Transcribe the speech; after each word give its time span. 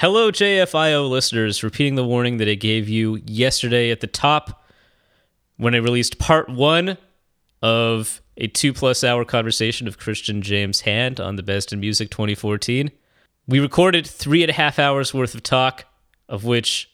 Hello, 0.00 0.32
JFIO 0.32 1.10
listeners. 1.10 1.62
Repeating 1.62 1.94
the 1.94 2.06
warning 2.06 2.38
that 2.38 2.48
I 2.48 2.54
gave 2.54 2.88
you 2.88 3.20
yesterday 3.26 3.90
at 3.90 4.00
the 4.00 4.06
top 4.06 4.64
when 5.58 5.74
I 5.74 5.76
released 5.76 6.18
part 6.18 6.48
one 6.48 6.96
of 7.60 8.22
a 8.38 8.46
two 8.46 8.72
plus 8.72 9.04
hour 9.04 9.26
conversation 9.26 9.86
of 9.86 9.98
Christian 9.98 10.40
James 10.40 10.80
Hand 10.80 11.20
on 11.20 11.36
the 11.36 11.42
Best 11.42 11.70
in 11.70 11.80
Music 11.80 12.08
2014. 12.08 12.90
We 13.46 13.60
recorded 13.60 14.06
three 14.06 14.42
and 14.42 14.48
a 14.48 14.54
half 14.54 14.78
hours 14.78 15.12
worth 15.12 15.34
of 15.34 15.42
talk, 15.42 15.84
of 16.30 16.46
which 16.46 16.90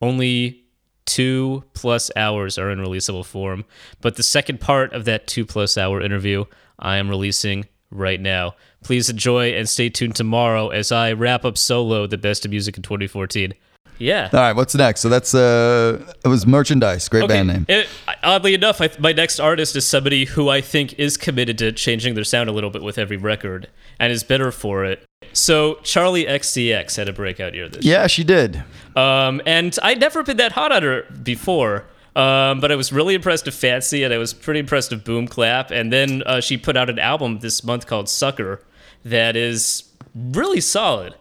only 0.00 0.64
two 1.06 1.64
plus 1.74 2.08
hours 2.14 2.56
are 2.56 2.70
in 2.70 2.78
releasable 2.78 3.24
form. 3.24 3.64
But 4.00 4.14
the 4.14 4.22
second 4.22 4.60
part 4.60 4.92
of 4.92 5.06
that 5.06 5.26
two 5.26 5.44
plus 5.44 5.76
hour 5.76 6.00
interview 6.00 6.44
I 6.78 6.98
am 6.98 7.08
releasing 7.08 7.66
right 7.94 8.20
now. 8.20 8.54
Please 8.82 9.08
enjoy 9.08 9.52
and 9.52 9.68
stay 9.68 9.88
tuned 9.88 10.16
tomorrow 10.16 10.68
as 10.68 10.92
I 10.92 11.12
wrap 11.12 11.44
up 11.44 11.56
solo 11.56 12.06
the 12.06 12.18
best 12.18 12.44
of 12.44 12.50
music 12.50 12.76
in 12.76 12.82
2014. 12.82 13.54
Yeah. 13.98 14.28
All 14.32 14.40
right, 14.40 14.56
what's 14.56 14.74
next? 14.74 15.00
So 15.00 15.08
that's 15.08 15.34
uh, 15.34 16.04
it 16.24 16.28
was 16.28 16.46
merchandise. 16.46 17.08
Great 17.08 17.28
band 17.28 17.48
name. 17.48 17.66
It, 17.68 17.88
oddly 18.22 18.54
enough, 18.54 18.80
I, 18.80 18.90
my 18.98 19.12
next 19.12 19.38
artist 19.38 19.76
is 19.76 19.86
somebody 19.86 20.24
who 20.24 20.48
I 20.48 20.60
think 20.60 20.98
is 20.98 21.16
committed 21.16 21.58
to 21.58 21.72
changing 21.72 22.14
their 22.14 22.24
sound 22.24 22.48
a 22.48 22.52
little 22.52 22.70
bit 22.70 22.82
with 22.82 22.98
every 22.98 23.16
record 23.16 23.68
and 24.00 24.12
is 24.12 24.24
better 24.24 24.50
for 24.50 24.84
it. 24.84 25.04
So 25.32 25.76
Charli 25.76 26.28
XCX 26.28 26.96
had 26.96 27.08
a 27.08 27.12
breakout 27.12 27.54
year 27.54 27.68
this 27.68 27.84
year. 27.84 28.00
Yeah, 28.00 28.06
she 28.08 28.24
did. 28.24 28.62
Um, 28.96 29.40
and 29.46 29.76
I'd 29.82 30.00
never 30.00 30.22
been 30.22 30.36
that 30.38 30.52
hot 30.52 30.72
on 30.72 30.82
her 30.82 31.02
before. 31.22 31.84
Um, 32.16 32.60
but 32.60 32.70
I 32.70 32.76
was 32.76 32.92
really 32.92 33.14
impressed 33.14 33.46
with 33.46 33.54
Fancy, 33.54 34.04
and 34.04 34.14
I 34.14 34.18
was 34.18 34.32
pretty 34.32 34.60
impressed 34.60 34.90
with 34.90 35.04
Boom 35.04 35.26
Clap. 35.26 35.70
And 35.70 35.92
then 35.92 36.22
uh, 36.26 36.40
she 36.40 36.56
put 36.56 36.76
out 36.76 36.88
an 36.88 36.98
album 36.98 37.40
this 37.40 37.64
month 37.64 37.86
called 37.86 38.08
Sucker 38.08 38.62
that 39.04 39.36
is 39.36 39.84
really 40.14 40.60
solid. 40.60 41.14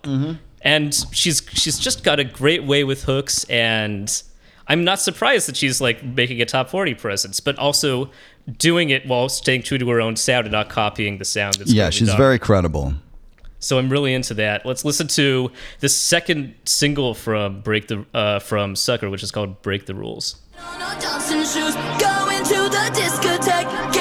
And 0.62 0.94
she's 1.12 1.42
she's 1.52 1.78
just 1.78 2.04
got 2.04 2.20
a 2.20 2.24
great 2.24 2.64
way 2.64 2.84
with 2.86 3.04
hooks, 3.04 3.44
and 3.46 4.24
I'm 4.68 4.86
not 4.86 5.00
surprised 5.02 5.48
that 5.50 5.58
she's 5.58 5.82
like 5.82 6.04
making 6.04 6.42
a 6.42 6.46
top 6.46 6.70
40 6.70 6.94
presence, 6.94 7.42
but 7.42 7.58
also 7.58 8.12
doing 8.58 8.90
it 8.90 9.06
while 9.06 9.28
staying 9.28 9.64
true 9.64 9.78
to 9.78 9.90
her 9.90 10.00
own 10.00 10.16
sound 10.16 10.46
and 10.46 10.54
not 10.54 10.70
copying 10.70 11.18
the 11.18 11.26
sound. 11.26 11.56
That's 11.56 11.74
Yeah, 11.74 11.90
she's 11.90 12.08
done. 12.08 12.18
very 12.18 12.40
credible. 12.40 12.94
So 13.60 13.78
I'm 13.78 13.90
really 13.90 14.14
into 14.14 14.34
that. 14.36 14.66
Let's 14.66 14.86
listen 14.86 15.08
to 15.10 15.52
the 15.80 15.90
second 15.90 16.54
single 16.66 17.14
from 17.14 17.62
Break 17.62 17.88
the 17.88 18.06
uh, 18.14 18.40
from 18.40 18.76
Sucker, 18.78 19.10
which 19.10 19.24
is 19.24 19.32
called 19.32 19.62
"Break 19.62 19.86
the 19.86 19.96
Rules." 19.96 20.38
No 20.80 20.90
dancing 21.00 21.44
shoes, 21.44 21.76
going 22.00 22.44
to 22.46 22.70
the 22.70 22.86
discotheque, 22.96 23.94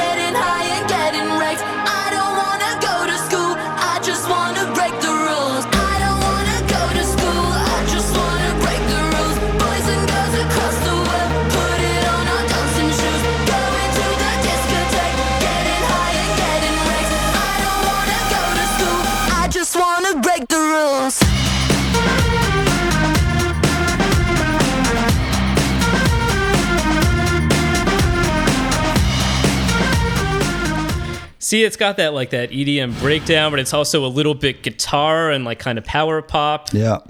See, 31.52 31.64
it's 31.64 31.76
got 31.76 31.98
that 31.98 32.14
like 32.14 32.30
that 32.30 32.48
EDM 32.50 32.98
breakdown, 33.00 33.50
but 33.50 33.60
it's 33.60 33.74
also 33.74 34.06
a 34.06 34.08
little 34.08 34.32
bit 34.32 34.62
guitar 34.62 35.30
and 35.30 35.44
like 35.44 35.58
kind 35.58 35.76
of 35.76 35.84
power 35.84 36.22
pop. 36.22 36.72
Yeah, 36.72 37.00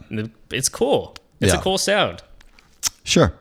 It's 0.50 0.68
cool. 0.68 1.14
It's 1.40 1.52
Yeah. 1.52 1.60
a 1.60 1.62
cool 1.62 1.78
sound. 1.78 2.24
sure. 3.04 3.34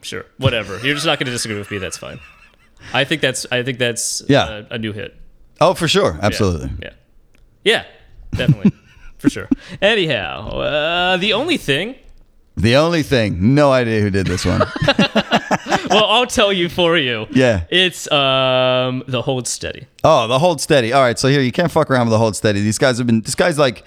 Sure, 0.00 0.24
whatever. 0.38 0.78
You're 0.78 0.94
just 0.94 1.06
not 1.06 1.18
going 1.18 1.26
to 1.26 1.32
disagree 1.32 1.58
with 1.58 1.72
me. 1.72 1.78
That's 1.78 1.96
fine. 1.96 2.20
I 2.94 3.02
think 3.02 3.20
that's 3.20 3.46
I 3.50 3.64
think 3.64 3.80
that's 3.80 4.22
Yeah. 4.28 4.62
a, 4.70 4.74
a 4.74 4.78
new 4.78 4.92
hit. 4.92 5.16
Oh, 5.60 5.74
for 5.74 5.88
sure, 5.88 6.12
Yeah. 6.14 6.24
absolutely. 6.26 6.70
Yeah. 6.80 6.90
Yeah, 7.64 7.84
definitely. 8.30 8.70
For 9.18 9.28
sure. 9.28 9.48
Anyhow, 9.80 10.50
uh, 10.60 11.16
the 11.16 11.32
only 11.32 11.56
thing, 11.56 11.96
The 12.56 12.76
only 12.76 13.02
thing, 13.02 13.54
no 13.56 13.72
idea 13.72 14.00
who 14.02 14.10
did 14.10 14.26
this 14.28 14.44
one. 14.46 14.62
well, 15.94 16.06
I'll 16.06 16.26
tell 16.26 16.52
you 16.52 16.68
for 16.68 16.96
you. 16.96 17.26
Yeah. 17.30 17.64
It's 17.70 18.10
um 18.10 19.02
the 19.06 19.22
hold 19.22 19.46
steady. 19.48 19.86
Oh, 20.04 20.26
the 20.28 20.38
hold 20.38 20.60
steady. 20.60 20.92
All 20.92 21.02
right, 21.02 21.18
so 21.18 21.28
here 21.28 21.40
you 21.40 21.52
can't 21.52 21.70
fuck 21.70 21.90
around 21.90 22.06
with 22.06 22.12
the 22.12 22.18
hold 22.18 22.36
steady. 22.36 22.60
These 22.60 22.78
guys 22.78 22.98
have 22.98 23.06
been. 23.06 23.20
This 23.20 23.34
guy's 23.34 23.58
like, 23.58 23.84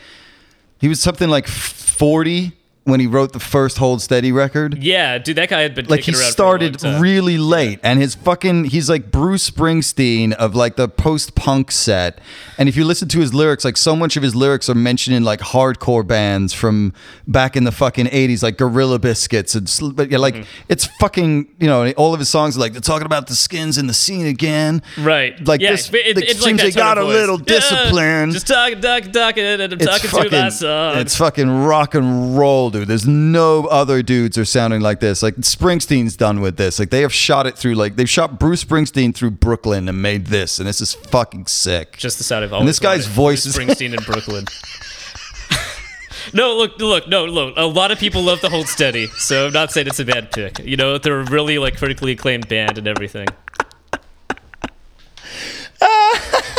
he 0.79 0.88
was 0.88 0.99
something 0.99 1.29
like 1.29 1.47
forty 1.47 2.53
when 2.85 3.00
he 3.00 3.07
wrote 3.07 3.34
the 3.34 3.40
first 3.40 3.78
hold 3.78 4.01
steady 4.01 4.31
record. 4.31 4.81
Yeah, 4.84 5.18
dude, 5.18 5.38
that 5.38 5.50
guy 5.50 5.62
had 5.62 5.73
been 5.75 5.88
Like 5.88 6.01
he 6.01 6.12
around 6.13 6.22
started 6.31 6.79
for 6.79 6.85
a 6.85 6.90
long 6.91 6.94
time. 6.97 7.01
really 7.01 7.38
late, 7.38 7.79
and 7.84 8.00
his 8.00 8.16
fucking 8.16 8.66
he's 8.66 8.90
like 8.90 9.12
Bruce 9.12 9.50
Springsteen 9.50 10.34
of 10.34 10.56
like 10.56 10.75
the 10.75 10.88
post 10.88 11.35
punk 11.35 11.72
set. 11.72 12.19
And 12.57 12.69
if 12.69 12.78
you 12.78 12.85
listen 12.85 13.07
to 13.09 13.19
his 13.19 13.34
lyrics, 13.34 13.66
like 13.66 13.75
so 13.75 13.95
much 13.95 14.16
of 14.18 14.24
his 14.24 14.35
lyrics 14.35 14.69
are 14.69 14.75
mentioning 14.75 15.24
like 15.24 15.40
hardcore 15.41 16.06
bands 16.07 16.53
from 16.53 16.94
back 17.28 17.56
in 17.57 17.63
the 17.63 17.72
fucking 17.72 18.07
eighties, 18.12 18.44
like 18.44 18.57
Gorilla 18.57 19.00
Biscuits, 19.00 19.56
and 19.56 19.95
but 19.95 20.09
yeah, 20.12 20.18
like 20.19 20.35
Mm-hmm. 20.35 20.44
it's 20.69 20.85
fucking 20.85 21.47
you 21.59 21.68
know 21.68 21.90
all 21.94 22.13
of 22.13 22.19
his 22.19 22.29
songs 22.29 22.56
are 22.56 22.59
like 22.59 22.74
they're 22.74 22.81
talking 22.81 23.06
about 23.06 23.28
the 23.28 23.35
skins 23.35 23.78
in 23.78 23.88
the 23.88 23.94
scene 23.94 24.25
again, 24.28 24.81
Right. 24.97 25.44
Like 25.45 25.59
yeah, 25.62 25.72
this, 25.72 25.91
it- 25.94 25.95
it, 26.06 26.18
it's 26.19 26.44
seems 26.44 26.62
like 26.62 26.74
they 26.74 26.78
got 26.79 26.97
a 26.97 27.01
voice. 27.03 27.13
little 27.13 27.40
Yeah, 27.40 27.45
discipline. 27.45 28.31
just 28.31 28.47
talking, 28.47 28.79
talking, 28.81 29.12
talking, 29.12 29.44
and 29.44 29.62
I'm 29.62 29.72
it's 29.74 29.85
talking 29.85 30.09
fucking, 30.09 30.29
to 30.29 30.41
my 30.41 30.50
son. 30.50 30.97
it's 31.00 31.16
fucking 31.18 31.50
rock 31.66 31.95
and 31.95 32.38
roll, 32.38 32.69
dude. 32.80 32.88
There's 32.88 33.08
no 33.08 33.66
other 33.66 34.02
dudes 34.03 34.38
are 34.38 34.46
sounding 34.46 34.81
like 34.81 35.00
this. 35.00 35.22
Like 35.24 35.36
Springsteen's 35.36 36.16
done 36.16 36.41
with 36.41 36.58
this. 36.58 36.80
Like 36.80 36.90
they 36.90 37.02
have 37.02 37.13
shot 37.13 37.47
it 37.47 37.58
through. 37.58 37.75
Like 37.75 37.96
they've 37.96 38.09
shot 38.09 38.40
Bruce 38.40 38.63
Springsteen 38.63 39.13
through 39.16 39.31
Brooklyn 39.31 39.88
and 39.90 40.02
made 40.02 40.28
this, 40.28 40.59
and 40.59 40.68
this 40.68 40.81
is 40.81 40.94
fucking 40.94 41.47
sick. 41.47 41.97
just 41.97 42.18
the 42.18 42.24
sound 42.24 42.46
of 42.46 42.53
always 42.53 42.68
this 42.68 42.80
guy's 42.80 43.06
voice 43.08 43.44
Bruce 43.44 43.56
is- 43.58 43.66
Springsteen 43.66 43.97
in 43.97 44.03
Brooklyn. 44.03 44.46
no, 46.34 46.56
look, 46.56 46.80
look, 46.80 47.08
no, 47.08 47.25
look. 47.25 47.53
A 47.58 47.66
lot 47.66 47.91
of 47.91 48.00
people 48.00 48.22
love 48.24 48.41
the 48.41 48.50
Hold 48.50 48.68
Steady, 48.68 49.07
so 49.07 49.47
I'm 49.47 49.53
not 49.53 49.72
saying 49.72 49.88
it's 49.88 50.00
a 50.00 50.06
bad 50.06 50.31
pick. 50.31 50.59
You 50.59 50.75
know, 50.78 50.97
they're 50.97 51.19
a 51.22 51.25
really 51.25 51.57
like 51.57 51.78
critically 51.78 52.12
acclaimed 52.13 52.47
band 52.47 52.78
and 52.78 52.88
everything. 52.88 53.28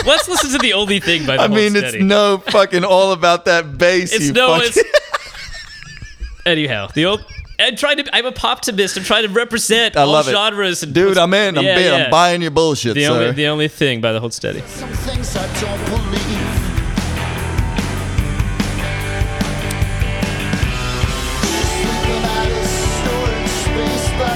Let's 0.04 0.28
listen 0.28 0.50
to 0.50 0.58
the 0.58 0.72
only 0.74 1.00
thing 1.00 1.26
by 1.26 1.36
the 1.36 1.42
I 1.42 1.46
Hold 1.48 1.58
mean, 1.58 1.70
Steady. 1.70 1.98
it's 1.98 2.04
no 2.04 2.38
fucking 2.38 2.84
all 2.84 3.10
about 3.12 3.46
that 3.46 3.76
bass. 3.76 4.12
It's 4.12 4.28
no, 4.30 4.50
fucking- 4.60 4.72
it's 4.76 5.05
anyhow 6.46 6.88
the 6.94 7.04
old. 7.06 7.24
And 7.58 7.78
trying 7.78 7.96
to, 7.96 8.14
I'm 8.14 8.26
a 8.26 8.32
poptimist. 8.32 8.98
I'm 8.98 9.04
trying 9.04 9.22
to 9.26 9.30
represent 9.32 9.96
I 9.96 10.02
all 10.02 10.08
love 10.12 10.28
it. 10.28 10.32
genres. 10.32 10.82
And 10.82 10.92
dude. 10.94 11.16
I'm 11.16 11.32
in. 11.32 11.56
I'm, 11.56 11.64
Yeah, 11.64 11.78
in. 11.78 11.84
yeah. 11.84 12.04
I'm 12.04 12.10
buying 12.10 12.42
your 12.42 12.50
bullshit, 12.50 12.94
The 12.94 13.04
sir. 13.04 13.12
only, 13.12 13.32
the 13.32 13.46
only 13.46 13.68
thing 13.68 14.02
by 14.02 14.12
the 14.12 14.20
Hold 14.20 14.34
Steady. 14.34 14.60
Some 14.66 14.90
things 14.90 15.34
I 15.34 15.60
don't 15.60 15.84
believe. 15.86 16.22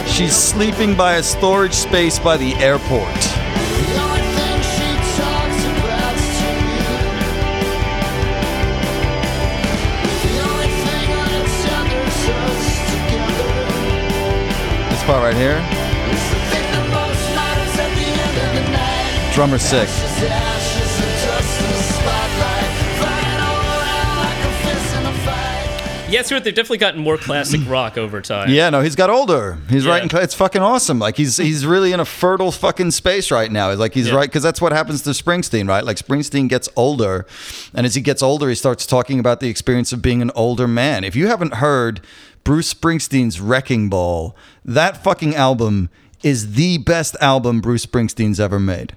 She's 0.06 0.36
sleeping 0.36 0.94
by 0.96 1.14
a 1.14 1.22
storage 1.22 1.72
space 1.72 2.18
by 2.18 2.36
the 2.36 2.52
airport. 2.56 3.08
A 24.44 24.52
fist 24.64 24.96
in 24.96 25.06
a 25.06 25.12
fight. 25.24 26.06
Yeah, 26.10 26.22
it's. 26.22 26.44
They've 26.44 26.54
definitely 26.54 26.78
gotten 26.78 27.00
more 27.02 27.16
classic 27.18 27.60
rock 27.68 27.98
over 27.98 28.20
time. 28.20 28.50
Yeah, 28.50 28.70
no, 28.70 28.82
he's 28.82 28.94
got 28.94 29.10
older. 29.10 29.58
He's 29.68 29.84
Yeah. 29.84 29.92
writing. 29.98 30.10
It's 30.20 30.34
fucking 30.34 30.62
awesome. 30.62 31.00
Like 31.00 31.16
he's 31.16 31.38
he's 31.38 31.66
really 31.66 31.90
in 31.92 31.98
a 31.98 32.04
fertile 32.04 32.52
fucking 32.52 32.92
space 32.92 33.32
right 33.32 33.50
now. 33.50 33.72
Like 33.74 33.94
he's 33.94 34.08
Yeah. 34.08 34.14
right 34.14 34.28
because 34.28 34.44
that's 34.44 34.60
what 34.60 34.70
happens 34.72 35.02
to 35.02 35.10
Springsteen, 35.10 35.68
right? 35.68 35.84
Like 35.84 35.96
Springsteen 35.96 36.48
gets 36.48 36.68
older, 36.76 37.26
and 37.74 37.84
as 37.84 37.96
he 37.96 38.00
gets 38.00 38.22
older, 38.22 38.48
he 38.48 38.54
starts 38.54 38.86
talking 38.86 39.18
about 39.18 39.40
the 39.40 39.48
experience 39.48 39.92
of 39.92 40.02
being 40.02 40.22
an 40.22 40.30
older 40.36 40.68
man. 40.68 41.02
If 41.02 41.16
you 41.16 41.26
haven't 41.26 41.54
heard 41.54 42.00
Bruce 42.44 42.72
Springsteen's 42.72 43.40
Wrecking 43.40 43.88
Ball, 43.88 44.34
that 44.64 45.02
fucking 45.02 45.34
album 45.34 45.90
is 46.22 46.54
the 46.54 46.78
best 46.78 47.16
album 47.20 47.60
Bruce 47.60 47.86
Springsteen's 47.86 48.40
ever 48.40 48.58
made. 48.58 48.94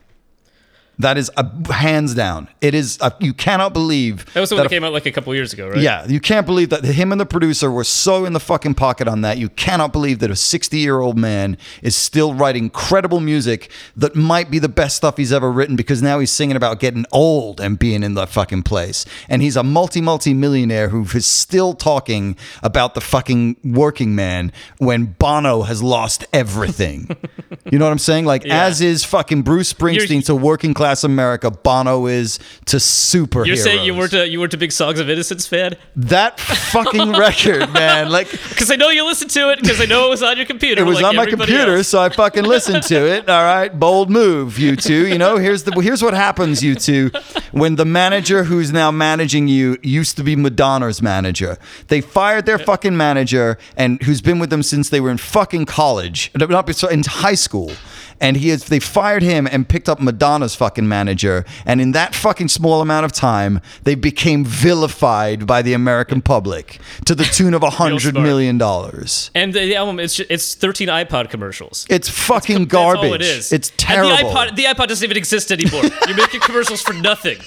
That 1.00 1.18
is 1.18 1.32
a, 1.36 1.74
hands 1.74 2.14
down. 2.14 2.50
It 2.62 2.76
is. 2.76 3.00
A, 3.02 3.12
you 3.20 3.34
cannot 3.34 3.74
believe 3.74 4.32
That 4.34 4.42
was 4.42 4.50
the 4.50 4.56
one 4.56 4.64
that 4.64 4.70
that 4.70 4.76
came 4.76 4.84
out 4.84 4.94
like 4.94 5.08
a 5.08 5.12
couple 5.12 5.34
years 5.34 5.52
ago, 5.52 5.68
right? 5.70 5.80
yeah, 5.82 6.06
you 6.08 6.20
can't 6.20 6.46
believe 6.46 6.70
that 6.70 6.84
him 6.84 7.12
and 7.12 7.20
the 7.20 7.26
producer 7.26 7.72
were 7.72 7.84
so 7.84 8.26
in 8.26 8.34
the 8.34 8.40
fucking 8.40 8.76
pocket 8.76 9.08
on 9.08 9.22
that. 9.22 9.40
You 9.40 9.50
cannot 9.50 9.92
believe 9.92 10.20
that 10.20 10.30
a 10.30 10.36
60 10.36 10.78
year 10.78 11.00
old 11.00 11.18
man 11.18 11.58
is 11.82 11.96
still 11.96 12.36
writing 12.36 12.70
credible 12.70 13.20
music 13.20 13.72
that 13.96 14.16
might 14.16 14.52
be 14.52 14.60
the 14.60 14.70
best 14.70 14.96
stuff 14.96 15.18
he's 15.18 15.34
ever 15.34 15.52
written 15.52 15.76
because 15.76 16.04
now 16.04 16.20
he's 16.20 16.30
singing 16.32 16.56
about 16.56 16.80
getting 16.80 17.06
old 17.12 17.60
and 17.60 17.80
being 17.80 18.04
in 18.04 18.14
the 18.14 18.28
fucking 18.28 18.62
place. 18.62 19.04
And 19.28 19.42
he's 19.42 19.56
a 19.58 19.64
multi, 19.64 20.00
multi 20.00 20.36
millionaire 20.36 20.90
who 20.90 21.02
is 21.18 21.26
still 21.26 21.74
talking 21.74 22.38
about 22.62 22.94
the 22.94 23.02
fucking 23.02 23.58
working 23.64 24.14
man 24.14 24.52
when 24.78 25.06
Bono 25.06 25.64
has 25.64 25.82
lost 25.82 26.24
everything. 26.32 27.10
you 27.72 27.80
know 27.80 27.86
what 27.86 27.92
I'm 27.92 27.98
saying? 27.98 28.26
Like, 28.26 28.44
Yeah. 28.46 28.64
as 28.66 28.80
is 28.80 29.04
fucking 29.04 29.42
Bruce 29.42 29.74
Springsteen 29.74 30.10
You're- 30.10 30.22
to 30.24 30.36
working 30.36 30.74
class 30.76 30.83
America, 31.04 31.50
Bono 31.52 32.08
is 32.08 32.40
to 32.66 32.78
superheroes. 32.78 33.48
You're 33.48 33.56
saying 33.56 33.86
you 33.86 33.96
weren't 33.96 34.14
a 34.14 34.28
you 34.28 34.40
weren't 34.40 34.54
a 34.54 34.58
big 34.58 34.72
Songs 34.72 35.00
of 35.00 35.10
Innocence 35.10 35.48
fan? 35.48 35.76
That 35.96 36.40
fucking 36.40 37.12
record, 37.18 37.72
man. 37.74 38.10
Like 38.10 38.30
Because 38.32 38.72
I 38.72 38.76
know 38.76 38.90
you 38.90 39.06
listened 39.06 39.32
to 39.32 39.50
it. 39.52 39.62
Because 39.62 39.80
I 39.80 39.86
know 39.86 40.08
it 40.08 40.10
was 40.10 40.24
on 40.24 40.38
your 40.38 40.46
computer. 40.46 40.82
it 40.82 40.86
was 40.86 41.02
like 41.02 41.06
on 41.06 41.16
my 41.16 41.26
computer, 41.26 41.78
else. 41.78 41.88
so 41.88 42.02
I 42.02 42.10
fucking 42.10 42.44
listened 42.44 42.84
to 42.84 42.96
it. 42.96 43.30
All 43.34 43.44
right, 43.44 43.78
bold 43.78 44.10
move, 44.10 44.60
you 44.60 44.76
two. 44.76 45.08
You 45.08 45.18
know, 45.18 45.38
here's 45.38 45.64
the 45.64 45.72
here's 45.82 46.04
what 46.04 46.14
happens, 46.14 46.64
you 46.64 46.76
two. 46.76 47.12
When 47.52 47.76
the 47.76 47.86
manager 47.86 48.44
who's 48.44 48.72
now 48.72 48.92
managing 48.92 49.48
you 49.48 49.78
used 49.82 50.18
to 50.18 50.24
be 50.24 50.36
Madonna's 50.36 51.02
manager, 51.02 51.58
they 51.88 52.02
fired 52.02 52.46
their 52.46 52.60
fucking 52.60 52.96
manager 52.96 53.58
and 53.78 54.02
who's 54.04 54.22
been 54.22 54.40
with 54.40 54.50
them 54.50 54.64
since 54.64 54.90
they 54.90 55.00
were 55.00 55.12
in 55.12 55.18
fucking 55.18 55.66
college, 55.66 56.32
no, 56.36 56.46
not 56.46 56.84
in 56.92 57.04
high 57.04 57.36
school. 57.36 57.72
And 58.20 58.38
he 58.38 58.50
is 58.50 58.66
they 58.66 58.80
fired 58.80 59.24
him 59.24 59.48
and 59.52 59.68
picked 59.68 59.90
up 59.90 60.00
Madonna's 60.00 60.56
fucking 60.56 60.88
manager. 60.88 61.46
And 61.66 61.82
in 61.82 61.92
that 61.94 62.16
fucking 62.16 62.48
small 62.50 62.82
amount 62.82 63.06
of 63.06 63.12
time, 63.12 63.60
they 63.84 63.96
became 63.96 64.46
vilified 64.46 65.46
by 65.46 65.62
the 65.62 65.74
American 65.74 66.22
public 66.22 66.80
to 67.06 67.16
the 67.16 67.24
tune 67.26 67.54
of 67.54 67.64
a 67.64 67.70
hundred 67.82 68.14
million 68.16 68.58
dollars. 68.58 69.32
And 69.36 69.54
the, 69.54 69.76
album, 69.76 70.00
it's 70.00 70.16
ju- 70.16 70.26
it's 70.30 70.56
13 70.56 70.88
iPod 70.88 71.30
commercials. 71.30 71.86
It's 71.90 72.10
fucking 72.10 72.60
That's 72.60 72.72
garbage. 72.72 73.04
all 73.10 73.14
it 73.14 73.22
is. 73.22 73.52
It's 73.52 73.70
And 73.70 73.78
terrible. 73.80 74.10
the 74.18 74.24
iPod, 74.24 74.56
the 74.56 74.64
iPod 74.66 74.88
doesn't 74.88 75.04
even 75.04 75.18
exist 75.18 75.52
anymore. 75.52 75.84
You're 76.08 76.16
making 76.18 76.42
commercials 76.42 76.82
for 76.82 76.94
nothing. 76.94 77.38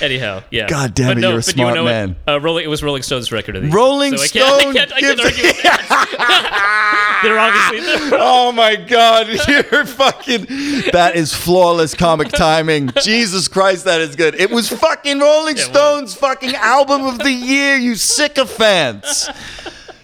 Anyhow, 0.00 0.42
yeah. 0.50 0.66
God 0.68 0.94
damn 0.94 1.08
But 1.08 1.18
it, 1.18 1.20
no, 1.22 1.28
you're 1.30 1.38
a 1.38 1.40
but 1.40 1.46
you 1.48 1.52
smart 1.52 1.74
know 1.74 1.84
man. 1.84 2.16
What? 2.24 2.34
Uh, 2.34 2.40
Rolling, 2.40 2.64
it 2.64 2.68
was 2.68 2.82
Rolling 2.82 3.02
Stones' 3.02 3.32
record 3.32 3.56
of 3.56 3.62
the 3.62 3.68
year. 3.68 3.76
Rolling 3.76 4.16
so 4.16 4.22
I 4.22 4.28
can't, 4.28 4.66
I 4.66 4.72
can't, 4.72 4.92
I 4.92 5.00
can't 5.00 5.18
gives- 5.18 5.30
argue 5.30 5.42
with. 5.44 5.62
They're 7.22 7.38
obviously. 7.38 8.10
oh 8.20 8.52
my 8.52 8.76
god, 8.76 9.26
you're 9.48 9.84
fucking. 9.84 10.46
That 10.92 11.12
is 11.16 11.34
flawless 11.34 11.94
comic 11.94 12.28
timing. 12.28 12.90
Jesus 13.02 13.48
Christ, 13.48 13.84
that 13.86 14.00
is 14.00 14.14
good. 14.14 14.34
It 14.36 14.50
was 14.50 14.68
fucking 14.68 15.18
Rolling. 15.18 15.56
Stones' 15.56 16.14
fucking 16.14 16.54
album 16.54 17.04
of 17.06 17.18
the 17.18 17.32
year. 17.32 17.76
You 17.76 17.96
sycophants. 17.96 19.28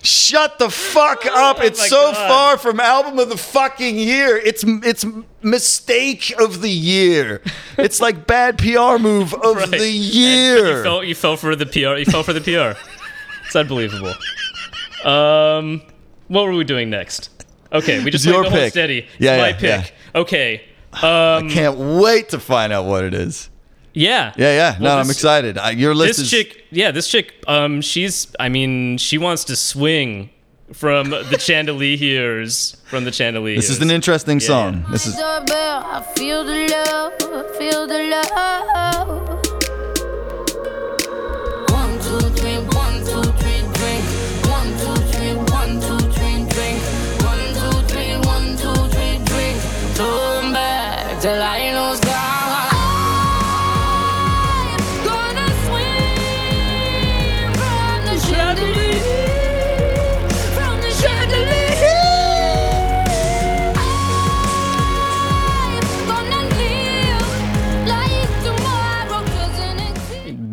Shut 0.03 0.59
the 0.59 0.69
fuck 0.69 1.25
up! 1.25 1.61
It's 1.63 1.79
Oh 1.81 1.83
my 1.83 1.89
so 1.89 2.13
God. 2.13 2.29
far 2.29 2.59
from 2.59 2.79
album 2.81 3.19
of 3.19 3.29
the 3.31 3.39
fucking 3.39 3.97
year. 3.97 4.37
It's 4.37 4.63
it's 4.67 5.07
mistake 5.45 6.33
of 6.41 6.61
the 6.63 6.71
year. 6.71 7.43
It's 7.79 8.01
like 8.01 8.27
bad 8.27 8.59
PR 8.59 8.99
move 8.99 9.33
of 9.45 9.57
Right. 9.57 9.71
the 9.71 9.89
year. 9.89 10.79
you, 10.79 10.83
fell, 10.83 11.05
you 11.05 11.15
fell 11.15 11.37
for 11.37 11.55
the 11.55 11.67
PR. 11.67 11.97
You 11.99 12.05
fell 12.07 12.23
for 12.23 12.33
the 12.33 12.41
PR. 12.41 12.79
It's 13.47 13.55
unbelievable. 13.57 14.15
Um, 15.05 15.83
what 16.29 16.45
were 16.45 16.53
we 16.55 16.65
doing 16.65 16.91
next? 16.91 17.31
Okay, 17.73 18.03
we 18.03 18.11
just 18.11 18.25
your 18.25 18.43
played 18.43 18.47
the 18.47 18.51
whole 18.51 18.61
pick. 18.61 18.73
steady. 18.73 19.07
Yeah, 19.19 19.35
it's 19.47 19.63
my 19.63 19.69
yeah, 19.69 19.83
pick. 19.83 19.95
Okay. 20.15 20.63
Um, 20.95 21.03
I 21.03 21.49
Can't 21.51 21.77
wait 21.77 22.29
to 22.31 22.39
find 22.39 22.73
out 22.73 22.85
what 22.87 23.05
it 23.05 23.15
is. 23.15 23.51
yeah. 23.93 24.33
Yeah, 24.37 24.55
yeah. 24.55 24.77
No, 24.79 24.85
Well, 24.91 24.99
I'm 24.99 25.11
excited. 25.11 25.59
I, 25.59 25.71
your 25.71 25.95
list 25.95 26.19
This 26.19 26.27
is 26.27 26.31
chick, 26.31 26.65
yeah, 26.71 26.93
this 26.93 27.09
chick, 27.09 27.35
um, 27.49 27.81
she's, 27.81 28.35
I 28.39 28.49
mean, 28.49 28.97
she 28.99 29.19
wants 29.19 29.45
to 29.47 29.57
swing 29.57 30.31
from 30.73 31.11
the 31.11 31.39
chandeliers, 31.39 32.77
from 32.87 33.05
the 33.05 33.13
chandeliers. 33.13 33.57
This 33.61 33.71
is 33.71 33.83
an 33.83 33.91
interesting 33.91 34.41
Yeah, 34.41 34.47
song. 34.47 34.87
This 34.91 35.07
is 35.07 35.17
I 35.19 36.03
feel 36.17 36.45
the 36.45 36.69
love, 36.69 37.57
feel 37.59 37.87
the 37.87 38.03
love. 38.11 39.44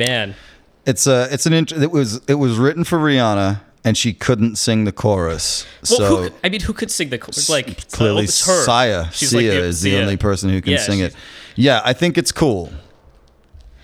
Man. 0.07 0.35
it's 0.85 1.05
a 1.07 1.27
it's 1.31 1.45
an 1.45 1.53
int- 1.53 1.71
it 1.71 1.91
was 1.91 2.21
it 2.27 2.35
was 2.35 2.57
written 2.57 2.83
for 2.83 2.97
Rihanna 2.97 3.61
and 3.83 3.97
she 3.97 4.13
couldn't 4.13 4.57
sing 4.57 4.83
the 4.85 4.91
chorus. 4.91 5.65
Well, 5.89 5.97
so 5.99 6.05
who, 6.05 6.17
could- 6.23 6.33
I 6.43 6.49
mean, 6.49 6.61
who 6.61 6.73
could 6.73 6.91
sing 6.91 7.09
the 7.09 7.17
chorus? 7.17 7.49
Like, 7.49 7.89
clearly 7.89 8.25
it's 8.25 8.45
her. 8.45 8.63
Sia 8.65 9.09
She's 9.11 9.29
Sia 9.31 9.39
like 9.53 9.63
is 9.63 9.81
the 9.81 9.91
Sia. 9.91 10.01
only 10.01 10.17
person 10.17 10.49
who 10.49 10.61
can 10.61 10.73
Yeah, 10.73 10.77
sing 10.79 10.99
it. 10.99 11.15
Yeah, 11.55 11.81
I 11.83 11.93
think 11.93 12.17
it's 12.17 12.31
cool. 12.31 12.71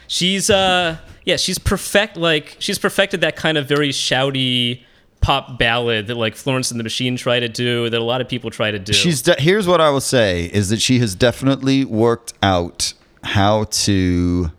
She's 0.07 0.49
uh 0.49 0.97
yeah, 1.25 1.35
she's 1.37 1.59
perfect 1.59 2.15
like 2.17 2.55
she's 2.59 2.79
perfected 2.79 3.21
that 3.21 3.35
kind 3.35 3.57
of 3.57 3.67
very 3.67 3.89
shouty 3.89 4.83
pop 5.19 5.57
ballad 5.59 6.07
that 6.07 6.15
like 6.15 6.35
Florence 6.35 6.71
and 6.71 6.79
the 6.79 6.83
Machine 6.83 7.17
try 7.17 7.39
to 7.39 7.49
do, 7.49 7.89
that 7.89 7.99
a 7.99 8.03
lot 8.03 8.21
of 8.21 8.29
people 8.29 8.49
try 8.51 8.71
to 8.71 8.79
do. 8.79 8.93
She's 8.93 9.21
de- 9.23 9.35
here's 9.39 9.67
what 9.67 9.81
I 9.81 9.89
will 9.89 9.99
say 9.99 10.45
is 10.45 10.69
that 10.69 10.79
she 10.81 10.99
has 10.99 11.15
definitely 11.15 11.83
worked 11.83 12.33
out 12.41 12.93
how 13.23 13.65
to 13.65 14.51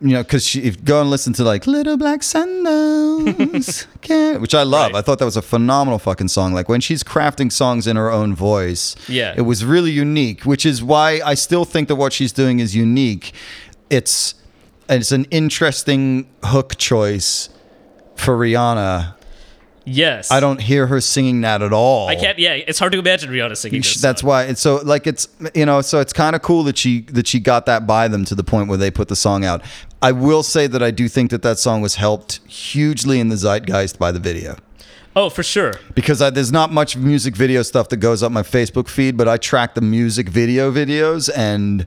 you 0.00 0.08
know, 0.14 0.22
because 0.22 0.46
she 0.46 0.62
if 0.62 0.82
go 0.84 1.00
and 1.00 1.10
listen 1.10 1.32
to 1.34 1.44
like 1.44 1.66
"Little 1.66 1.96
Black 1.96 2.22
Sandals," 2.22 3.86
can't- 4.00 4.40
which 4.40 4.54
I 4.54 4.62
love. 4.62 4.92
Right. 4.92 4.98
I 4.98 5.02
thought 5.02 5.18
that 5.18 5.24
was 5.24 5.36
a 5.36 5.42
phenomenal 5.42 5.98
fucking 5.98 6.28
song. 6.28 6.52
Like 6.54 6.68
when 6.68 6.80
she's 6.80 7.02
crafting 7.02 7.52
songs 7.52 7.86
in 7.86 7.96
her 7.96 8.10
own 8.10 8.34
voice, 8.34 8.96
Yeah. 9.08 9.34
it 9.36 9.42
was 9.42 9.64
really 9.64 9.90
unique. 9.90 10.44
Which 10.44 10.64
is 10.64 10.82
why 10.82 11.20
I 11.24 11.34
still 11.34 11.64
think 11.64 11.88
that 11.88 11.96
what 11.96 12.12
she's 12.12 12.32
doing 12.32 12.60
is 12.60 12.74
unique. 12.74 13.32
It's 13.90 14.34
it's 14.88 15.12
an 15.12 15.24
interesting 15.30 16.28
hook 16.44 16.76
choice 16.76 17.48
for 18.16 18.36
Rihanna. 18.36 19.14
Yes. 19.84 20.30
I 20.30 20.40
don't 20.40 20.60
hear 20.60 20.86
her 20.86 21.00
singing 21.00 21.40
that 21.42 21.62
at 21.62 21.72
all. 21.72 22.08
I 22.08 22.14
can't 22.16 22.38
yeah, 22.38 22.52
it's 22.54 22.78
hard 22.78 22.92
to 22.92 22.98
imagine 22.98 23.30
Rihanna 23.30 23.56
singing 23.56 23.80
this. 23.80 24.00
That's 24.00 24.20
song. 24.20 24.28
why 24.28 24.44
it's 24.44 24.60
so 24.60 24.76
like 24.84 25.06
it's 25.06 25.28
you 25.54 25.66
know 25.66 25.80
so 25.80 26.00
it's 26.00 26.12
kind 26.12 26.34
of 26.36 26.42
cool 26.42 26.62
that 26.64 26.78
she 26.78 27.02
that 27.02 27.26
she 27.26 27.40
got 27.40 27.66
that 27.66 27.86
by 27.86 28.08
them 28.08 28.24
to 28.26 28.34
the 28.34 28.44
point 28.44 28.68
where 28.68 28.78
they 28.78 28.90
put 28.90 29.08
the 29.08 29.16
song 29.16 29.44
out. 29.44 29.62
I 30.02 30.12
will 30.12 30.42
say 30.42 30.66
that 30.66 30.82
I 30.82 30.90
do 30.90 31.08
think 31.08 31.30
that 31.30 31.42
that 31.42 31.58
song 31.58 31.80
was 31.82 31.96
helped 31.96 32.40
hugely 32.48 33.20
in 33.20 33.28
the 33.28 33.36
zeitgeist 33.36 33.98
by 33.98 34.12
the 34.12 34.18
video 34.20 34.56
Oh, 35.16 35.28
for 35.28 35.42
sure. 35.42 35.74
because 35.94 36.22
I, 36.22 36.30
there's 36.30 36.52
not 36.52 36.72
much 36.72 36.96
music 36.96 37.34
video 37.36 37.62
stuff 37.62 37.88
that 37.90 37.96
goes 37.98 38.22
up 38.22 38.30
my 38.32 38.42
Facebook 38.42 38.88
feed, 38.88 39.16
but 39.16 39.28
I 39.28 39.36
track 39.36 39.74
the 39.74 39.80
music 39.80 40.28
video 40.28 40.70
videos 40.72 41.28
and. 41.36 41.86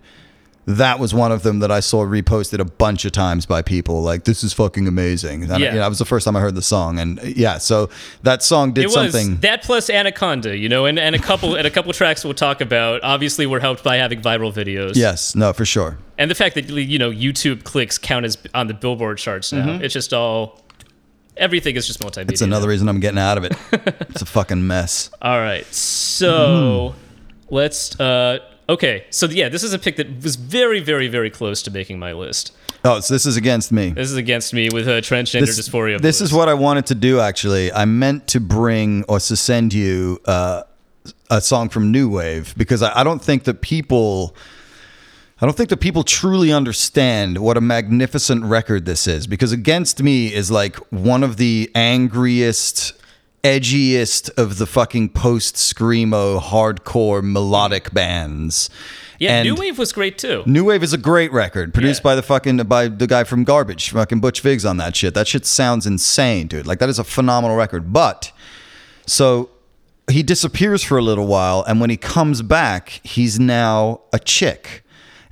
That 0.66 0.98
was 0.98 1.14
one 1.14 1.34
of 1.34 1.44
them 1.44 1.60
that 1.60 1.72
I 1.72 1.82
saw 1.82 2.06
reposted 2.06 2.60
a 2.60 2.64
bunch 2.66 3.04
of 3.04 3.12
times 3.12 3.46
by 3.46 3.62
people. 3.62 4.02
Like, 4.02 4.24
this 4.24 4.46
is 4.46 4.54
fucking 4.54 4.88
amazing. 4.88 5.44
And, 5.44 5.52
Yeah. 5.52 5.58
you 5.58 5.66
know, 5.74 5.80
that 5.82 5.90
was 5.90 6.00
the 6.00 6.06
first 6.06 6.24
time 6.24 6.38
I 6.38 6.40
heard 6.40 6.56
the 6.56 6.62
song, 6.62 7.00
and 7.00 7.22
yeah, 7.22 7.58
so 7.58 7.90
that 8.24 8.42
song 8.44 8.72
did 8.72 8.84
It 8.86 8.88
was 8.88 8.96
something. 8.96 9.38
that 9.42 9.64
plus 9.64 9.90
Anaconda, 9.90 10.58
you 10.58 10.70
know, 10.70 10.86
and, 10.86 10.98
and 10.98 11.16
a 11.16 11.20
couple 11.20 11.56
and 11.56 11.68
a 11.68 11.70
couple 11.70 11.92
tracks 11.92 12.24
we'll 12.24 12.34
talk 12.34 12.62
about. 12.62 13.04
Obviously, 13.04 13.46
were 13.46 13.60
helped 13.60 13.84
by 13.84 13.98
having 13.98 14.22
viral 14.22 14.54
videos. 14.54 14.94
yes, 14.96 15.36
no, 15.36 15.52
for 15.52 15.66
sure. 15.66 15.98
and 16.18 16.32
the 16.32 16.36
fact 16.36 16.56
that 16.56 16.70
you 16.70 16.98
know 16.98 17.12
YouTube 17.12 17.64
clicks 17.66 17.98
count 17.98 18.26
as 18.26 18.38
on 18.54 18.68
the 18.68 18.74
Billboard 18.74 19.18
charts 19.18 19.52
now. 19.52 19.80
It's 19.82 19.94
just 19.94 20.14
all 20.14 20.62
everything 21.36 21.76
is 21.76 21.88
just 21.88 22.00
multimedia. 22.00 22.32
It's 22.32 22.42
another 22.42 22.70
reason 22.70 22.88
I'm 22.88 23.00
getting 23.02 23.20
out 23.20 23.38
of 23.38 23.44
it. 23.44 23.54
it's 24.10 24.22
a 24.22 24.26
fucking 24.26 24.66
mess. 24.66 25.10
All 25.22 25.40
right, 25.40 25.66
so 25.74 26.96
let's. 27.50 28.00
uh 28.00 28.40
Okay, 28.70 29.06
so 29.10 29.26
yeah, 29.28 29.50
this 29.50 29.64
is 29.64 29.74
a 29.74 29.80
pick 29.80 29.98
that 29.98 30.24
was 30.24 30.36
very, 30.38 30.80
very, 30.80 31.08
very 31.08 31.30
close 31.30 31.62
to 31.64 31.72
making 31.72 32.00
my 32.00 32.14
list. 32.14 32.54
Oh, 32.86 33.00
so 33.00 33.14
this 33.14 33.26
is 33.26 33.38
against 33.38 33.72
me. 33.72 33.90
This 33.90 34.10
is 34.10 34.18
against 34.18 34.54
me 34.54 34.70
with 34.72 34.88
uh, 34.88 35.02
transgender 35.02 35.46
This, 35.46 35.70
dysphoria. 35.70 36.00
this 36.02 36.22
is 36.22 36.34
what 36.34 36.50
I 36.50 36.54
wanted 36.54 36.86
to 36.88 36.96
do. 36.96 37.20
Actually, 37.20 37.72
I 37.72 37.86
meant 37.86 38.28
to 38.30 38.40
bring 38.40 39.04
or 39.08 39.20
to 39.20 39.36
send 39.36 39.74
you 39.74 40.20
uh, 40.26 40.64
a 41.30 41.42
song 41.42 41.70
from 41.70 41.92
New 41.92 42.10
Wave 42.10 42.54
because 42.58 42.82
I, 42.82 43.00
I 43.00 43.04
don't 43.04 43.22
think 43.22 43.44
that 43.46 43.62
people. 43.62 44.36
I 45.42 45.46
don't 45.46 45.58
think 45.58 45.70
that 45.72 45.82
people 45.82 46.04
truly 46.04 46.54
understand 46.54 47.38
what 47.40 47.58
a 47.58 47.62
magnificent 47.62 48.46
record 48.46 48.86
this 48.86 49.08
is 49.08 49.28
because 49.28 49.52
Against 49.52 50.02
Me 50.02 50.34
is 50.34 50.50
like 50.50 50.78
one 50.90 51.22
of 51.22 51.36
the 51.36 51.70
angriest 51.76 52.94
edgiest 53.44 54.30
of 54.38 54.58
the 54.58 54.66
fucking 54.66 55.10
post 55.10 55.56
screamo 55.56 56.40
hardcore 56.40 57.22
melodic 57.24 57.94
bands. 57.94 58.70
Yeah, 59.20 59.38
And 59.40 59.48
New 59.48 59.56
Wave 59.56 59.78
was 59.78 59.92
great 59.94 60.18
too. 60.18 60.44
New 60.46 60.66
Wave 60.66 60.82
is 60.84 60.94
a 60.94 60.98
great 60.98 61.32
record, 61.32 61.74
produced 61.74 62.00
Yeah. 62.02 62.04
by 62.04 62.16
the 62.16 62.22
fucking 62.22 62.58
by 62.58 62.88
the 62.88 63.08
guy 63.08 63.24
from 63.24 63.44
Garbage, 63.44 63.90
fucking 63.92 64.20
Butch 64.22 64.42
Vig's 64.42 64.66
on 64.66 64.78
that 64.78 64.96
shit. 64.96 65.14
That 65.14 65.28
shit 65.28 65.46
sounds 65.46 65.86
insane, 65.86 66.48
dude. 66.48 66.66
Like 66.66 66.80
that 66.80 66.90
is 66.90 67.00
a 67.00 67.04
phenomenal 67.04 67.56
record. 67.58 67.94
But 67.94 68.32
so 69.06 69.50
he 70.10 70.24
disappears 70.24 70.82
for 70.84 70.98
a 70.98 71.02
little 71.02 71.28
while, 71.28 71.64
and 71.68 71.80
when 71.80 71.90
he 71.90 71.98
comes 71.98 72.42
back, 72.42 73.02
he's 73.04 73.40
now 73.40 74.02
a 74.12 74.20
chick, 74.20 74.84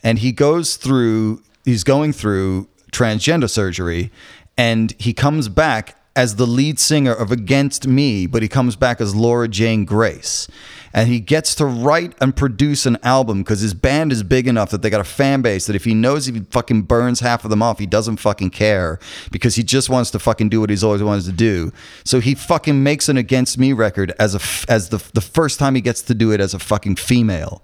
and 0.04 0.20
he 0.20 0.32
goes 0.32 0.76
through. 0.76 1.42
He's 1.66 1.84
going 1.84 2.12
through 2.14 2.68
transgender 2.92 3.50
surgery, 3.50 4.12
and 4.58 4.94
he 5.00 5.14
comes 5.14 5.48
back 5.50 5.98
as 6.16 6.36
the 6.36 6.46
lead 6.46 6.80
singer 6.80 7.14
of 7.14 7.32
Against 7.32 7.88
Me, 7.88 8.26
but 8.26 8.42
he 8.42 8.50
comes 8.50 8.76
back 8.76 9.00
as 9.00 9.16
Laura 9.16 9.48
Jane 9.48 9.86
Grace. 9.86 10.48
And 10.94 11.08
he 11.08 11.22
gets 11.22 11.56
to 11.56 11.66
write 11.66 12.16
and 12.20 12.36
produce 12.36 12.86
an 12.86 12.98
album 13.02 13.44
because 13.44 13.62
his 13.62 13.74
band 13.74 14.12
is 14.12 14.24
big 14.24 14.46
enough 14.46 14.72
that 14.72 14.82
they 14.82 14.90
got 14.90 15.00
a 15.00 15.06
fan 15.06 15.42
base 15.42 15.68
that 15.68 15.76
if 15.76 15.86
he 15.86 15.94
knows 15.94 16.26
he 16.26 16.42
fucking 16.42 16.82
burns 16.82 17.22
half 17.22 17.46
of 17.46 17.50
them 17.50 17.64
off, 17.64 17.80
he 17.80 17.86
doesn't 17.86 18.18
fucking 18.18 18.50
care 18.50 19.00
because 19.32 19.56
he 19.56 19.64
just 19.64 19.90
wants 19.90 20.12
to 20.12 20.20
fucking 20.20 20.50
do 20.50 20.60
what 20.60 20.70
he's 20.70 20.84
always 20.84 21.02
wanted 21.02 21.24
to 21.26 21.32
do. 21.32 21.72
So 22.04 22.20
he 22.20 22.36
fucking 22.36 22.84
makes 22.84 23.08
an 23.08 23.16
Against 23.16 23.58
Me 23.58 23.72
record 23.72 24.14
as 24.20 24.36
a 24.36 24.72
as 24.72 24.90
the 24.90 24.98
the 25.14 25.22
first 25.22 25.60
time 25.60 25.76
he 25.76 25.82
gets 25.82 26.02
to 26.02 26.14
do 26.14 26.34
it 26.34 26.42
as 26.42 26.54
a 26.54 26.60
fucking 26.60 26.98
female. 26.98 27.64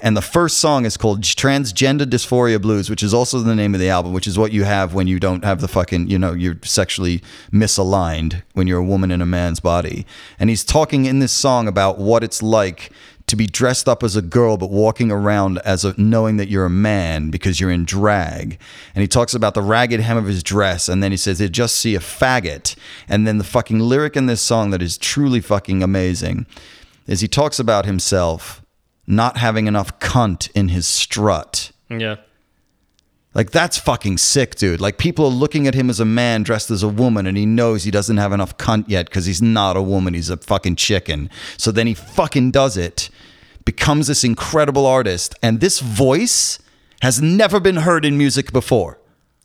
And 0.00 0.16
the 0.16 0.22
first 0.22 0.58
song 0.58 0.84
is 0.84 0.96
called 0.96 1.22
Transgender 1.22 2.04
Dysphoria 2.04 2.60
Blues, 2.60 2.88
which 2.88 3.02
is 3.02 3.12
also 3.12 3.40
the 3.40 3.54
name 3.54 3.74
of 3.74 3.80
the 3.80 3.88
album, 3.88 4.12
which 4.12 4.26
is 4.26 4.38
what 4.38 4.52
you 4.52 4.64
have 4.64 4.94
when 4.94 5.06
you 5.06 5.18
don't 5.18 5.44
have 5.44 5.60
the 5.60 5.68
fucking, 5.68 6.08
you 6.08 6.18
know, 6.18 6.32
you're 6.32 6.58
sexually 6.62 7.22
misaligned 7.52 8.42
when 8.54 8.66
you're 8.66 8.78
a 8.78 8.84
woman 8.84 9.10
in 9.10 9.20
a 9.20 9.26
man's 9.26 9.60
body. 9.60 10.06
And 10.38 10.50
he's 10.50 10.64
talking 10.64 11.06
in 11.06 11.18
this 11.18 11.32
song 11.32 11.66
about 11.66 11.98
what 11.98 12.22
it's 12.22 12.42
like 12.42 12.92
to 13.26 13.36
be 13.36 13.46
dressed 13.46 13.88
up 13.88 14.02
as 14.02 14.16
a 14.16 14.22
girl 14.22 14.56
but 14.56 14.70
walking 14.70 15.10
around 15.10 15.58
as 15.58 15.84
a 15.84 15.94
knowing 16.00 16.38
that 16.38 16.48
you're 16.48 16.64
a 16.64 16.70
man 16.70 17.30
because 17.30 17.60
you're 17.60 17.70
in 17.70 17.84
drag. 17.84 18.58
And 18.94 19.02
he 19.02 19.08
talks 19.08 19.34
about 19.34 19.54
the 19.54 19.62
ragged 19.62 20.00
hem 20.00 20.16
of 20.16 20.26
his 20.26 20.42
dress 20.42 20.88
and 20.88 21.02
then 21.02 21.10
he 21.10 21.16
says 21.16 21.38
they 21.38 21.48
just 21.48 21.76
see 21.76 21.94
a 21.94 22.00
faggot. 22.00 22.74
And 23.08 23.26
then 23.26 23.38
the 23.38 23.44
fucking 23.44 23.80
lyric 23.80 24.16
in 24.16 24.26
this 24.26 24.40
song 24.40 24.70
that 24.70 24.80
is 24.80 24.96
truly 24.96 25.40
fucking 25.40 25.82
amazing 25.82 26.46
is 27.06 27.20
he 27.20 27.28
talks 27.28 27.58
about 27.58 27.84
himself 27.84 28.62
not 29.08 29.38
having 29.38 29.66
enough 29.66 29.98
cunt 29.98 30.50
in 30.54 30.68
his 30.68 30.86
strut. 30.86 31.72
Yeah. 31.88 32.16
Like 33.34 33.50
that's 33.50 33.78
fucking 33.78 34.18
sick, 34.18 34.54
dude. 34.56 34.80
Like 34.80 34.98
people 34.98 35.24
are 35.24 35.30
looking 35.30 35.66
at 35.66 35.74
him 35.74 35.90
as 35.90 36.00
a 36.00 36.04
man 36.04 36.42
dressed 36.42 36.70
as 36.70 36.82
a 36.82 36.88
woman 36.88 37.26
and 37.26 37.36
he 37.36 37.46
knows 37.46 37.84
he 37.84 37.90
doesn't 37.90 38.16
have 38.16 38.32
enough 38.32 38.56
cunt 38.58 38.84
yet 38.88 39.10
cuz 39.10 39.26
he's 39.26 39.40
not 39.40 39.76
a 39.76 39.82
woman, 39.82 40.14
he's 40.14 40.30
a 40.30 40.36
fucking 40.36 40.76
chicken. 40.76 41.30
So 41.56 41.70
then 41.70 41.86
he 41.86 41.94
fucking 41.94 42.50
does 42.50 42.76
it, 42.76 43.10
becomes 43.64 44.08
this 44.08 44.24
incredible 44.24 44.86
artist 44.86 45.34
and 45.42 45.60
this 45.60 45.80
voice 45.80 46.58
has 47.00 47.22
never 47.22 47.60
been 47.60 47.76
heard 47.76 48.04
in 48.04 48.18
music 48.18 48.52
before. 48.52 48.98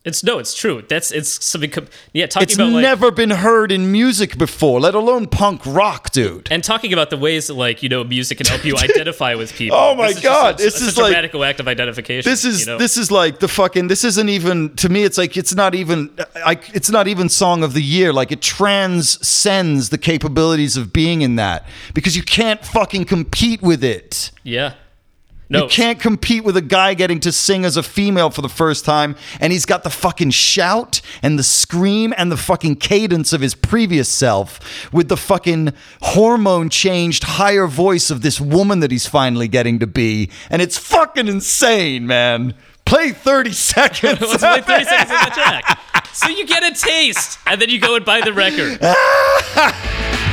It's 0.06 0.22
no, 0.22 0.38
it's 0.38 0.54
true. 0.54 0.84
That's 0.90 1.12
it's 1.12 1.46
something. 1.46 1.70
Com- 1.72 1.88
yeah, 2.12 2.26
talking 2.26 2.44
It's 2.44 2.56
about 2.56 2.72
like 2.74 2.82
never 2.82 3.10
been 3.10 3.30
heard 3.30 3.72
in 3.72 3.90
music 3.90 4.38
before, 4.38 4.82
let 4.82 4.96
alone 4.96 5.28
punk 5.28 5.62
rock, 5.66 6.12
dude. 6.12 6.50
and 6.52 6.62
talking 6.62 6.92
about 6.92 7.10
the 7.10 7.16
ways 7.16 7.48
that 7.48 7.54
like 7.54 7.82
you 7.84 7.88
know 7.88 8.04
music 8.04 8.38
can 8.40 8.48
help 8.48 8.66
you 8.66 8.76
identify 8.90 9.36
with 9.36 9.54
people. 9.54 9.78
Oh 9.78 9.96
my 9.96 10.08
This 10.10 10.18
is 10.18 10.24
God, 10.24 10.52
such- 10.56 10.66
this 10.66 10.82
is 10.82 10.94
such 10.96 11.10
a 11.10 11.14
radical 11.14 11.44
act 11.46 11.62
of 11.62 11.70
identification. 11.70 12.30
This 12.30 12.44
is 12.44 12.60
you 12.62 12.66
know? 12.66 12.78
this 12.78 12.98
is 12.98 13.12
like 13.12 13.40
the 13.40 13.48
fucking. 13.48 13.88
This 13.88 14.04
isn't 14.04 14.28
even 14.28 14.76
to 14.76 14.90
me. 14.90 15.04
It's 15.04 15.18
like 15.18 15.38
it's 15.38 15.56
not 15.56 15.74
even. 15.74 16.10
Uh, 16.18 16.26
I, 16.46 16.60
it's 16.74 16.90
not 16.90 17.08
even 17.08 17.30
song 17.30 17.64
of 17.64 17.74
the 17.74 17.82
year. 17.82 18.12
Like 18.12 18.34
it 18.34 18.42
transcends 18.42 19.90
the 19.90 19.98
capabilities 19.98 20.78
of 20.78 20.92
being 20.94 21.22
in 21.22 21.36
that 21.38 21.66
because 21.94 22.16
you 22.18 22.24
can't 22.24 22.64
fucking 22.66 23.06
compete 23.06 23.62
with 23.62 23.84
it. 23.84 24.32
yeah. 24.44 24.74
No, 25.54 25.64
You 25.64 25.70
can't 25.70 26.00
compete 26.00 26.44
with 26.44 26.58
a 26.58 26.62
guy 26.62 26.94
getting 26.94 27.20
to 27.22 27.32
sing 27.32 27.64
as 27.66 27.78
a 27.78 27.84
female 27.84 28.30
for 28.30 28.42
the 28.42 28.50
first 28.50 28.84
time, 28.86 29.16
and 29.40 29.54
he's 29.54 29.66
got 29.66 29.84
the 29.84 29.90
fucking 29.90 30.32
shout 30.32 31.00
and 31.22 31.38
the 31.40 31.44
scream 31.44 32.14
and 32.18 32.32
the 32.32 32.38
fucking 32.38 32.76
cadence 32.78 33.32
of 33.34 33.42
his 33.42 33.56
previous 33.56 34.10
self 34.10 34.92
with 34.92 35.08
the 35.10 35.18
fucking 35.18 35.74
hormone 36.02 36.70
changed 36.70 37.24
higher 37.24 37.68
voice 37.68 38.10
of 38.10 38.22
this 38.22 38.42
woman 38.42 38.80
that 38.82 38.92
he's 38.92 39.06
finally 39.08 39.48
getting 39.48 39.80
to 39.80 39.88
be. 39.88 40.30
And 40.50 40.62
it's 40.62 40.78
fucking 40.78 41.28
insane, 41.28 42.08
man. 42.08 42.56
Play 42.86 43.12
30 43.12 43.52
seconds. 43.54 44.20
Let's 44.22 44.38
play 44.38 44.62
30 44.62 44.84
seconds 44.86 45.12
of 45.12 45.26
the 45.26 45.32
track. 45.34 45.80
So 46.14 46.30
you 46.30 46.46
get 46.46 46.64
a 46.64 46.74
taste, 46.80 47.40
and 47.48 47.62
then 47.62 47.70
you 47.70 47.80
go 47.80 47.96
and 47.96 48.04
buy 48.06 48.22
the 48.22 48.34
record. 48.34 48.80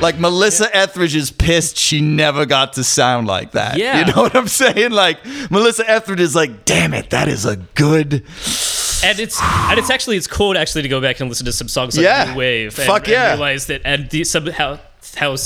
Like 0.00 0.18
Melissa 0.20 0.74
Etheridge 0.76 1.16
is 1.16 1.30
pissed 1.32 1.76
she 1.76 2.00
never 2.00 2.46
got 2.46 2.74
to 2.74 2.84
sound 2.84 3.26
like 3.26 3.52
that. 3.52 3.76
Yeah. 3.78 3.98
You 4.06 4.12
know 4.12 4.22
what 4.22 4.36
I'm 4.36 4.46
saying? 4.46 4.92
Like 4.92 5.18
Melissa 5.50 5.88
Etheridge 5.90 6.20
is 6.20 6.36
like, 6.36 6.64
damn 6.64 6.94
it, 6.94 7.10
that 7.10 7.26
is 7.28 7.44
a 7.44 7.56
good 7.56 8.24
and 9.04 9.20
it's 9.20 9.40
and 9.42 9.78
it's 9.78 9.90
actually 9.90 10.16
it's 10.16 10.26
cool 10.26 10.56
actually 10.58 10.82
to 10.82 10.88
go 10.88 11.00
back 11.00 11.20
and 11.20 11.28
listen 11.28 11.46
to 11.46 11.52
some 11.52 11.68
songs 11.68 11.96
like 11.96 12.04
Yeah. 12.04 12.32
New 12.32 12.38
Wave 12.38 12.78
and, 12.78 12.86
Fuck 12.86 13.02
and 13.04 13.08
yeah. 13.12 13.28
realize 13.30 13.66
that 13.66 13.82
and 13.84 14.08
the, 14.10 14.24
somehow 14.24 14.78
how 15.16 15.36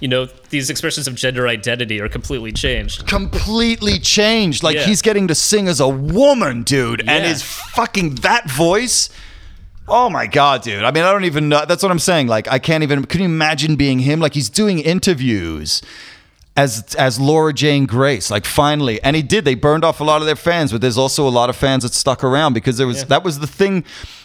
you 0.00 0.08
know 0.08 0.26
these 0.50 0.70
expressions 0.70 1.06
of 1.08 1.14
gender 1.14 1.46
identity 1.48 2.00
are 2.00 2.08
completely 2.08 2.52
changed. 2.52 3.06
completely 3.06 3.98
changed. 3.98 4.62
Like 4.62 4.76
Yeah. 4.76 4.84
he's 4.86 5.02
getting 5.02 5.28
to 5.28 5.34
sing 5.34 5.68
as 5.68 5.80
a 5.80 5.88
woman, 5.88 6.62
dude, 6.62 7.00
and 7.00 7.08
Yeah. 7.08 7.28
his 7.28 7.42
fucking 7.42 8.16
that 8.16 8.48
voice. 8.50 9.10
Oh 9.90 10.10
my 10.10 10.26
god, 10.26 10.62
dude! 10.62 10.84
I 10.84 10.90
mean, 10.90 11.04
I 11.04 11.12
don't 11.12 11.24
even 11.24 11.48
know. 11.48 11.64
That's 11.66 11.82
what 11.82 11.90
I'm 11.90 11.98
saying. 11.98 12.26
Like, 12.26 12.46
I 12.48 12.58
can't 12.58 12.82
even. 12.82 13.04
Can 13.04 13.20
you 13.20 13.26
imagine 13.26 13.76
being 13.76 14.00
him? 14.00 14.20
Like, 14.20 14.34
he's 14.34 14.50
doing 14.50 14.78
interviews 14.80 15.82
as 16.56 16.94
as 16.96 17.18
Laura 17.18 17.54
Jane 17.54 17.86
Grace. 17.86 18.30
Like, 18.30 18.44
finally, 18.44 19.02
and 19.02 19.16
he 19.16 19.22
did. 19.22 19.44
They 19.44 19.54
burned 19.54 19.84
off 19.84 20.00
a 20.00 20.04
lot 20.04 20.20
of 20.20 20.26
their 20.26 20.36
fans, 20.36 20.72
but 20.72 20.80
there's 20.80 20.98
also 20.98 21.26
a 21.26 21.30
lot 21.30 21.48
of 21.48 21.56
fans 21.56 21.84
that 21.84 21.94
stuck 21.94 22.22
around 22.22 22.52
because 22.52 22.76
there 22.76 22.86
was 22.86 23.06
that 23.06 23.24
was 23.24 23.38
the 23.38 23.46
thing. 23.46 23.84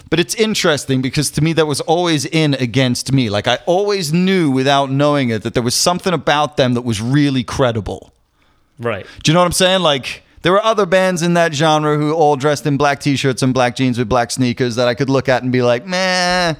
But 0.09 0.19
it's 0.19 0.35
interesting 0.35 1.01
because 1.01 1.31
to 1.31 1.41
me 1.41 1.53
that 1.53 1.65
was 1.65 1.81
always 1.81 2.25
in 2.25 2.55
against 2.55 3.11
me. 3.13 3.29
Like 3.29 3.47
I 3.47 3.59
always 3.65 4.11
knew 4.11 4.51
without 4.51 4.91
knowing 4.91 5.29
it 5.29 5.43
that 5.43 5.53
there 5.53 5.63
was 5.63 5.75
something 5.75 6.13
about 6.13 6.57
them 6.57 6.73
that 6.73 6.81
was 6.81 7.01
really 7.01 7.43
credible. 7.43 8.11
Right. 8.79 9.05
Do 9.23 9.31
you 9.31 9.33
know 9.33 9.39
what 9.39 9.45
I'm 9.45 9.53
saying? 9.53 9.81
Like 9.81 10.23
there 10.43 10.51
were 10.51 10.63
other 10.63 10.85
bands 10.85 11.21
in 11.21 11.33
that 11.33 11.53
genre 11.53 11.97
who 11.97 12.13
all 12.13 12.35
dressed 12.35 12.65
in 12.67 12.77
black 12.77 12.99
t-shirts 12.99 13.41
and 13.41 13.53
black 13.53 13.75
jeans 13.75 13.97
with 13.97 14.07
black 14.07 14.29
sneakers 14.31 14.75
that 14.75 14.87
I 14.87 14.93
could 14.93 15.09
look 15.09 15.27
at 15.27 15.41
and 15.43 15.51
be 15.51 15.61
like, 15.61 15.85
"Meh, 15.87 16.53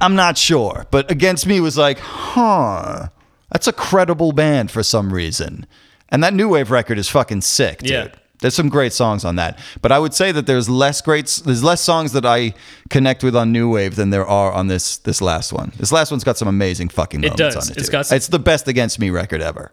I'm 0.00 0.14
not 0.14 0.36
sure." 0.38 0.86
But 0.90 1.10
Against 1.10 1.46
Me 1.46 1.60
was 1.60 1.76
like, 1.78 1.98
"Huh. 1.98 3.08
That's 3.50 3.66
a 3.66 3.72
credible 3.72 4.32
band 4.32 4.70
for 4.70 4.82
some 4.82 5.12
reason." 5.12 5.66
And 6.10 6.22
that 6.24 6.34
new 6.34 6.48
wave 6.48 6.70
record 6.70 6.98
is 6.98 7.08
fucking 7.08 7.40
sick, 7.42 7.78
dude. 7.78 7.90
Yeah. 7.90 8.08
There's 8.40 8.54
some 8.54 8.70
great 8.70 8.92
songs 8.94 9.24
on 9.24 9.36
that. 9.36 9.58
But 9.82 9.92
I 9.92 9.98
would 9.98 10.14
say 10.14 10.32
that 10.32 10.46
there's 10.46 10.68
less 10.68 11.02
great 11.02 11.42
there's 11.44 11.62
less 11.62 11.82
songs 11.82 12.12
that 12.12 12.24
I 12.24 12.54
connect 12.88 13.22
with 13.22 13.36
on 13.36 13.52
new 13.52 13.68
wave 13.70 13.96
than 13.96 14.10
there 14.10 14.26
are 14.26 14.50
on 14.50 14.68
this 14.68 14.96
this 14.96 15.20
last 15.20 15.52
one. 15.52 15.72
This 15.76 15.92
last 15.92 16.10
one's 16.10 16.24
got 16.24 16.38
some 16.38 16.48
amazing 16.48 16.88
fucking 16.88 17.20
It 17.22 17.38
moments 17.38 17.54
does. 17.54 17.66
on 17.70 17.76
it. 17.76 17.78
It's 17.78 17.90
got 17.90 18.06
some- 18.06 18.16
It's 18.16 18.28
the 18.28 18.38
best 18.38 18.66
Against 18.66 18.98
Me 18.98 19.10
record 19.10 19.42
ever 19.42 19.72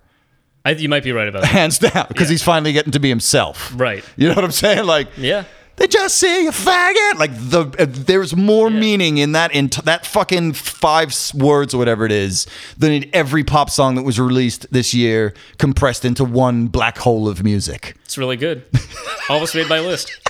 I, 0.68 0.72
you 0.72 0.90
might 0.90 1.04
be 1.04 1.12
right 1.14 1.28
about 1.28 1.42
that. 1.44 1.48
hands 1.52 1.80
down 1.80 2.06
because 2.08 2.28
Yeah. 2.30 2.34
he's 2.34 2.44
finally 2.44 2.74
getting 2.74 2.92
to 2.92 3.00
be 3.00 3.10
himself. 3.10 3.72
Right. 3.76 4.04
You 4.18 4.28
know 4.30 4.36
what 4.36 4.44
I'm 4.44 4.52
saying? 4.52 4.86
Like, 4.86 5.08
Yeah. 5.18 5.44
they 5.78 5.88
just 5.88 6.18
see 6.18 6.48
a 6.48 6.52
faggot. 6.52 7.20
Like 7.20 7.32
the 7.36 7.62
uh, 7.80 7.86
there's 7.88 8.36
more 8.36 8.70
meaning 8.70 9.18
in 9.20 9.34
that 9.34 9.52
in 9.54 9.70
that 9.84 10.06
fucking 10.08 10.54
five 10.54 11.10
s- 11.10 11.34
words 11.36 11.74
or 11.74 11.78
whatever 11.78 12.04
it 12.06 12.12
is 12.12 12.48
than 12.78 12.92
in 12.92 13.10
every 13.14 13.44
pop 13.44 13.70
song 13.70 13.94
that 13.96 14.04
was 14.04 14.20
released 14.20 14.66
this 14.72 14.94
year 14.94 15.34
compressed 15.60 16.04
into 16.04 16.24
one 16.26 16.68
black 16.68 16.98
hole 16.98 17.28
of 17.30 17.44
music. 17.44 17.96
It's 18.06 18.18
really 18.18 18.38
good. 18.38 18.64
Almost 19.30 19.54
made 19.56 19.70
my 19.70 19.80
list. 19.80 20.12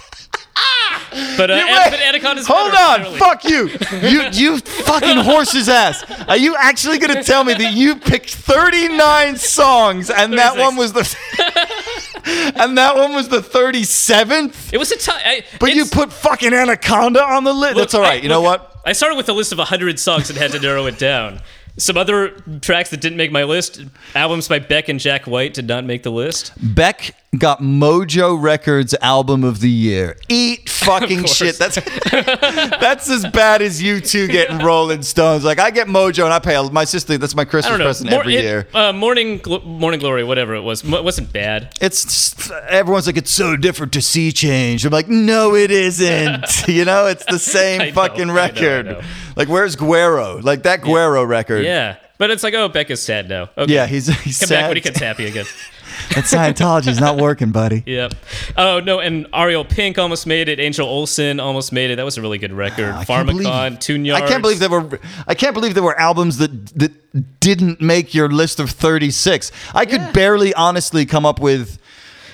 But, 1.37 1.51
uh, 1.51 1.55
You 1.55 1.59
Ana- 1.61 1.89
but 1.91 1.99
Anacon 1.99 2.37
is 2.37 2.47
Hold 2.47 2.73
on, 2.73 2.99
clearly. 3.01 3.19
fuck 3.19 3.43
you. 3.43 3.69
You 4.07 4.23
you 4.31 4.57
fucking 4.59 5.17
horse's 5.17 5.67
ass. 5.69 6.03
Are 6.27 6.37
you 6.37 6.55
actually 6.55 6.99
gonna 6.99 7.23
tell 7.23 7.43
me 7.43 7.53
that 7.53 7.73
you 7.73 7.95
picked 7.95 8.33
39 8.33 9.35
songs 9.37 10.09
and 10.09 10.33
that 10.37 10.57
one 10.57 10.75
was 10.75 10.93
the 10.93 11.01
and 12.55 12.77
that 12.77 12.95
one 12.95 13.13
was 13.13 13.29
the 13.29 13.39
37th. 13.39 14.73
It 14.73 14.77
was 14.77 14.91
a 14.91 14.97
time. 14.97 15.41
But 15.59 15.73
you 15.75 15.85
put 15.85 16.11
fucking 16.13 16.53
Anaconda 16.53 17.23
on 17.23 17.43
the 17.43 17.53
list. 17.53 17.77
That's 17.77 17.93
all 17.93 18.01
right. 18.01 18.21
you 18.21 18.29
know 18.29 18.41
what? 18.41 18.75
I 18.85 18.93
started 18.93 19.15
with 19.15 19.27
a 19.29 19.33
list 19.33 19.51
of 19.51 19.57
100 19.57 19.99
songs 19.99 20.29
and 20.29 20.37
had 20.37 20.51
to 20.51 20.59
narrow 20.59 20.85
it 20.85 20.97
down. 20.97 21.41
Some 21.77 21.95
other 21.97 22.29
tracks 22.61 22.89
that 22.89 23.01
didn't 23.01 23.17
make 23.17 23.31
my 23.31 23.43
list, 23.43 23.81
albums 24.15 24.47
by 24.47 24.59
Beck 24.59 24.89
and 24.89 24.99
Jack 24.99 25.27
White 25.27 25.53
did 25.53 25.67
not 25.67 25.85
make 25.85 26.01
the 26.03 26.09
list. 26.11 26.51
Beck 26.59 27.15
got 27.37 27.59
Mojo 27.59 28.41
Records 28.41 28.95
album 29.01 29.43
of 29.43 29.59
the 29.59 29.69
year. 29.69 30.17
Eat 30.27 30.67
fucking 30.87 31.25
shit. 31.25 31.57
That's 31.59 31.75
that's 32.11 33.09
as 33.09 33.25
bad 33.27 33.61
as 33.61 33.81
U2 33.81 34.29
getting 34.29 34.57
Rolling 34.59 35.03
Stones. 35.03 35.43
Like 35.43 35.59
I 35.59 35.69
get 35.71 35.87
Mojo 35.87 36.23
and 36.25 36.33
I 36.33 36.39
pay 36.39 36.57
my 36.69 36.83
sister. 36.83 37.17
That's 37.17 37.35
my 37.35 37.45
Christmas 37.45 37.77
present 37.77 38.09
Mor- 38.09 38.21
every 38.21 38.37
it- 38.37 38.43
year. 38.43 38.67
Uh, 38.73 38.91
Morning, 38.93 39.37
Glo- 39.37 39.61
Morning 39.61 39.99
Glory, 39.99 40.23
whatever 40.23 40.55
it 40.55 40.61
was, 40.61 40.83
m- 40.83 41.03
wasn't 41.03 41.31
bad. 41.31 41.77
It's 41.79 42.49
everyone's 42.69 43.05
like 43.07 43.17
it's 43.17 43.29
so 43.31 43.55
different 43.55 43.93
to 43.93 44.01
see 44.01 44.31
change. 44.31 44.85
I'm 44.85 44.91
like, 44.91 45.07
no, 45.07 45.53
it 45.55 45.69
isn't. 45.71 46.45
you 46.67 46.85
know, 46.85 47.05
it's 47.07 47.25
the 47.25 47.39
same 47.39 47.81
I 47.81 47.85
know, 47.89 47.93
fucking 47.93 48.29
I 48.31 48.33
know, 48.33 48.39
I 48.41 48.47
record. 48.47 48.85
know. 48.87 49.01
Like, 49.37 49.47
where's 49.49 49.75
Guero? 49.75 50.39
Like 50.41 50.63
that 50.63 50.81
Guero 50.81 51.23
record. 51.23 51.63
Yeah, 51.63 51.97
but 52.17 52.31
it's 52.31 52.43
like, 52.43 52.53
oh, 52.55 52.67
Beck 52.67 52.89
is 52.89 53.01
sad 53.01 53.29
now. 53.29 53.49
Okay. 53.57 53.73
Yeah, 53.73 53.85
he's 53.85 54.07
he's 54.23 54.39
Come 54.39 54.47
sad. 54.47 54.55
back 54.61 54.67
when 54.69 54.77
he 54.77 54.81
gets 54.81 54.99
happy 54.99 55.25
again. 55.27 55.45
that 56.15 56.23
Scientology's 56.25 56.99
not 56.99 57.17
working, 57.17 57.51
buddy. 57.51 57.83
Yep. 57.85 58.13
Oh 58.57 58.79
no, 58.79 58.99
and 58.99 59.27
Ariel 59.33 59.63
Pink 59.63 59.97
almost 59.97 60.25
made 60.27 60.49
it. 60.49 60.59
Angel 60.59 60.87
Olsen 60.87 61.39
almost 61.39 61.71
made 61.71 61.91
it. 61.91 61.95
That 61.97 62.05
was 62.05 62.17
a 62.17 62.21
really 62.21 62.37
good 62.39 62.51
record. 62.51 62.91
Ah, 62.95 63.03
can't 63.03 63.27
believe- 63.27 63.47
Pharmakon, 63.47 63.79
Tune 63.79 64.05
Yards. 64.05 64.23
I 64.23 64.27
can't 64.27 64.41
believe 64.41 64.59
there 64.59 64.69
were. 64.69 64.99
I 65.27 65.35
can't 65.35 65.53
believe 65.53 65.73
there 65.75 65.83
were 65.83 65.99
albums 65.99 66.37
that 66.39 66.67
that 66.79 67.39
didn't 67.39 67.79
make 67.79 68.13
your 68.13 68.29
list 68.29 68.59
of 68.59 68.69
36. 68.71 69.51
I 69.73 69.85
could 69.85 70.01
Yeah. 70.01 70.11
barely, 70.11 70.53
honestly, 70.55 71.05
come 71.05 71.25
up 71.25 71.39
with 71.39 71.77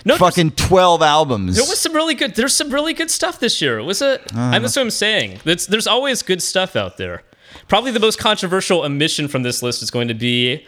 No, 0.05 0.17
fucking 0.17 0.51
12 0.51 1.01
albums. 1.01 1.55
There 1.55 1.65
was 1.65 1.79
some 1.79 1.93
really 1.93 2.15
good. 2.15 2.35
There's 2.35 2.55
some 2.55 2.69
really 2.69 2.93
good 2.93 3.09
stuff 3.09 3.39
this 3.39 3.61
year. 3.61 3.79
It 3.79 3.83
was 3.83 4.01
a. 4.01 4.21
Uh. 4.35 4.59
that's 4.59 4.75
what 4.75 4.81
I'm 4.81 4.89
saying. 4.89 5.39
That's, 5.43 5.65
there's 5.65 5.87
always 5.87 6.21
good 6.21 6.41
stuff 6.41 6.75
out 6.75 6.97
there. 6.97 7.23
Probably 7.67 7.91
the 7.91 7.99
most 7.99 8.19
controversial 8.19 8.81
omission 8.81 9.27
from 9.27 9.43
this 9.43 9.63
list 9.63 9.81
is 9.81 9.91
going 9.91 10.07
to 10.07 10.13
be 10.13 10.65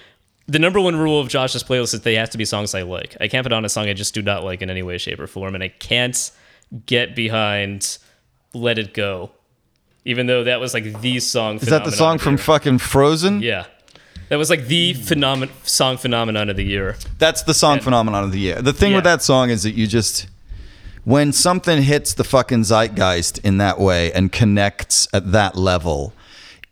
the 0.47 0.59
number 0.59 0.79
one 0.79 0.95
rule 0.95 1.19
of 1.19 1.27
Josh's 1.27 1.63
playlist 1.63 1.93
is 1.93 2.01
they 2.01 2.15
have 2.15 2.29
to 2.31 2.37
be 2.37 2.45
songs 2.45 2.75
I 2.75 2.83
like. 2.83 3.17
I 3.19 3.27
can't 3.27 3.43
put 3.43 3.53
on 3.53 3.65
a 3.65 3.69
song 3.69 3.87
I 3.89 3.93
just 3.93 4.13
do 4.13 4.21
not 4.21 4.43
like 4.43 4.61
in 4.61 4.69
any 4.69 4.83
way, 4.83 4.97
shape, 4.97 5.19
or 5.19 5.27
form, 5.27 5.55
and 5.55 5.63
I 5.63 5.69
can't 5.69 6.31
get 6.85 7.15
behind 7.15 7.97
"Let 8.53 8.77
It 8.77 8.93
Go," 8.93 9.31
even 10.05 10.27
though 10.27 10.43
that 10.43 10.59
was 10.59 10.73
like 10.73 11.01
the 11.01 11.19
song. 11.19 11.57
Is 11.57 11.67
that 11.69 11.83
the 11.83 11.91
song 11.91 12.19
from 12.19 12.37
fucking 12.37 12.77
Frozen? 12.77 13.41
Yeah, 13.41 13.65
that 14.29 14.38
was 14.38 14.50
like 14.50 14.67
the 14.67 14.94
phenomenon 14.94 15.53
song 15.63 15.98
phenomenon 15.98 16.50
of 16.50 16.55
the 16.58 16.63
year. 16.65 16.96
That's 17.20 17.44
the 17.44 17.53
song 17.53 17.79
phenomenon 17.79 18.24
of 18.24 18.32
the 18.32 18.39
year. 18.39 18.62
The 18.62 18.74
thing 18.74 18.94
with 18.94 19.03
that 19.03 19.22
song 19.22 19.50
is 19.50 19.63
that 19.63 19.72
you 19.75 19.88
just 19.88 20.27
when 21.03 21.32
something 21.32 21.84
hits 21.84 22.13
the 22.15 22.24
fucking 22.24 22.63
zeitgeist 22.63 23.38
in 23.39 23.58
that 23.60 23.79
way 23.79 24.12
and 24.12 24.32
connects 24.32 25.08
at 25.13 25.32
that 25.34 25.55
level, 25.55 26.13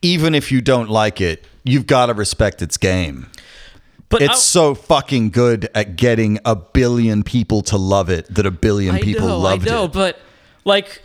even 0.01 0.33
if 0.33 0.51
you 0.51 0.59
don't 0.59 0.89
like 0.89 1.21
it, 1.21 1.45
you've 1.63 1.85
got 1.85 2.07
to 2.07 2.13
respect 2.15 2.61
its 2.61 2.75
game. 2.77 3.27
But 4.09 4.21
It's 4.23 4.31
I'll- 4.31 4.37
so 4.37 4.75
fucking 4.75 5.29
good 5.31 5.69
at 5.75 5.95
getting 5.95 6.39
a 6.45 6.55
billion 6.55 7.23
people 7.23 7.61
to 7.63 7.77
love 7.77 8.09
it 8.09 8.25
that 8.33 8.45
a 8.45 8.51
billion 8.51 8.97
people 8.99 9.25
I 9.25 9.27
know, 9.29 9.39
loved 9.39 9.67
I 9.67 9.71
know, 9.71 9.83
it. 9.85 9.93
but 9.93 10.19
like, 10.65 11.01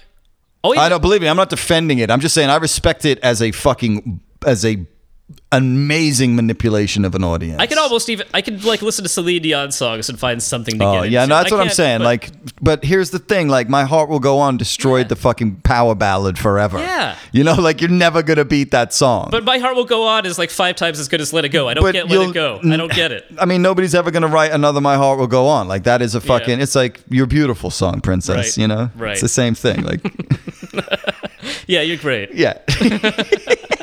oh, 0.64 0.72
yeah. 0.72 0.80
I 0.82 0.88
don't 0.88 1.00
believe 1.02 1.20
me. 1.20 1.28
I'm 1.28 1.36
not 1.36 1.50
defending 1.50 1.98
it. 1.98 2.10
I'm 2.10 2.20
just 2.20 2.34
saying 2.34 2.48
I 2.50 2.56
respect 2.56 3.04
it 3.04 3.18
as 3.20 3.40
a 3.42 3.52
fucking 3.52 4.20
as 4.46 4.64
a 4.64 4.86
amazing 5.52 6.36
manipulation 6.36 7.04
of 7.04 7.14
an 7.14 7.24
audience. 7.24 7.58
I 7.60 7.66
could 7.66 7.78
almost 7.78 8.08
even 8.10 8.26
I 8.34 8.42
could 8.42 8.64
like 8.64 8.82
listen 8.82 9.02
to 9.04 9.08
Celine 9.08 9.42
Dion 9.42 9.70
songs 9.72 10.08
and 10.08 10.18
find 10.18 10.42
something 10.42 10.78
to 10.78 10.84
Oh 10.84 11.02
get 11.02 11.10
yeah, 11.10 11.22
into. 11.24 11.30
no, 11.34 11.36
that's 11.38 11.52
I 11.52 11.56
what 11.56 11.64
I'm 11.64 11.70
saying. 11.70 11.98
but- 12.00 12.04
like, 12.04 12.30
but 12.62 12.84
here's 12.84 13.10
the 13.10 13.18
thing: 13.18 13.48
like, 13.48 13.68
my 13.68 13.84
heart 13.84 14.08
will 14.08 14.20
go 14.20 14.38
on 14.38 14.56
destroyed 14.56 15.08
the 15.08 15.16
fucking 15.16 15.56
power 15.56 15.94
ballad 15.94 16.38
forever. 16.38 16.78
Yeah. 16.78 17.16
you 17.32 17.44
know, 17.44 17.54
like 17.54 17.80
you're 17.80 17.90
never 17.90 18.22
gonna 18.22 18.44
beat 18.44 18.70
that 18.72 18.92
song. 18.92 19.28
but 19.30 19.44
my 19.44 19.58
heart 19.58 19.76
will 19.76 19.84
go 19.84 20.06
on 20.06 20.24
is 20.26 20.38
like 20.38 20.50
five 20.50 20.76
times 20.76 20.98
as 20.98 21.08
good 21.08 21.20
as 21.20 21.32
Let 21.32 21.44
It 21.44 21.50
Go. 21.50 21.68
I 21.68 21.74
don't 21.74 21.84
But 21.84 21.92
get 21.92 22.08
Let 22.08 22.28
It 22.30 22.34
Go. 22.34 22.60
I 22.64 22.76
don't 22.76 22.92
get 22.92 23.12
it. 23.12 23.24
I 23.38 23.44
mean, 23.44 23.62
nobody's 23.62 23.94
ever 23.94 24.10
gonna 24.10 24.28
write 24.28 24.52
another 24.52 24.80
"My 24.80 24.96
Heart 24.96 25.18
Will 25.18 25.26
Go 25.26 25.46
On." 25.46 25.68
Like 25.68 25.84
that 25.84 26.02
is 26.02 26.14
a 26.14 26.20
fucking. 26.20 26.60
It's 26.60 26.74
like 26.74 27.00
your 27.10 27.26
beautiful 27.26 27.70
song, 27.70 28.00
princess. 28.00 28.36
Right, 28.36 28.56
You 28.58 28.68
know, 28.68 28.90
right. 28.96 29.12
It's 29.12 29.20
the 29.22 29.28
same 29.28 29.54
thing. 29.54 29.82
Like, 29.82 30.00
Yeah, 31.66 31.82
you're 31.82 31.96
great. 31.98 32.32
yeah. 32.34 32.58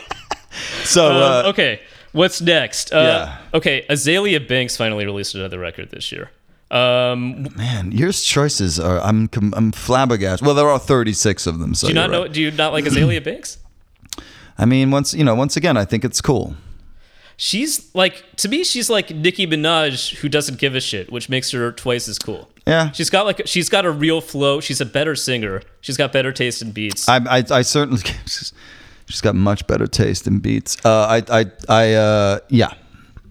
so 0.86 1.12
Um, 1.12 1.46
uh, 1.46 1.50
okay, 1.50 1.82
what's 2.14 2.42
next? 2.42 2.94
Uh, 2.94 3.00
Yeah. 3.02 3.38
Okay, 3.54 3.86
Azealia 3.90 4.46
Banks 4.48 4.78
finally 4.78 5.06
released 5.06 5.36
another 5.36 5.60
record 5.60 5.92
this 5.92 6.12
year. 6.12 6.32
Um, 6.72 7.48
man, 7.56 7.92
your 7.92 8.12
choices 8.12 8.80
are. 8.80 9.00
I'm 9.02 9.30
I'm 9.54 9.72
flabbergasted. 9.72 10.46
Well, 10.46 10.56
there 10.56 10.68
are 10.68 10.80
36 10.80 11.46
of 11.48 11.60
them. 11.60 11.76
So 11.76 11.88
do 11.88 11.94
you 11.94 11.96
not 11.96 12.06
you're 12.06 12.12
know? 12.12 12.22
right. 12.24 12.34
Do 12.34 12.42
you 12.42 12.52
not 12.52 12.74
like 12.74 12.86
Azealia 12.86 13.24
Banks? 13.24 13.60
I 14.58 14.66
mean, 14.66 14.90
once 14.90 15.14
you 15.14 15.24
know, 15.24 15.36
once 15.36 15.56
again, 15.56 15.78
I 15.78 15.86
think 15.86 16.04
it's 16.04 16.22
cool. 16.22 16.56
She's 17.38 17.94
like 17.94 18.24
to 18.38 18.48
me, 18.48 18.64
she's 18.64 18.90
like 18.90 19.12
Nicki 19.12 19.46
Minaj 19.46 20.16
who 20.16 20.30
doesn't 20.30 20.58
give 20.58 20.74
a 20.74 20.80
shit, 20.80 21.12
which 21.12 21.30
makes 21.30 21.52
her 21.52 21.72
twice 21.72 22.08
as 22.08 22.18
cool. 22.18 22.50
Yeah. 22.66 22.92
She's 22.94 23.10
got 23.10 23.26
like 23.26 23.42
she's 23.46 23.70
got 23.70 23.86
a 23.86 23.92
real 23.92 24.22
flow. 24.22 24.60
She's 24.60 24.82
a 24.82 24.86
better 24.86 25.16
singer. 25.16 25.62
She's 25.82 25.98
got 25.98 26.12
better 26.12 26.32
taste 26.32 26.62
in 26.62 26.72
beats. 26.72 27.08
I, 27.08 27.18
I, 27.18 27.44
I 27.52 27.62
certainly. 27.62 28.02
She's, 29.06 29.22
got 29.22 29.36
much 29.36 29.68
better 29.68 29.88
taste 29.88 30.28
in 30.28 30.40
beats. 30.40 30.84
Uh, 30.86 31.22
I, 31.30 31.40
I, 31.42 31.46
I, 31.70 31.94
uh, 31.94 32.40
yeah, 32.50 32.74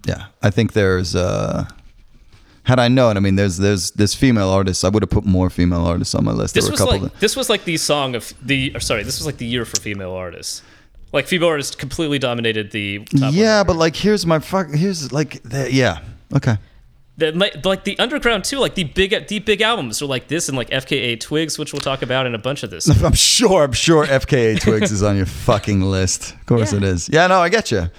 yeah. 0.05 0.27
I 0.41 0.49
think 0.49 0.73
there's. 0.73 1.15
Uh, 1.15 1.65
had 2.63 2.79
I 2.79 2.87
known, 2.87 3.15
I 3.15 3.19
mean, 3.19 3.35
there's, 3.35 3.57
there's, 3.57 3.91
there's 3.91 4.15
female 4.15 4.49
artists. 4.49 4.83
I 4.83 4.89
would 4.89 5.03
have 5.03 5.09
put 5.11 5.23
more 5.23 5.51
female 5.51 5.85
artists 5.85 6.15
on 6.15 6.25
my 6.25 6.31
list. 6.31 6.55
this 6.55 6.63
there 6.63 6.69
were 6.69 6.73
was 6.73 6.81
a 6.81 6.83
couple. 6.83 6.99
like 6.99 7.11
that, 7.11 7.19
this 7.19 7.35
was 7.35 7.47
like 7.47 7.63
the 7.63 7.77
song 7.77 8.15
of 8.15 8.33
the 8.41 8.71
or 8.73 8.79
sorry, 8.79 9.03
this 9.03 9.19
was 9.19 9.25
like 9.27 9.37
the 9.37 9.45
year 9.45 9.65
for 9.65 9.79
female 9.79 10.13
artists. 10.13 10.63
Like 11.11 11.27
female 11.27 11.49
artists 11.49 11.75
completely 11.75 12.17
dominated 12.17 12.71
the 12.71 13.07
yeah, 13.11 13.63
but 13.63 13.75
like, 13.75 13.95
here's 13.95 14.25
my 14.25 14.39
fuck. 14.39 14.69
Here's 14.71 15.11
like, 15.13 15.43
the, 15.43 15.71
yeah, 15.71 15.99
okay. 16.35 16.57
The- 17.17 17.31
like, 17.31 17.63
like 17.65 17.83
the 17.85 17.97
underground 17.97 18.43
too, 18.43 18.59
like 18.59 18.75
the 18.75 18.83
big 18.83 19.27
the 19.27 19.39
big 19.39 19.61
albums 19.61 20.01
are 20.01 20.05
like 20.05 20.27
this 20.27 20.49
and 20.49 20.57
like 20.57 20.69
FKA 20.69 21.17
Twigs, 21.19 21.57
which 21.57 21.71
we'll 21.71 21.79
talk 21.79 22.01
about 22.01 22.25
in 22.25 22.35
a 22.35 22.37
bunch 22.37 22.63
of 22.63 22.69
this. 22.71 22.89
I'm 23.03 23.13
sure. 23.13 23.63
I'm 23.63 23.71
sure 23.71 24.05
FKA 24.05 24.59
Twigs 24.61 24.91
is 24.91 25.01
on 25.01 25.15
your 25.15 25.25
fucking 25.25 25.81
list. 25.81 26.33
Of 26.33 26.45
course 26.45 26.71
Yeah. 26.73 26.77
it 26.79 26.83
is. 26.83 27.09
Yeah, 27.09 27.27
no, 27.27 27.39
I 27.39 27.47
get 27.49 27.71
you. 27.71 27.89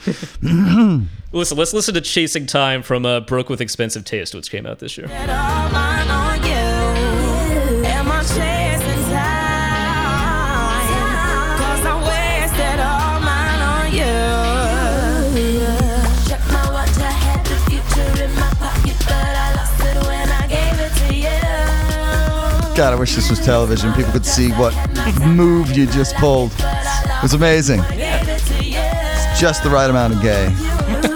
Listen, 1.33 1.59
let's 1.59 1.75
listen 1.75 1.93
to 1.95 2.01
Chasing 2.01 2.47
Time 2.47 2.83
from 2.83 3.05
uh, 3.05 3.21
Broke 3.21 3.49
with 3.51 3.61
Expensive 3.61 4.05
Taste, 4.05 4.35
which 4.35 4.51
came 4.51 4.65
out 4.65 4.79
this 4.79 4.97
year. 4.97 5.07
God, 22.77 22.93
I 22.93 22.97
wish 22.97 23.15
this 23.15 23.31
was 23.31 23.41
television. 23.43 23.91
People 23.95 24.13
could 24.13 24.27
see 24.27 24.51
what 24.51 24.75
move 25.27 25.75
you 25.75 25.87
just 25.87 26.15
pulled. 26.17 26.53
It 26.59 27.23
was 27.23 27.33
amazing. 27.33 27.81
Gave 27.81 28.29
it 28.29 28.39
to 28.41 28.65
you. 28.65 29.41
Just 29.41 29.63
the 29.63 29.71
right 29.71 29.89
amount 29.89 30.13
of 30.15 30.21
gay. 30.21 30.53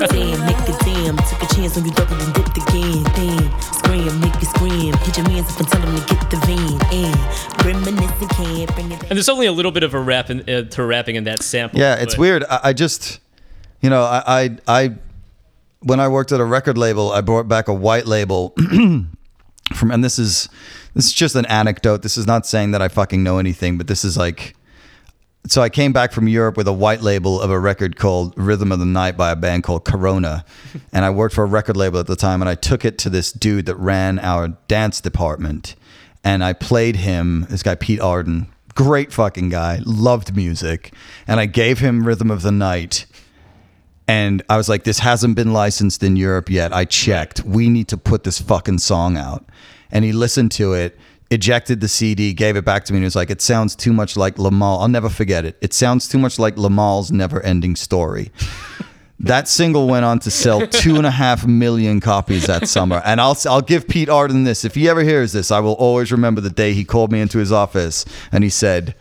Damn, 0.08 0.40
make 0.46 0.56
a 0.56 0.84
damn. 0.84 1.18
Took 1.18 1.42
a 1.42 1.54
chance 1.54 1.76
on 1.76 1.84
you, 1.84 1.90
double 1.90 2.16
and 2.16 2.32
dipped 2.32 2.56
again. 2.56 3.04
Damn, 3.12 3.60
scream, 3.60 4.20
make 4.20 4.34
it 4.42 4.46
scream. 4.46 4.94
Hit 4.94 5.18
your 5.18 5.28
mans 5.28 5.50
up 5.50 5.58
and 5.60 5.68
tell 5.68 5.80
them 5.82 5.96
to 5.96 6.14
get 6.14 6.30
the 6.30 6.36
vein. 6.46 6.80
And 6.94 7.64
reminiscing 7.66 8.28
can't 8.28 8.74
bring 8.74 8.92
it. 8.92 9.02
And 9.02 9.10
there's 9.10 9.28
only 9.28 9.44
a 9.46 9.52
little 9.52 9.72
bit 9.72 9.82
of 9.82 9.92
a 9.92 10.00
rap 10.00 10.30
in, 10.30 10.48
uh, 10.48 10.62
to 10.62 10.82
rapping 10.84 11.16
in 11.16 11.24
that 11.24 11.42
sample. 11.42 11.78
Yeah, 11.78 11.96
it's 11.96 12.14
but- 12.14 12.20
weird. 12.20 12.44
I, 12.44 12.60
I 12.64 12.72
just, 12.72 13.20
you 13.82 13.90
know, 13.90 14.02
I, 14.02 14.22
I, 14.26 14.56
I, 14.66 14.94
when 15.80 16.00
I 16.00 16.08
worked 16.08 16.32
at 16.32 16.40
a 16.40 16.44
record 16.46 16.78
label, 16.78 17.12
I 17.12 17.20
brought 17.20 17.48
back 17.48 17.68
a 17.68 17.74
white 17.74 18.06
label 18.06 18.54
from, 19.74 19.90
and 19.90 20.02
this 20.02 20.18
is, 20.18 20.48
this 20.94 21.07
is 21.07 21.12
just 21.12 21.37
an 21.37 21.46
anecdote. 21.46 22.03
This 22.03 22.16
is 22.16 22.26
not 22.26 22.46
saying 22.46 22.72
that 22.72 22.83
I 22.83 22.88
fucking 22.88 23.22
know 23.22 23.38
anything, 23.38 23.79
but 23.79 23.87
this 23.87 24.05
is 24.05 24.16
like, 24.16 24.55
so 25.46 25.62
I 25.62 25.68
came 25.68 25.92
back 25.92 26.12
from 26.12 26.29
Europe 26.29 26.57
with 26.57 26.68
a 26.68 26.72
white 26.72 27.00
label 27.00 27.40
of 27.40 27.50
a 27.50 27.59
record 27.59 27.96
called 27.96 28.35
Rhythm 28.37 28.72
of 28.72 28.79
the 28.79 28.87
Night 28.87 29.16
by 29.16 29.31
a 29.31 29.37
band 29.37 29.62
called 29.62 29.85
Corona. 29.85 30.44
and 30.92 31.05
I 31.05 31.11
worked 31.11 31.35
for 31.35 31.44
a 31.44 31.46
record 31.48 31.76
label 31.76 31.98
at 31.98 32.07
the 32.07 32.16
time 32.16 32.42
and 32.42 32.48
I 32.48 32.55
took 32.55 32.85
it 32.85 32.98
to 32.98 33.11
this 33.11 33.33
dude 33.33 33.66
that 33.66 33.76
ran 33.76 34.18
our 34.18 34.48
dance 34.68 35.00
department 35.00 35.76
and 36.22 36.44
I 36.44 36.53
played 36.53 36.96
him, 36.96 37.46
this 37.48 37.62
guy 37.62 37.74
Pete 37.74 38.00
Arden, 38.00 38.48
great 38.74 39.12
fucking 39.12 39.48
guy, 39.48 39.81
loved 39.85 40.37
music, 40.37 40.94
and 41.26 41.40
I 41.40 41.46
gave 41.46 41.79
him 41.79 42.07
Rhythm 42.07 42.31
of 42.31 42.42
the 42.42 42.53
Night. 42.53 43.07
And 44.07 44.42
I 44.48 44.57
was 44.57 44.68
like, 44.68 44.85
this 44.85 44.98
hasn't 44.98 45.37
been 45.37 45.53
licensed 45.53 46.03
in 46.03 46.16
Europe 46.16 46.50
yet. 46.50 46.72
I 46.72 46.85
checked. 46.85 47.44
We 47.44 47.68
need 47.68 47.88
to 47.88 47.96
put 47.96 48.24
this 48.24 48.40
fucking 48.40 48.79
song 48.79 49.16
out. 49.16 49.44
And 49.92 50.05
he 50.05 50.12
listened 50.12 50.53
to 50.53 50.72
it, 50.74 50.98
ejected 51.31 51.81
the 51.81 51.88
CD, 51.88 52.33
gave 52.33 52.57
it 52.57 52.64
back 52.64 52.85
to 52.87 52.92
me, 52.92 52.98
and 52.98 53.03
he 53.05 53.07
was 53.07 53.16
like, 53.16 53.31
it 53.31 53.40
sounds 53.42 53.74
too 53.76 53.92
much 53.92 54.16
like 54.16 54.37
Limahl. 54.37 54.81
I'll 54.81 54.88
never 54.88 55.09
forget 55.09 55.44
it. 55.44 55.57
It 55.61 55.72
sounds 55.72 56.09
too 56.09 56.18
much 56.18 56.38
like 56.38 56.57
Limahl's 56.57 57.11
never 57.12 57.40
ending 57.42 57.76
story. 57.76 58.31
That 59.22 59.48
single 59.48 59.87
went 59.87 60.07
on 60.07 60.18
to 60.20 60.31
sell 60.31 60.66
two 60.66 60.96
and 60.96 61.05
a 61.05 61.11
half 61.11 61.44
million 61.46 62.00
copies 62.00 62.46
that 62.46 62.66
summer. 62.66 63.03
And 63.05 63.20
I'll 63.20 63.37
I'll 63.46 63.61
give 63.61 63.87
Pete 63.87 64.09
Arden 64.09 64.44
this. 64.44 64.64
If 64.64 64.74
he 64.76 64.88
ever 64.88 65.03
hears 65.03 65.33
this, 65.33 65.50
I 65.50 65.61
will 65.61 65.74
always 65.74 66.11
remember 66.11 66.40
the 66.40 66.48
day 66.48 66.72
he 66.72 66.87
called 66.87 67.12
me 67.12 67.20
into 67.20 67.37
his 67.37 67.53
office 67.53 68.07
and 68.33 68.42
he 68.42 68.48
said, 68.48 68.94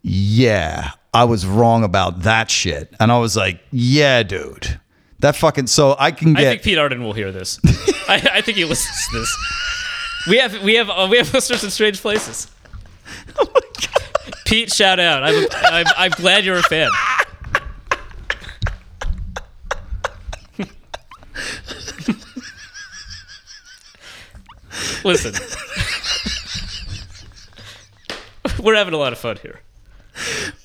"Yeah, 0.00 0.92
I 1.12 1.24
was 1.24 1.46
wrong 1.46 1.84
about 1.84 2.22
that 2.22 2.50
shit." 2.50 2.94
And 2.98 3.12
I 3.12 3.18
was 3.18 3.36
like, 3.36 3.60
"Yeah, 3.70 4.22
dude, 4.22 4.80
that 5.18 5.36
fucking." 5.36 5.66
So 5.66 5.96
I 5.98 6.12
can 6.12 6.34
I 6.34 6.40
get. 6.40 6.48
think 6.52 6.62
Pete 6.62 6.78
Arden 6.78 7.02
will 7.02 7.12
hear 7.12 7.30
this. 7.30 7.60
I, 8.08 8.26
I 8.36 8.40
think 8.40 8.56
he 8.56 8.64
listens 8.64 9.06
to 9.10 9.18
this. 9.18 9.36
We 10.28 10.38
have 10.38 10.62
we 10.62 10.74
have 10.74 10.90
uh, 10.90 11.06
we 11.10 11.16
have 11.18 11.32
listeners 11.32 11.64
in 11.64 11.70
strange 11.70 12.00
places. 12.00 12.48
Oh 13.38 13.44
my 13.54 13.60
god, 13.60 14.34
Pete, 14.44 14.72
shout 14.72 15.00
out! 15.00 15.22
I'm, 15.22 15.46
I'm 15.64 15.86
I'm 15.96 16.10
glad 16.12 16.44
you're 16.44 16.58
a 16.58 16.62
fan. 16.62 16.90
Listen, 25.04 25.32
we're 28.62 28.74
having 28.76 28.94
a 28.94 28.98
lot 28.98 29.12
of 29.12 29.18
fun 29.18 29.38
here. 29.42 29.60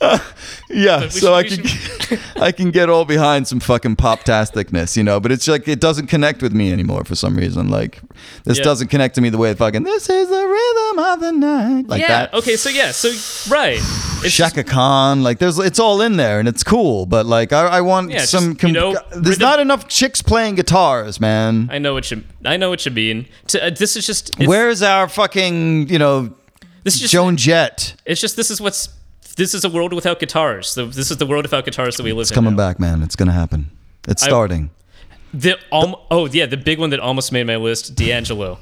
Yeah, 0.67 1.09
so 1.09 1.33
I 1.35 1.43
can 1.43 1.61
we 1.63 2.17
I 2.41 2.51
can 2.51 2.71
get 2.71 2.89
all 2.89 3.05
behind 3.05 3.47
some 3.47 3.59
fucking 3.59 3.97
pop 3.97 4.21
tasticness, 4.21 4.97
you 4.97 5.03
know, 5.03 5.19
but 5.19 5.31
it's 5.31 5.47
like 5.47 5.67
it 5.67 5.79
doesn't 5.79 6.07
connect 6.07 6.41
with 6.41 6.53
me 6.53 6.71
anymore 6.71 7.03
for 7.05 7.13
some 7.15 7.35
reason. 7.37 7.69
Like 7.69 8.01
this 8.45 8.57
Yeah. 8.57 8.63
doesn't 8.63 8.87
connect 8.87 9.15
to 9.15 9.21
me 9.21 9.29
the 9.29 9.37
way 9.37 9.53
fucking 9.53 9.83
this 9.83 10.09
is 10.09 10.27
the 10.27 10.35
rhythm 10.35 10.99
of 11.05 11.19
the 11.19 11.31
night. 11.31 11.87
Like 11.87 12.01
yeah. 12.01 12.07
that. 12.07 12.33
Okay. 12.33 12.55
So 12.55 12.69
yeah. 12.69 12.91
So 12.91 13.09
right. 13.53 13.77
It's 14.23 14.35
Chaka 14.35 14.63
Khan, 14.63 15.21
like 15.21 15.37
there's 15.37 15.59
it's 15.59 15.79
all 15.79 16.01
in 16.01 16.17
there 16.17 16.39
and 16.39 16.47
it's 16.47 16.63
cool, 16.63 17.05
but 17.05 17.25
like 17.27 17.53
I, 17.53 17.67
I 17.67 17.81
want 17.81 18.09
Yeah, 18.11 18.25
some. 18.25 18.53
just, 18.55 18.63
you 18.63 18.71
know, 18.73 18.93
there's 19.11 19.25
rhythm- 19.37 19.41
not 19.41 19.59
enough 19.59 19.87
chicks 19.87 20.21
playing 20.23 20.55
guitars, 20.55 21.19
man. 21.21 21.69
I 21.71 21.77
know 21.77 21.93
what 21.93 22.09
you. 22.09 22.23
I 22.43 22.57
know 22.57 22.69
what 22.69 22.85
you 22.85 22.91
mean. 22.91 23.27
To, 23.49 23.67
uh, 23.67 23.69
this 23.69 23.95
is 23.95 24.05
just. 24.07 24.35
Where's 24.39 24.81
our 24.81 25.07
fucking 25.07 25.89
you 25.89 25.99
know 25.99 26.33
this 26.83 26.95
is 26.95 27.01
just, 27.01 27.13
Joan 27.13 27.37
Jett? 27.37 27.95
It's 28.05 28.19
just 28.19 28.35
this 28.35 28.49
is 28.49 28.59
what's. 28.59 28.89
This 29.35 29.53
is 29.53 29.63
a 29.65 29.69
world 29.69 29.93
without 29.93 30.19
guitars. 30.19 30.69
So 30.69 30.85
this 30.87 31.11
is 31.11 31.17
the 31.17 31.25
world 31.25 31.43
without 31.43 31.65
guitars 31.65 31.97
that 31.97 32.03
we 32.03 32.13
live 32.13 32.21
It's 32.23 32.31
in. 32.31 32.35
coming 32.35 32.55
now. 32.55 32.67
back, 32.67 32.79
man. 32.79 33.01
It's 33.03 33.15
gonna 33.15 33.33
happen. 33.33 33.69
It's 34.07 34.23
I- 34.23 34.27
starting. 34.27 34.69
The 35.33 35.57
um, 35.73 35.95
oh 36.09 36.27
yeah, 36.27 36.45
the 36.45 36.55
big 36.55 36.79
one 36.79 36.91
that 36.91 37.01
almost 37.01 37.33
made 37.33 37.45
my 37.45 37.57
list, 37.57 37.93
D'Angelo, 37.95 38.57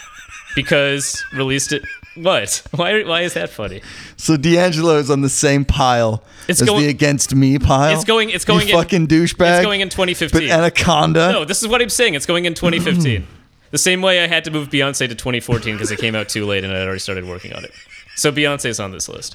because 0.56 1.22
released 1.34 1.72
it. 1.72 1.82
What? 2.16 2.62
Why? 2.70 3.02
Why 3.02 3.22
is 3.22 3.34
that 3.34 3.50
funny? 3.50 3.82
So 4.16 4.36
D'Angelo 4.36 4.96
is 4.98 5.10
on 5.10 5.20
the 5.20 5.28
same 5.28 5.64
pile 5.64 6.22
It's 6.48 6.62
as 6.62 6.68
going- 6.68 6.82
the 6.84 6.88
Against 6.88 7.34
Me 7.34 7.58
pile. 7.58 7.92
It's 7.94 8.04
going- 8.04 8.30
it's 8.30 8.44
going 8.44 8.68
you 8.68 8.74
in- 8.74 8.80
fucking 8.82 9.08
douchebag. 9.08 9.56
It's 9.56 9.64
going 9.66 9.80
in 9.80 9.88
2015. 9.90 10.28
But 10.30 10.46
2015. 10.46 10.50
Anaconda. 10.50 11.32
No, 11.32 11.44
this 11.44 11.60
is 11.62 11.68
what 11.68 11.82
I'm 11.82 11.88
saying. 11.90 12.14
It's 12.14 12.24
going 12.26 12.44
in 12.44 12.54
2015. 12.54 13.26
the 13.72 13.78
same 13.78 14.00
way 14.00 14.22
I 14.22 14.26
had 14.28 14.44
to 14.44 14.50
move 14.50 14.68
Beyonce 14.70 15.08
to 15.08 15.14
2014 15.14 15.74
because 15.74 15.90
it 15.90 15.98
came 15.98 16.14
out 16.14 16.28
too 16.28 16.46
late 16.46 16.62
and 16.64 16.72
I 16.72 16.78
had 16.78 16.86
already 16.86 17.00
started 17.00 17.26
working 17.26 17.52
on 17.52 17.64
it. 17.64 17.72
So 18.16 18.30
Beyonce's 18.30 18.78
on 18.78 18.92
this 18.92 19.08
list. 19.08 19.34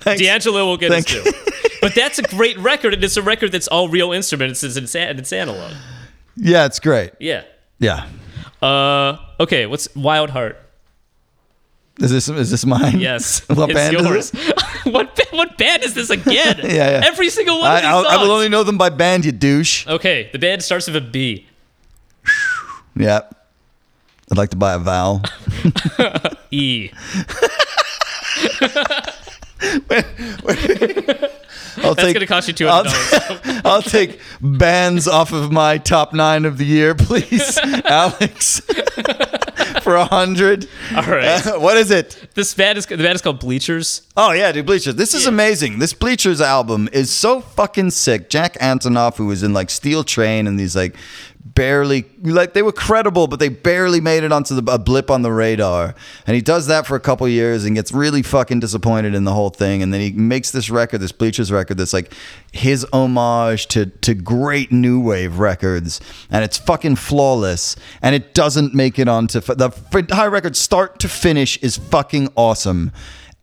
Thanks. 0.00 0.20
D'Angelo 0.22 0.66
will 0.66 0.76
get 0.76 0.90
Thank 0.90 1.08
his 1.08 1.22
due. 1.24 1.32
but 1.80 1.94
that's 1.94 2.18
a 2.18 2.22
great 2.22 2.58
record, 2.58 2.94
and 2.94 3.02
it's 3.02 3.16
a 3.16 3.22
record 3.22 3.52
that's 3.52 3.68
all 3.68 3.88
real 3.88 4.12
instruments. 4.12 4.62
It's, 4.62 4.76
it's, 4.76 4.94
it's 4.94 5.32
analog. 5.32 5.72
Yeah, 6.36 6.66
it's 6.66 6.80
great. 6.80 7.12
Yeah. 7.18 7.44
Yeah. 7.78 8.06
Uh, 8.62 9.18
okay, 9.40 9.66
what's 9.66 9.94
Wild 9.96 10.30
Heart? 10.30 10.58
Is 11.98 12.10
this 12.10 12.28
is 12.28 12.50
this 12.50 12.64
mine? 12.64 13.00
Yes, 13.00 13.40
what 13.48 13.70
it's 13.70 13.74
band 13.74 13.92
yours. 13.92 14.32
is 14.32 14.48
it? 14.48 14.60
what 14.92 15.20
what 15.30 15.58
band 15.58 15.84
is 15.84 15.94
this 15.94 16.10
again? 16.10 16.58
Yeah, 16.62 16.90
yeah. 16.90 17.00
Every 17.04 17.28
single 17.28 17.60
one 17.60 17.70
I, 17.70 17.76
of 17.76 17.82
these 17.82 17.90
songs. 17.90 18.06
I 18.08 18.22
will 18.22 18.30
only 18.30 18.48
know 18.48 18.62
them 18.62 18.78
by 18.78 18.88
band, 18.88 19.24
you 19.24 19.32
douche. 19.32 19.86
okay, 19.86 20.30
the 20.32 20.38
band 20.38 20.62
starts 20.62 20.86
with 20.86 20.96
a 20.96 21.00
B. 21.00 21.46
Yeah. 22.94 23.20
I'd 24.30 24.36
like 24.36 24.50
to 24.50 24.56
buy 24.56 24.74
a 24.74 24.78
vowel. 24.78 25.22
E. 26.50 26.90
I'll 31.78 31.94
That's 31.94 32.02
take 32.08 32.14
gonna 32.14 32.26
cost 32.26 32.48
you 32.48 32.54
two 32.54 32.68
I'll, 32.68 32.84
dollars. 32.84 33.12
I'll 33.64 33.82
take 33.82 34.20
bands 34.40 35.08
off 35.08 35.32
of 35.32 35.50
my 35.50 35.78
top 35.78 36.12
nine 36.12 36.44
of 36.44 36.58
the 36.58 36.64
year, 36.66 36.94
please, 36.94 37.58
Alex. 37.86 38.60
For 39.82 39.96
a 39.96 40.04
hundred. 40.04 40.68
All 40.94 41.02
right. 41.04 41.44
Uh, 41.46 41.58
what 41.58 41.76
is 41.76 41.90
it? 41.90 42.28
this 42.34 42.54
band 42.54 42.78
is 42.78 42.86
the 42.86 42.96
band 42.98 43.14
is 43.16 43.22
called 43.22 43.40
Bleachers. 43.40 44.02
Oh 44.16 44.32
yeah, 44.32 44.52
dude, 44.52 44.66
Bleachers. 44.66 44.94
This 44.96 45.14
is 45.14 45.24
Yeah. 45.24 45.30
amazing. 45.30 45.78
This 45.78 45.92
Bleachers 45.92 46.40
album 46.40 46.88
is 46.92 47.10
so 47.10 47.40
fucking 47.40 47.90
sick. 47.90 48.28
Jack 48.30 48.54
Antonoff, 48.58 49.16
who 49.16 49.26
was 49.26 49.42
in 49.42 49.52
like 49.52 49.70
Steel 49.70 50.04
Train 50.04 50.46
and 50.46 50.58
these 50.60 50.76
like 50.76 50.94
barely 51.44 52.04
like 52.22 52.52
they 52.52 52.62
were 52.62 52.72
credible, 52.72 53.26
but 53.26 53.38
they 53.38 53.48
barely 53.48 54.00
made 54.00 54.22
it 54.24 54.32
onto 54.32 54.60
the, 54.60 54.72
a 54.72 54.78
blip 54.78 55.10
on 55.10 55.22
the 55.22 55.32
radar. 55.32 55.94
And 56.26 56.34
he 56.34 56.40
does 56.40 56.66
that 56.66 56.86
for 56.86 56.96
a 56.96 57.00
couple 57.00 57.26
years 57.28 57.64
and 57.64 57.74
gets 57.74 57.92
really 57.92 58.22
fucking 58.22 58.60
disappointed 58.60 59.14
in 59.14 59.24
the 59.24 59.32
whole 59.32 59.50
thing. 59.50 59.82
And 59.82 59.92
then 59.92 60.00
he 60.00 60.12
makes 60.12 60.50
this 60.50 60.70
record, 60.70 60.98
this 60.98 61.12
Bleachers 61.12 61.50
record, 61.50 61.78
that's 61.78 61.92
like 61.92 62.14
his 62.52 62.86
homage 62.92 63.66
to 63.68 63.86
to 63.86 64.14
great 64.14 64.70
new 64.72 65.00
wave 65.00 65.38
records, 65.38 66.00
and 66.30 66.44
it's 66.44 66.58
fucking 66.58 66.96
flawless. 66.96 67.76
And 68.00 68.14
it 68.14 68.34
doesn't 68.34 68.74
make 68.74 68.98
it 68.98 69.08
onto 69.08 69.40
the 69.40 70.06
high 70.10 70.26
record 70.26 70.56
start 70.56 70.98
to 71.00 71.08
finish 71.08 71.56
is 71.58 71.76
fucking 71.76 72.32
awesome. 72.36 72.92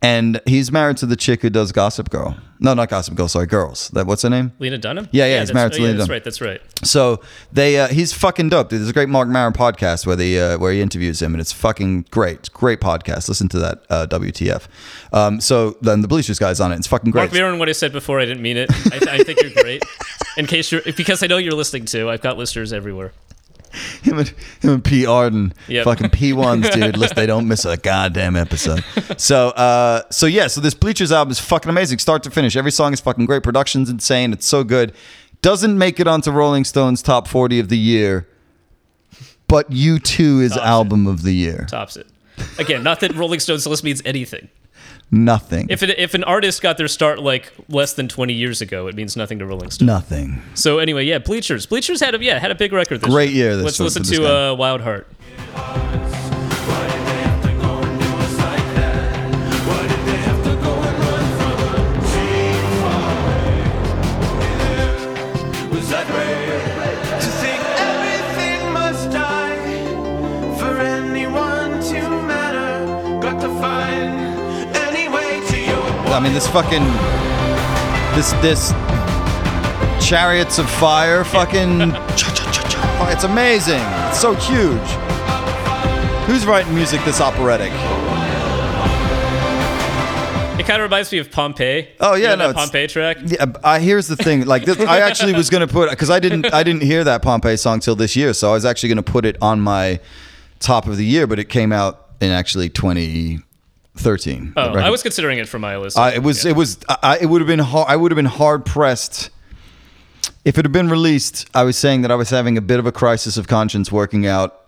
And 0.02 0.40
he's 0.46 0.72
married 0.72 0.96
to 0.98 1.06
the 1.06 1.16
chick 1.16 1.42
who 1.42 1.50
does 1.50 1.72
Gossip 1.72 2.08
Girl. 2.08 2.36
No, 2.62 2.74
not 2.74 2.90
Gossip 2.90 3.14
Girl. 3.14 3.26
Sorry, 3.26 3.46
Girls. 3.46 3.88
That 3.88 4.06
what's 4.06 4.20
her 4.20 4.28
name? 4.28 4.52
Lena 4.58 4.76
Dunham. 4.76 5.08
Yeah, 5.12 5.24
yeah, 5.24 5.40
he's 5.40 5.52
married 5.54 5.72
to 5.72 5.78
oh, 5.78 5.80
yeah, 5.80 5.86
Lena 5.88 5.98
That's 5.98 6.10
right. 6.10 6.24
That's 6.24 6.40
right. 6.42 6.60
So 6.84 7.22
they, 7.50 7.80
uh, 7.80 7.88
he's 7.88 8.12
fucking 8.12 8.50
dope. 8.50 8.68
Dude. 8.68 8.80
There's 8.80 8.90
a 8.90 8.92
great 8.92 9.08
Marc 9.08 9.28
Maron 9.28 9.54
podcast 9.54 10.06
where 10.06 10.14
they, 10.14 10.38
uh, 10.38 10.58
where 10.58 10.70
he 10.70 10.82
interviews 10.82 11.22
him, 11.22 11.32
and 11.32 11.40
it's 11.40 11.52
fucking 11.52 12.06
great. 12.10 12.40
It's 12.40 12.48
great 12.50 12.80
podcast. 12.80 13.28
Listen 13.28 13.48
to 13.48 13.58
that. 13.60 13.84
Uh, 13.88 14.06
WTF. 14.06 14.68
Um, 15.12 15.40
so 15.40 15.78
then 15.80 16.02
the 16.02 16.08
Bleachers 16.08 16.38
guys 16.38 16.60
on 16.60 16.70
it. 16.70 16.76
It's 16.76 16.86
fucking 16.86 17.12
great. 17.12 17.22
Marc 17.22 17.32
Maron, 17.32 17.58
what 17.58 17.70
I 17.70 17.72
said 17.72 17.92
before, 17.92 18.20
I 18.20 18.26
didn't 18.26 18.42
mean 18.42 18.58
it. 18.58 18.70
I, 18.92 19.14
I 19.14 19.22
think 19.22 19.40
you're 19.40 19.62
great. 19.62 19.82
In 20.36 20.46
case 20.46 20.70
you're, 20.70 20.82
because 20.82 21.22
I 21.22 21.28
know 21.28 21.38
you're 21.38 21.54
listening 21.54 21.86
too. 21.86 22.10
I've 22.10 22.20
got 22.20 22.36
listeners 22.36 22.72
everywhere. 22.74 23.12
him 24.02 24.18
and 24.18 24.28
him 24.60 24.70
and 24.70 24.84
P 24.84 25.06
Arden, 25.06 25.52
Yep. 25.68 25.84
fucking 25.84 26.10
P 26.10 26.32
ones, 26.32 26.68
dude. 26.74 26.96
Listen, 26.96 27.16
they 27.16 27.26
don't 27.26 27.46
miss 27.48 27.64
a 27.64 27.76
goddamn 27.76 28.36
episode. 28.36 28.84
So, 29.16 29.48
uh, 29.50 30.02
so 30.10 30.26
yeah, 30.26 30.46
so 30.46 30.60
this 30.60 30.74
Bleachers 30.74 31.12
album 31.12 31.32
is 31.32 31.38
fucking 31.40 31.68
amazing, 31.70 31.98
start 31.98 32.22
to 32.24 32.30
finish. 32.30 32.56
Every 32.56 32.70
song 32.72 32.92
is 32.92 33.00
fucking 33.00 33.26
great. 33.26 33.42
Production's 33.42 33.88
insane. 33.90 34.32
It's 34.32 34.46
so 34.46 34.64
good. 34.64 34.92
Doesn't 35.42 35.76
make 35.78 35.98
it 36.00 36.06
onto 36.06 36.30
Rolling 36.30 36.64
Stone's 36.64 37.02
top 37.02 37.26
forty 37.26 37.58
of 37.58 37.68
the 37.68 37.78
year, 37.78 38.28
but 39.48 39.70
U2 39.70 40.42
is 40.42 40.52
Tops 40.52 40.62
it. 40.62 40.66
album 40.66 41.06
of 41.06 41.22
the 41.22 41.32
year. 41.32 41.66
Tops 41.68 41.96
it. 41.96 42.06
Again, 42.58 42.82
not 42.82 43.00
that 43.00 43.14
Rolling 43.14 43.40
Stones 43.40 43.66
list 43.66 43.84
means 43.84 44.00
anything. 44.04 44.48
Nothing. 45.12 45.66
If 45.70 45.82
it, 45.82 45.98
if 45.98 46.14
an 46.14 46.22
artist 46.24 46.62
got 46.62 46.78
their 46.78 46.86
start 46.86 47.18
like 47.18 47.52
less 47.68 47.94
than 47.94 48.06
20 48.06 48.32
years 48.32 48.60
ago, 48.60 48.86
it 48.86 48.94
means 48.94 49.16
nothing 49.16 49.40
to 49.40 49.46
Rolling 49.46 49.70
Stone. 49.70 49.86
Nothing. 49.86 50.40
So 50.54 50.78
anyway, 50.78 51.04
yeah, 51.04 51.18
Bleachers. 51.18 51.66
Bleachers 51.66 52.00
had 52.00 52.14
a 52.14 52.22
yeah 52.22 52.38
had 52.38 52.50
a 52.50 52.54
big 52.54 52.72
record. 52.72 53.00
This 53.00 53.10
Great 53.10 53.30
year. 53.30 53.52
year 53.52 53.56
Let's 53.62 53.80
listen 53.80 54.02
this 54.02 54.12
to 54.12 54.26
uh, 54.26 54.54
Wild 54.54 54.80
Heart. 54.82 55.08
I 76.12 76.20
mean, 76.20 76.32
this 76.32 76.46
fucking 76.48 76.84
this 78.16 78.32
this 78.42 78.72
chariots 80.06 80.58
of 80.58 80.68
fire, 80.70 81.24
fucking. 81.24 81.92
It's 83.12 83.24
amazing. 83.24 83.80
It's 84.08 84.20
so 84.20 84.34
huge. 84.34 84.88
Who's 86.26 86.44
writing 86.46 86.74
music 86.74 87.02
this 87.04 87.20
operatic? 87.20 87.72
It 90.60 90.66
kind 90.66 90.80
of 90.82 90.90
reminds 90.90 91.10
me 91.10 91.18
of 91.18 91.30
Pompeii. 91.30 91.88
Oh, 91.98 92.14
You 92.14 92.24
yeah, 92.24 92.34
know 92.34 92.48
no, 92.48 92.52
Pompeii 92.54 92.86
track. 92.86 93.16
Yeah, 93.24 93.46
I 93.64 93.78
here's 93.80 94.06
the 94.06 94.16
thing. 94.16 94.44
Like 94.44 94.64
this, 94.64 94.78
I 94.80 95.00
actually 95.00 95.32
was 95.32 95.48
gonna 95.48 95.66
put 95.66 95.88
because 95.90 96.10
I 96.10 96.20
didn't 96.20 96.52
I 96.52 96.62
didn't 96.62 96.82
hear 96.82 97.02
that 97.04 97.22
Pompeii 97.22 97.56
song 97.56 97.80
till 97.80 97.96
this 97.96 98.14
year, 98.14 98.34
so 98.34 98.50
I 98.50 98.52
was 98.52 98.64
actually 98.66 98.90
gonna 98.90 99.02
put 99.02 99.24
it 99.24 99.36
on 99.40 99.60
my 99.60 99.98
top 100.58 100.86
of 100.86 100.98
the 100.98 101.04
year, 101.04 101.26
but 101.26 101.38
it 101.38 101.48
came 101.48 101.72
out 101.72 102.10
in 102.20 102.30
actually 102.30 102.68
2013. 104.02 104.54
Oh. 104.56 104.78
I 104.78 104.90
was 104.90 105.02
considering 105.02 105.38
it 105.38 105.48
for 105.48 105.58
my 105.58 105.76
list. 105.76 105.98
I, 105.98 106.12
it 106.14 106.22
was 106.22 106.44
Yeah. 106.44 106.50
it 106.52 106.56
was 106.56 106.78
I, 106.88 107.18
it 107.18 107.26
would 107.26 107.40
have 107.40 107.48
been 107.48 107.58
hard, 107.58 107.86
I 107.88 107.96
would 107.96 108.10
have 108.12 108.16
been 108.16 108.24
hard 108.24 108.64
pressed 108.64 109.30
if 110.44 110.58
it 110.58 110.64
had 110.64 110.72
been 110.72 110.88
released. 110.88 111.48
I 111.54 111.64
was 111.64 111.76
saying 111.76 112.02
that 112.02 112.10
I 112.10 112.14
was 112.14 112.30
having 112.30 112.56
a 112.56 112.60
bit 112.60 112.78
of 112.78 112.86
a 112.86 112.92
crisis 112.92 113.36
of 113.36 113.46
conscience 113.48 113.92
working 113.92 114.26
out 114.26 114.60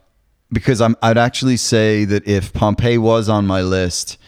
because 0.53 0.81
I'm 0.81 0.97
I'd 1.03 1.19
actually 1.19 1.57
say 1.57 2.05
that 2.05 2.27
if 2.27 2.53
Pompeii 2.53 2.99
was 2.99 3.29
on 3.29 3.47
my 3.47 3.63
list, 3.63 4.19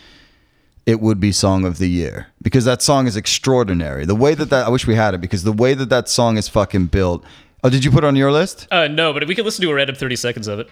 it 0.86 1.00
would 1.00 1.20
be 1.20 1.32
song 1.32 1.64
of 1.64 1.78
the 1.78 1.88
year 1.88 2.28
because 2.42 2.64
that 2.64 2.82
song 2.82 3.06
is 3.06 3.16
extraordinary. 3.16 4.04
The 4.06 4.14
way 4.16 4.34
that 4.34 4.50
that 4.50 4.66
I 4.66 4.70
wish 4.70 4.86
we 4.86 4.94
had 4.94 5.14
it 5.14 5.20
because 5.20 5.44
the 5.44 5.52
way 5.52 5.74
that 5.74 5.88
that 5.90 6.08
song 6.08 6.36
is 6.38 6.48
fucking 6.48 6.86
built. 6.86 7.24
Oh, 7.62 7.70
did 7.70 7.82
you 7.82 7.90
put 7.90 8.04
it 8.04 8.06
on 8.06 8.14
your 8.16 8.30
list? 8.30 8.68
Uh, 8.70 8.88
no, 8.88 9.14
but 9.14 9.26
we 9.26 9.34
could 9.34 9.46
listen 9.46 9.62
to 9.62 9.70
a 9.70 9.74
random 9.74 9.96
30 9.96 10.16
seconds 10.16 10.48
of 10.48 10.58
it. 10.58 10.68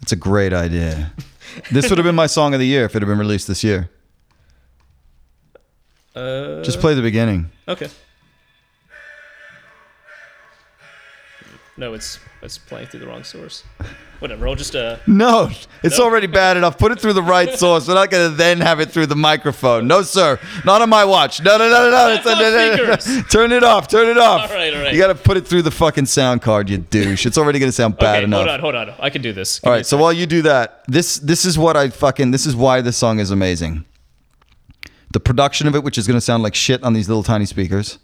It's 0.00 0.10
a 0.10 0.16
great 0.16 0.52
idea. 0.52 1.12
This 1.70 1.88
would 1.90 1.98
have 1.98 2.04
been 2.04 2.14
my 2.14 2.26
song 2.26 2.54
of 2.54 2.60
the 2.60 2.66
year 2.66 2.84
if 2.84 2.94
it 2.96 3.02
had 3.02 3.08
been 3.08 3.18
released 3.18 3.46
this 3.48 3.62
year. 3.64 3.90
Uh, 6.14 6.62
Just 6.62 6.80
play 6.80 6.94
the 6.94 7.02
beginning. 7.02 7.50
okay. 7.68 7.88
No, 11.76 11.94
it's 11.94 12.18
it's 12.42 12.58
playing 12.58 12.88
through 12.88 13.00
the 13.00 13.06
wrong 13.06 13.24
source. 13.24 13.64
Whatever. 14.22 14.46
I'll 14.46 14.54
just 14.54 14.76
uh. 14.76 14.98
No, 15.06 15.50
it's 15.82 15.98
No? 15.98 16.04
already 16.04 16.28
bad 16.28 16.56
enough. 16.56 16.78
Put 16.78 16.92
it 16.92 17.00
through 17.00 17.14
the 17.14 17.22
right 17.22 17.52
source. 17.58 17.88
We're 17.88 17.94
not 17.94 18.08
going 18.08 18.30
to 18.30 18.36
then 18.36 18.60
have 18.60 18.78
it 18.78 18.90
through 18.92 19.06
the 19.06 19.16
microphone. 19.16 19.88
No, 19.88 20.02
sir. 20.02 20.38
Not 20.64 20.80
on 20.80 20.88
my 20.88 21.04
watch. 21.04 21.42
No, 21.42 21.58
no, 21.58 21.68
no, 21.68 21.90
no, 21.90 21.90
no. 21.90 22.22
That's 22.22 22.26
on 22.26 23.00
speakers. 23.04 23.28
Turn 23.32 23.50
it 23.50 23.64
off. 23.64 23.88
Turn 23.88 24.08
it 24.08 24.16
off. 24.18 24.48
All 24.48 24.56
right, 24.56 24.72
all 24.72 24.80
right. 24.82 24.92
You 24.94 25.00
got 25.00 25.08
to 25.08 25.16
put 25.16 25.36
it 25.36 25.46
through 25.46 25.62
the 25.62 25.70
fucking 25.72 26.06
sound 26.06 26.40
card, 26.40 26.70
you 26.70 26.78
douche. 26.78 27.26
It's 27.26 27.36
already 27.36 27.58
going 27.58 27.68
to 27.68 27.74
sound 27.74 27.98
bad 27.98 28.18
okay, 28.18 28.24
enough. 28.24 28.38
hold 28.46 28.48
on, 28.48 28.60
hold 28.60 28.74
on. 28.90 28.94
I 29.00 29.10
can 29.10 29.22
do 29.22 29.32
this. 29.32 29.58
Give 29.58 29.66
All 29.68 29.72
right, 29.74 29.84
so 29.84 29.96
while 29.96 30.12
you 30.12 30.26
do 30.26 30.42
that, 30.42 30.84
this 30.86 31.18
this 31.18 31.44
is 31.44 31.58
what 31.58 31.76
I 31.76 31.88
fucking 31.90 32.30
this 32.30 32.46
is 32.46 32.54
why 32.54 32.80
this 32.80 32.96
song 32.96 33.18
is 33.18 33.32
amazing. 33.32 33.84
The 35.12 35.20
production 35.20 35.66
of 35.66 35.74
it, 35.74 35.82
which 35.82 35.98
is 35.98 36.06
going 36.06 36.16
to 36.16 36.20
sound 36.22 36.42
like 36.44 36.54
shit 36.54 36.82
on 36.84 36.92
these 36.92 37.08
little 37.08 37.22
tiny 37.24 37.44
speakers, 37.44 37.98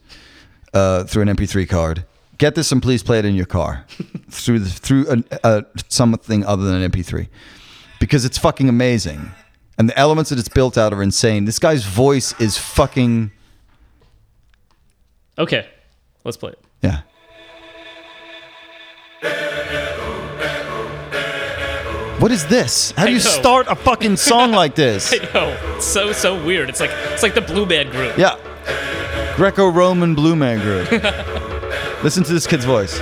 uh, 0.75 1.05
through 1.05 1.23
an 1.23 1.29
MP3 1.29 1.69
card. 1.69 2.05
Get 2.39 2.55
this 2.55 2.71
and 2.71 2.81
please 2.81 3.03
play 3.03 3.19
it 3.19 3.25
in 3.25 3.35
your 3.35 3.47
car 3.47 3.85
through 4.31 4.61
the, 4.61 4.71
through 4.71 5.09
an, 5.11 5.25
uh, 5.43 5.63
something 5.89 6.45
other 6.47 6.65
than 6.65 6.81
an 6.83 6.91
MP3, 6.91 7.29
because 7.99 8.25
it's 8.25 8.39
fucking 8.39 8.69
amazing, 8.69 9.33
and 9.77 9.89
the 9.89 9.99
elements 9.99 10.31
that 10.31 10.39
it's 10.39 10.49
built 10.49 10.79
out 10.79 10.93
are 10.93 11.03
insane. 11.03 11.45
This 11.47 11.59
guy's 11.59 11.85
voice 11.85 12.39
is 12.41 12.57
fucking 12.57 13.33
Okay, 15.37 15.67
let's 16.25 16.37
play 16.37 16.51
it. 16.53 16.59
yeah. 16.83 17.03
What 22.21 22.33
is 22.33 22.45
this? 22.47 22.91
How 22.97 23.07
do 23.07 23.13
you 23.13 23.21
start 23.21 23.69
a 23.69 23.77
fucking 23.77 24.17
song 24.17 24.51
like 24.51 24.75
this? 24.85 25.13
I 25.15 25.19
know. 25.33 25.57
It's 25.77 25.87
so 25.87 26.11
so 26.13 26.45
weird. 26.45 26.69
It's 26.69 26.81
like 26.81 26.91
it's 27.13 27.23
like 27.23 27.35
the 27.35 27.41
Blue 27.41 27.65
Man 27.65 27.91
Group. 27.91 28.19
Yeah. 28.19 28.37
Greco-Roman 29.37 30.17
Blue 30.17 30.35
Man 30.35 30.59
Group. 30.59 30.89
Listen 32.03 32.23
to 32.25 32.33
this 32.33 32.47
kid's 32.47 32.65
voice. 32.65 33.01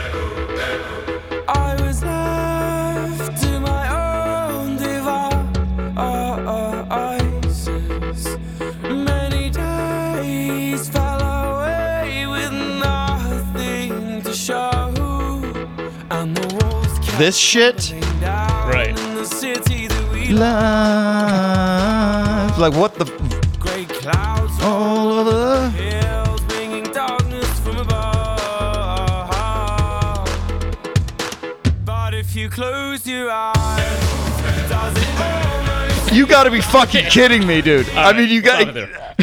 I 1.49 1.77
was 1.81 2.03
left 2.03 3.43
to 3.43 3.61
my 3.61 3.85
own 4.49 4.77
devices. 4.79 5.17
Many 8.83 9.51
days 9.51 10.89
fell 10.89 11.21
away 11.21 12.27
with 12.27 12.53
nothing 12.53 14.23
to 14.23 14.33
show, 14.33 14.93
and 16.11 16.35
the 16.37 16.47
walls 16.65 16.99
kept 17.01 17.19
This 17.19 17.37
shit 17.37 17.93
Right. 18.23 18.99
in 18.99 19.15
the 19.15 19.25
city 19.27 19.87
that 19.89 20.11
we 20.13 20.29
live. 20.29 20.47
Like 22.59 22.75
what 22.75 22.95
the 22.95 23.05
f- 23.05 23.13
Great 23.61 23.89
clouds 23.91 24.53
all 24.63 25.13
over. 25.21 25.71
You 32.47 32.51
close 32.53 33.05
your 33.09 33.29
eyes, 33.29 34.69
does 34.69 34.95
it 34.97 36.15
You 36.15 36.29
got 36.29 36.45
to 36.45 36.51
be 36.53 36.61
fucking 36.61 37.07
kidding 37.07 37.45
me, 37.45 37.61
dude. 37.61 37.89
I 37.91 38.13
mean, 38.13 38.29
you 38.29 38.41
got 38.41 38.69
it 38.69 38.73
there. 38.73 39.15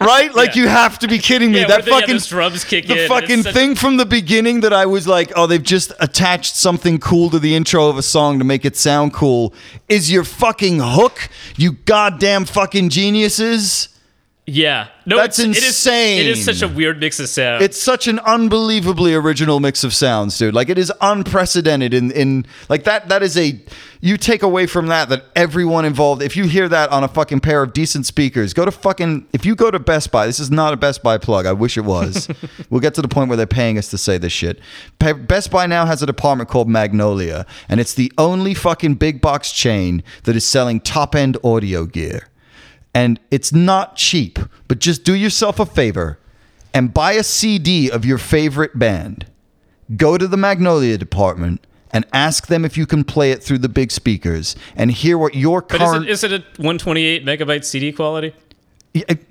right? 0.00 0.34
Like 0.34 0.56
Yeah. 0.56 0.62
you 0.62 0.68
have 0.68 0.98
to 0.98 1.06
be 1.06 1.18
kidding 1.18 1.52
me. 1.52 1.60
Yeah, 1.60 1.68
that 1.68 1.76
where 1.76 1.82
they 1.84 1.90
have 1.92 2.00
fucking 2.00 2.14
those 2.16 2.26
drums 2.26 2.64
kick 2.64 2.88
the 2.88 3.02
and 3.02 3.08
fucking 3.08 3.30
it's 3.30 3.42
such- 3.44 3.54
thing 3.54 3.76
from 3.76 3.98
the 3.98 4.04
beginning 4.06 4.62
that 4.62 4.72
I 4.72 4.84
was 4.86 5.06
like, 5.06 5.30
oh, 5.36 5.46
they've 5.46 5.62
just 5.62 5.92
attached 6.00 6.56
something 6.56 6.98
cool 6.98 7.30
to 7.30 7.38
the 7.38 7.54
intro 7.54 7.88
of 7.88 7.98
a 7.98 8.02
song 8.02 8.40
to 8.40 8.44
make 8.44 8.64
it 8.64 8.76
sound 8.76 9.12
cool. 9.12 9.54
Is 9.88 10.10
your 10.10 10.24
fucking 10.24 10.80
hook? 10.80 11.28
You 11.56 11.72
goddamn 11.72 12.46
fucking 12.46 12.88
geniuses. 12.88 13.90
Yeah. 14.48 14.86
No, 15.06 15.16
That's 15.16 15.40
it's, 15.40 15.58
insane. 15.58 16.20
it 16.20 16.26
is 16.26 16.44
such 16.44 16.62
a 16.62 16.68
weird 16.68 17.00
mix 17.00 17.18
of 17.18 17.28
sounds. 17.28 17.64
It's 17.64 17.82
such 17.82 18.06
an 18.06 18.20
unbelievably 18.20 19.12
original 19.12 19.58
mix 19.58 19.82
of 19.82 19.92
sounds, 19.92 20.38
dude. 20.38 20.54
Like 20.54 20.68
it 20.68 20.78
is 20.78 20.92
unprecedented 21.00 21.92
in 21.92 22.12
in 22.12 22.46
like 22.68 22.84
that 22.84 23.08
that 23.08 23.24
is 23.24 23.36
a 23.36 23.60
you 24.00 24.16
take 24.16 24.44
away 24.44 24.66
from 24.66 24.86
that 24.86 25.08
that 25.08 25.24
everyone 25.34 25.84
involved 25.84 26.22
if 26.22 26.36
you 26.36 26.44
hear 26.44 26.68
that 26.68 26.90
on 26.90 27.02
a 27.02 27.08
fucking 27.08 27.40
pair 27.40 27.62
of 27.64 27.72
decent 27.72 28.06
speakers, 28.06 28.54
go 28.54 28.64
to 28.64 28.70
fucking 28.70 29.26
if 29.32 29.44
you 29.44 29.56
go 29.56 29.68
to 29.68 29.80
Best 29.80 30.12
Buy, 30.12 30.26
this 30.26 30.38
is 30.38 30.50
not 30.50 30.72
a 30.72 30.76
Best 30.76 31.02
Buy 31.02 31.18
plug. 31.18 31.44
I 31.44 31.52
wish 31.52 31.76
it 31.76 31.84
was. 31.84 32.28
we'll 32.70 32.80
get 32.80 32.94
to 32.94 33.02
the 33.02 33.08
point 33.08 33.28
where 33.28 33.36
they're 33.36 33.46
paying 33.48 33.78
us 33.78 33.88
to 33.90 33.98
say 33.98 34.16
this 34.16 34.32
shit. 34.32 34.60
Best 35.00 35.50
Buy 35.50 35.66
now 35.66 35.86
has 35.86 36.04
a 36.04 36.06
department 36.06 36.48
called 36.48 36.68
Magnolia, 36.68 37.46
and 37.68 37.80
it's 37.80 37.94
the 37.94 38.12
only 38.16 38.54
fucking 38.54 38.94
big 38.94 39.20
box 39.20 39.50
chain 39.50 40.04
that 40.22 40.36
is 40.36 40.46
selling 40.46 40.78
top-end 40.80 41.36
audio 41.42 41.84
gear 41.84 42.28
and 42.96 43.20
it's 43.30 43.52
not 43.52 43.94
cheap, 43.94 44.38
but 44.68 44.78
just 44.78 45.04
do 45.04 45.14
yourself 45.14 45.60
a 45.60 45.66
favor 45.66 46.18
and 46.72 46.94
buy 46.94 47.12
a 47.12 47.22
CD 47.22 47.90
of 47.90 48.06
your 48.06 48.16
favorite 48.16 48.78
band. 48.78 49.26
Go 49.98 50.16
to 50.16 50.26
the 50.26 50.38
Magnolia 50.38 50.96
department 50.96 51.66
and 51.90 52.06
ask 52.14 52.46
them 52.46 52.64
if 52.64 52.78
you 52.78 52.86
can 52.86 53.04
play 53.04 53.32
it 53.32 53.42
through 53.42 53.58
the 53.58 53.68
big 53.68 53.92
speakers 53.92 54.56
and 54.74 54.90
hear 54.90 55.18
what 55.18 55.34
your 55.34 55.60
current. 55.60 56.04
but 56.04 56.10
is 56.10 56.24
it, 56.24 56.30
is 56.30 56.32
it 56.32 56.40
a 56.40 56.62
128 56.62 57.26
megabyte 57.26 57.64
CD 57.66 57.92
quality? 57.92 58.34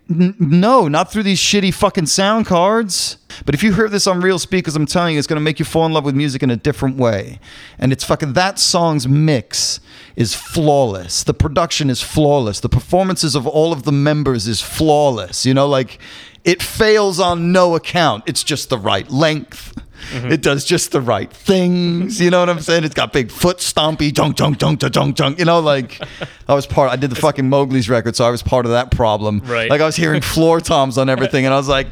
No, 0.08 0.88
not 0.88 1.12
through 1.12 1.24
these 1.24 1.40
shitty 1.40 1.74
fucking 1.74 2.06
sound 2.06 2.46
cards. 2.46 3.18
But 3.46 3.56
if 3.56 3.64
you 3.64 3.74
hear 3.74 3.90
this 3.90 4.08
on 4.08 4.22
real 4.22 4.40
speakers, 4.40 4.76
I'm 4.76 4.86
telling 4.86 5.14
you, 5.14 5.20
it's 5.20 5.28
going 5.28 5.38
to 5.38 5.44
make 5.44 5.60
you 5.60 5.66
fall 5.66 5.86
in 5.86 5.94
love 5.94 6.06
with 6.06 6.16
music 6.16 6.44
in 6.44 6.50
a 6.50 6.56
different 6.56 6.98
way. 6.98 7.40
And 7.80 7.92
it's 7.92 8.04
fucking 8.04 8.34
that 8.34 8.60
song's 8.60 9.08
mix 9.08 9.80
is 10.16 10.34
flawless. 10.34 11.24
The 11.24 11.34
production 11.34 11.90
is 11.90 12.02
flawless. 12.02 12.60
The 12.60 12.70
performances 12.70 13.36
of 13.36 13.46
all 13.48 13.74
of 13.74 13.84
the 13.84 13.92
members 13.92 14.48
is 14.48 14.62
flawless. 14.62 15.46
You 15.46 15.54
know, 15.54 15.68
like 15.68 16.00
it 16.44 16.62
fails 16.62 17.20
on 17.20 17.52
no 17.52 17.76
account. 17.76 18.24
It's 18.28 18.44
just 18.44 18.70
the 18.70 18.78
right 18.78 19.10
length. 19.10 19.75
Mm-hmm. 20.12 20.32
It 20.32 20.42
does 20.42 20.66
just 20.66 20.92
the 20.92 21.02
right 21.02 21.32
things. 21.32 22.20
You 22.22 22.30
know 22.30 22.40
what 22.40 22.50
I'm 22.50 22.60
saying? 22.62 22.84
It's 22.84 22.96
got 22.96 23.14
big 23.14 23.32
foot 23.32 23.58
stompy, 23.58 24.14
dunk, 24.14 24.36
dunk, 24.36 24.58
dunk, 24.58 24.80
dunk, 24.80 24.94
dunk, 24.94 25.16
dunk. 25.16 25.40
You 25.40 25.46
know, 25.46 25.60
like 25.60 26.00
I 26.48 26.54
was 26.54 26.66
part. 26.66 26.92
I 26.92 26.96
did 26.96 27.10
the 27.10 27.16
fucking 27.16 27.46
Mowgli's 27.46 27.90
record, 27.90 28.16
so 28.16 28.26
I 28.26 28.30
was 28.30 28.44
part 28.44 28.66
of 28.66 28.72
that 28.72 28.92
problem. 28.92 29.42
Right. 29.46 29.70
Like 29.70 29.82
I 29.82 29.86
was 29.86 29.96
hearing 29.96 30.22
floor 30.22 30.60
toms 30.62 30.98
on 30.98 31.10
everything, 31.10 31.46
and 31.46 31.54
I 31.54 31.58
was 31.58 31.68
like, 31.68 31.88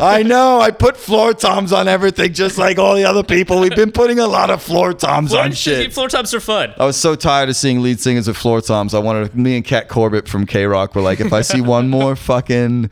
I 0.00 0.22
know, 0.22 0.60
I 0.60 0.70
put 0.70 0.96
floor 0.96 1.34
toms 1.34 1.72
on 1.72 1.88
everything, 1.88 2.32
just 2.32 2.58
like 2.58 2.78
all 2.78 2.94
the 2.94 3.04
other 3.04 3.22
people. 3.22 3.60
We've 3.60 3.74
been 3.74 3.92
putting 3.92 4.18
a 4.18 4.26
lot 4.26 4.50
of 4.50 4.62
floor 4.62 4.92
toms 4.92 5.30
Floor, 5.30 5.42
on 5.44 5.52
shit. 5.52 5.92
floor 5.92 6.08
toms 6.08 6.34
are 6.34 6.40
fun. 6.40 6.74
I 6.78 6.84
was 6.84 6.96
so 6.96 7.14
tired 7.14 7.48
of 7.48 7.56
seeing 7.56 7.82
lead 7.82 8.00
singers 8.00 8.28
with 8.28 8.36
floor 8.36 8.60
toms. 8.60 8.94
I 8.94 8.98
wanted 8.98 9.34
me 9.34 9.56
and 9.56 9.64
Kat 9.64 9.88
Corbett 9.88 10.28
from 10.28 10.46
KROQ 10.46 10.94
were 10.94 11.02
like, 11.02 11.20
if 11.20 11.32
I 11.32 11.40
see 11.42 11.60
one 11.60 11.88
more 11.88 12.16
fucking, 12.16 12.90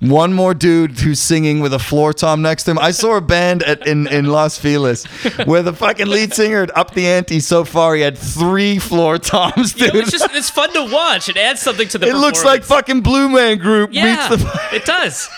one 0.00 0.32
more 0.32 0.54
dude 0.54 0.98
who's 0.98 1.20
singing 1.20 1.60
with 1.60 1.72
a 1.74 1.78
floor 1.78 2.12
tom 2.12 2.42
next 2.42 2.64
to 2.64 2.72
him. 2.72 2.78
I 2.78 2.90
saw 2.90 3.16
a 3.16 3.20
band 3.20 3.62
at, 3.62 3.86
in 3.86 4.03
in 4.06 4.26
Los 4.26 4.58
Feliz 4.58 5.04
where 5.46 5.62
the 5.62 5.72
fucking 5.72 6.06
lead 6.06 6.34
singer 6.34 6.60
had 6.60 6.70
upped 6.74 6.94
the 6.94 7.06
ante 7.06 7.40
so 7.40 7.64
far 7.64 7.94
he 7.94 8.02
had 8.02 8.18
three 8.18 8.78
floor 8.78 9.18
toms, 9.18 9.74
You 9.78 9.86
dude. 9.86 9.94
know, 9.94 10.00
it's 10.00 10.10
just 10.10 10.28
it's 10.32 10.50
fun 10.50 10.72
to 10.74 10.92
watch. 10.92 11.28
It 11.28 11.36
adds 11.36 11.60
something 11.60 11.88
to 11.88 11.98
the. 11.98 12.08
it 12.08 12.14
looks 12.14 12.44
like 12.44 12.64
fucking 12.64 13.00
Blue 13.02 13.28
Man 13.28 13.58
Group 13.58 13.90
Yeah, 13.92 14.28
meets 14.28 14.42
the. 14.42 14.60
it 14.72 14.84
does. 14.84 15.28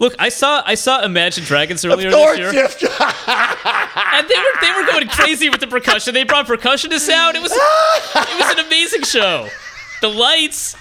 Look, 0.00 0.14
I 0.20 0.28
saw 0.28 0.62
I 0.64 0.74
saw 0.76 1.02
Imagine 1.02 1.42
Dragons 1.44 1.84
earlier 1.84 2.10
this 2.10 2.52
year, 2.52 2.54
and 2.54 4.28
they 4.28 4.36
were 4.36 4.60
they 4.60 4.70
were 4.72 4.86
going 4.86 5.08
crazy 5.08 5.48
with 5.48 5.60
the 5.60 5.66
percussion. 5.66 6.14
They 6.14 6.22
brought 6.24 6.46
percussionists 6.46 7.08
out. 7.08 7.34
It 7.34 7.42
was 7.42 7.50
it 7.52 8.38
was 8.38 8.58
an 8.58 8.64
amazing 8.64 9.02
show. 9.02 9.48
The 10.00 10.08
lights. 10.08 10.76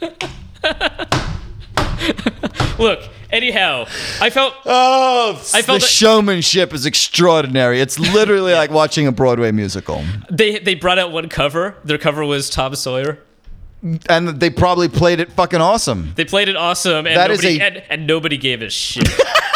Look, 2.78 3.00
anyhow, 3.30 3.86
I 4.20 4.30
felt 4.30 4.54
Oh, 4.64 5.32
I 5.54 5.60
the 5.60 5.66
felt 5.66 5.80
that- 5.80 5.86
showmanship 5.88 6.72
is 6.72 6.86
extraordinary. 6.86 7.80
It's 7.80 7.98
literally 7.98 8.52
like 8.54 8.70
watching 8.70 9.06
a 9.06 9.12
Broadway 9.12 9.52
musical. 9.52 10.04
they 10.30 10.58
they 10.58 10.74
brought 10.74 10.98
out 10.98 11.12
one 11.12 11.28
cover. 11.28 11.76
Their 11.84 11.98
cover 11.98 12.24
was 12.24 12.50
Tom 12.50 12.74
Sawyer. 12.74 13.18
And 14.08 14.40
they 14.40 14.50
probably 14.50 14.88
played 14.88 15.20
it 15.20 15.30
fucking 15.32 15.60
awesome. 15.60 16.12
They 16.16 16.24
played 16.24 16.48
it 16.48 16.56
awesome, 16.56 17.06
and 17.06 17.16
That 17.16 17.30
is 17.30 17.38
nobody 17.42 17.60
a- 17.60 17.64
and, 17.64 17.82
and 17.90 18.06
nobody 18.08 18.36
gave 18.36 18.60
a 18.60 18.70
shit. 18.70 19.08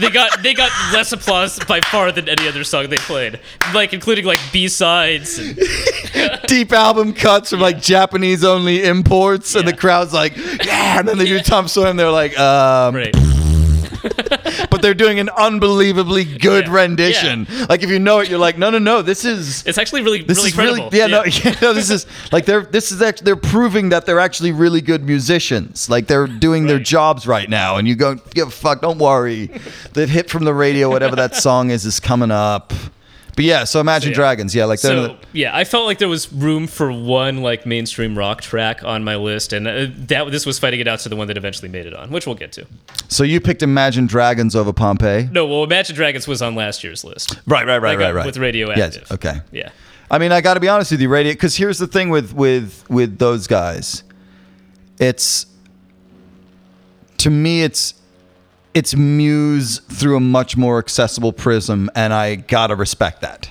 they 0.00 0.10
got 0.10 0.42
they 0.42 0.54
got 0.54 0.70
less 0.92 1.12
applause 1.12 1.58
by 1.60 1.80
far 1.80 2.12
than 2.12 2.28
any 2.28 2.48
other 2.48 2.64
song 2.64 2.88
they 2.88 2.96
played, 2.96 3.40
like 3.74 3.92
including 3.92 4.24
like 4.24 4.40
B 4.52 4.68
sides. 4.68 5.38
And, 5.38 5.58
Deep 6.46 6.72
album 6.72 7.12
cuts 7.12 7.50
from 7.50 7.60
like 7.60 7.80
Japanese 7.80 8.44
only 8.44 8.84
imports, 8.84 9.54
and 9.54 9.66
the 9.66 9.76
crowd's 9.76 10.12
like, 10.12 10.36
yeah. 10.64 10.98
And 10.98 11.08
then 11.08 11.18
they 11.18 11.26
do 11.26 11.38
Tom 11.40 11.68
Sawyer, 11.68 11.88
and 11.88 11.98
they're 11.98 12.10
like, 12.10 12.38
um, 12.38 12.94
right. 12.94 13.14
but 14.70 14.82
they're 14.82 14.94
doing 14.94 15.18
an 15.18 15.28
unbelievably 15.30 16.24
good 16.38 16.66
Yeah. 16.66 16.72
rendition. 16.72 17.46
Like 17.68 17.82
if 17.82 17.90
you 17.90 17.98
know 17.98 18.20
it, 18.20 18.28
you're 18.28 18.38
like, 18.38 18.58
no, 18.58 18.70
no, 18.70 18.78
no, 18.78 19.02
this 19.02 19.24
is 19.24 19.64
It's 19.66 19.78
actually 19.78 20.02
really, 20.02 20.22
this 20.22 20.38
really 20.38 20.48
is 20.50 20.56
really 20.56 20.90
credible. 20.90 20.96
yeah, 20.96 21.06
no 21.06 21.24
yeah, 21.24 21.56
no 21.62 21.72
this 21.72 21.90
is 21.90 22.06
like 22.32 22.46
they're 22.46 22.62
this 22.62 22.92
is 22.92 23.02
actually 23.02 23.24
they're 23.26 23.36
proving 23.36 23.90
that 23.90 24.06
they're 24.06 24.20
actually 24.20 24.52
really 24.52 24.80
good 24.80 25.04
musicians 25.04 25.88
like 25.90 26.06
they're 26.06 26.26
doing 26.26 26.66
their 26.66 26.78
jobs 26.78 27.26
right 27.26 27.48
now 27.48 27.76
and 27.76 27.86
you 27.88 27.94
go 27.94 28.14
give 28.14 28.48
a 28.48 28.50
fuck 28.50 28.80
don't 28.80 28.98
worry 28.98 29.50
the 29.92 30.06
hit 30.06 30.30
from 30.30 30.44
the 30.44 30.54
radio 30.54 30.88
whatever 30.88 31.16
that 31.16 31.34
song 31.34 31.70
is 31.70 31.84
is 31.84 32.00
coming 32.00 32.30
up 32.30 32.72
but 33.36 33.44
yeah 33.44 33.64
so 33.64 33.80
imagine 33.80 34.10
yeah. 34.10 34.14
dragons 34.16 34.54
yeah 34.54 34.64
like 34.64 34.78
So 34.78 35.16
yeah, 35.32 35.56
I 35.56 35.64
felt 35.64 35.86
like 35.86 35.98
there 35.98 36.08
was 36.08 36.32
room 36.32 36.66
for 36.66 36.90
one 36.92 37.42
like 37.42 37.64
mainstream 37.66 38.16
rock 38.18 38.40
track 38.42 38.82
on 38.84 39.04
my 39.04 39.16
list, 39.16 39.52
and 39.52 39.66
uh, 39.68 39.86
that 40.08 40.30
this 40.30 40.44
was 40.46 40.58
fighting 40.58 40.80
it 40.80 40.88
out 40.88 40.98
to 41.00 41.08
the 41.08 41.16
one 41.16 41.28
that 41.28 41.36
eventually 41.36 41.68
made 41.68 41.86
it 41.86 41.94
on, 41.94 42.10
which 42.10 42.26
we'll 42.26 42.34
get 42.34 42.52
to. 42.52 42.66
so 43.08 43.22
you 43.24 43.40
picked 43.40 43.62
imagine 43.62 44.06
dragons 44.06 44.54
over 44.56 44.72
pompeii 44.72 45.28
No, 45.32 45.46
well, 45.46 45.64
Imagine 45.64 45.94
Dragons 45.96 46.26
was 46.28 46.42
on 46.42 46.54
last 46.54 46.82
year's 46.84 47.04
list. 47.04 47.40
right 47.46 47.66
right 47.66 47.78
right 47.78 47.90
Like, 47.96 47.98
right 48.06 48.14
right 48.14 48.26
with 48.26 48.36
Radioactive. 48.36 49.02
yes 49.02 49.12
okay 49.12 49.40
Yeah. 49.52 49.70
I 50.12 50.18
mean, 50.18 50.32
I 50.32 50.40
got 50.40 50.54
to 50.54 50.60
be 50.60 50.66
honest 50.68 50.90
with 50.90 51.00
you, 51.00 51.08
radio. 51.08 51.32
Because 51.32 51.54
here's 51.54 51.78
the 51.78 51.86
thing 51.86 52.10
with 52.10 52.32
with 52.34 52.84
with 52.90 53.18
those 53.18 53.46
guys, 53.46 54.02
it's 54.98 55.46
to 57.18 57.30
me, 57.30 57.62
it's 57.62 57.94
it's 58.74 58.94
Muse 58.94 59.78
through 59.80 60.16
a 60.16 60.20
much 60.20 60.56
more 60.56 60.78
accessible 60.78 61.32
prism, 61.32 61.90
and 61.94 62.12
I 62.12 62.36
gotta 62.36 62.76
respect 62.76 63.20
that. 63.22 63.50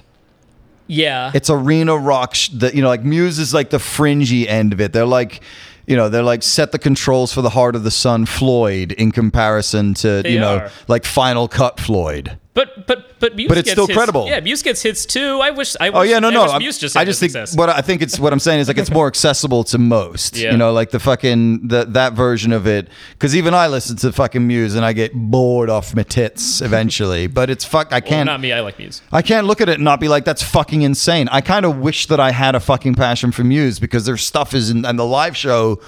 Yeah. 0.88 1.32
It's 1.36 1.50
arena 1.50 1.96
rock. 1.98 2.34
Sh- 2.36 2.50
that 2.56 2.74
you 2.74 2.82
know, 2.82 2.88
like 2.88 3.04
Muse 3.04 3.38
is 3.40 3.54
like 3.54 3.70
the 3.70 3.80
fringy 3.80 4.48
end 4.48 4.74
of 4.74 4.82
it. 4.82 4.94
They're 4.94 5.06
like. 5.06 5.42
You 5.88 5.96
know, 5.96 6.08
they're 6.08 6.22
like 6.22 6.44
set 6.44 6.72
the 6.72 6.78
controls 6.78 7.34
for 7.34 7.42
the 7.42 7.50
heart 7.50 7.76
of 7.76 7.84
the 7.84 7.90
sun, 7.90 8.28
Floyd, 8.28 8.92
in 8.92 9.12
comparison 9.12 9.96
to 9.96 10.22
They 10.22 10.34
you 10.34 10.40
know, 10.40 10.58
are. 10.60 10.72
like 10.88 11.04
Final 11.04 11.48
Cut 11.48 11.80
Floyd. 11.80 12.38
But 12.60 12.88
but 12.88 13.18
but 13.22 13.36
Muse 13.38 13.48
But 13.48 13.58
it's 13.58 13.68
gets 13.68 13.72
still 13.76 13.88
hits- 13.88 13.96
credible. 13.98 14.28
Yeah, 14.28 14.42
Muse 14.42 14.62
gets 14.64 14.82
hits 14.82 15.06
too. 15.06 15.40
I 15.42 15.52
wish. 15.52 15.78
I 15.80 15.92
wish 15.92 15.98
Oh 15.98 16.02
yeah, 16.02 16.20
no, 16.20 16.28
I 16.28 16.32
no. 16.34 16.44
I'm- 16.44 16.60
Muse 16.60 16.78
just 16.78 16.98
I 16.98 17.06
just 17.06 17.22
think 17.22 17.32
success. 17.32 17.56
what 17.56 17.70
I 17.70 17.80
think 17.80 18.02
it's 18.02 18.20
what 18.20 18.34
I'm 18.34 18.40
saying 18.40 18.60
is 18.60 18.68
like 18.68 18.78
it's 18.78 18.92
more 18.92 19.08
accessible 19.08 19.64
to 19.66 19.78
most. 19.78 20.36
Yeah. 20.36 20.52
You 20.52 20.58
know, 20.58 20.74
like 20.74 20.90
the 20.92 21.00
fucking 21.00 21.70
the, 21.70 21.86
that 21.86 22.14
version 22.14 22.52
of 22.52 22.68
it. 22.68 22.90
Because 23.14 23.34
even 23.34 23.54
I 23.54 23.68
listen 23.68 23.96
to 23.98 24.12
fucking 24.12 24.46
Muse 24.46 24.76
and 24.76 24.84
I 24.84 24.92
get 24.92 25.14
bored 25.14 25.70
off 25.70 25.96
my 25.96 26.04
tits 26.04 26.60
eventually. 26.70 27.28
but 27.28 27.50
it's 27.50 27.64
fuck. 27.64 27.94
I 27.94 28.02
can't. 28.02 28.26
not 28.26 28.42
me. 28.42 28.52
I 28.52 28.60
like 28.60 28.78
Muse. 28.78 29.02
I 29.14 29.22
can't 29.22 29.48
look 29.48 29.62
at 29.62 29.70
it 29.70 29.76
and 29.76 29.86
not 29.86 30.02
be 30.02 30.10
like, 30.10 30.26
that's 30.26 30.44
fucking 30.44 30.82
insane. 30.82 31.30
I 31.30 31.40
kind 31.40 31.66
of 31.66 31.78
wish 31.78 32.08
that 32.08 32.20
I 32.20 32.32
had 32.32 32.56
a 32.56 32.60
fucking 32.60 32.96
passion 32.96 33.32
for 33.32 33.46
Muse 33.46 33.80
because 33.80 34.06
their 34.06 34.18
stuff 34.18 34.54
is 34.54 34.70
in, 34.70 34.84
and 34.86 35.00
the 35.00 35.06
live 35.06 35.38
show. 35.38 35.80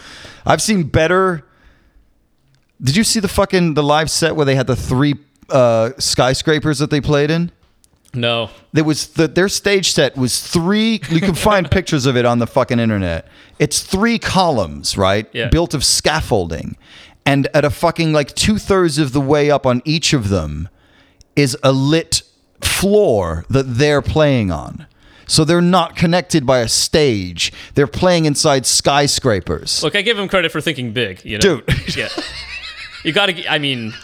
I've 0.45 0.61
seen 0.61 0.83
better. 0.83 1.43
Did 2.81 2.95
you 2.95 3.03
see 3.03 3.19
the 3.19 3.27
fucking 3.27 3.73
the 3.73 3.83
live 3.83 4.09
set 4.09 4.35
where 4.37 4.45
they 4.45 4.55
had 4.55 4.67
the 4.67 4.75
three 4.77 5.15
uh, 5.51 5.91
skyscrapers 5.99 6.79
that 6.79 6.89
they 6.89 7.01
played 7.01 7.31
in? 7.31 7.51
No. 8.13 8.49
There 8.73 8.83
was 8.83 9.07
the, 9.07 9.27
their 9.27 9.47
stage 9.47 9.91
set 9.91 10.17
was 10.17 10.41
three. 10.41 11.01
You 11.09 11.21
can 11.21 11.35
find 11.35 11.69
pictures 11.71 12.05
of 12.05 12.17
it 12.17 12.25
on 12.25 12.39
the 12.39 12.47
fucking 12.47 12.79
internet. 12.79 13.27
It's 13.59 13.81
three 13.81 14.19
columns, 14.19 14.97
right? 14.97 15.27
Yeah. 15.31 15.47
Built 15.49 15.73
of 15.73 15.83
scaffolding, 15.83 16.75
and 17.25 17.47
at 17.53 17.63
a 17.63 17.69
fucking 17.69 18.11
like 18.11 18.33
two 18.35 18.57
thirds 18.57 18.97
of 18.97 19.13
the 19.13 19.21
way 19.21 19.49
up 19.49 19.65
on 19.65 19.81
each 19.85 20.13
of 20.13 20.29
them 20.29 20.67
is 21.35 21.57
a 21.63 21.71
lit 21.71 22.23
floor 22.61 23.45
that 23.49 23.63
they're 23.63 24.01
playing 24.01 24.51
on. 24.51 24.87
So 25.25 25.45
they're 25.45 25.61
not 25.61 25.95
connected 25.95 26.45
by 26.45 26.59
a 26.59 26.67
stage. 26.67 27.53
They're 27.75 27.87
playing 27.87 28.25
inside 28.25 28.65
skyscrapers. 28.65 29.81
Look, 29.81 29.95
I 29.95 30.01
give 30.01 30.17
them 30.17 30.27
credit 30.27 30.51
for 30.51 30.59
thinking 30.59 30.91
big. 30.91 31.23
You 31.23 31.37
know, 31.37 31.61
Dude. 31.61 31.95
Yeah. 31.95 32.09
You 33.03 33.11
got 33.13 33.27
to. 33.27 33.51
I 33.51 33.57
mean, 33.57 33.95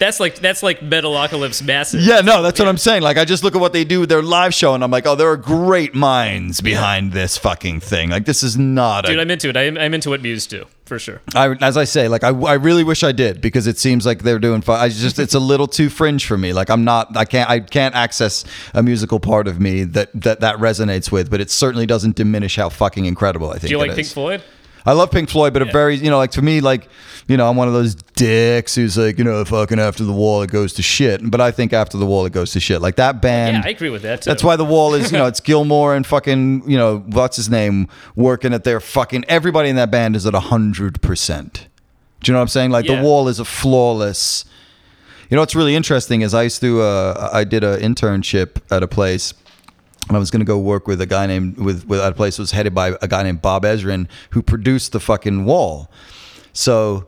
that's 0.00 0.18
like 0.18 0.36
that's 0.36 0.62
like 0.62 0.80
Metalocalypse 0.80 1.62
massive. 1.62 2.00
Yeah, 2.00 2.22
no, 2.22 2.42
that's 2.42 2.58
what 2.58 2.66
I'm 2.66 2.78
saying. 2.78 3.02
Like, 3.02 3.18
I 3.18 3.26
just 3.26 3.44
look 3.44 3.54
at 3.54 3.60
what 3.60 3.74
they 3.74 3.84
do 3.84 4.00
with 4.00 4.08
their 4.08 4.22
live 4.22 4.54
show, 4.54 4.74
and 4.74 4.82
I'm 4.82 4.90
like, 4.90 5.06
oh, 5.06 5.14
there 5.14 5.28
are 5.28 5.36
great 5.36 5.94
minds 5.94 6.62
behind 6.62 7.12
this 7.12 7.36
fucking 7.36 7.80
thing. 7.80 8.08
Like, 8.08 8.24
this 8.24 8.42
is 8.42 8.56
not 8.56 9.04
Dude, 9.04 9.18
a 9.18 9.20
I'm 9.20 9.30
into 9.30 9.50
it. 9.50 9.56
I'm, 9.58 9.76
I'm 9.76 9.92
into 9.92 10.08
what 10.08 10.22
Muse 10.22 10.46
do 10.46 10.64
for 10.86 10.98
sure. 10.98 11.20
I, 11.34 11.50
as 11.60 11.76
I 11.76 11.84
say, 11.84 12.08
like 12.08 12.24
I, 12.24 12.30
I 12.30 12.54
really 12.54 12.82
wish 12.82 13.04
I 13.04 13.12
did 13.12 13.42
because 13.42 13.66
it 13.66 13.78
seems 13.78 14.06
like 14.06 14.22
they're 14.22 14.38
doing 14.38 14.62
fine. 14.62 14.80
I 14.80 14.88
just 14.88 15.18
it's 15.18 15.34
a 15.34 15.38
little 15.38 15.66
too 15.66 15.90
fringe 15.90 16.26
for 16.26 16.38
me. 16.38 16.54
Like 16.54 16.70
I'm 16.70 16.82
not, 16.82 17.14
I 17.14 17.26
can't, 17.26 17.48
I 17.50 17.60
can't 17.60 17.94
access 17.94 18.46
a 18.72 18.82
musical 18.82 19.20
part 19.20 19.46
of 19.46 19.60
me 19.60 19.84
that 19.84 20.10
that 20.14 20.40
that 20.40 20.56
resonates 20.56 21.12
with. 21.12 21.30
But 21.30 21.42
it 21.42 21.50
certainly 21.50 21.84
doesn't 21.84 22.16
diminish 22.16 22.56
how 22.56 22.70
fucking 22.70 23.04
incredible 23.04 23.50
I 23.50 23.58
think. 23.58 23.64
Do 23.64 23.68
you 23.68 23.78
like 23.78 23.90
Pink 23.90 24.00
is. 24.00 24.12
Floyd? 24.14 24.42
I 24.86 24.92
love 24.92 25.10
Pink 25.10 25.28
Floyd, 25.28 25.52
but 25.52 25.62
a 25.62 25.66
very, 25.66 25.96
you 25.96 26.10
know, 26.10 26.18
like 26.18 26.32
to 26.32 26.42
me, 26.42 26.60
like 26.60 26.88
you 27.30 27.36
know, 27.36 27.48
I'm 27.48 27.56
one 27.56 27.68
of 27.68 27.74
those 27.74 27.94
dicks 27.94 28.74
who's 28.74 28.98
like, 28.98 29.16
you 29.16 29.22
know, 29.22 29.44
fucking 29.44 29.78
after 29.78 30.02
the 30.02 30.12
wall 30.12 30.42
it 30.42 30.50
goes 30.50 30.72
to 30.74 30.82
shit. 30.82 31.20
But 31.22 31.40
I 31.40 31.52
think 31.52 31.72
after 31.72 31.96
the 31.96 32.04
wall 32.04 32.26
it 32.26 32.32
goes 32.32 32.50
to 32.52 32.60
shit. 32.60 32.82
Like 32.82 32.96
that 32.96 33.22
band. 33.22 33.58
Yeah, 33.58 33.68
I 33.68 33.70
agree 33.70 33.90
with 33.90 34.02
that 34.02 34.22
too. 34.22 34.30
That's 34.30 34.42
why 34.42 34.56
the 34.56 34.64
wall 34.64 34.94
is, 34.94 35.12
you 35.12 35.18
know, 35.18 35.26
it's 35.28 35.40
Gilmour 35.40 35.94
and 35.94 36.04
fucking, 36.04 36.68
you 36.68 36.76
know, 36.76 36.98
what's 37.06 37.36
his 37.36 37.48
name 37.48 37.86
working 38.16 38.52
at 38.52 38.64
their 38.64 38.80
fucking. 38.80 39.24
Everybody 39.28 39.68
in 39.68 39.76
that 39.76 39.90
band 39.92 40.16
is 40.16 40.26
at 40.26 40.34
hundred 40.34 41.00
percent. 41.02 41.68
Do 42.20 42.30
you 42.30 42.32
know 42.32 42.40
what 42.40 42.42
I'm 42.42 42.48
saying? 42.48 42.70
Like 42.72 42.86
Yeah. 42.86 42.96
the 42.96 43.02
wall 43.02 43.28
is 43.28 43.38
a 43.38 43.44
flawless. 43.44 44.44
You 45.28 45.36
know 45.36 45.42
what's 45.42 45.54
really 45.54 45.76
interesting 45.76 46.22
is 46.22 46.34
I 46.34 46.42
used 46.42 46.60
to, 46.62 46.80
uh, 46.82 47.30
I 47.32 47.44
did 47.44 47.62
an 47.62 47.80
internship 47.80 48.56
at 48.72 48.82
a 48.82 48.88
place. 48.88 49.32
And 50.08 50.16
I 50.16 50.18
was 50.18 50.30
going 50.30 50.40
to 50.40 50.46
go 50.46 50.58
work 50.58 50.88
with 50.88 51.00
a 51.00 51.06
guy 51.06 51.26
named 51.26 51.58
with 51.58 51.86
with 51.86 52.00
at 52.00 52.12
a 52.12 52.14
place 52.14 52.36
that 52.36 52.42
was 52.42 52.50
headed 52.50 52.74
by 52.74 52.96
a 53.00 53.08
guy 53.08 53.22
named 53.22 53.42
Bob 53.42 53.64
Ezrin 53.64 54.08
who 54.30 54.42
produced 54.42 54.92
the 54.92 55.00
fucking 55.00 55.44
wall. 55.44 55.90
So 56.52 57.06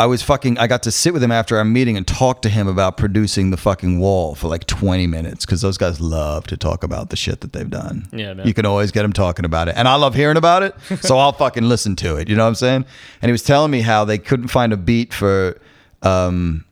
I 0.00 0.06
was 0.06 0.22
fucking. 0.22 0.58
I 0.58 0.68
got 0.68 0.84
to 0.84 0.92
sit 0.92 1.12
with 1.12 1.22
him 1.22 1.32
after 1.32 1.56
our 1.56 1.64
meeting 1.64 1.96
and 1.96 2.06
talk 2.06 2.40
to 2.42 2.48
him 2.48 2.68
about 2.68 2.96
producing 2.96 3.50
the 3.50 3.56
fucking 3.56 3.98
wall 3.98 4.36
for 4.36 4.46
like 4.46 4.64
20 4.66 5.08
minutes 5.08 5.44
because 5.44 5.60
those 5.60 5.76
guys 5.76 6.00
love 6.00 6.46
to 6.46 6.56
talk 6.56 6.84
about 6.84 7.10
the 7.10 7.16
shit 7.16 7.40
that 7.40 7.52
they've 7.52 7.68
done. 7.68 8.06
Yeah, 8.12 8.34
man. 8.34 8.46
you 8.46 8.54
can 8.54 8.64
always 8.64 8.92
get 8.92 9.02
them 9.02 9.12
talking 9.12 9.44
about 9.44 9.66
it, 9.66 9.74
and 9.76 9.88
I 9.88 9.96
love 9.96 10.14
hearing 10.14 10.36
about 10.36 10.62
it. 10.62 10.76
so 11.00 11.18
I'll 11.18 11.32
fucking 11.32 11.64
listen 11.68 11.96
to 11.96 12.14
it. 12.14 12.28
You 12.28 12.36
know 12.36 12.44
what 12.44 12.50
I'm 12.50 12.54
saying? 12.54 12.84
And 13.20 13.28
he 13.28 13.32
was 13.32 13.42
telling 13.42 13.72
me 13.72 13.80
how 13.80 14.04
they 14.04 14.18
couldn't 14.18 14.48
find 14.48 14.72
a 14.72 14.76
beat 14.76 15.12
for. 15.12 15.60
Um, 16.02 16.64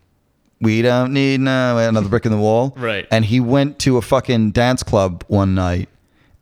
we 0.60 0.82
don't 0.82 1.12
need 1.12 1.40
no 1.40 1.78
another 1.78 2.08
brick 2.08 2.24
in 2.24 2.32
the 2.32 2.38
wall. 2.38 2.74
Right. 2.76 3.06
And 3.10 3.24
he 3.24 3.40
went 3.40 3.78
to 3.80 3.96
a 3.96 4.02
fucking 4.02 4.52
dance 4.52 4.82
club 4.82 5.24
one 5.28 5.54
night 5.54 5.88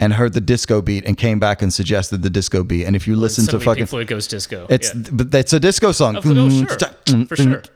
and 0.01 0.13
heard 0.13 0.33
the 0.33 0.41
disco 0.41 0.83
beat 0.83 1.05
and 1.05 1.17
came 1.17 1.39
back 1.39 1.63
and 1.63 1.73
suggested 1.73 2.23
the 2.23 2.31
disco 2.31 2.63
beat. 2.63 2.85
And 2.85 2.95
if 2.95 3.07
you 3.07 3.17
listen 3.17 3.47
to 3.47 3.59
fucking 3.59 3.83
Pink 3.83 3.89
Floyd 3.89 4.07
goes 4.07 4.27
disco. 4.27 4.67
it's 4.69 4.95
yeah. 4.95 5.03
but 5.13 5.35
it's 5.35 5.53
a 5.53 5.61
disco 5.61 5.93
song. 5.93 6.17
Oh, 6.17 6.51
sure. 6.51 7.27
For 7.27 7.37
sure. 7.37 7.63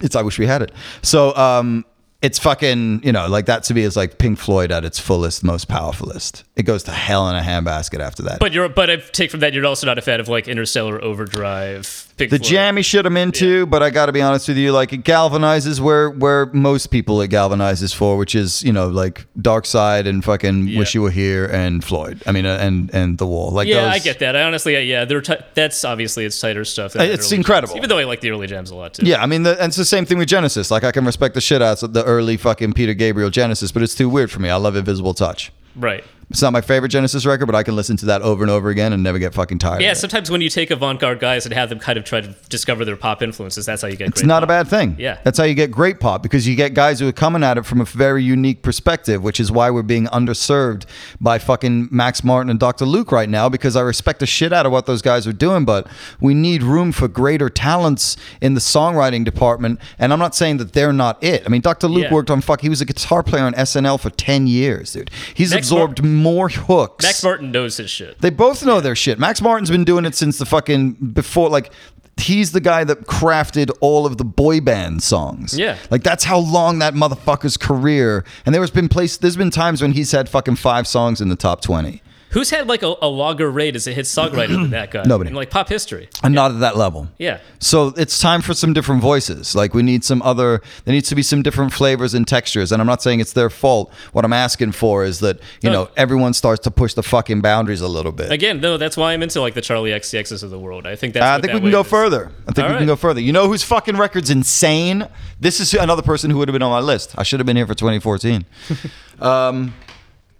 It's 0.00 0.16
I 0.16 0.22
wish 0.22 0.38
we 0.38 0.46
had 0.46 0.60
it. 0.62 0.72
So 1.02 1.34
um 1.36 1.84
it's 2.24 2.38
fucking, 2.38 3.02
you 3.04 3.12
know, 3.12 3.28
like 3.28 3.44
that 3.46 3.64
to 3.64 3.74
me 3.74 3.82
is 3.82 3.96
like 3.96 4.16
Pink 4.16 4.38
Floyd 4.38 4.72
at 4.72 4.82
its 4.82 4.98
fullest, 4.98 5.44
most 5.44 5.68
powerfulest. 5.68 6.42
It 6.56 6.62
goes 6.62 6.82
to 6.84 6.90
hell 6.90 7.28
in 7.28 7.36
a 7.36 7.42
handbasket 7.42 8.00
after 8.00 8.22
that. 8.22 8.40
But 8.40 8.52
you're 8.52 8.70
but 8.70 8.88
I 8.88 8.96
take 8.96 9.30
from 9.30 9.40
that 9.40 9.52
you're 9.52 9.66
also 9.66 9.86
not 9.86 9.98
a 9.98 10.02
fan 10.02 10.20
of 10.20 10.28
like 10.28 10.48
Interstellar 10.48 11.02
Overdrive. 11.04 12.13
Pink 12.16 12.30
the 12.30 12.38
Floyd. 12.38 12.48
jammy 12.48 12.82
shit 12.82 13.06
I'm 13.06 13.16
into, 13.16 13.66
but 13.66 13.82
I 13.82 13.90
got 13.90 14.06
to 14.06 14.12
be 14.12 14.22
honest 14.22 14.46
with 14.48 14.56
you, 14.56 14.70
like 14.72 14.92
it 14.92 15.02
galvanizes 15.02 15.80
where 15.80 16.10
where 16.10 16.46
most 16.46 16.88
people 16.88 17.20
it 17.20 17.30
galvanizes 17.30 17.94
for, 17.94 18.16
which 18.16 18.34
is 18.34 18.62
you 18.62 18.72
know 18.72 18.86
like 18.88 19.26
Dark 19.40 19.66
Side 19.66 20.06
and 20.06 20.24
fucking 20.24 20.68
Yeah. 20.68 20.78
Wish 20.78 20.94
You 20.94 21.02
Were 21.02 21.10
Here 21.10 21.46
and 21.46 21.82
Floyd. 21.84 22.22
I 22.26 22.32
mean, 22.32 22.46
uh, 22.46 22.58
and 22.60 22.88
and 22.94 23.18
the 23.18 23.26
Wall. 23.26 23.50
Like 23.50 23.66
Yeah, 23.66 23.82
those, 23.86 23.94
I 23.94 23.98
get 23.98 24.20
that. 24.20 24.36
I 24.36 24.42
honestly, 24.42 24.80
yeah, 24.88 25.04
they're 25.04 25.20
t- 25.20 25.34
that's 25.54 25.84
obviously 25.84 26.24
it's 26.24 26.38
tighter 26.40 26.64
stuff. 26.64 26.92
Than 26.92 27.02
Uh, 27.02 27.12
it's 27.12 27.32
incredible. 27.32 27.74
jams, 27.74 27.78
even 27.78 27.88
though 27.88 27.98
I 27.98 28.04
like 28.04 28.20
the 28.20 28.30
early 28.30 28.46
jams 28.46 28.70
a 28.70 28.74
lot 28.76 28.94
too. 28.94 29.04
Yeah, 29.06 29.22
I 29.22 29.26
mean, 29.26 29.42
the, 29.42 29.52
and 29.60 29.70
it's 29.70 29.76
the 29.76 29.84
same 29.84 30.06
thing 30.06 30.18
with 30.18 30.28
Genesis. 30.28 30.70
Like, 30.70 30.84
I 30.84 30.92
can 30.92 31.04
respect 31.04 31.34
the 31.34 31.40
shit 31.40 31.62
out 31.62 31.82
of 31.82 31.92
the 31.94 32.04
early 32.04 32.36
fucking 32.36 32.74
Peter 32.74 32.94
Gabriel 32.94 33.30
Genesis, 33.30 33.72
but 33.72 33.82
it's 33.82 33.94
too 33.94 34.08
weird 34.08 34.30
for 34.30 34.40
me. 34.40 34.50
I 34.50 34.56
love 34.56 34.76
Invisible 34.76 35.14
Touch. 35.14 35.52
right. 35.76 36.04
It's 36.30 36.42
not 36.42 36.52
my 36.52 36.60
favorite 36.60 36.88
Genesis 36.88 37.26
record, 37.26 37.46
but 37.46 37.54
I 37.54 37.62
can 37.62 37.76
listen 37.76 37.96
to 37.98 38.06
that 38.06 38.22
over 38.22 38.42
and 38.42 38.50
over 38.50 38.68
again 38.70 38.92
and 38.92 39.02
never 39.02 39.18
get 39.18 39.34
fucking 39.34 39.58
tired. 39.58 39.82
Yeah, 39.82 39.90
of 39.92 39.96
it. 39.96 40.00
sometimes 40.00 40.30
when 40.30 40.40
you 40.40 40.48
take 40.48 40.70
avant-garde 40.70 41.20
guys 41.20 41.44
and 41.44 41.54
have 41.54 41.68
them 41.68 41.78
kind 41.78 41.98
of 41.98 42.04
try 42.04 42.20
to 42.20 42.34
discover 42.48 42.84
their 42.84 42.96
pop 42.96 43.22
influences, 43.22 43.66
that's 43.66 43.82
how 43.82 43.88
you 43.88 43.96
get. 43.96 44.06
Great 44.06 44.10
pop. 44.14 44.18
It's 44.18 44.26
not 44.26 44.42
a 44.42 44.46
bad 44.46 44.68
thing. 44.68 44.96
Yeah. 44.98 45.18
That's 45.24 45.38
how 45.38 45.44
you 45.44 45.54
get 45.54 45.70
great 45.70 46.00
pop 46.00 46.22
because 46.22 46.48
you 46.48 46.56
get 46.56 46.74
guys 46.74 47.00
who 47.00 47.08
are 47.08 47.12
coming 47.12 47.42
at 47.42 47.58
it 47.58 47.66
from 47.66 47.80
a 47.80 47.84
very 47.84 48.22
unique 48.24 48.62
perspective, 48.62 49.22
which 49.22 49.38
is 49.38 49.52
why 49.52 49.70
we're 49.70 49.82
being 49.82 50.06
underserved 50.06 50.84
by 51.20 51.38
fucking 51.38 51.88
Max 51.90 52.24
Martin 52.24 52.50
and 52.50 52.58
Dr. 52.58 52.84
Luke 52.84 53.12
right 53.12 53.28
now 53.28 53.48
because 53.48 53.76
I 53.76 53.80
respect 53.82 54.20
the 54.20 54.26
shit 54.26 54.52
out 54.52 54.66
of 54.66 54.72
what 54.72 54.86
those 54.86 55.02
guys 55.02 55.26
are 55.26 55.32
doing, 55.32 55.64
but 55.64 55.86
we 56.20 56.34
need 56.34 56.62
room 56.62 56.92
for 56.92 57.08
greater 57.08 57.48
talents 57.50 58.16
in 58.40 58.54
the 58.54 58.60
songwriting 58.60 59.24
department. 59.24 59.78
And 59.98 60.12
I'm 60.12 60.18
not 60.18 60.34
saying 60.34 60.56
that 60.58 60.72
they're 60.72 60.92
not 60.92 61.22
it. 61.22 61.42
I 61.44 61.48
mean, 61.48 61.60
Dr. 61.60 61.88
Luke 61.88 62.04
Yeah. 62.04 62.12
worked 62.14 62.30
on 62.30 62.40
fuck, 62.40 62.60
he 62.60 62.68
was 62.68 62.80
a 62.80 62.84
guitar 62.84 63.22
player 63.22 63.44
on 63.44 63.54
SNL 63.54 63.98
for 63.98 64.10
10 64.10 64.46
years, 64.46 64.92
dude. 64.92 65.10
He's 65.34 65.50
Max 65.52 65.66
absorbed 65.66 66.02
more 66.14 66.48
hooks. 66.48 67.04
Max 67.04 67.22
Martin 67.22 67.50
knows 67.50 67.76
his 67.76 67.90
shit. 67.90 68.20
They 68.20 68.30
both 68.30 68.64
know 68.64 68.80
their 68.80 68.96
shit. 68.96 69.18
Max 69.18 69.40
Martin's 69.42 69.70
been 69.70 69.84
doing 69.84 70.04
it 70.04 70.14
since 70.14 70.38
the 70.38 70.46
fucking 70.46 70.92
before 70.92 71.48
like 71.48 71.70
he's 72.16 72.52
the 72.52 72.60
guy 72.60 72.84
that 72.84 73.02
crafted 73.02 73.70
all 73.80 74.06
of 74.06 74.18
the 74.18 74.24
boy 74.24 74.60
band 74.60 75.02
songs. 75.02 75.58
Yeah. 75.58 75.78
Like 75.90 76.02
that's 76.02 76.24
how 76.24 76.38
long 76.38 76.78
that 76.78 76.94
motherfucker's 76.94 77.56
career. 77.56 78.24
And 78.46 78.54
there's 78.54 78.70
been 78.70 78.88
place 78.88 79.16
there's 79.16 79.36
been 79.36 79.50
times 79.50 79.82
when 79.82 79.92
he's 79.92 80.12
had 80.12 80.28
fucking 80.28 80.56
five 80.56 80.86
songs 80.86 81.20
in 81.20 81.28
the 81.28 81.36
top 81.36 81.60
20. 81.60 82.02
Who's 82.34 82.50
had 82.50 82.66
like 82.68 82.82
a, 82.82 82.94
a 83.00 83.06
longer 83.08 83.48
rate 83.50 83.76
as 83.76 83.86
a 83.86 83.92
hit 83.92 84.06
songwriter 84.06 84.48
than 84.48 84.70
that 84.70 84.90
guy? 84.90 85.04
Nobody. 85.04 85.30
In 85.30 85.36
like 85.36 85.50
pop 85.50 85.68
history. 85.68 86.08
And 86.22 86.34
not 86.34 86.50
at 86.50 86.60
that 86.60 86.76
level. 86.76 87.08
Yeah. 87.16 87.38
So 87.60 87.88
it's 87.96 88.18
time 88.18 88.42
for 88.42 88.54
some 88.54 88.72
different 88.72 89.00
voices. 89.00 89.54
Like 89.54 89.72
we 89.72 89.82
need 89.82 90.04
some 90.04 90.20
other. 90.22 90.60
There 90.84 90.92
needs 90.92 91.08
to 91.10 91.14
be 91.14 91.22
some 91.22 91.42
different 91.42 91.72
flavors 91.72 92.12
and 92.12 92.26
textures. 92.26 92.72
And 92.72 92.80
I'm 92.82 92.86
not 92.86 93.02
saying 93.02 93.20
it's 93.20 93.32
their 93.32 93.50
fault. 93.50 93.92
What 94.12 94.24
I'm 94.24 94.32
asking 94.32 94.72
for 94.72 95.04
is 95.04 95.20
that 95.20 95.38
you 95.62 95.70
No. 95.70 95.84
know 95.84 95.90
everyone 95.96 96.34
starts 96.34 96.62
to 96.64 96.70
push 96.70 96.94
the 96.94 97.02
fucking 97.04 97.40
boundaries 97.40 97.80
a 97.80 97.88
little 97.88 98.12
bit. 98.12 98.32
Again, 98.32 98.60
no, 98.60 98.76
that's 98.76 98.96
why 98.96 99.12
I'm 99.12 99.22
into 99.22 99.40
like 99.40 99.54
the 99.54 99.62
Charli 99.62 99.94
XCXs 99.94 100.42
of 100.42 100.50
the 100.50 100.58
world. 100.58 100.86
I 100.86 100.96
think 100.96 101.14
that's. 101.14 101.24
I 101.24 101.36
what 101.36 101.42
think 101.42 101.52
that 101.52 101.62
we 101.62 101.70
can 101.70 101.72
go 101.72 101.82
is. 101.82 101.86
further. 101.86 102.32
I 102.48 102.52
think 102.52 102.66
All 102.66 102.72
we 102.72 102.78
can 102.78 102.86
go 102.88 102.96
further. 102.96 103.20
You 103.20 103.32
know 103.32 103.46
whose 103.46 103.62
fucking 103.62 103.96
record's 103.96 104.30
insane? 104.30 105.06
This 105.38 105.60
is 105.60 105.72
another 105.74 106.02
person 106.02 106.30
who 106.30 106.38
would 106.38 106.48
have 106.48 106.52
been 106.52 106.62
on 106.62 106.72
my 106.72 106.80
list. 106.80 107.14
I 107.16 107.22
should 107.22 107.38
have 107.38 107.46
been 107.46 107.56
here 107.56 107.66
for 107.66 107.74
2014. 107.74 108.44
um, 109.20 109.72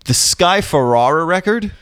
the 0.06 0.14
Sky 0.14 0.60
Ferreira 0.60 1.24
record. 1.24 1.72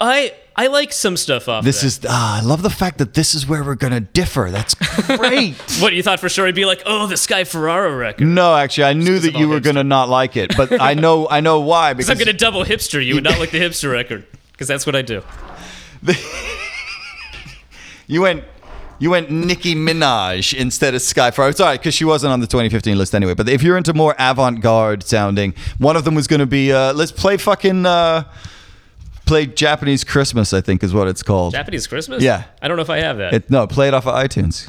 I 0.00 0.34
I 0.56 0.66
like 0.68 0.92
some 0.92 1.16
stuff 1.16 1.48
off. 1.48 1.64
This 1.64 1.82
is. 1.82 2.00
Ah, 2.08 2.38
I 2.40 2.44
love 2.44 2.62
the 2.62 2.70
fact 2.70 2.98
that 2.98 3.14
this 3.14 3.34
is 3.34 3.46
where 3.46 3.64
we're 3.64 3.74
gonna 3.74 4.00
differ. 4.00 4.50
That's 4.50 4.74
great. 5.16 5.54
What 5.80 5.92
you 5.94 6.02
thought 6.02 6.20
for 6.20 6.28
sure? 6.28 6.46
He'd 6.46 6.54
be 6.54 6.64
like, 6.64 6.82
oh, 6.86 7.06
the 7.06 7.16
Sky 7.16 7.44
Ferreira 7.44 7.94
record. 7.96 8.26
no, 8.26 8.54
actually, 8.54 8.84
I 8.84 8.92
knew 8.92 9.18
that 9.18 9.34
you 9.34 9.48
were 9.48 9.60
hipster. 9.60 9.64
gonna 9.64 9.84
not 9.84 10.08
like 10.08 10.36
it, 10.36 10.56
but 10.56 10.80
I 10.80 10.94
know. 10.94 11.28
I 11.28 11.40
know 11.40 11.60
why. 11.60 11.92
Because 11.94 12.10
I'm 12.10 12.18
gonna 12.18 12.32
double 12.32 12.64
hipster 12.64 13.04
you 13.04 13.14
would 13.14 13.24
not 13.24 13.38
like 13.38 13.50
the 13.50 13.60
hipster 13.60 13.90
record. 13.90 14.26
Because 14.52 14.68
that's 14.68 14.86
what 14.86 14.94
I 14.94 15.02
do. 15.02 15.22
you 18.06 18.22
went. 18.22 18.44
You 19.00 19.10
went 19.10 19.28
Nicki 19.30 19.74
Minaj 19.74 20.54
instead 20.54 20.94
of 20.94 21.02
Sky. 21.02 21.28
It's 21.28 21.38
all 21.38 21.66
right 21.66 21.78
because 21.80 21.94
she 21.94 22.04
wasn't 22.04 22.32
on 22.32 22.38
the 22.40 22.46
2015 22.46 22.96
list 22.96 23.14
anyway. 23.14 23.34
But 23.34 23.48
if 23.48 23.60
you're 23.62 23.76
into 23.76 23.92
more 23.92 24.14
avant-garde 24.20 25.02
sounding, 25.02 25.52
one 25.78 25.96
of 25.96 26.04
them 26.04 26.14
was 26.14 26.28
going 26.28 26.38
to 26.38 26.46
be 26.46 26.72
uh, 26.72 26.92
let's 26.94 27.10
play 27.10 27.36
fucking 27.36 27.84
uh, 27.84 28.22
play 29.26 29.46
Japanese 29.46 30.04
Christmas. 30.04 30.52
I 30.52 30.60
think 30.60 30.82
is 30.82 30.92
what 30.94 31.08
it's 31.08 31.22
called. 31.22 31.52
Japanese 31.52 31.86
Christmas. 31.86 32.22
Yeah. 32.22 32.44
I 32.62 32.68
don't 32.68 32.76
know 32.76 32.82
if 32.82 32.90
I 32.90 32.98
have 33.00 33.18
that. 33.18 33.32
It, 33.34 33.50
no, 33.50 33.66
play 33.66 33.88
it 33.88 33.94
off 33.94 34.06
of 34.06 34.14
iTunes. 34.14 34.68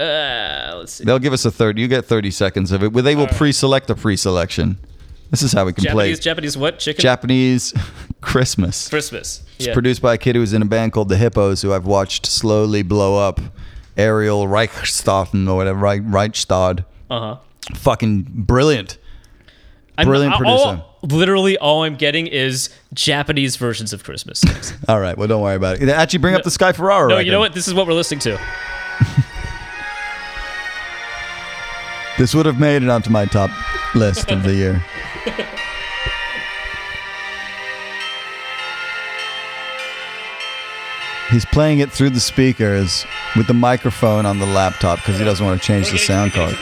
uh, 0.00 0.74
let's 0.78 0.92
see. 0.94 1.04
They'll 1.04 1.18
give 1.18 1.32
us 1.32 1.44
a 1.44 1.50
third. 1.50 1.78
You 1.78 1.88
get 1.88 2.04
30 2.04 2.30
seconds 2.30 2.72
of 2.72 2.82
it. 2.82 2.92
They 2.92 3.16
will 3.16 3.26
pre-select 3.26 3.90
a 3.90 3.94
pre-selection. 3.94 4.78
This 5.30 5.42
is 5.42 5.52
how 5.52 5.66
we 5.66 5.72
can 5.74 5.84
Japanese 5.84 5.94
play 6.18 6.22
Japanese 6.22 6.56
what 6.56 6.78
chicken? 6.78 7.02
Japanese 7.02 7.74
Christmas. 8.22 8.88
Christmas. 8.88 9.42
It's 9.56 9.66
Yeah. 9.66 9.74
produced 9.74 10.00
by 10.00 10.14
a 10.14 10.18
kid 10.18 10.36
who 10.36 10.40
was 10.40 10.52
in 10.54 10.62
a 10.62 10.66
band 10.66 10.92
called 10.92 11.08
the 11.10 11.16
Hippos, 11.18 11.60
who 11.62 11.72
I've 11.72 11.84
watched 11.86 12.26
slowly 12.26 12.82
blow 12.82 13.16
up. 13.18 13.40
Ariel 13.96 14.46
Reichstaden 14.46 15.48
or 15.48 15.56
whatever, 15.56 15.80
Reich, 15.80 16.02
Reichstad. 16.02 16.84
Uh 17.10 17.20
huh. 17.20 17.36
Fucking 17.74 18.22
brilliant. 18.30 18.96
I'm- 19.98 20.06
Brilliant 20.06 20.36
producer. 20.36 20.56
all- 20.64 20.87
literally, 21.02 21.56
all 21.58 21.84
I'm 21.84 21.96
getting 21.96 22.26
is 22.26 22.70
Japanese 22.94 23.56
versions 23.56 23.92
of 23.92 24.04
Christmas 24.04 24.40
songs. 24.40 24.72
All 24.88 25.00
right, 25.00 25.16
well, 25.16 25.28
don't 25.28 25.42
worry 25.42 25.56
about 25.56 25.80
it. 25.80 25.88
Actually, 25.88 26.18
bring 26.20 26.34
up 26.34 26.42
the 26.42 26.50
Sky 26.50 26.72
Ferreira. 26.72 27.08
no, 27.08 27.14
record. 27.14 27.26
you 27.26 27.32
know 27.32 27.40
what? 27.40 27.54
This 27.54 27.68
is 27.68 27.74
what 27.74 27.86
we're 27.86 27.94
listening 27.94 28.20
to. 28.20 28.38
This 32.18 32.34
would 32.34 32.46
have 32.46 32.58
made 32.58 32.82
it 32.82 32.88
onto 32.88 33.10
my 33.10 33.26
top 33.26 33.48
list 33.94 34.28
of 34.32 34.42
the 34.42 34.52
year. 34.52 34.84
He's 41.30 41.44
playing 41.44 41.78
it 41.78 41.92
through 41.92 42.10
the 42.10 42.18
speakers 42.18 43.06
with 43.36 43.46
the 43.46 43.54
microphone 43.54 44.26
on 44.26 44.40
the 44.40 44.46
laptop 44.46 44.98
because 44.98 45.16
he 45.18 45.24
doesn't 45.24 45.46
want 45.46 45.60
to 45.60 45.66
change 45.66 45.92
the 45.92 45.98
sound 45.98 46.32
card. 46.32 46.56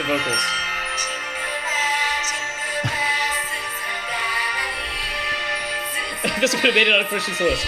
this 6.41 6.53
would 6.53 6.63
have 6.63 6.75
made 6.75 6.87
it 6.87 6.93
on 6.99 7.05
Christian's 7.05 7.39
list. 7.39 7.65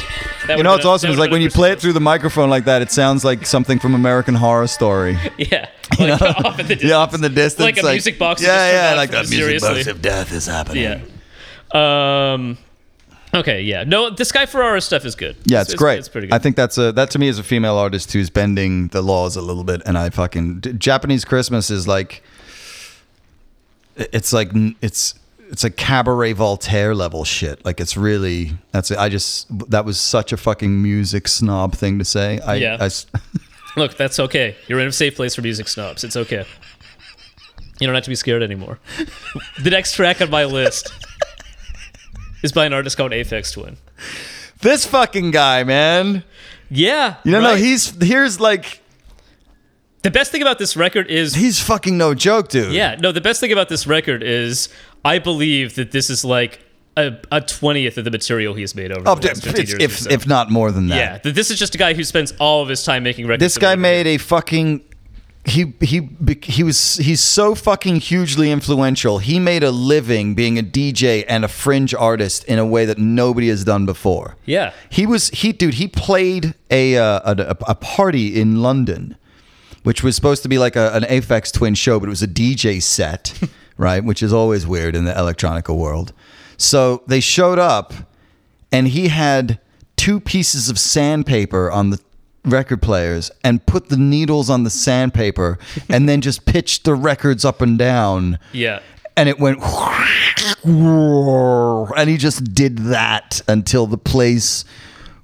That 0.47 0.57
You 0.57 0.63
know 0.63 0.72
what's 0.72 0.86
awesome 0.86 1.09
that 1.09 1.13
is 1.13 1.20
like 1.20 1.32
when 1.32 1.41
you 1.41 1.49
play 1.49 1.72
it 1.72 1.80
through 1.80 1.93
the 1.93 1.99
microphone 1.99 2.49
like 2.49 2.65
that, 2.65 2.82
it 2.82 2.91
sounds 2.91 3.24
like 3.24 3.45
something 3.45 3.80
from 3.80 3.93
American 3.95 4.36
Horror 4.36 4.67
Story. 4.67 5.17
Yeah. 5.38 5.70
Like 5.99 6.22
off 6.45 6.59
in 6.59 6.67
the 6.67 6.76
distance. 6.76 6.84
Yeah, 6.84 6.95
off 6.97 7.13
in 7.13 7.22
the 7.22 7.30
distance, 7.30 7.63
Like 7.65 7.82
a 7.82 7.84
music 7.88 8.20
box 8.20 8.41
that 8.41 8.47
Yeah, 8.47 8.91
yeah, 8.91 8.97
like 8.97 9.09
the 9.11 9.17
the 9.17 9.22
music 9.24 9.39
seriously. 9.39 9.70
box 9.70 9.88
of 9.88 10.01
death 10.01 10.32
is 10.32 10.45
happening. 10.45 10.84
Yeah. 11.74 12.34
Um. 12.34 12.57
Okay. 13.34 13.61
Yeah. 13.61 13.84
No, 13.84 14.09
the 14.09 14.26
Sky 14.26 14.45
Ferreira 14.45 14.82
stuff 14.82 15.05
is 15.05 15.15
good. 15.15 15.36
Yeah, 15.45 15.61
it's, 15.61 15.74
great. 15.76 15.99
It's 15.99 16.09
pretty 16.09 16.28
good. 16.28 16.34
I 16.34 16.39
think 16.39 16.55
that's 16.55 16.78
a 16.78 16.91
that 16.93 17.11
to 17.11 17.20
me 17.20 17.28
is 17.28 17.38
a 17.39 17.43
female 17.43 17.76
artist 17.76 18.11
who's 18.13 18.30
bending 18.30 18.88
the 18.89 19.01
laws 19.01 19.36
a 19.36 19.41
little 19.41 19.63
bit, 19.63 19.82
and 19.86 19.97
I 19.97 20.09
fucking 20.09 20.61
Japanese 20.78 21.26
Christmas 21.26 21.70
is 21.70 21.88
like, 21.88 22.24
it's 23.95 24.34
like 24.34 24.49
it's 24.82 25.13
it's 25.50 25.64
a 25.64 25.70
cabaret 25.70 26.34
Voltaire 26.34 26.93
level 26.93 27.26
shit. 27.26 27.64
Like 27.66 27.80
it's 27.80 27.97
really 27.97 28.54
that's 28.72 28.91
it. 28.91 28.97
I 28.97 29.10
just 29.10 29.47
that 29.70 29.84
was 29.84 30.00
such 30.00 30.32
a 30.32 30.38
fucking 30.38 30.82
music 30.82 31.28
snob 31.28 31.74
thing 31.76 32.00
to 32.00 32.06
say. 32.06 32.39
I, 32.39 32.56
Yeah. 32.56 32.78
I 32.80 32.89
Look, 33.76 33.95
that's 33.95 34.20
okay. 34.20 34.56
You're 34.68 34.80
in 34.80 34.88
a 34.88 34.91
safe 34.91 35.16
place 35.16 35.36
for 35.36 35.41
music 35.41 35.68
snobs. 35.68 36.04
It's 36.04 36.16
okay. 36.16 36.45
You 37.80 37.88
don't 37.88 37.95
have 37.95 38.04
to 38.04 38.10
be 38.10 38.16
scared 38.16 38.43
anymore. 38.43 38.80
the 39.64 39.70
next 39.70 39.93
track 39.93 40.22
on 40.22 40.30
my 40.30 40.45
list 40.45 40.91
is 42.43 42.52
by 42.52 42.66
an 42.66 42.74
artist 42.74 42.97
called 42.97 43.12
Aphex 43.12 43.54
Twin. 43.54 43.78
this 44.62 44.86
fucking 44.86 45.32
guy, 45.32 45.64
man. 45.64 46.24
Yeah. 46.70 47.16
You 47.24 47.32
know, 47.32 47.41
no, 47.41 47.56
he's 47.56 47.91
here's 48.04 48.39
like 48.39 48.82
the 50.02 50.12
best 50.12 50.32
thing 50.32 50.41
about 50.41 50.60
this 50.60 50.78
record 50.78 51.08
is 51.08 51.36
he's 51.36 51.62
fucking 51.62 51.97
no 51.97 52.14
joke, 52.14 52.50
dude. 52.50 52.74
yeah. 52.74 52.95
No, 53.00 53.12
the 53.12 53.22
best 53.22 53.39
thing 53.39 53.52
about 53.52 53.70
this 53.70 53.86
record 53.86 54.24
is 54.24 54.70
I 55.06 55.20
believe 55.20 55.76
that 55.76 55.91
this 55.91 56.10
is 56.10 56.24
like 56.26 56.60
a, 56.97 57.18
a 57.32 57.41
twentieth 57.41 57.97
of 57.97 58.04
the 58.06 58.12
material 58.12 58.54
he's 58.54 58.76
made 58.76 58.91
over 58.91 59.08
Oh, 59.08 59.16
the 59.16 59.28
last 59.28 59.43
15 59.43 59.62
if, 59.64 59.70
years. 59.70 59.82
if, 59.82 60.00
so. 60.00 60.10
if 60.10 60.28
not 60.28 60.52
more 60.52 60.72
than 60.72 60.88
that. 60.88 60.95
yeah, 60.97 61.18
that 61.20 61.36
this 61.36 61.50
is 61.52 61.58
just 61.60 61.74
a 61.76 61.78
guy 61.78 61.93
who 61.93 62.04
spends 62.04 62.34
all 62.39 62.62
of 62.62 62.70
his 62.70 62.84
time 62.84 63.04
making 63.04 63.26
records. 63.28 63.41
This 63.41 63.58
guy 63.58 63.76
made 63.76 64.08
a 64.08 64.18
fucking 64.18 64.84
he 65.45 65.74
he 65.80 66.10
he 66.43 66.64
was 66.64 66.97
he's 66.97 67.22
so 67.22 67.56
fucking 67.56 67.95
hugely 68.02 68.52
influential. 68.52 69.20
He 69.20 69.39
made 69.39 69.64
a 69.64 69.72
living 69.72 70.36
being 70.36 70.60
a 70.60 70.64
DJ 70.64 71.24
and 71.30 71.45
a 71.45 71.47
fringe 71.47 71.93
artist 71.95 72.43
in 72.43 72.60
a 72.60 72.66
way 72.66 72.86
that 72.86 72.97
nobody 72.97 73.47
has 73.47 73.64
done 73.64 73.86
before. 73.86 74.36
Yeah. 74.45 74.74
He 74.89 75.06
was 75.06 75.30
he 75.30 75.54
dude. 75.54 75.76
He 75.76 75.88
played 75.88 76.54
a 76.70 76.97
uh, 76.97 77.34
a, 77.34 77.58
a 77.70 77.76
party 77.76 78.39
in 78.39 78.62
London, 78.62 79.16
which 79.84 80.04
was 80.04 80.16
supposed 80.18 80.43
to 80.43 80.50
be 80.50 80.58
like 80.58 80.76
a, 80.76 80.91
an 80.93 81.04
Aphex 81.04 81.54
Twin 81.54 81.74
show, 81.74 82.00
but 82.02 82.08
it 82.08 82.10
was 82.10 82.22
a 82.22 82.28
DJ 82.28 82.82
set, 82.84 83.34
right? 83.80 84.03
Which 84.03 84.21
is 84.21 84.32
always 84.32 84.67
weird 84.67 84.95
in 84.95 85.05
the 85.05 85.13
electronica 85.13 85.75
world. 85.75 86.13
So 86.57 87.01
they 87.07 87.21
showed 87.21 87.57
up, 87.57 87.93
and 88.71 88.89
he 88.89 89.07
had 89.07 89.59
two 89.95 90.19
pieces 90.19 90.69
of 90.69 90.77
sandpaper 90.77 91.71
on 91.71 91.89
the 91.89 91.99
record 92.45 92.82
players 92.82 93.32
and 93.43 93.65
put 93.65 93.89
the 93.89 93.97
needles 93.97 94.49
on 94.49 94.63
the 94.63 94.69
sandpaper 94.69 95.57
and 95.89 96.07
then 96.07 96.21
just 96.21 96.45
pitched 96.45 96.84
the 96.84 96.93
records 96.95 97.43
up 97.43 97.61
and 97.61 97.77
down 97.77 98.39
Yeah. 98.53 98.80
and 99.17 99.27
it 99.27 99.39
went 99.39 99.59
and 100.63 102.09
he 102.09 102.15
just 102.17 102.53
did 102.55 102.77
that 102.80 103.41
until 103.47 103.88
the 103.88 103.97
place 103.97 104.63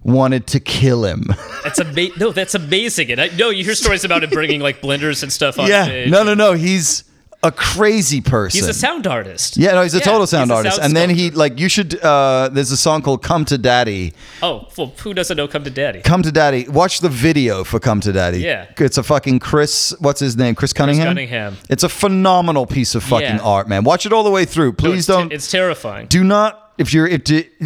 wanted 0.03 0.45
to 0.47 0.59
kill 0.59 1.05
him. 1.05 1.23
That's 1.63 1.79
ama- 1.79 2.09
No, 2.17 2.31
that's 2.31 2.53
amazing. 2.53 3.11
And 3.11 3.19
I 3.21 3.29
know 3.29 3.49
you 3.49 3.63
hear 3.63 3.73
stories 3.75 4.03
about 4.03 4.23
him 4.23 4.29
bringing 4.29 4.59
like 4.59 4.81
blenders 4.81 5.23
and 5.23 5.31
stuff 5.31 5.57
on 5.57 5.67
yeah. 5.69 5.85
stage. 5.85 6.11
No, 6.11 6.21
no, 6.23 6.33
no. 6.35 6.51
He's 6.53 7.04
a 7.45 7.51
crazy 7.51 8.19
person. 8.21 8.59
He's 8.59 8.67
a 8.67 8.73
sound 8.73 9.05
artist. 9.07 9.55
yeah, 9.55 9.73
no, 9.73 9.83
he's 9.83 9.93
a 9.93 9.99
Yeah, 9.99 10.03
total 10.05 10.27
sound 10.27 10.51
a 10.51 10.55
artist. 10.55 10.75
sound 10.77 10.85
and 10.87 10.97
then 10.97 11.09
he 11.09 11.31
like 11.31 11.59
you 11.59 11.69
should 11.69 11.97
uh 12.01 12.49
there's 12.51 12.71
a 12.71 12.77
song 12.77 13.01
called 13.01 13.21
Come 13.23 13.45
to 13.45 13.57
Daddy. 13.57 14.13
Oh, 14.41 14.67
well, 14.77 14.91
who 15.03 15.13
doesn't 15.13 15.37
know 15.37 15.47
Come 15.47 15.63
to 15.63 15.69
Daddy? 15.69 16.01
Come 16.01 16.23
to 16.23 16.31
Daddy. 16.31 16.67
Watch 16.67 16.99
the 16.99 17.09
video 17.09 17.63
for 17.63 17.79
Come 17.79 18.01
to 18.01 18.11
Daddy. 18.11 18.39
Yeah. 18.39 18.67
It's 18.77 18.97
a 18.97 19.03
fucking 19.03 19.39
Chris 19.39 19.93
what's 19.99 20.19
his 20.19 20.35
name? 20.35 20.55
Chris 20.55 20.73
Cunningham? 20.73 21.07
Cunningham. 21.07 21.57
It's 21.69 21.83
a 21.83 21.89
phenomenal 21.89 22.65
piece 22.65 22.95
of 22.95 23.03
fucking 23.03 23.37
Yeah. 23.37 23.53
art, 23.53 23.69
man. 23.69 23.83
Watch 23.83 24.05
it 24.05 24.11
all 24.11 24.23
the 24.23 24.31
way 24.31 24.45
through. 24.45 24.71
No, 24.71 24.73
Please 24.73 24.99
it's, 24.99 25.07
don't 25.07 25.31
It's 25.31 25.49
terrifying. 25.51 26.07
do 26.07 26.23
not 26.23 26.61
if 26.77 26.93
you're 26.93 27.07
if, 27.07 27.21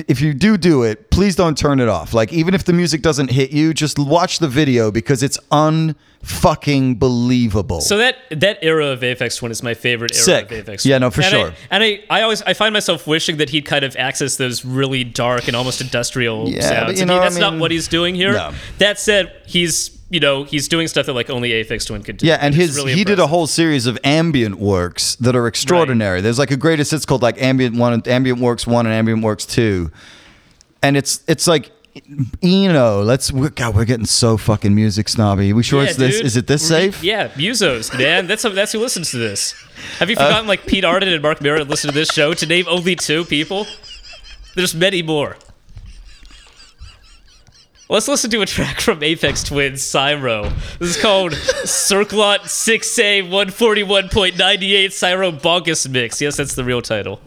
if 0.07 0.21
you 0.21 0.33
do 0.35 0.55
do 0.55 0.83
it 0.83 1.09
please 1.09 1.35
don't 1.35 1.57
turn 1.57 1.79
it 1.79 1.89
off 1.89 2.13
like 2.13 2.31
even 2.31 2.53
if 2.53 2.63
the 2.65 2.73
music 2.73 3.01
doesn't 3.01 3.31
hit 3.31 3.49
you 3.51 3.73
just 3.73 3.97
watch 3.97 4.37
the 4.37 4.47
video 4.47 4.91
because 4.91 5.23
it's 5.23 5.39
unfucking 6.23 6.99
believable 6.99 7.81
So 7.81 7.97
that 7.97 8.15
that 8.31 8.59
era 8.61 8.87
of 8.87 9.01
Aphex 9.01 9.37
Twin 9.37 9.51
is 9.51 9.63
my 9.63 9.73
favorite 9.73 10.13
era 10.15 10.23
Sick. 10.23 10.51
of 10.51 10.65
Aphex. 10.65 10.85
Yeah, 10.85 10.97
no, 10.97 11.09
for 11.11 11.21
and 11.21 11.29
sure. 11.29 11.47
I, 11.49 11.55
and 11.71 11.83
I, 11.83 12.03
I 12.09 12.21
always 12.21 12.41
I 12.43 12.53
find 12.53 12.73
myself 12.73 13.07
wishing 13.07 13.37
that 13.37 13.49
he'd 13.49 13.65
kind 13.65 13.83
of 13.85 13.95
access 13.95 14.35
those 14.37 14.63
really 14.65 15.03
dark 15.03 15.47
and 15.47 15.55
almost 15.55 15.81
industrial 15.81 16.49
Yeah, 16.49 16.61
sounds. 16.61 16.85
but 16.93 16.97
you 16.99 17.05
know, 17.05 17.13
he- 17.13 17.19
I 17.19 17.23
that's 17.23 17.37
not 17.37 17.57
what 17.59 17.71
he's 17.71 17.87
doing 17.87 18.15
here. 18.15 18.33
No. 18.33 18.53
That 18.79 18.99
said, 18.99 19.31
he's 19.45 19.97
you 20.11 20.19
know 20.19 20.43
he's 20.43 20.67
doing 20.67 20.87
stuff 20.87 21.05
that 21.05 21.13
like 21.13 21.29
only 21.29 21.51
Aphex 21.51 21.85
Twin 21.85 22.01
could 22.01 22.17
do. 22.17 22.25
yeah 22.25 22.37
and 22.41 22.55
his 22.55 22.75
really 22.75 22.93
he 22.95 23.03
did 23.03 23.19
a 23.19 23.27
whole 23.27 23.45
series 23.45 23.85
of 23.85 23.95
ambient 24.03 24.55
works 24.57 25.15
that 25.17 25.35
are 25.35 25.45
extraordinary 25.45 26.19
there's 26.19 26.39
like 26.39 26.49
a 26.49 26.57
greatest 26.57 26.89
hits 26.89 27.05
called 27.05 27.21
like 27.21 27.39
ambient 27.39 27.75
one 27.77 28.01
ambient 28.07 28.39
works 28.39 28.65
one 28.65 28.87
and 28.87 28.95
ambient 28.95 29.23
works 29.23 29.45
two 29.45 29.91
and 30.81 30.97
it's 30.97 31.23
it's 31.27 31.45
like 31.45 31.69
Eno, 32.41 33.01
let's. 33.03 33.31
we're- 33.31 33.49
God, 33.53 33.75
we're 33.75 33.85
getting 33.85 34.05
so 34.05 34.37
fucking 34.37 34.73
music 34.73 35.09
snobby. 35.09 35.51
Are 35.51 35.55
we 35.55 35.63
sure 35.63 35.83
Yeah, 35.83 35.89
it's 35.89 35.97
this? 35.97 36.17
dude. 36.17 36.25
Is 36.25 36.37
it 36.37 36.47
this 36.47 36.67
safe? 36.67 37.03
Yeah, 37.03 37.27
Musos, 37.29 37.97
man. 37.97 38.27
That's 38.27 38.43
that's 38.43 38.71
who 38.71 38.79
listens 38.79 39.11
to 39.11 39.17
this. 39.17 39.53
Have 39.99 40.09
you 40.09 40.15
uh, 40.17 40.25
forgotten 40.25 40.47
like 40.47 40.65
Pete 40.65 40.83
Arden 40.85 41.09
and 41.09 41.21
Mark 41.21 41.41
Merritt 41.41 41.67
listen 41.67 41.89
to 41.89 41.93
this 41.95 42.09
show 42.09 42.33
to 42.33 42.45
name 42.45 42.65
only 42.67 42.95
two 42.95 43.25
people? 43.25 43.65
There's 44.55 44.73
many 44.75 45.01
more. 45.01 45.37
Let's 47.91 48.07
listen 48.07 48.29
to 48.31 48.41
a 48.41 48.45
track 48.45 48.81
from 48.81 48.99
Aphex 48.99 49.43
Twin's, 49.47 49.81
Syro. 49.81 50.43
This 50.79 50.95
is 50.95 51.01
called 51.01 51.31
Circlont 51.31 52.41
6A 52.41 53.27
141.98 53.29 54.91
Syro 54.91 55.31
Bonkus 55.31 55.89
Mix. 55.89 56.21
Yes, 56.21 56.37
that's 56.37 56.53
the 56.53 56.63
real 56.63 56.83
title. 56.83 57.19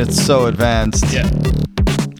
It's 0.00 0.24
so 0.24 0.46
advanced. 0.46 1.04
Yeah. 1.12 1.28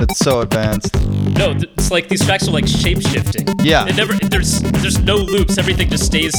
It's 0.03 0.19
so 0.19 0.41
advanced. 0.41 0.95
No, 1.37 1.53
th- 1.53 1.65
it's 1.77 1.91
like 1.91 2.09
these 2.09 2.25
tracks 2.25 2.49
are 2.49 2.53
like 2.53 2.67
shape 2.67 3.01
shifting. 3.03 3.47
Yeah. 3.63 3.87
It 3.87 3.97
never 3.97 4.15
there's 4.15 4.61
there's 4.61 4.99
no 5.01 5.17
loops. 5.17 5.59
Everything 5.59 5.89
just 5.91 6.05
stays 6.07 6.33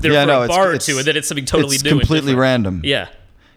there 0.00 0.12
Yeah, 0.12 0.22
for 0.22 0.26
no, 0.28 0.40
a 0.40 0.44
it's- 0.44 0.56
bar 0.56 0.66
or 0.68 0.74
it's- 0.74 0.86
two, 0.86 0.98
and 0.98 1.06
then 1.06 1.16
it's 1.16 1.28
something 1.28 1.44
totally 1.44 1.76
it's 1.76 1.84
new. 1.84 1.90
completely 1.98 2.34
random. 2.34 2.80
Yeah. 2.84 3.08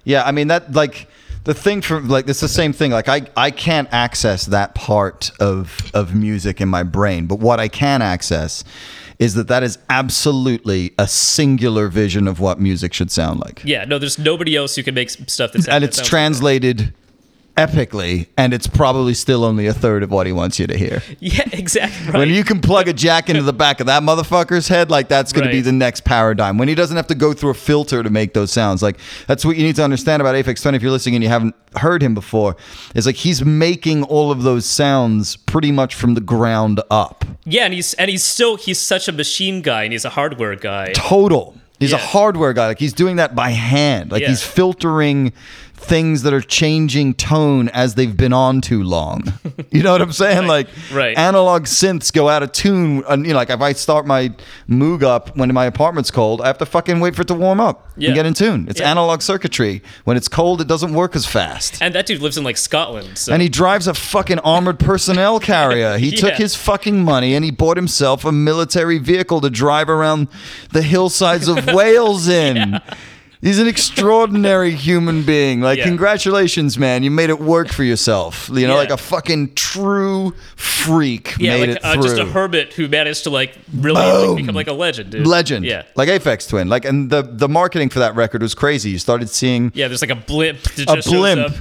Yeah, 0.03 0.24
I 0.24 0.32
mean 0.32 0.47
that 0.47 0.74
like 0.74 1.07
the 1.43 1.53
thing 1.53 1.82
from 1.82 2.07
like 2.10 2.28
it's 2.28 2.39
the 2.39 2.47
same 2.47 2.74
thing. 2.74 2.91
Like 2.91 3.07
I 3.10 3.22
I 3.38 3.51
can't 3.51 3.88
access 3.91 4.45
that 4.47 4.76
part 4.76 5.32
of 5.39 5.78
of 5.93 6.16
music 6.16 6.62
in 6.62 6.70
my 6.70 6.84
brain, 6.84 7.26
but 7.28 7.39
what 7.39 7.60
I 7.60 7.68
can 7.68 8.01
access 8.01 8.64
is 9.20 9.34
that 9.34 9.49
that 9.49 9.64
is 9.64 9.78
absolutely 9.89 10.93
a 10.97 11.05
singular 11.05 11.89
vision 11.89 12.26
of 12.26 12.39
what 12.39 12.57
music 12.60 12.93
should 12.93 13.12
sound 13.12 13.39
like. 13.41 13.62
Yeah. 13.66 13.84
No, 13.84 13.99
there's 13.99 14.18
nobody 14.18 14.55
else 14.55 14.76
who 14.78 14.82
can 14.84 14.95
make 14.95 15.10
stuff 15.10 15.51
that's 15.51 15.68
And 15.68 15.84
it's 15.84 15.97
sounds 15.97 16.05
like 16.05 16.10
translated 16.10 16.93
epically 17.68 18.28
and 18.38 18.53
it's 18.53 18.68
probably 18.68 19.14
still 19.14 19.43
only 19.43 19.68
a 19.68 19.74
third 19.74 20.01
of 20.03 20.12
what 20.12 20.26
he 20.26 20.32
wants 20.34 20.60
you 20.60 20.68
to 20.68 20.78
hear. 20.78 21.01
Yeah, 21.22 21.47
exactly. 21.51 22.07
Right. 22.12 22.18
When 22.20 22.30
you 22.30 22.43
can 22.45 22.62
plug 22.62 22.88
a 22.88 22.93
jack 22.93 23.30
into 23.30 23.41
the 23.43 23.51
back 23.53 23.80
of 23.82 23.88
that 23.88 24.03
motherfucker's 24.03 24.68
head, 24.70 24.89
like 24.89 25.10
that's 25.10 25.34
going 25.34 25.45
to 25.45 25.51
be 25.51 25.60
the 25.62 25.72
next 25.74 26.05
paradigm. 26.05 26.57
When 26.57 26.68
he 26.70 26.76
doesn't 26.76 26.95
have 26.95 27.07
to 27.07 27.16
go 27.16 27.34
through 27.34 27.51
a 27.51 27.55
filter 27.55 28.01
to 28.03 28.10
make 28.10 28.34
those 28.34 28.51
sounds, 28.51 28.82
like 28.82 28.97
that's 29.28 29.43
what 29.43 29.57
you 29.57 29.64
need 29.64 29.76
to 29.76 29.84
understand 29.84 30.22
about 30.22 30.36
Aphex 30.36 30.62
Twin. 30.62 30.76
If 30.76 30.82
you're 30.82 30.91
listening 30.91 31.16
and 31.16 31.24
you 31.24 31.30
haven't 31.30 31.55
heard 31.76 32.01
him 32.01 32.14
before, 32.14 32.55
is 32.95 33.05
like 33.05 33.16
he's 33.16 33.43
making 33.43 34.03
all 34.03 34.32
of 34.32 34.43
those 34.43 34.66
sounds 34.66 35.36
pretty 35.36 35.72
much 35.72 35.93
from 35.93 36.14
the 36.14 36.22
ground 36.22 36.80
up. 36.89 37.26
yeah, 37.43 37.66
and 37.66 37.74
he's 37.74 37.93
and 37.95 38.10
he's 38.10 38.24
still 38.24 38.55
he's 38.55 38.80
such 38.80 39.07
a 39.07 39.12
machine 39.12 39.62
guy 39.62 39.84
and 39.84 39.91
he's 39.91 40.05
a 40.05 40.10
hardware 40.12 40.55
guy. 40.55 40.93
Total. 40.93 41.55
He's 41.80 41.93
a 41.93 41.97
hardware 41.97 42.51
guy. 42.51 42.68
Like 42.68 42.80
he's 42.80 42.91
doing 42.91 43.16
that 43.18 43.36
by 43.36 43.51
hand. 43.51 44.12
Like 44.12 44.22
Yeah. 44.22 44.28
he's 44.30 44.43
filtering 44.43 45.32
things 45.80 46.24
that 46.24 46.34
are 46.34 46.42
changing 46.42 47.14
tone 47.14 47.70
as 47.70 47.96
they've 47.96 48.16
been 48.16 48.34
on 48.34 48.62
too 48.62 48.84
long. 48.84 49.24
You 49.72 49.84
know 49.84 49.92
what 49.92 50.02
I'm 50.02 50.12
saying? 50.14 50.48
Like 50.48 50.68
Right. 50.92 51.16
analog 51.16 51.66
synths 51.66 52.12
go 52.12 52.28
out 52.28 52.42
of 52.42 52.52
tune. 52.54 53.04
And, 53.08 53.24
you 53.26 53.34
know, 53.34 53.38
like 53.38 53.52
if 53.52 53.62
I 53.62 53.74
start 53.74 54.08
my 54.08 54.32
Moog 54.68 55.04
up 55.04 55.38
when 55.38 55.54
my 55.54 55.66
apartment's 55.66 56.10
cold, 56.10 56.42
I 56.42 56.48
have 56.48 56.58
to 56.58 56.66
fucking 56.66 57.00
wait 57.00 57.16
for 57.16 57.22
it 57.22 57.28
to 57.28 57.36
warm 57.36 57.60
up 57.60 57.88
Yeah. 57.96 58.08
and 58.08 58.16
get 58.16 58.26
in 58.26 58.34
tune. 58.34 58.66
It's 58.68 58.80
Yeah. 58.80 58.90
analog 58.90 59.22
circuitry. 59.22 59.84
When 60.06 60.18
it's 60.18 60.28
cold, 60.28 60.60
it 60.60 60.68
doesn't 60.68 60.94
work 60.94 61.16
as 61.16 61.26
fast. 61.28 61.78
And 61.82 61.94
that 61.94 62.08
dude 62.08 62.20
lives 62.22 62.36
in 62.38 62.44
like 62.44 62.58
Scotland. 62.58 63.18
So 63.20 63.32
And 63.32 63.44
he 63.44 63.50
drives 63.50 63.86
a 63.88 63.94
fucking 63.94 64.40
armored 64.40 64.80
personnel 64.80 65.40
carrier. 65.40 65.98
He 66.00 66.10
took 66.24 66.34
his 66.36 66.56
fucking 66.56 67.04
money 67.04 67.36
and 67.36 67.46
he 67.46 67.52
bought 67.52 67.78
himself 67.78 68.26
a 68.26 68.32
military 68.32 68.98
vehicle 68.98 69.40
to 69.42 69.50
drive 69.52 69.88
around 69.90 70.30
the 70.72 70.82
hillsides 70.82 71.48
of 71.48 71.66
Wales 71.74 72.28
in. 72.28 72.80
He's 73.42 73.58
an 73.58 73.68
extraordinary 73.68 74.72
human 74.76 75.24
being. 75.24 75.62
Like, 75.62 75.78
Yeah. 75.78 75.86
congratulations, 75.86 76.78
man. 76.78 77.04
You 77.04 77.12
made 77.12 77.30
it 77.30 77.40
work 77.40 77.70
for 77.70 77.84
yourself. 77.84 78.50
You 78.50 78.68
know, 78.68 78.74
Yeah. 78.74 78.80
like 78.80 78.90
a 78.90 78.98
fucking 78.98 79.54
true 79.56 80.34
freak 80.58 81.36
yeah, 81.40 81.54
made 81.56 81.60
like 81.62 81.70
it 81.78 81.86
uh, 81.86 81.94
through. 81.94 82.04
just 82.04 82.18
a 82.18 82.26
hermit 82.26 82.74
who 82.74 82.90
managed 82.90 83.24
to 83.24 83.30
like 83.30 83.58
really 83.74 83.96
like, 84.02 84.38
become 84.38 84.56
like 84.56 84.68
a 84.68 84.74
legend, 84.74 85.12
dude. 85.12 85.26
Legend. 85.26 85.64
Yeah. 85.66 85.84
Like 85.96 86.10
Aphex 86.10 86.50
Twin. 86.50 86.68
Like, 86.68 86.84
and 86.84 87.10
the, 87.10 87.22
the 87.22 87.48
marketing 87.48 87.90
for 87.90 88.00
that 88.00 88.14
record 88.16 88.42
was 88.42 88.54
crazy. 88.54 88.90
You 88.90 89.00
started 89.00 89.30
seeing 89.30 89.72
Yeah, 89.74 89.88
there's 89.88 90.02
like 90.02 90.12
a 90.12 90.16
blimp 90.16 90.60
a 90.88 90.98
blimp. 91.02 91.56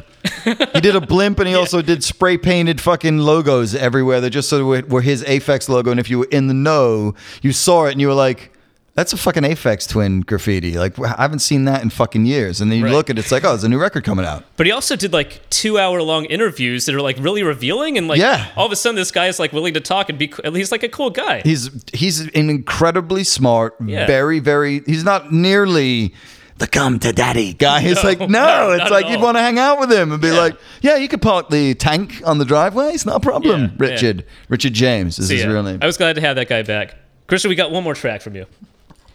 he 0.44 0.80
did 0.80 0.96
a 0.96 1.00
blimp 1.00 1.38
and 1.38 1.46
he 1.48 1.54
also 1.62 1.80
did 1.80 2.02
spray 2.02 2.36
painted 2.36 2.80
fucking 2.80 3.18
logos 3.18 3.76
everywhere 3.76 4.20
that 4.20 4.30
just 4.30 4.48
sort 4.48 4.62
of 4.62 4.66
were, 4.66 4.82
were 4.88 5.02
his 5.02 5.22
Aphex 5.22 5.68
logo. 5.68 5.92
And 5.92 6.00
if 6.00 6.10
you 6.10 6.18
were 6.18 6.28
in 6.32 6.48
the 6.48 6.54
know, 6.54 7.14
you 7.40 7.52
saw 7.52 7.84
it 7.86 7.92
and 7.92 8.00
you 8.00 8.08
were 8.08 8.14
like, 8.14 8.52
that's 8.98 9.12
a 9.12 9.16
fucking 9.16 9.44
Aphex 9.44 9.88
twin 9.88 10.22
graffiti. 10.22 10.76
Like, 10.76 10.98
I 10.98 11.22
haven't 11.22 11.38
seen 11.38 11.66
that 11.66 11.82
in 11.84 11.90
fucking 11.90 12.26
years. 12.26 12.60
And 12.60 12.68
then 12.68 12.78
you 12.80 12.86
Right. 12.86 12.92
look 12.92 13.10
at 13.10 13.16
it, 13.16 13.20
it's 13.20 13.30
like, 13.30 13.44
oh, 13.44 13.50
there's 13.50 13.62
a 13.62 13.68
new 13.68 13.78
record 13.78 14.02
coming 14.02 14.24
out. 14.26 14.42
But 14.56 14.66
he 14.66 14.72
also 14.72 14.96
did 14.96 15.12
like 15.12 15.48
two 15.50 15.78
hour 15.78 16.02
long 16.02 16.24
interviews 16.24 16.86
that 16.86 16.96
are 16.96 17.00
like 17.00 17.16
really 17.20 17.44
revealing 17.44 17.96
and 17.96 18.08
like 18.08 18.18
Yeah. 18.18 18.46
all 18.56 18.66
of 18.66 18.72
a 18.72 18.76
sudden 18.76 18.96
this 18.96 19.12
guy 19.12 19.28
is 19.28 19.38
like 19.38 19.52
willing 19.52 19.74
to 19.74 19.80
talk 19.80 20.08
and 20.08 20.18
be 20.18 20.32
he's 20.52 20.72
like 20.72 20.82
a 20.82 20.88
cool 20.88 21.10
guy. 21.10 21.42
He's 21.44 21.70
he's 21.94 22.18
an 22.22 22.50
incredibly 22.50 23.22
smart, 23.22 23.76
Yeah. 23.86 24.04
very, 24.08 24.40
very, 24.40 24.82
he's 24.84 25.04
not 25.04 25.32
nearly 25.32 26.12
the 26.58 26.66
come 26.66 26.98
to 26.98 27.12
daddy 27.12 27.52
guy. 27.52 27.80
He's 27.82 27.94
No, 28.02 28.08
like, 28.08 28.18
no, 28.18 28.26
no, 28.26 28.70
it's 28.72 28.90
like 28.90 29.08
you'd 29.08 29.20
want 29.20 29.36
to 29.36 29.40
hang 29.42 29.60
out 29.60 29.78
with 29.78 29.92
him 29.92 30.10
and 30.10 30.20
be 30.20 30.26
Yeah. 30.26 30.38
like, 30.40 30.56
yeah, 30.82 30.96
you 30.96 31.06
could 31.06 31.22
park 31.22 31.50
the 31.50 31.74
tank 31.74 32.20
on 32.24 32.38
the 32.38 32.44
driveway. 32.44 32.88
It's 32.94 33.06
not 33.06 33.14
a 33.14 33.20
problem. 33.20 33.60
Yeah, 33.60 33.66
yeah. 33.68 33.90
Richard. 33.92 34.24
Richard 34.48 34.72
James 34.72 35.20
is 35.20 35.28
So, 35.28 35.34
his 35.36 35.46
real 35.46 35.62
name. 35.62 35.78
I 35.80 35.86
was 35.86 35.96
glad 35.96 36.16
to 36.16 36.20
have 36.20 36.34
that 36.34 36.48
guy 36.48 36.62
back. 36.62 36.96
Christian, 37.28 37.48
we 37.50 37.54
got 37.54 37.70
one 37.70 37.84
more 37.84 37.94
track 37.94 38.22
from 38.22 38.34
you. 38.34 38.46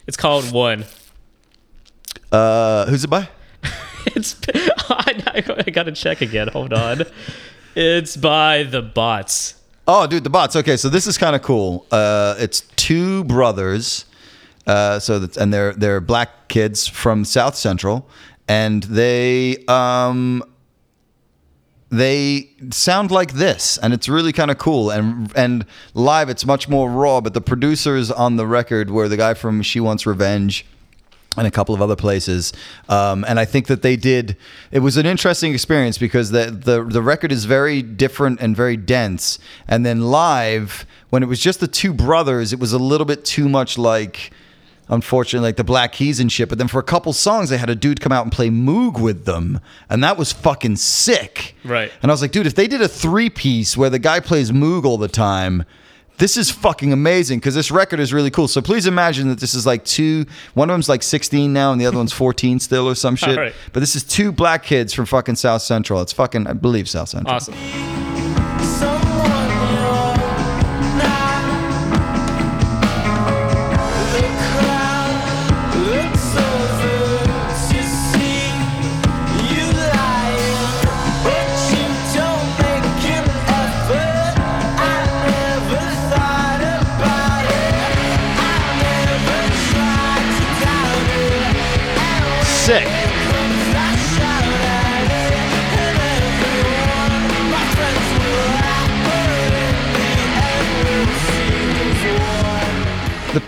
It's 0.08 0.18
called 0.18 0.51
One. 0.51 0.86
Uh, 2.32 2.86
who's 2.88 3.04
it 3.04 3.10
by? 3.10 3.30
It's 4.06 4.36
I, 4.89 5.43
I 5.66 5.70
gotta 5.72 5.93
check 5.93 6.20
again. 6.20 6.49
Hold 6.49 6.74
on. 6.74 7.04
It's 7.74 8.18
by 8.18 8.64
the 8.64 8.82
bots. 8.82 9.56
Oh, 9.88 10.06
dude, 10.08 10.26
the 10.26 10.30
bots. 10.30 10.56
Okay, 10.58 10.76
so 10.76 10.89
this 10.89 11.08
is 11.08 11.18
kind 11.18 11.36
of 11.36 11.41
cool. 11.41 11.86
Uh, 11.89 12.36
it's 12.38 12.62
two 12.76 13.24
brothers. 13.24 14.06
Uh, 14.68 14.99
so 14.99 15.20
that's, 15.20 15.38
and 15.38 15.54
they're 15.54 15.74
they're 15.74 16.01
black 16.01 16.47
kids 16.49 16.86
from 16.86 17.24
South 17.26 17.56
Central, 17.56 18.08
and 18.47 18.84
they 18.84 19.64
um 19.68 20.43
they 21.94 22.50
sound 22.72 23.12
like 23.12 23.34
this, 23.34 23.78
and 23.78 23.94
it's 23.94 24.10
really 24.10 24.34
kind 24.34 24.50
of 24.50 24.58
cool. 24.58 24.89
And 24.89 25.32
and 25.36 25.66
live, 25.94 26.30
it's 26.30 26.46
much 26.46 26.68
more 26.68 26.89
raw. 26.89 27.22
But 27.22 27.34
the 27.34 27.41
producers 27.41 28.12
on 28.12 28.36
the 28.38 28.48
record 28.48 28.89
were 28.89 29.08
the 29.08 29.18
guy 29.18 29.34
from 29.34 29.62
She 29.62 29.80
Wants 29.80 30.06
Revenge 30.06 30.66
and 31.38 31.48
a 31.48 31.52
couple 31.52 31.74
of 31.74 31.82
other 31.82 31.96
places. 31.96 32.54
Um, 32.89 33.26
and 33.28 33.39
I 33.39 33.46
think 33.46 33.68
that 33.68 33.82
they 33.82 33.96
did. 33.96 34.38
It 34.72 34.80
was 34.80 34.98
an 34.98 35.06
interesting 35.06 35.54
experience 35.54 35.98
because 35.98 36.32
the, 36.32 36.46
the 36.46 36.84
the 36.84 37.02
record 37.02 37.32
is 37.32 37.46
very 37.46 37.82
different 37.82 38.41
and 38.41 38.56
very 38.56 38.78
dense. 38.78 39.39
And 39.68 39.86
then 39.86 40.02
live, 40.02 40.86
when 41.10 41.24
it 41.24 41.28
was 41.28 41.39
just 41.39 41.60
the 41.60 41.68
two 41.68 41.94
brothers, 41.94 42.54
it 42.54 42.60
was 42.60 42.74
a 42.74 42.80
little 42.80 43.06
bit 43.06 43.24
too 43.26 43.48
much 43.48 43.78
like. 43.78 44.32
Unfortunately, 44.89 45.47
like 45.47 45.55
the 45.55 45.63
Black 45.63 45.93
Keys 45.93 46.19
and 46.19 46.31
shit. 46.31 46.49
But 46.49 46.57
then 46.57 46.67
for 46.67 46.79
a 46.79 46.84
couple 46.84 47.13
songs, 47.13 47.49
they 47.49 47.57
had 47.57 47.69
a 47.69 47.75
dude 47.75 48.01
come 48.01 48.11
out 48.11 48.23
and 48.23 48.31
play 48.31 48.49
Moog 48.49 48.99
with 48.99 49.25
them, 49.25 49.59
and 49.89 50.03
that 50.03 50.17
was 50.17 50.31
fucking 50.34 50.75
sick. 50.75 51.55
Right. 51.63 51.91
And 52.01 52.11
I 52.11 52.13
was 52.13 52.21
like, 52.21 52.31
dude, 52.31 52.47
if 52.47 52.55
they 52.55 52.67
did 52.67 52.81
a 52.81 52.88
three 52.88 53.29
piece 53.29 53.77
where 53.77 53.89
the 53.89 53.99
guy 53.99 54.19
plays 54.19 54.51
Moog 54.51 54.84
all 54.84 54.97
the 54.97 55.07
time, 55.07 55.63
this 56.17 56.38
is 56.38 56.51
fucking 56.51 56.93
amazing 56.93 57.39
because 57.39 57.55
this 57.55 57.71
record 57.71 57.99
is 57.99 58.13
really 58.13 58.29
cool. 58.29 58.47
So 58.47 58.61
please 58.61 58.86
imagine 58.86 59.29
that 59.29 59.39
this 59.39 59.55
is 59.55 59.65
like 59.65 59.84
two, 59.84 60.25
one 60.53 60.69
of 60.69 60.73
them's 60.73 60.88
like 60.89 61.01
16 61.01 61.51
now 61.51 61.71
and 61.71 61.81
the 61.81 61.88
other 61.88 61.97
one's 61.97 62.13
14 62.13 62.59
still 62.59 62.88
or 62.88 62.93
some 62.95 63.15
shit. 63.17 63.36
right. 63.38 63.53
But 63.71 63.79
this 63.79 63.95
is 63.95 64.03
two 64.03 64.31
black 64.31 64.63
kids 64.63 64.93
from 64.93 65.05
fucking 65.05 65.36
South 65.38 65.63
Central. 65.63 66.01
It's 66.01 66.13
fucking, 66.13 66.45
I 66.45 66.53
believe, 66.53 66.88
South 66.88 67.09
Central. 67.09 67.34
Awesome. 67.36 68.43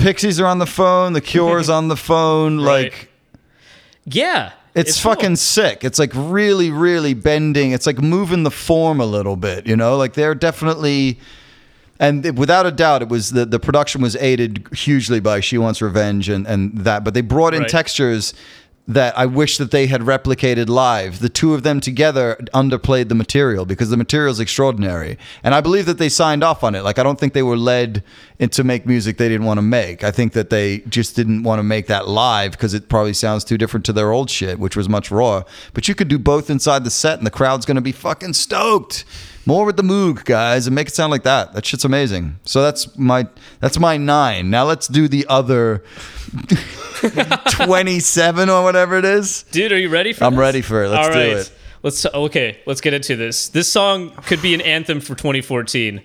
Pixies 0.05 0.39
are 0.39 0.45
on 0.45 0.59
the 0.59 0.67
phone. 0.67 1.13
The 1.13 1.21
Cure's 1.21 1.67
on 1.67 1.87
the 1.87 1.95
phone. 1.97 2.61
Right. 2.61 2.91
Like, 2.91 3.09
Yeah. 4.05 4.51
it's, 4.75 5.01
cool. 5.01 5.15
fucking 5.15 5.35
sick. 5.37 5.83
It's 5.83 5.97
like 5.97 6.11
really, 6.13 6.69
really 6.69 7.15
bending. 7.15 7.71
It's 7.71 7.87
like 7.87 7.97
moving 7.99 8.43
the 8.43 8.51
form 8.51 8.99
a 9.01 9.05
little 9.07 9.35
bit, 9.35 9.65
you 9.65 9.75
know? 9.75 9.97
Like 9.97 10.13
they're 10.13 10.35
definitely 10.35 11.17
And 11.99 12.25
it- 12.25 12.35
without 12.35 12.65
a 12.65 12.71
doubt, 12.71 13.01
it 13.03 13.09
was 13.09 13.31
the, 13.31 13.45
the 13.45 13.57
production 13.57 14.01
was 14.01 14.15
aided 14.17 14.67
hugely 14.73 15.19
by 15.21 15.39
She 15.39 15.57
Wants 15.57 15.81
Revenge 15.81 16.27
and, 16.29 16.45
and 16.45 16.77
that. 16.79 17.03
But 17.05 17.13
they 17.15 17.21
brought 17.21 17.53
in 17.55 17.61
Right. 17.61 17.69
textures 17.69 18.33
that 18.87 19.17
I 19.17 19.25
wish 19.25 19.57
that 19.57 19.71
they 19.71 19.87
had 19.87 20.01
replicated 20.01 20.69
live. 20.69 21.19
The 21.19 21.29
two 21.29 21.55
of 21.55 21.63
them 21.63 21.79
together 21.79 22.37
underplayed 22.53 23.09
the 23.09 23.15
material 23.15 23.65
because 23.65 23.89
the 23.89 23.97
material 23.97 24.31
is 24.31 24.39
extraordinary. 24.39 25.17
And 25.43 25.55
I 25.55 25.61
believe 25.61 25.87
that 25.87 25.97
they 25.97 26.09
signed 26.09 26.43
off 26.43 26.63
on 26.63 26.75
it. 26.75 26.83
Like 26.83 26.99
I 26.99 27.03
don't 27.03 27.19
think 27.19 27.33
they 27.33 27.41
were 27.41 27.57
led 27.57 28.03
into 28.37 28.63
make 28.63 28.85
music 28.85 29.17
they 29.17 29.27
didn't 29.27 29.47
want 29.47 29.57
to 29.57 29.63
make. 29.63 30.03
I 30.03 30.11
think 30.11 30.33
that 30.33 30.51
they 30.51 30.79
just 30.81 31.15
didn't 31.15 31.41
want 31.41 31.59
to 31.59 31.63
make 31.63 31.87
that 31.87 32.07
live 32.07 32.51
because 32.51 32.75
it 32.75 32.87
probably 32.87 33.13
sounds 33.13 33.43
too 33.43 33.57
different 33.57 33.85
to 33.87 33.93
their 33.93 34.11
old 34.11 34.29
shit, 34.29 34.59
which 34.59 34.75
was 34.75 34.87
much 34.87 35.09
raw. 35.09 35.43
But 35.73 35.87
you 35.87 35.95
could 35.95 36.07
do 36.07 36.19
both 36.19 36.51
inside 36.51 36.83
the 36.83 36.91
set 36.91 37.17
and 37.17 37.25
the 37.25 37.31
crowd's 37.31 37.65
going 37.65 37.75
to 37.75 37.81
be 37.81 37.91
fucking 37.91 38.33
stoked. 38.33 39.03
More 39.47 39.65
with 39.65 39.77
the 39.77 39.83
Moog, 39.83 40.25
guys, 40.25 40.65
and 40.65 40.75
make 40.75 40.87
it 40.87 40.95
sound 40.95 41.11
like 41.11 41.23
that. 41.23 41.53
That 41.53 41.65
shit's 41.65 41.85
amazing. 41.85 42.39
So 42.45 42.61
that's 42.63 42.97
my 42.97 43.27
that's 43.59 43.77
my 43.79 43.95
nine. 43.97 44.49
Now 44.49 44.65
let's 44.65 44.87
do 44.87 45.07
the 45.07 45.25
other 45.29 45.83
twenty-seven 47.51 48.49
or 48.49 48.63
whatever 48.63 48.97
it 48.97 49.05
is. 49.05 49.43
Dude, 49.51 49.71
are 49.71 49.77
you 49.79 49.89
ready 49.89 50.13
for 50.13 50.23
I'm 50.23 50.33
this? 50.33 50.39
ready 50.39 50.61
for 50.61 50.83
it. 50.83 50.89
Let's 50.89 51.07
All 51.07 51.13
do 51.13 51.19
right. 51.19 51.37
it. 51.37 51.51
Let's 51.83 52.05
okay, 52.05 52.59
let's 52.65 52.81
get 52.81 52.93
into 52.93 53.15
this. 53.15 53.49
This 53.49 53.71
song 53.71 54.11
could 54.25 54.41
be 54.41 54.53
an 54.53 54.61
anthem 54.61 54.99
for 54.99 55.15
2014. 55.15 56.01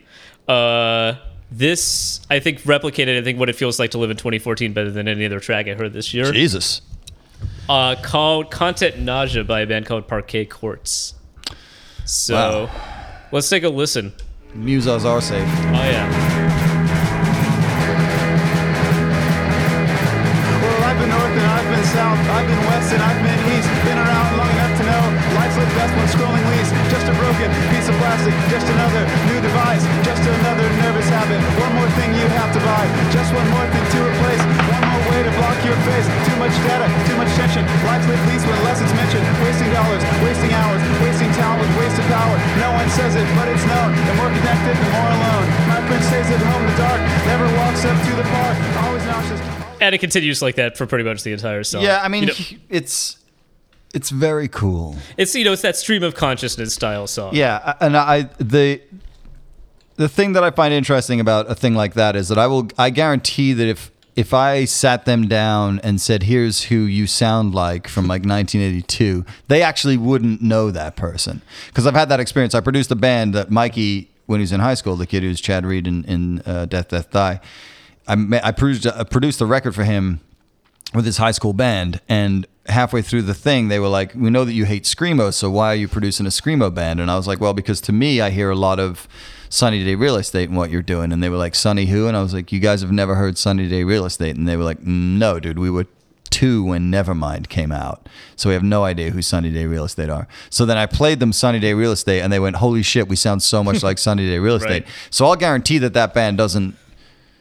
Uh 0.47 1.14
this 1.51 2.20
I 2.30 2.38
think 2.41 2.61
replicated 2.62 3.18
I 3.18 3.22
think 3.24 3.38
what 3.38 3.49
it 3.49 3.57
feels 3.57 3.78
like 3.78 3.91
to 3.93 3.99
live 3.99 4.11
in 4.11 4.16
2014 4.16 4.72
better 4.72 4.91
than 4.91 5.09
any 5.09 5.24
other 5.26 5.41
track 5.41 5.66
I 5.68 5.74
heard 5.74 5.93
this 5.93 6.12
year. 6.12 6.30
Jesus. 6.32 6.82
Uh 7.68 7.97
called 8.03 8.51
Content 8.51 8.99
Nausea 8.99 9.45
by 9.45 9.61
a 9.61 9.66
band 9.66 9.86
called 9.86 10.07
Parquet 10.07 10.45
Courts. 10.45 11.14
So 12.05 12.34
Wow. 12.66 12.97
Let's 13.32 13.48
take 13.48 13.64
a 13.64 13.68
listen. 13.68 14.12
Musos 14.54 15.04
are 15.04 15.20
safe. 15.20 15.46
Oh 15.46 15.86
yeah. 15.86 16.06
Well, 20.60 20.82
I've 20.84 20.98
been 20.98 21.08
north 21.08 21.34
and 21.38 21.46
I've 21.46 21.68
been 21.70 21.84
south, 21.86 22.18
I've 22.30 22.46
been 22.46 22.62
west 22.66 22.92
and 22.92 23.02
I've 23.02 23.20
been 23.22 23.40
east. 23.54 23.68
Been 23.86 23.98
around 23.98 24.36
long 24.36 24.50
enough 24.50 24.74
to 24.78 24.84
know 24.84 25.02
life's 25.38 25.56
like 25.56 25.72
best 25.78 25.92
when 25.94 26.08
scrolling 26.10 26.46
least. 26.58 26.72
Just 26.90 27.06
a 27.06 27.14
broken 27.14 27.48
piece 27.70 27.86
of 27.86 27.94
plastic, 28.02 28.34
just 28.50 28.66
another 28.66 29.02
new 29.30 29.38
device, 29.40 29.84
just 30.02 30.22
another 30.26 30.66
nervous 30.82 31.08
habit. 31.08 31.38
One 31.62 31.72
more 31.78 31.90
thing 31.96 32.10
you 32.18 32.26
have 32.34 32.50
to 32.50 32.60
buy, 32.60 32.84
just 33.14 33.30
one 33.30 33.46
more 33.54 33.66
thing 33.70 33.86
to 33.86 33.98
replace. 34.02 34.42
One 34.66 34.84
more 34.90 35.04
way 35.14 35.20
to 35.22 35.32
block 35.38 35.58
your 35.62 35.78
face. 35.86 36.06
Too 36.26 36.36
much 36.42 36.54
data, 36.66 36.86
too 37.06 37.16
much 37.16 37.30
tension. 37.38 37.62
Life's 37.86 38.06
lived 38.10 38.26
least 38.26 38.44
when 38.50 38.58
less 38.66 38.82
is 38.82 38.92
mentioned. 38.92 39.22
Wasting 39.46 39.70
dollars, 39.70 40.02
wasting 40.26 40.52
hours, 40.52 40.82
wasting 40.98 41.09
talent 41.97 41.99
with 41.99 42.07
power. 42.12 42.36
No 42.61 42.72
one 42.72 42.88
says 42.91 43.14
it, 43.16 43.26
but 43.34 43.49
it's 43.49 43.64
known. 43.66 43.91
The 44.07 44.14
more 44.14 44.28
connected, 44.30 44.76
the 44.76 44.91
more 44.91 45.11
alone. 45.11 45.47
My 45.68 45.80
friend 45.86 46.05
stays 46.05 46.30
at 46.30 46.41
home 46.41 46.62
in 46.62 46.70
the 46.70 46.76
dark, 46.78 47.01
never 47.26 47.47
walks 47.57 47.84
up 47.84 47.97
to 48.07 48.12
the 48.16 48.22
park. 48.22 48.84
Always 48.84 49.05
nauseous. 49.05 49.41
And 49.80 49.95
it 49.95 49.99
continues 49.99 50.43
like 50.43 50.57
that 50.57 50.76
for 50.76 50.86
pretty 50.86 51.05
much 51.05 51.22
the 51.22 51.32
entire 51.32 51.64
song. 51.64 51.82
Yeah, 51.82 52.01
I 52.03 52.09
mean, 52.09 52.24
You 52.24 52.26
know, 52.28 52.34
it's 52.68 53.18
it's 53.95 54.11
very 54.11 54.47
cool. 54.49 54.97
it's 55.16 55.34
you 55.34 55.45
know, 55.45 55.53
it's 55.53 55.62
that 55.62 55.76
stream 55.76 56.03
of 56.03 56.14
consciousness 56.14 56.74
style 56.74 57.07
song. 57.07 57.34
Yeah, 57.34 57.74
and 57.80 57.97
I 57.97 58.22
the 58.38 58.82
the 59.97 60.09
thing 60.09 60.34
that 60.34 60.45
I 60.45 60.51
find 60.51 60.72
interesting 60.74 61.18
about 61.20 61.51
a 61.51 61.55
thing 61.55 61.74
like 61.74 61.95
that 61.95 62.14
is 62.16 62.28
that 62.28 62.38
I 62.38 62.47
will 62.47 62.68
I 62.78 62.91
guarantee 62.91 63.53
that 63.55 63.66
if 63.68 63.91
if 64.20 64.34
I 64.34 64.66
sat 64.66 65.06
them 65.06 65.28
down 65.28 65.80
and 65.82 65.98
said 65.98 66.24
here's 66.24 66.64
who 66.64 66.82
you 66.82 67.06
sound 67.06 67.54
like 67.54 67.88
from 67.88 68.04
like 68.04 68.20
1982, 68.20 69.24
they 69.48 69.62
actually 69.62 69.96
wouldn't 69.96 70.42
know 70.42 70.70
that 70.70 70.94
person 70.94 71.40
because 71.68 71.86
I've 71.86 71.94
had 71.94 72.10
that 72.10 72.20
experience. 72.20 72.54
I 72.54 72.60
produced 72.60 72.90
a 72.90 72.96
band 72.96 73.34
that 73.34 73.50
Mikey 73.50 74.10
when 74.26 74.38
he 74.38 74.42
was 74.42 74.52
in 74.52 74.60
high 74.60 74.74
school, 74.74 74.94
the 74.94 75.06
kid 75.06 75.22
who's 75.22 75.40
Chad 75.40 75.64
Reed 75.64 75.86
in, 75.86 76.04
in 76.04 76.42
uh, 76.44 76.66
Death 76.66 76.88
Death 76.88 77.10
Die. 77.10 77.40
I 78.06 78.40
I 78.44 78.52
produced 78.52 78.86
I 78.86 79.04
produced 79.04 79.40
a 79.40 79.46
record 79.46 79.74
for 79.74 79.84
him 79.84 80.20
with 80.92 81.06
his 81.06 81.16
high 81.16 81.30
school 81.30 81.54
band 81.54 82.02
and 82.06 82.46
halfway 82.66 83.00
through 83.00 83.22
the 83.22 83.34
thing 83.34 83.68
they 83.68 83.78
were 83.80 83.88
like 83.88 84.14
we 84.14 84.28
know 84.28 84.44
that 84.44 84.52
you 84.52 84.64
hate 84.64 84.84
screamo 84.84 85.32
so 85.32 85.50
why 85.50 85.72
are 85.72 85.76
you 85.76 85.88
producing 85.88 86.26
a 86.26 86.28
screamo 86.28 86.72
band 86.72 87.00
and 87.00 87.10
i 87.10 87.16
was 87.16 87.26
like 87.26 87.40
well 87.40 87.54
because 87.54 87.80
to 87.80 87.92
me 87.92 88.20
i 88.20 88.30
hear 88.30 88.50
a 88.50 88.56
lot 88.56 88.78
of 88.78 89.08
sunny 89.51 89.84
day 89.84 89.94
real 89.96 90.16
estate 90.16 90.48
and 90.48 90.57
what 90.57 90.70
you're 90.70 90.80
doing. 90.80 91.12
And 91.12 91.22
they 91.22 91.28
were 91.28 91.36
like 91.36 91.55
sunny 91.55 91.84
who? 91.86 92.07
And 92.09 92.16
i 92.16 92.22
was 92.22 92.32
like 92.32 92.51
you 92.53 92.61
guys 92.61 92.80
have 92.80 92.90
never 92.92 93.16
heard 93.16 93.36
sunny 93.36 93.68
day 93.68 93.84
real 93.84 94.07
estate? 94.07 94.36
And 94.36 94.48
they 94.48 94.57
were 94.57 94.64
like 94.64 94.80
no 94.82 95.38
dude 95.38 95.59
we 95.59 95.68
were 95.70 95.86
two 96.30 96.62
when 96.64 96.90
nevermind 96.92 97.48
came 97.48 97.72
out. 97.72 98.09
So 98.36 98.48
we 98.48 98.55
have 98.55 98.62
no 98.62 98.84
idea 98.84 99.11
who 99.11 99.20
sunny 99.20 99.51
day 99.51 99.66
real 99.66 99.84
estate 99.84 100.09
are. 100.09 100.26
So 100.48 100.64
then 100.64 100.78
i 100.78 100.86
played 100.86 101.20
them 101.20 101.32
sunny 101.32 101.59
day 101.59 101.74
real 101.74 101.92
estate 101.92 102.20
and 102.22 102.32
they 102.32 102.40
went 102.40 102.57
holy 102.57 102.82
shit 102.82 103.09
we 103.09 103.16
sound 103.16 103.42
so 103.42 103.62
much 103.62 103.82
like 103.88 103.98
sunny 103.98 104.26
day 104.26 104.38
real 104.38 104.55
estate. 104.57 104.84
Right. 104.84 104.86
so 105.11 105.26
i'll 105.26 105.36
guarantee 105.36 105.78
that 105.78 105.92
that 105.94 106.14
band 106.14 106.38
doesn't 106.38 106.76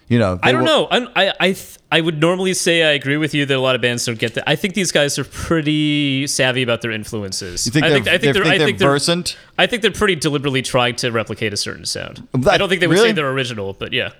you 0.07 0.17
know 0.19 0.39
I 0.43 0.51
don't 0.51 0.61
will- 0.61 0.67
know. 0.67 0.87
I'm, 0.91 1.07
I 1.15 1.33
I 1.39 1.47
th- 1.53 1.77
I 1.91 2.01
would 2.01 2.21
normally 2.21 2.53
say 2.53 2.83
I 2.83 2.91
agree 2.91 3.17
with 3.17 3.33
you 3.33 3.45
that 3.47 3.57
a 3.57 3.59
lot 3.59 3.73
of 3.73 3.81
bands 3.81 4.05
don't 4.05 4.19
get 4.19 4.35
that. 4.35 4.47
I 4.47 4.55
think 4.55 4.75
these 4.75 4.91
guys 4.91 5.17
are 5.17 5.23
pretty 5.23 6.27
savvy 6.27 6.61
about 6.61 6.81
their 6.81 6.91
influences. 6.91 7.65
you 7.65 7.71
think 7.71 7.85
I 7.85 7.89
they're, 7.89 7.97
think, 7.97 8.07
I 8.07 8.11
think 8.11 8.21
they 8.21 8.31
they're, 8.31 8.43
think 8.43 8.53
I 8.53 8.57
they're 8.59 8.67
think 8.67 8.77
they're 8.77 8.89
versant 8.89 9.37
I 9.57 9.65
think 9.65 9.81
they're 9.81 9.91
pretty 9.91 10.15
deliberately 10.15 10.61
trying 10.61 10.95
to 10.97 11.11
replicate 11.11 11.51
a 11.51 11.57
certain 11.57 11.85
sound. 11.85 12.27
That- 12.33 12.53
I 12.53 12.57
don't 12.57 12.69
think 12.69 12.81
they 12.81 12.87
would 12.87 12.93
really? 12.93 13.09
say 13.09 13.13
they're 13.13 13.31
original, 13.31 13.73
but 13.73 13.91
yeah. 13.91 14.11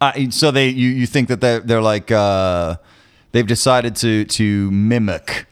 Uh, 0.00 0.30
so 0.30 0.50
they 0.50 0.68
you, 0.68 0.90
you 0.90 1.06
think 1.06 1.28
that 1.28 1.40
they're 1.40 1.60
they're 1.60 1.82
like 1.82 2.10
uh, 2.12 2.76
they've 3.32 3.46
decided 3.46 3.96
to 3.96 4.24
to 4.26 4.70
mimic. 4.70 5.46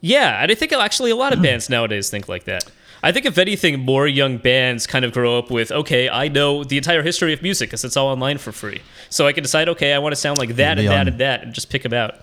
Yeah, 0.00 0.42
and 0.42 0.52
I 0.52 0.54
think 0.54 0.72
actually 0.72 1.10
a 1.10 1.16
lot 1.16 1.32
of 1.32 1.40
bands 1.42 1.70
nowadays 1.70 2.10
think 2.10 2.28
like 2.28 2.44
that. 2.44 2.70
I 3.04 3.12
think 3.12 3.26
if 3.26 3.36
anything, 3.36 3.80
more 3.80 4.08
young 4.08 4.38
bands 4.38 4.86
kind 4.86 5.04
of 5.04 5.12
grow 5.12 5.38
up 5.38 5.50
with, 5.50 5.70
okay, 5.70 6.08
I 6.08 6.28
know 6.28 6.64
the 6.64 6.78
entire 6.78 7.02
history 7.02 7.34
of 7.34 7.42
music 7.42 7.68
because 7.68 7.84
it's 7.84 7.98
all 7.98 8.08
online 8.08 8.38
for 8.38 8.50
free. 8.50 8.80
So 9.10 9.26
I 9.26 9.34
can 9.34 9.42
decide, 9.42 9.68
okay, 9.68 9.92
I 9.92 9.98
want 9.98 10.12
to 10.12 10.16
sound 10.16 10.38
like 10.38 10.56
that 10.56 10.78
and 10.78 10.88
Leon. 10.88 10.94
that 10.94 11.08
and 11.08 11.20
that, 11.20 11.42
and 11.42 11.52
just 11.52 11.68
pick 11.68 11.82
them 11.82 11.92
out. 11.92 12.20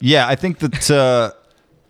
Yeah, 0.00 0.28
I 0.28 0.34
think 0.34 0.58
that 0.58 0.90
uh, 0.90 1.32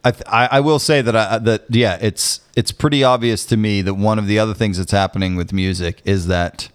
I, 0.05 0.11
th- 0.12 0.22
I 0.28 0.49
I 0.53 0.61
will 0.61 0.78
say 0.78 1.03
that 1.03 1.16
I, 1.16 1.39
that 1.39 1.64
yeah, 1.68 1.99
it's 2.01 2.41
it's 2.55 2.70
pretty 2.70 3.03
obvious 3.03 3.45
to 3.47 3.57
me 3.57 3.82
that 3.82 3.95
one 3.95 4.20
of 4.20 4.28
the 4.28 4.39
other 4.39 4.55
things 4.55 4.78
that's 4.78 4.93
happening 4.93 5.34
with 5.34 5.53
music 5.53 6.01
is 6.05 6.28
that 6.28 6.68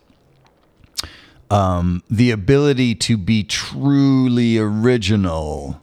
um, 1.50 2.04
the 2.10 2.32
ability 2.32 2.94
to 2.96 3.16
be 3.16 3.44
truly 3.44 4.58
original 4.58 5.83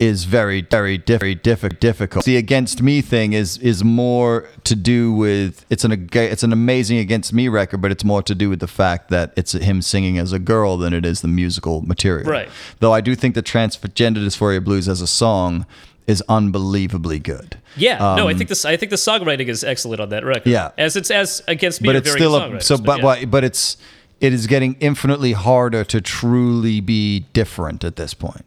is 0.00 0.24
very 0.24 0.62
very 0.62 0.96
diff- 0.98 1.20
very 1.20 1.36
diffi- 1.36 1.78
difficult. 1.78 2.24
The 2.24 2.36
against 2.38 2.82
me 2.82 3.02
thing 3.02 3.34
is 3.34 3.58
is 3.58 3.84
more 3.84 4.48
to 4.64 4.74
do 4.74 5.12
with 5.12 5.64
it's 5.70 5.84
an 5.84 6.08
it's 6.12 6.42
an 6.42 6.52
amazing 6.52 6.98
against 6.98 7.32
me 7.32 7.46
record, 7.48 7.82
but 7.82 7.92
it's 7.92 8.02
more 8.02 8.22
to 8.22 8.34
do 8.34 8.48
with 8.48 8.60
the 8.60 8.66
fact 8.66 9.10
that 9.10 9.32
it's 9.36 9.52
him 9.52 9.82
singing 9.82 10.18
as 10.18 10.32
a 10.32 10.38
girl 10.38 10.78
than 10.78 10.94
it 10.94 11.04
is 11.04 11.20
the 11.20 11.28
musical 11.28 11.82
material. 11.82 12.28
Right. 12.28 12.48
Though 12.80 12.92
I 12.94 13.02
do 13.02 13.14
think 13.14 13.34
the 13.34 13.42
Transgender 13.42 14.16
Dysphoria 14.24 14.64
Blues 14.64 14.88
as 14.88 15.02
a 15.02 15.06
song 15.06 15.66
is 16.06 16.22
unbelievably 16.28 17.18
good. 17.20 17.58
Yeah, 17.76 17.98
no, 18.16 18.26
I 18.26 18.34
think 18.34 18.48
this. 18.48 18.64
I 18.64 18.76
think 18.76 18.90
the 18.90 18.96
songwriting 18.96 19.48
is 19.48 19.62
excellent 19.62 20.00
on 20.00 20.08
that 20.08 20.24
record. 20.24 20.48
Um, 20.48 20.52
Yeah. 20.52 20.70
as 20.78 20.96
it's 20.96 21.10
as 21.10 21.42
against 21.46 21.82
me, 21.82 21.86
but 21.88 21.96
it's 21.96 22.08
very 22.08 22.18
still 22.20 22.34
a 22.36 22.60
so 22.62 22.78
but 22.78 22.96
yeah. 22.98 23.02
but, 23.02 23.30
but 23.30 23.44
it's 23.44 23.76
it 24.18 24.32
is 24.32 24.46
getting 24.46 24.76
infinitely 24.80 25.32
harder 25.32 25.84
to 25.84 26.00
truly 26.00 26.80
be 26.80 27.20
different 27.32 27.84
at 27.84 27.96
this 27.96 28.14
point. 28.14 28.44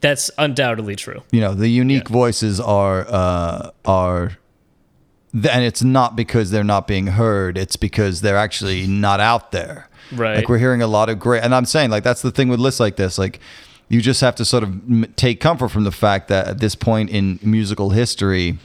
That's 0.00 0.30
undoubtedly 0.38 0.94
true. 0.96 1.22
you 1.32 1.40
know 1.40 1.54
the 1.54 1.68
unique 1.68 2.08
Yeah. 2.08 2.12
voices 2.12 2.60
are 2.60 3.06
uh 3.08 3.70
are 3.84 4.38
and 5.34 5.62
it's 5.64 5.82
not 5.82 6.16
because 6.16 6.50
they're 6.50 6.64
not 6.64 6.86
being 6.86 7.08
heard 7.08 7.58
it's 7.58 7.76
because 7.76 8.20
they're 8.22 8.36
actually 8.36 8.86
not 8.86 9.20
out 9.20 9.52
there 9.52 9.88
Right. 10.12 10.36
like 10.36 10.48
we're 10.48 10.58
hearing 10.58 10.80
a 10.82 10.86
lot 10.86 11.08
of 11.10 11.18
great 11.18 11.42
and 11.42 11.54
i'm 11.54 11.66
saying 11.66 11.90
like 11.90 12.02
that's 12.04 12.22
the 12.22 12.30
thing 12.30 12.48
with 12.48 12.60
lists 12.60 12.80
like 12.80 12.96
this 12.96 13.18
like 13.18 13.40
you 13.90 14.00
just 14.00 14.20
have 14.22 14.34
to 14.36 14.44
sort 14.44 14.62
of 14.62 14.70
m- 14.90 15.12
take 15.16 15.40
comfort 15.40 15.68
from 15.70 15.84
the 15.84 15.90
fact 15.92 16.28
that 16.28 16.46
at 16.48 16.58
this 16.60 16.74
point 16.74 17.10
in 17.10 17.38
musical 17.42 17.90
history 17.90 18.58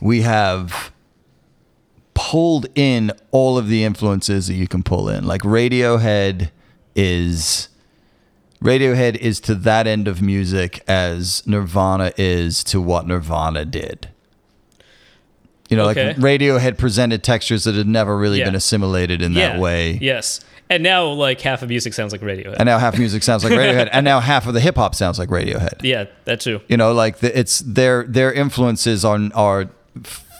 we 0.00 0.22
have 0.22 0.92
pulled 2.14 2.66
in 2.74 3.12
all 3.30 3.56
of 3.58 3.68
the 3.68 3.84
influences 3.84 4.48
that 4.48 4.54
you 4.54 4.66
can 4.68 4.82
pull 4.82 5.08
in 5.08 5.24
like 5.26 5.42
radiohead 5.42 6.50
is 6.94 7.68
Radiohead 8.62 9.16
is 9.16 9.38
to 9.40 9.54
that 9.54 9.86
end 9.86 10.08
of 10.08 10.20
music 10.20 10.82
as 10.88 11.46
Nirvana 11.46 12.12
is 12.16 12.64
to 12.64 12.80
what 12.80 13.06
Nirvana 13.06 13.64
did. 13.64 14.08
You 15.68 15.76
know, 15.76 15.88
Okay. 15.90 16.08
like 16.08 16.16
Radiohead 16.16 16.78
presented 16.78 17.22
textures 17.22 17.64
that 17.64 17.74
had 17.74 17.86
never 17.86 18.16
really 18.16 18.38
Yeah. 18.38 18.46
been 18.46 18.54
assimilated 18.54 19.20
in 19.22 19.32
yeah. 19.32 19.50
that 19.52 19.60
way. 19.60 19.98
Yes, 20.00 20.40
and 20.70 20.82
now 20.82 21.06
like 21.06 21.40
half 21.40 21.62
of 21.62 21.68
music 21.68 21.92
sounds 21.94 22.10
like 22.10 22.20
Radiohead. 22.22 22.56
And 22.58 22.66
now 22.66 22.78
half 22.78 22.98
music 22.98 23.22
sounds 23.22 23.44
like 23.44 23.52
Radiohead, 23.52 23.90
and 23.92 24.04
now 24.04 24.20
half 24.20 24.46
of 24.46 24.54
the 24.54 24.60
hip 24.60 24.76
hop 24.76 24.94
sounds 24.94 25.18
like 25.18 25.28
Radiohead. 25.28 25.74
yeah, 25.82 26.06
that 26.24 26.40
too. 26.40 26.60
You 26.68 26.76
know, 26.78 26.92
like 26.92 27.18
the, 27.18 27.38
it's 27.38 27.60
their 27.60 28.04
their 28.04 28.32
influences 28.32 29.04
are 29.04 29.20
are 29.34 29.66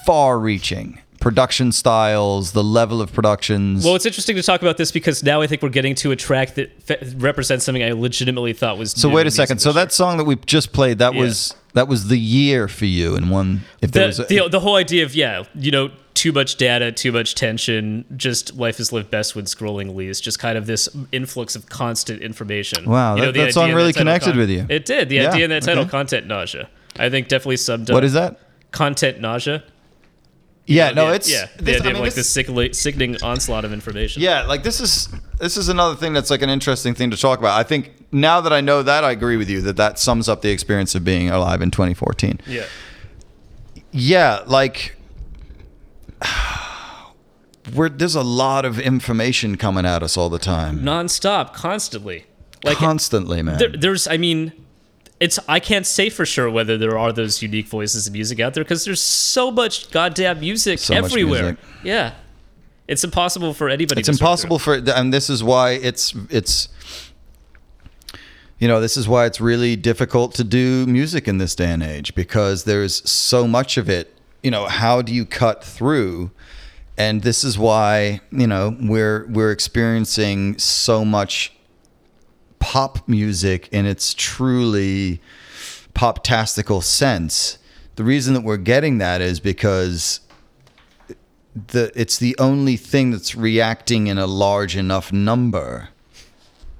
far 0.06 0.38
reaching. 0.38 1.00
Production 1.20 1.72
styles, 1.72 2.52
the 2.52 2.62
level 2.62 3.02
of 3.02 3.12
productions. 3.12 3.84
Well, 3.84 3.96
it's 3.96 4.06
interesting 4.06 4.36
to 4.36 4.42
talk 4.42 4.62
about 4.62 4.76
this 4.76 4.92
because 4.92 5.24
now 5.24 5.40
I 5.40 5.46
think 5.48 5.62
we're 5.62 5.68
getting 5.68 5.96
to 5.96 6.12
a 6.12 6.16
track 6.16 6.54
that 6.54 6.80
fe- 6.82 7.12
represents 7.16 7.64
something 7.64 7.82
I 7.82 7.90
legitimately 7.90 8.52
thought 8.52 8.78
was. 8.78 8.92
So 8.92 9.08
wait 9.08 9.26
a 9.26 9.30
second. 9.32 9.58
So 9.58 9.72
that 9.72 9.90
song 9.92 10.16
that 10.18 10.24
we 10.24 10.36
just 10.46 10.72
played, 10.72 10.98
that 10.98 11.14
Yeah. 11.14 11.20
was 11.22 11.54
That 11.74 11.86
was 11.88 12.08
the 12.08 12.18
year 12.18 12.66
for 12.66 12.86
you 12.86 13.14
in 13.14 13.28
one. 13.30 13.62
If 13.82 13.90
there 13.92 14.04
The, 14.04 14.06
was 14.08 14.18
a, 14.20 14.24
the, 14.24 14.48
the 14.48 14.60
whole 14.60 14.76
idea 14.76 15.04
of 15.04 15.14
yeah, 15.14 15.44
you 15.54 15.70
know, 15.70 15.90
too 16.14 16.32
much 16.32 16.56
data, 16.56 16.90
too 16.90 17.12
much 17.12 17.34
tension, 17.34 18.04
just 18.16 18.56
life 18.56 18.80
is 18.80 18.90
lived 18.92 19.10
best 19.10 19.36
when 19.36 19.44
scrolling 19.44 19.94
least. 19.94 20.24
Just 20.24 20.38
kind 20.38 20.56
of 20.58 20.66
this 20.66 20.88
influx 21.12 21.54
of 21.54 21.68
constant 21.68 22.22
information. 22.22 22.84
Wow, 22.88 23.16
You 23.16 23.26
that- 23.26 23.34
the 23.34 23.40
that 23.40 23.52
song 23.54 23.72
really 23.74 23.92
title 23.92 24.00
connected 24.06 24.36
with 24.36 24.50
you. 24.50 24.66
It 24.68 24.86
did. 24.86 25.08
The 25.08 25.16
Yeah, 25.16 25.30
idea 25.30 25.44
in 25.44 25.50
that 25.50 25.62
title, 25.62 25.82
okay. 25.82 25.90
content 25.90 26.26
nausea. 26.26 26.68
I 26.98 27.10
think 27.10 27.28
definitely 27.28 27.58
summed 27.58 27.90
up. 27.90 27.94
what 27.94 28.02
is 28.04 28.14
that? 28.14 28.40
Content 28.72 29.20
nausea. 29.20 29.62
Yeah, 30.68 30.90
no, 30.90 31.08
yeah, 31.08 31.14
it's 31.14 31.30
yeah. 31.30 31.46
The 31.56 31.62
this- 31.64 31.74
I 31.76 31.78
idea 31.78 31.86
mean, 31.94 31.96
of 31.96 32.06
like 32.06 32.14
this- 32.14 32.78
sickening 32.78 33.16
onslaught 33.22 33.64
of 33.64 33.72
information. 33.72 34.22
Yeah, 34.22 34.42
like 34.42 34.62
this 34.62 34.80
is 34.80 35.08
this 35.38 35.56
is 35.56 35.68
another 35.68 35.96
thing 35.96 36.12
that's 36.12 36.30
like 36.30 36.42
an 36.42 36.50
interesting 36.50 36.94
thing 36.94 37.10
to 37.10 37.16
talk 37.16 37.38
about. 37.38 37.58
I 37.58 37.62
think 37.62 37.92
now 38.12 38.40
that 38.42 38.52
I 38.52 38.60
know 38.60 38.82
that, 38.82 39.02
I 39.02 39.10
agree 39.12 39.36
with 39.36 39.48
you 39.48 39.60
that 39.62 39.76
that 39.76 39.98
sums 39.98 40.28
up 40.28 40.42
the 40.42 40.50
experience 40.50 40.94
of 40.94 41.04
being 41.04 41.30
alive 41.30 41.62
in 41.62 41.70
2014. 41.70 42.40
Yeah. 42.46 42.64
Yeah, 43.92 44.42
like 44.46 44.96
we're 47.74 47.88
there's 47.88 48.14
a 48.14 48.22
lot 48.22 48.64
of 48.64 48.78
information 48.78 49.56
coming 49.56 49.86
at 49.86 50.02
us 50.02 50.16
all 50.16 50.28
the 50.28 50.38
time, 50.38 50.80
Nonstop, 50.80 51.52
constantly. 51.54 52.24
Like 52.64 52.76
constantly, 52.78 53.40
man. 53.42 53.58
there, 53.58 53.68
there's, 53.70 54.08
I 54.08 54.16
mean, 54.16 54.52
it's 55.20 55.38
I 55.48 55.60
can't 55.60 55.86
say 55.86 56.10
for 56.10 56.24
sure 56.24 56.50
whether 56.50 56.78
there 56.78 56.98
are 56.98 57.12
those 57.12 57.42
unique 57.42 57.66
voices 57.66 58.06
of 58.06 58.12
music 58.12 58.38
out 58.40 58.54
there 58.54 58.64
because 58.64 58.84
there's 58.84 59.00
so 59.00 59.50
much 59.50 59.90
goddamn 59.90 60.40
music 60.40 60.78
So 60.78 60.94
everywhere. 60.94 61.42
music. 61.42 61.58
Yeah, 61.82 62.14
it's 62.86 63.02
impossible 63.04 63.52
for 63.54 63.68
anybody. 63.68 64.00
it's 64.00 64.08
impossible 64.08 64.58
for 64.58 64.74
and 64.74 65.12
this 65.12 65.28
is 65.28 65.42
why 65.42 65.72
it's 65.72 66.14
it's 66.30 66.68
you 68.58 68.66
know 68.68 68.80
this 68.80 68.96
is 68.96 69.08
why 69.08 69.26
it's 69.26 69.40
really 69.40 69.76
difficult 69.76 70.34
to 70.34 70.44
do 70.44 70.86
music 70.86 71.28
in 71.28 71.38
this 71.38 71.54
day 71.54 71.70
and 71.72 71.82
age 71.82 72.14
because 72.14 72.64
there's 72.64 73.08
so 73.10 73.46
much 73.46 73.76
of 73.76 73.88
it 73.88 74.14
you 74.42 74.50
know 74.50 74.66
how 74.66 75.00
do 75.02 75.12
you 75.14 75.24
cut 75.24 75.62
through 75.64 76.30
and 76.96 77.22
this 77.22 77.44
is 77.44 77.56
why 77.58 78.20
you 78.32 78.46
know 78.46 78.76
we're 78.80 79.26
we're 79.28 79.52
experiencing 79.52 80.58
so 80.58 81.04
much 81.04 81.52
pop 82.58 83.06
music 83.08 83.68
in 83.72 83.86
its 83.86 84.14
truly 84.14 85.20
pop-tastical 85.94 86.80
sense 86.80 87.58
the 87.98 88.04
reason 88.04 88.32
that 88.34 88.42
we're 88.42 88.58
getting 88.58 88.98
that 88.98 89.20
is 89.20 89.40
because 89.40 90.20
the 91.66 91.90
it's 92.00 92.16
the 92.16 92.36
only 92.38 92.76
thing 92.76 93.10
that's 93.10 93.34
reacting 93.34 94.06
in 94.06 94.18
a 94.18 94.26
large 94.26 94.76
enough 94.76 95.12
number 95.12 95.88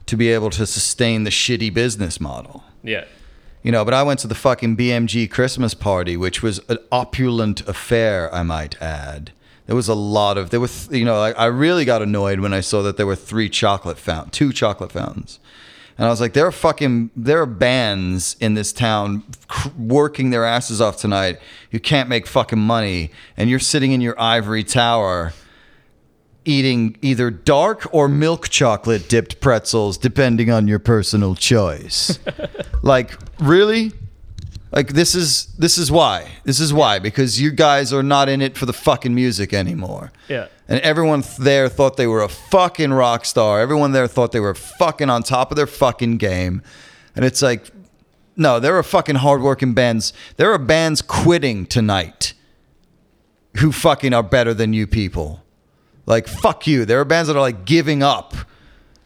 to 0.07 0.16
be 0.16 0.31
able 0.31 0.49
to 0.51 0.64
sustain 0.64 1.24
the 1.24 1.31
shitty 1.31 1.74
business 1.74 2.20
model. 2.20 2.62
Yeah, 2.85 3.05
You 3.64 3.72
know, 3.72 3.85
but 3.85 3.95
I 3.95 4.05
went 4.05 4.20
to 4.20 4.29
the 4.29 4.37
fucking 4.37 4.76
BMG 4.76 5.29
Christmas 5.29 5.74
party, 5.74 6.16
which 6.16 6.41
was 6.41 6.61
an 6.68 6.79
opulent 6.93 7.66
affair, 7.68 8.33
I 8.33 8.45
might 8.45 8.81
add. 8.81 9.33
There 9.66 9.76
was 9.76 9.89
a 9.89 9.95
lot 9.95 10.39
of 10.39 10.51
there 10.51 10.61
was 10.61 10.89
you 10.93 11.05
know, 11.05 11.20
I, 11.20 11.33
I 11.33 11.47
really 11.47 11.85
got 11.85 12.01
annoyed 12.01 12.39
when 12.39 12.55
I 12.55 12.61
saw 12.61 12.81
that 12.83 12.97
there 12.97 13.07
were 13.07 13.16
three 13.16 13.49
chocolate 13.49 13.99
fountain, 13.99 14.31
two 14.31 14.53
chocolate 14.53 14.93
fountains. 14.93 15.41
And 15.99 16.07
I 16.07 16.11
was 16.11 16.20
like, 16.20 16.32
there 16.32 16.46
are 16.46 16.53
fucking, 16.53 17.11
there 17.16 17.42
are 17.42 17.46
bands 17.46 18.36
in 18.38 18.55
this 18.55 18.72
town 18.72 19.24
working 19.76 20.30
their 20.30 20.44
asses 20.44 20.80
off 20.80 20.96
tonight 20.96 21.40
who 21.72 21.80
can't 21.80 22.09
make 22.09 22.26
fucking 22.26 22.59
money, 22.59 23.11
and 23.36 23.51
you're 23.51 23.59
sitting 23.59 23.92
in 23.92 24.01
your 24.01 24.18
ivory 24.20 24.64
tower 24.64 25.32
eating 26.44 26.96
either 27.03 27.30
dark 27.30 27.92
or 27.92 28.09
milk 28.09 28.49
chocolate 28.49 29.09
dipped 29.09 29.40
pretzels, 29.40 29.99
depending 29.99 30.51
on 30.51 30.66
your 30.66 30.78
personal 30.78 31.34
choice. 31.34 32.18
like, 32.82 33.12
really? 33.38 33.92
Like 34.70 34.88
this 34.88 35.14
is 35.14 35.46
this 35.59 35.78
is 35.78 35.90
why. 35.90 36.30
This 36.44 36.61
is 36.61 36.72
why 36.74 36.99
because 36.99 37.40
you 37.40 37.51
guys 37.51 37.92
are 37.92 38.03
not 38.03 38.28
in 38.28 38.42
it 38.42 38.57
for 38.57 38.66
the 38.66 38.72
fucking 38.72 39.14
music 39.14 39.53
anymore. 39.53 40.12
yeah. 40.28 40.49
And 40.68 40.80
everyone 40.80 41.24
there 41.38 41.68
thought 41.68 41.96
they 41.96 42.06
were 42.06 42.22
a 42.22 42.28
fucking 42.28 42.92
rock 42.92 43.24
star. 43.24 43.60
Everyone 43.60 43.92
there 43.92 44.06
thought 44.06 44.32
they 44.32 44.40
were 44.40 44.54
fucking 44.54 45.08
on 45.08 45.22
top 45.22 45.50
of 45.50 45.56
their 45.56 45.66
fucking 45.66 46.18
game. 46.18 46.62
And 47.16 47.24
it's 47.24 47.40
like, 47.40 47.70
no, 48.36 48.60
there 48.60 48.76
are 48.76 48.82
fucking 48.82 49.16
hardworking 49.16 49.72
bands. 49.72 50.12
There 50.36 50.52
are 50.52 50.58
bands 50.58 51.00
quitting 51.00 51.66
tonight 51.66 52.34
who 53.56 53.72
fucking 53.72 54.12
are 54.12 54.22
better 54.22 54.52
than 54.52 54.72
you 54.72 54.86
people. 54.86 55.42
Like, 56.06 56.28
fuck 56.28 56.66
you. 56.66 56.84
There 56.84 57.00
are 57.00 57.04
bands 57.04 57.28
that 57.28 57.36
are 57.36 57.40
like 57.40 57.64
giving 57.64 58.02
up 58.02 58.34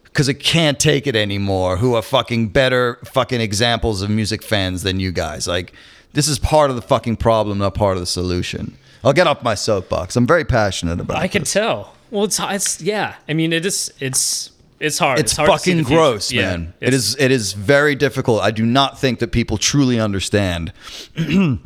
because 0.03 0.29
it 0.29 0.35
can't 0.35 0.79
take 0.79 1.07
it 1.07 1.15
anymore 1.15 1.77
who 1.77 1.95
are 1.95 2.01
fucking 2.01 2.49
better 2.49 2.99
fucking 3.05 3.41
examples 3.41 4.01
of 4.01 4.09
music 4.09 4.43
fans 4.43 4.83
than 4.83 4.99
you 4.99 5.11
guys. 5.11 5.47
Like, 5.47 5.73
this 6.13 6.27
is 6.27 6.37
part 6.37 6.69
of 6.69 6.75
the 6.75 6.81
fucking 6.81 7.17
problem, 7.17 7.57
not 7.57 7.73
part 7.73 7.97
of 7.97 8.01
the 8.01 8.07
solution. 8.07 8.77
I'll 9.03 9.13
get 9.13 9.27
off 9.27 9.43
my 9.43 9.55
soapbox. 9.55 10.15
I'm 10.15 10.27
very 10.27 10.45
passionate 10.45 10.99
about 10.99 11.17
it. 11.17 11.21
I 11.21 11.27
can 11.27 11.41
this. 11.41 11.53
tell. 11.53 11.93
Well, 12.09 12.25
it's 12.25 12.39
it's 12.39 12.81
yeah. 12.81 13.15
I 13.27 13.33
mean, 13.33 13.53
it 13.53 13.65
is 13.65 13.93
it's 13.99 14.51
it's 14.79 14.99
hard. 14.99 15.19
It's, 15.19 15.35
hard 15.35 15.49
fucking 15.49 15.77
future. 15.77 15.95
gross, 15.95 16.31
Yeah, 16.31 16.51
man. 16.57 16.73
It 16.79 16.89
it 16.89 16.93
is 16.93 17.15
it 17.19 17.31
is 17.31 17.53
very 17.53 17.95
difficult. 17.95 18.41
I 18.41 18.51
do 18.51 18.65
not 18.65 18.99
think 18.99 19.19
that 19.19 19.31
people 19.31 19.57
truly 19.57 19.99
understand 19.99 20.73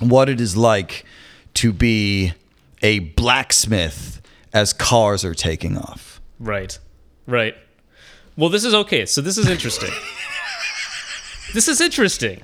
what 0.00 0.28
it 0.28 0.40
is 0.40 0.56
like 0.56 1.04
to 1.54 1.72
be 1.72 2.34
a 2.82 2.98
blacksmith 3.00 4.20
as 4.52 4.72
cars 4.72 5.24
are 5.24 5.34
taking 5.34 5.78
off. 5.78 6.20
Right. 6.38 6.78
Right. 7.26 7.56
Well, 8.36 8.50
this 8.50 8.64
is 8.64 8.74
okay. 8.74 9.06
So 9.06 9.20
this 9.20 9.38
is 9.38 9.48
interesting. 9.48 9.90
this 11.54 11.68
is 11.68 11.80
interesting. 11.80 12.42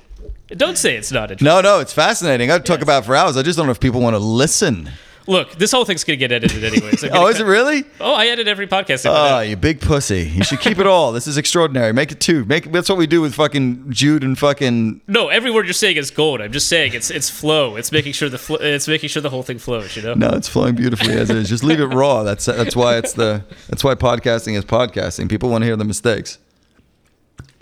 Don't 0.49 0.77
say 0.77 0.95
it's 0.95 1.11
not 1.11 1.31
interesting. 1.31 1.45
No, 1.45 1.61
no, 1.61 1.79
it's 1.79 1.93
fascinating. 1.93 2.51
I'd 2.51 2.65
talk 2.65 2.81
about 2.81 3.03
it 3.03 3.05
for 3.05 3.15
hours. 3.15 3.37
I 3.37 3.41
just 3.43 3.57
don't 3.57 3.65
know 3.65 3.71
if 3.71 3.79
people 3.79 4.01
want 4.01 4.13
to 4.15 4.19
listen. 4.19 4.89
Look, 5.25 5.53
this 5.55 5.71
whole 5.71 5.85
thing's 5.85 6.03
gonna 6.03 6.17
get 6.17 6.33
edited 6.33 6.65
anyway. 6.65 6.91
I'm 7.03 7.09
Oh, 7.13 7.27
is 7.27 7.39
it 7.39 7.45
really? 7.45 7.85
Oh, 8.01 8.13
I 8.13 8.27
edit 8.27 8.45
every 8.49 8.67
podcast. 8.67 9.05
Oh, 9.09 9.39
you 9.39 9.55
big 9.55 9.79
pussy. 9.79 10.23
You 10.23 10.43
should 10.43 10.59
keep 10.59 10.79
it 10.79 10.85
all. 10.85 11.13
This 11.13 11.27
is 11.27 11.37
extraordinary. 11.37 11.93
Make 11.93 12.11
it 12.11 12.19
two. 12.19 12.43
Make 12.43 12.73
that's 12.73 12.89
what 12.89 12.97
we 12.97 13.07
do 13.07 13.21
with 13.21 13.33
fucking 13.33 13.85
Jude 13.89 14.21
and 14.25 14.37
fucking 14.37 14.99
No, 15.07 15.29
every 15.29 15.49
word 15.49 15.65
you're 15.65 15.71
saying 15.73 15.95
is 15.95 16.11
gold. 16.11 16.41
I'm 16.41 16.51
just 16.51 16.67
saying 16.67 16.93
it's 16.93 17.09
it's 17.09 17.29
flow. 17.29 17.77
It's 17.77 17.89
making 17.89 18.11
sure 18.11 18.27
the 18.27 18.37
fl- 18.37 18.57
it's 18.59 18.85
making 18.89 19.07
sure 19.09 19.21
the 19.21 19.29
whole 19.29 19.43
thing 19.43 19.59
flows. 19.59 19.95
You 19.95 20.01
know. 20.01 20.13
No, 20.13 20.27
it's 20.31 20.49
flowing 20.49 20.75
beautifully 20.75 21.13
as 21.13 21.29
is. 21.29 21.47
Just 21.47 21.63
leave 21.63 21.79
it 21.79 21.85
raw. 21.85 22.23
That's 22.23 22.43
that's 22.45 22.75
why 22.75 22.97
it's 22.97 23.13
the 23.13 23.45
that's 23.69 23.81
why 23.81 23.95
podcasting 23.95 24.57
is 24.57 24.65
podcasting. 24.65 25.29
People 25.29 25.49
want 25.49 25.61
to 25.61 25.65
hear 25.67 25.77
the 25.77 25.85
mistakes. 25.85 26.37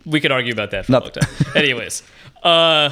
We 0.03 0.19
could 0.19 0.31
argue 0.31 0.51
about 0.51 0.71
that 0.71 0.87
for 0.87 0.93
No. 0.93 0.97
a 0.97 1.01
long 1.01 1.11
time. 1.11 1.29
Anyways, 1.55 2.01
uh, 2.43 2.91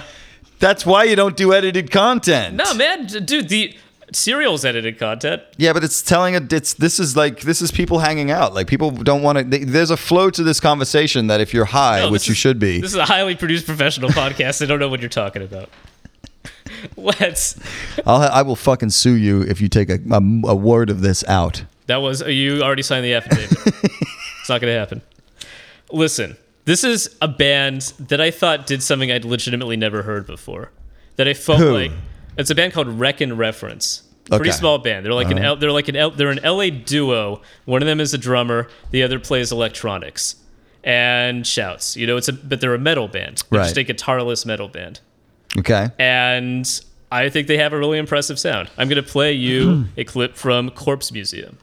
That's 0.59 0.85
why 0.85 1.05
you 1.05 1.15
don't 1.15 1.35
do 1.37 1.53
edited 1.53 1.91
content. 1.91 2.55
no, 2.55 2.73
man, 2.73 3.05
d- 3.05 3.19
dude, 3.21 3.49
the 3.49 3.75
serials 4.11 4.65
edited 4.65 4.97
content. 4.97 5.41
Yeah, 5.57 5.73
but 5.73 5.83
it's 5.83 6.01
telling 6.01 6.35
a 6.35 6.41
it's 6.51 6.73
this 6.73 6.99
is 6.99 7.15
like 7.15 7.41
this 7.41 7.61
is 7.61 7.71
people 7.71 7.99
hanging 7.99 8.31
out. 8.31 8.53
Like 8.53 8.67
people 8.67 8.91
don't 8.91 9.21
want 9.21 9.51
to. 9.51 9.65
There's 9.65 9.91
a 9.91 9.97
flow 9.97 10.29
to 10.31 10.43
this 10.43 10.59
conversation 10.59 11.27
that 11.27 11.41
if 11.41 11.53
you're 11.53 11.65
high, 11.65 11.99
No, 12.01 12.11
which 12.11 12.21
this 12.23 12.27
you 12.27 12.31
is- 12.33 12.37
should 12.37 12.59
be, 12.59 12.81
This 12.81 12.91
is 12.91 12.97
a 12.97 13.05
highly 13.05 13.35
produced 13.35 13.65
professional 13.65 14.09
podcast. 14.09 14.61
I 14.61 14.65
don't 14.65 14.79
know 14.79 14.89
what 14.89 14.99
you're 15.01 15.09
talking 15.09 15.41
about. 15.43 15.69
Let's. 16.97 17.59
I'll 18.05 18.19
ha- 18.21 18.31
I 18.33 18.41
will 18.41 18.55
fucking 18.55 18.91
sue 18.91 19.15
you 19.15 19.41
if 19.41 19.59
you 19.61 19.67
take 19.69 19.89
a, 19.89 19.99
a, 20.11 20.21
a 20.47 20.55
word 20.55 20.89
of 20.89 21.01
this 21.01 21.23
out. 21.27 21.63
That 21.87 21.97
was 21.97 22.21
you 22.21 22.61
already 22.61 22.83
signed 22.83 23.05
the 23.05 23.13
affidavit. 23.15 23.51
it's 23.83 24.49
not 24.49 24.61
going 24.61 24.71
to 24.73 24.79
happen. 24.79 25.01
Listen, 25.91 26.37
this 26.65 26.83
is 26.83 27.15
a 27.21 27.27
band 27.27 27.93
that 27.99 28.21
I 28.21 28.31
thought 28.31 28.67
did 28.67 28.83
something 28.83 29.11
I'd 29.11 29.25
legitimately 29.25 29.77
never 29.77 30.03
heard 30.03 30.25
before. 30.27 30.71
That 31.15 31.27
I 31.27 31.33
felt 31.33 31.59
Who? 31.59 31.73
like 31.73 31.91
it's 32.37 32.49
a 32.49 32.55
band 32.55 32.73
called 32.73 32.87
Wreck 32.87 33.21
and 33.21 33.37
Reference. 33.37 34.03
Pretty 34.25 34.49
Okay. 34.49 34.57
small 34.57 34.77
band. 34.77 35.05
They're 35.05 35.13
like 35.13 35.31
an 35.31 35.39
uh-huh. 35.39 35.47
L, 35.47 35.55
they're 35.55 35.71
like 35.71 35.87
an 35.87 35.95
L, 35.95 36.11
they're 36.11 36.29
an 36.29 36.39
LA 36.43 36.69
duo. 36.69 37.41
One 37.65 37.81
of 37.81 37.87
them 37.87 37.99
is 37.99 38.13
a 38.13 38.17
drummer. 38.17 38.67
The 38.91 39.01
other 39.03 39.19
plays 39.19 39.51
electronics 39.51 40.35
and 40.83 41.45
shouts. 41.45 41.97
You 41.97 42.05
know, 42.07 42.15
it's 42.15 42.27
a 42.27 42.33
but 42.33 42.61
they're 42.61 42.75
a 42.75 42.79
metal 42.79 43.07
band. 43.07 43.43
They're 43.49 43.63
just 43.63 43.77
a 43.77 43.83
guitarless 43.83 44.45
metal 44.45 44.67
band. 44.67 44.99
Okay. 45.57 45.87
And 45.97 46.69
I 47.11 47.29
think 47.29 47.47
they 47.47 47.57
have 47.57 47.73
a 47.73 47.77
really 47.79 47.97
impressive 47.97 48.39
sound. 48.39 48.69
I'm 48.77 48.87
going 48.87 49.03
to 49.03 49.09
play 49.09 49.33
you 49.33 49.85
a 49.97 50.03
clip 50.03 50.35
from 50.35 50.69
Corpse 50.69 51.11
Museum. 51.11 51.57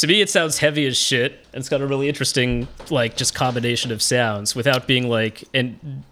To 0.00 0.06
me, 0.06 0.22
it 0.22 0.30
sounds 0.30 0.56
heavy 0.56 0.86
as 0.86 0.96
shit, 0.96 1.32
and 1.52 1.60
it's 1.60 1.68
got 1.68 1.82
a 1.82 1.86
really 1.86 2.08
interesting, 2.08 2.66
like, 2.88 3.18
just 3.18 3.34
combination 3.34 3.92
of 3.92 4.00
sounds 4.00 4.56
without 4.56 4.86
being 4.86 5.10
like 5.10 5.44
in 5.52 6.04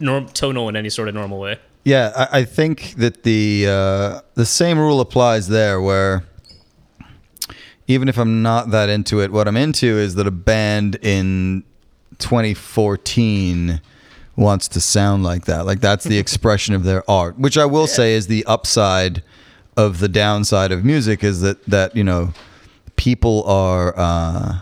norm 0.00 0.26
tonal 0.26 0.68
in 0.68 0.74
any 0.74 0.90
sort 0.90 1.06
of 1.06 1.14
normal 1.14 1.38
way. 1.38 1.56
Yeah, 1.84 2.10
I, 2.16 2.40
I 2.40 2.44
think 2.44 2.94
that 2.96 3.22
the 3.22 3.66
uh, 3.68 4.20
the 4.34 4.44
same 4.44 4.76
rule 4.76 5.00
applies 5.00 5.46
there, 5.46 5.80
where 5.80 6.24
even 7.86 8.08
if 8.08 8.18
I'm 8.18 8.42
not 8.42 8.72
that 8.72 8.88
into 8.88 9.20
it, 9.20 9.30
what 9.30 9.46
I'm 9.46 9.56
into 9.56 9.86
is 9.86 10.16
that 10.16 10.26
a 10.26 10.32
band 10.32 10.96
in 10.96 11.62
2014 12.18 13.80
wants 14.34 14.66
to 14.66 14.80
sound 14.80 15.22
like 15.22 15.44
that. 15.44 15.64
Like 15.64 15.78
that's 15.78 16.02
the 16.02 16.18
expression 16.24 16.74
of 16.74 16.82
their 16.82 17.08
art, 17.08 17.38
which 17.38 17.56
I 17.56 17.66
will 17.66 17.86
say 17.86 18.14
is 18.14 18.26
the 18.26 18.44
upside 18.46 19.22
of 19.76 20.00
the 20.00 20.08
downside 20.08 20.72
of 20.72 20.84
music 20.84 21.22
is 21.22 21.40
that 21.42 21.64
that 21.66 21.94
you 21.94 22.02
know 22.02 22.32
people 22.98 23.42
are 23.44 23.94
uh, 23.96 24.60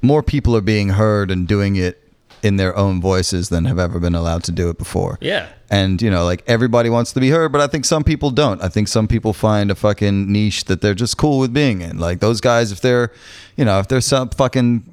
more 0.00 0.22
people 0.22 0.56
are 0.56 0.62
being 0.62 0.90
heard 0.90 1.30
and 1.30 1.46
doing 1.46 1.76
it 1.76 2.02
in 2.42 2.56
their 2.56 2.74
own 2.74 3.02
voices 3.02 3.50
than 3.50 3.66
have 3.66 3.78
ever 3.78 4.00
been 4.00 4.14
allowed 4.14 4.42
to 4.44 4.52
do 4.52 4.70
it 4.70 4.78
before. 4.78 5.18
Yeah. 5.20 5.48
And 5.68 6.00
you 6.00 6.10
know, 6.10 6.24
like 6.24 6.42
everybody 6.46 6.88
wants 6.88 7.12
to 7.12 7.20
be 7.20 7.28
heard, 7.28 7.52
but 7.52 7.60
I 7.60 7.66
think 7.66 7.84
some 7.84 8.02
people 8.02 8.30
don't. 8.30 8.62
I 8.62 8.68
think 8.68 8.88
some 8.88 9.06
people 9.06 9.34
find 9.34 9.70
a 9.70 9.74
fucking 9.74 10.32
niche 10.32 10.64
that 10.64 10.80
they're 10.80 10.94
just 10.94 11.18
cool 11.18 11.38
with 11.38 11.52
being 11.52 11.82
in. 11.82 11.98
Like 11.98 12.20
those 12.20 12.40
guys, 12.40 12.72
if 12.72 12.80
they're, 12.80 13.12
you 13.56 13.64
know, 13.64 13.78
if 13.78 13.88
they're 13.88 14.00
some 14.00 14.30
fucking 14.30 14.90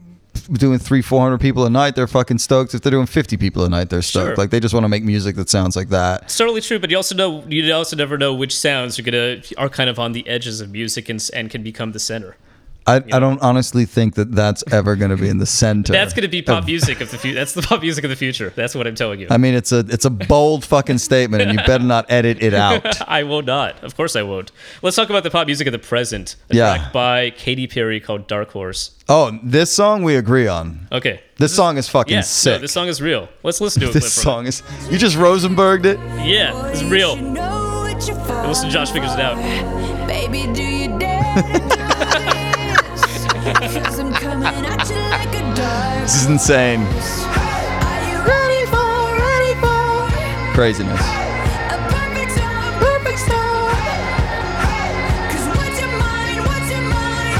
doing 0.51 0.77
three, 0.77 1.01
four 1.01 1.21
hundred 1.21 1.39
people 1.39 1.65
a 1.65 1.69
night, 1.69 1.95
they're 1.95 2.05
fucking 2.05 2.37
stoked. 2.37 2.75
If 2.75 2.81
they're 2.81 2.91
doing 2.91 3.07
fifty 3.07 3.37
people 3.37 3.63
a 3.63 3.69
night, 3.69 3.89
they're 3.89 4.01
stoked. 4.01 4.27
Sure. 4.27 4.35
Like 4.35 4.49
they 4.49 4.59
just 4.59 4.73
want 4.73 4.83
to 4.83 4.89
make 4.89 5.03
music 5.03 5.35
that 5.37 5.49
sounds 5.49 5.75
like 5.75 5.89
that. 5.89 6.23
It's 6.23 6.37
totally 6.37 6.61
true, 6.61 6.79
but 6.79 6.91
you 6.91 6.97
also 6.97 7.15
know 7.15 7.43
you 7.47 7.73
also 7.73 7.95
never 7.95 8.17
know 8.17 8.33
which 8.33 8.55
sounds 8.55 8.99
are 8.99 9.03
gonna 9.03 9.41
are 9.57 9.69
kind 9.69 9.89
of 9.89 9.97
on 9.99 10.11
the 10.11 10.27
edges 10.27 10.61
of 10.61 10.71
music 10.71 11.09
and 11.09 11.27
and 11.33 11.49
can 11.49 11.63
become 11.63 11.93
the 11.93 11.99
center. 11.99 12.35
I, 12.87 12.95
I 13.11 13.19
don't 13.19 13.41
honestly 13.41 13.85
think 13.85 14.15
that 14.15 14.31
that's 14.31 14.63
ever 14.71 14.95
going 14.95 15.11
to 15.11 15.17
be 15.17 15.27
in 15.27 15.37
the 15.39 15.45
center. 15.45 15.91
That's 15.93 16.13
gonna 16.13 16.27
be 16.29 16.41
pop 16.41 16.59
of- 16.59 16.65
music 16.67 17.01
of 17.01 17.11
the 17.11 17.17
future. 17.17 17.35
That's 17.35 17.53
the 17.53 17.61
pop 17.61 17.81
music 17.81 18.03
of 18.05 18.09
the 18.09 18.15
future. 18.15 18.53
That's 18.55 18.73
what 18.75 18.87
I'm 18.87 18.95
telling 18.95 19.19
you. 19.19 19.27
I 19.29 19.37
mean, 19.37 19.53
it's 19.55 19.71
a 19.71 19.79
it's 19.89 20.05
a 20.05 20.09
bold 20.09 20.63
fucking 20.65 20.97
statement, 20.99 21.43
and 21.43 21.51
you 21.51 21.57
better 21.65 21.83
not 21.83 22.05
edit 22.09 22.41
it 22.41 22.53
out. 22.53 23.01
I 23.09 23.23
will 23.23 23.41
not. 23.41 23.83
Of 23.83 23.95
course, 23.97 24.15
I 24.15 24.23
won't. 24.23 24.51
Let's 24.81 24.95
talk 24.95 25.09
about 25.09 25.23
the 25.23 25.29
pop 25.29 25.47
music 25.47 25.67
of 25.67 25.73
the 25.73 25.79
present. 25.79 26.35
A 26.49 26.55
Yeah. 26.55 26.77
track 26.77 26.93
by 26.93 27.29
Katy 27.31 27.67
Perry 27.67 27.99
called 27.99 28.27
"Dark 28.27 28.51
Horse." 28.51 28.91
Oh, 29.09 29.37
this 29.43 29.71
song 29.71 30.03
we 30.03 30.15
agree 30.15 30.47
on. 30.47 30.87
Okay, 30.91 31.21
This 31.37 31.55
song 31.55 31.77
is 31.77 31.87
fucking 31.87 32.13
yeah, 32.13 32.21
sick. 32.21 32.53
No, 32.55 32.59
this 32.59 32.73
song 32.73 32.87
is 32.87 33.01
real. 33.01 33.29
Let's 33.43 33.61
listen 33.61 33.81
to 33.83 33.89
it. 33.89 33.93
This 33.93 34.13
song 34.13 34.47
is. 34.47 34.63
You 34.89 34.97
just 34.97 35.15
Rosenberged 35.17 35.85
it. 35.85 35.99
it. 35.99 36.25
Yeah, 36.25 36.67
it's 36.67 36.83
real. 36.83 37.15
Listen, 38.47 38.69
Josh 38.69 38.91
figures 38.91 39.13
it 39.13 39.19
out. 39.19 39.37
Baby, 40.07 40.51
do 40.53 40.63
you 40.63 40.97
dare 40.99 41.23
This 44.47 46.15
is 46.21 46.27
insane. 46.27 46.79
Are 46.79 46.85
you 48.07 48.17
ready 48.23 48.63
for, 48.71 48.87
ready 49.19 49.53
for 49.59 50.07
Craziness. 50.53 51.01
a 51.01 51.77
perfect 51.91 52.31
storm, 52.31 52.73
perfect 52.79 53.19
storm? 53.19 53.75
'Cause 55.27 55.45
what's 55.57 55.77
your 55.81 55.91
mind, 55.99 56.39
what's 56.47 56.69
your 56.71 56.79
mind? 56.95 57.35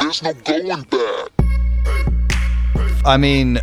There's 0.00 0.20
no 0.22 0.32
going 0.44 0.82
back. 0.82 1.30
I 3.04 3.16
mean, 3.16 3.58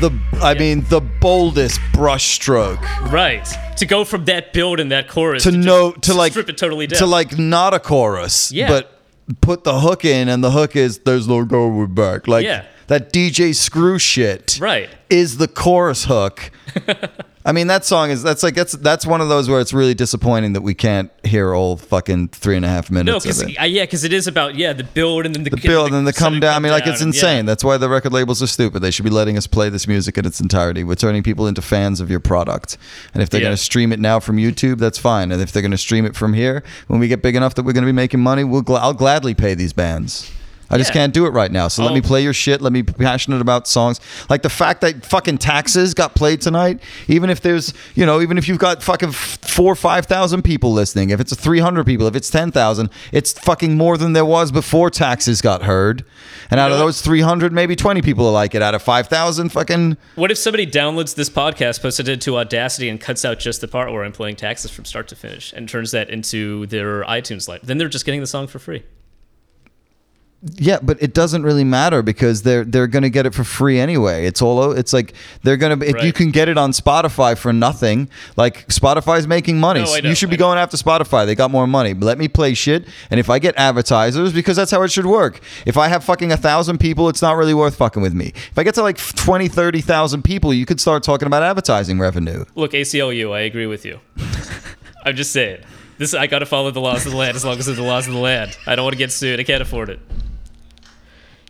the 0.00 0.10
I 0.42 0.54
mean 0.54 0.84
the 0.88 1.00
boldest 1.00 1.80
brushstroke 1.92 2.80
Right. 3.12 3.46
To 3.76 3.86
go 3.86 4.04
from 4.04 4.24
that 4.26 4.52
build 4.52 4.80
and 4.80 4.90
that 4.92 5.08
chorus 5.08 5.42
to 5.44 5.52
just 5.52 5.64
know 5.66 5.92
to 5.92 6.14
like 6.14 6.32
strip 6.32 6.48
it 6.48 6.58
totally 6.58 6.86
down. 6.86 6.98
to 6.98 7.06
like 7.06 7.38
not 7.38 7.74
a 7.74 7.78
chorus, 7.80 8.50
Yeah. 8.52 8.68
but 8.68 9.00
put 9.40 9.64
the 9.64 9.80
hook 9.80 10.04
in, 10.04 10.28
and 10.28 10.42
the 10.42 10.50
hook 10.50 10.74
is 10.76 10.98
"There's 10.98 11.28
no 11.28 11.44
going 11.44 11.94
back." 11.94 12.26
Like 12.26 12.44
Yeah. 12.44 12.64
that 12.88 13.12
DJ 13.12 13.54
Screw 13.54 13.98
shit, 13.98 14.58
Right. 14.60 14.88
Is 15.08 15.36
the 15.38 15.48
chorus 15.48 16.04
hook. 16.06 16.50
I 17.42 17.52
mean, 17.52 17.68
that 17.68 17.86
song 17.86 18.10
is 18.10 18.22
that's 18.22 18.42
like 18.42 18.54
that's 18.54 18.72
that's 18.72 19.06
one 19.06 19.22
of 19.22 19.30
those 19.30 19.48
where 19.48 19.60
it's 19.60 19.72
really 19.72 19.94
disappointing 19.94 20.52
that 20.52 20.60
we 20.60 20.74
can't 20.74 21.10
hear 21.24 21.54
all 21.54 21.78
fucking 21.78 22.28
three 22.28 22.54
and 22.54 22.66
a 22.66 22.68
half 22.68 22.90
minutes. 22.90 23.06
no, 23.06 23.18
because 23.18 23.40
it. 23.40 23.52
yeah, 23.70 23.84
because 23.84 24.04
it 24.04 24.12
is 24.12 24.26
about 24.26 24.56
yeah 24.56 24.74
the 24.74 24.84
build 24.84 25.24
and 25.24 25.34
then 25.34 25.44
the, 25.44 25.50
the 25.50 25.56
build 25.56 25.86
and 25.86 25.94
then 25.94 26.04
the 26.04 26.12
come 26.12 26.38
down. 26.38 26.54
I 26.54 26.58
mean, 26.58 26.70
like 26.70 26.86
it's 26.86 27.00
and- 27.00 27.14
insane. 27.14 27.36
yeah. 27.38 27.42
That's 27.50 27.64
why 27.64 27.78
the 27.78 27.88
record 27.88 28.12
labels 28.12 28.42
are 28.42 28.46
stupid. 28.46 28.80
They 28.80 28.90
should 28.90 29.06
be 29.06 29.10
letting 29.10 29.38
us 29.38 29.46
play 29.46 29.70
this 29.70 29.88
music 29.88 30.18
in 30.18 30.26
its 30.26 30.38
entirety. 30.38 30.84
We're 30.84 30.96
turning 30.96 31.22
people 31.22 31.46
into 31.46 31.62
fans 31.62 31.98
of 32.00 32.10
your 32.10 32.20
product. 32.20 32.76
And 33.14 33.22
if 33.22 33.30
they're 33.30 33.40
Yeah. 33.40 33.46
going 33.46 33.56
to 33.56 33.62
stream 33.62 33.90
it 33.92 34.00
now 34.00 34.20
from 34.20 34.36
YouTube, 34.36 34.76
that's 34.78 34.98
fine. 34.98 35.32
And 35.32 35.40
if 35.40 35.50
they're 35.50 35.62
going 35.62 35.70
to 35.70 35.78
stream 35.78 36.04
it 36.04 36.14
from 36.14 36.34
here, 36.34 36.62
when 36.88 37.00
we 37.00 37.08
get 37.08 37.22
big 37.22 37.36
enough 37.36 37.54
that 37.54 37.62
we're 37.62 37.72
going 37.72 37.84
to 37.84 37.88
be 37.88 37.92
making 37.92 38.20
money, 38.20 38.44
we'll 38.44 38.62
gl- 38.62 38.78
I'll 38.80 38.92
gladly 38.92 39.32
pay 39.34 39.54
these 39.54 39.72
bands. 39.72 40.30
I 40.70 40.78
just 40.78 40.90
Yeah. 40.90 40.94
can't 40.94 41.12
do 41.12 41.26
it 41.26 41.30
right 41.30 41.50
now. 41.50 41.68
So 41.68 41.82
let 41.82 41.90
Oh. 41.92 41.94
me 41.94 42.00
play 42.00 42.22
your 42.22 42.32
shit. 42.32 42.62
Let 42.62 42.72
me 42.72 42.82
be 42.82 42.92
passionate 42.92 43.40
about 43.40 43.66
songs. 43.66 44.00
Like 44.28 44.42
the 44.42 44.48
fact 44.48 44.80
that 44.82 45.04
fucking 45.04 45.38
taxes 45.38 45.94
got 45.94 46.14
played 46.14 46.40
tonight, 46.40 46.80
even 47.08 47.28
if 47.30 47.40
there's, 47.40 47.72
you 47.94 48.06
know, 48.06 48.20
even 48.20 48.38
if 48.38 48.46
you've 48.48 48.58
got 48.58 48.82
fucking 48.82 49.12
four, 49.12 49.74
5,000 49.74 50.42
people 50.42 50.72
listening, 50.72 51.10
if 51.10 51.20
it's 51.20 51.34
300 51.34 51.84
people, 51.84 52.06
if 52.06 52.14
it's 52.14 52.30
10,000, 52.30 52.90
it's 53.12 53.32
fucking 53.32 53.76
more 53.76 53.96
than 53.98 54.12
there 54.12 54.24
was 54.24 54.52
before 54.52 54.90
taxes 54.90 55.40
got 55.40 55.62
heard. 55.64 56.04
And 56.50 56.58
out 56.60 56.70
of 56.72 56.78
what? 56.78 56.84
those 56.86 57.00
300, 57.00 57.52
maybe 57.52 57.76
20 57.76 58.02
people 58.02 58.24
will 58.24 58.32
like 58.32 58.54
it. 58.54 58.62
Out 58.62 58.74
of 58.74 58.82
5,000, 58.82 59.50
fucking. 59.50 59.96
What 60.14 60.30
if 60.30 60.38
somebody 60.38 60.66
downloads 60.66 61.14
this 61.14 61.30
podcast, 61.30 61.80
puts 61.80 61.98
it 62.00 62.08
into 62.08 62.36
Audacity, 62.38 62.88
and 62.88 63.00
cuts 63.00 63.24
out 63.24 63.38
just 63.38 63.60
the 63.60 63.68
part 63.68 63.92
where 63.92 64.04
I'm 64.04 64.12
playing 64.12 64.36
taxes 64.36 64.70
from 64.70 64.84
start 64.84 65.08
to 65.08 65.16
finish, 65.16 65.52
and 65.56 65.68
turns 65.68 65.90
that 65.92 66.10
into 66.10 66.66
their 66.66 67.02
iTunes 67.04 67.48
live? 67.48 67.60
Then 67.64 67.78
they're 67.78 67.88
just 67.88 68.04
getting 68.04 68.20
the 68.20 68.26
song 68.26 68.46
for 68.46 68.58
free. 68.58 68.82
Yeah, 70.42 70.78
but 70.82 71.02
it 71.02 71.12
doesn't 71.12 71.42
really 71.42 71.64
matter 71.64 72.00
because 72.00 72.42
they're 72.42 72.64
they're 72.64 72.86
gonna 72.86 73.10
get 73.10 73.26
it 73.26 73.34
for 73.34 73.44
free 73.44 73.78
anyway. 73.78 74.24
It's 74.24 74.40
all 74.40 74.72
it's 74.72 74.94
like 74.94 75.12
they're 75.42 75.58
gonna 75.58 75.84
if 75.84 76.02
you 76.02 76.14
can 76.14 76.30
get 76.30 76.48
it 76.48 76.56
on 76.56 76.72
Spotify 76.72 77.36
for 77.36 77.52
nothing. 77.52 78.08
Like 78.36 78.66
Spotify's 78.68 79.26
making 79.26 79.60
money. 79.60 79.82
No, 79.82 79.94
you 79.96 80.14
should 80.14 80.30
be 80.30 80.38
going 80.38 80.56
after 80.58 80.78
Spotify. 80.78 81.26
They 81.26 81.34
got 81.34 81.50
more 81.50 81.66
money. 81.66 81.92
Let 81.92 82.16
me 82.16 82.26
play 82.26 82.54
shit, 82.54 82.86
and 83.10 83.20
if 83.20 83.28
I 83.28 83.38
get 83.38 83.54
advertisers, 83.58 84.32
because 84.32 84.56
that's 84.56 84.70
how 84.70 84.82
it 84.82 84.90
should 84.90 85.04
work. 85.04 85.40
If 85.66 85.76
I 85.76 85.88
have 85.88 86.02
fucking 86.04 86.32
a 86.32 86.38
thousand 86.38 86.78
people, 86.78 87.10
it's 87.10 87.20
not 87.20 87.36
really 87.36 87.54
worth 87.54 87.76
fucking 87.76 88.00
with 88.00 88.14
me. 88.14 88.32
If 88.34 88.58
I 88.58 88.62
get 88.62 88.74
to 88.76 88.82
like 88.82 88.96
20, 88.96 89.48
30,000 89.48 90.22
people, 90.22 90.54
you 90.54 90.64
could 90.64 90.80
start 90.80 91.02
talking 91.02 91.26
about 91.26 91.42
advertising 91.42 91.98
revenue. 91.98 92.46
Look, 92.54 92.72
ACLU, 92.72 93.32
I 93.34 93.40
agree 93.40 93.66
with 93.66 93.84
you. 93.84 94.00
I'm 95.04 95.16
just 95.16 95.32
saying. 95.32 95.62
This 95.98 96.14
I 96.14 96.28
gotta 96.28 96.46
follow 96.46 96.70
the 96.70 96.80
laws 96.80 97.04
of 97.04 97.12
the 97.12 97.18
land 97.18 97.36
as 97.36 97.44
long 97.44 97.58
as 97.58 97.68
it's 97.68 97.76
the 97.76 97.84
laws 97.84 98.06
of 98.06 98.14
the 98.14 98.20
land. 98.20 98.56
I 98.66 98.74
don't 98.74 98.84
want 98.86 98.94
to 98.94 98.98
get 98.98 99.12
sued. 99.12 99.38
I 99.38 99.42
can't 99.44 99.60
afford 99.60 99.90
it. 99.90 100.00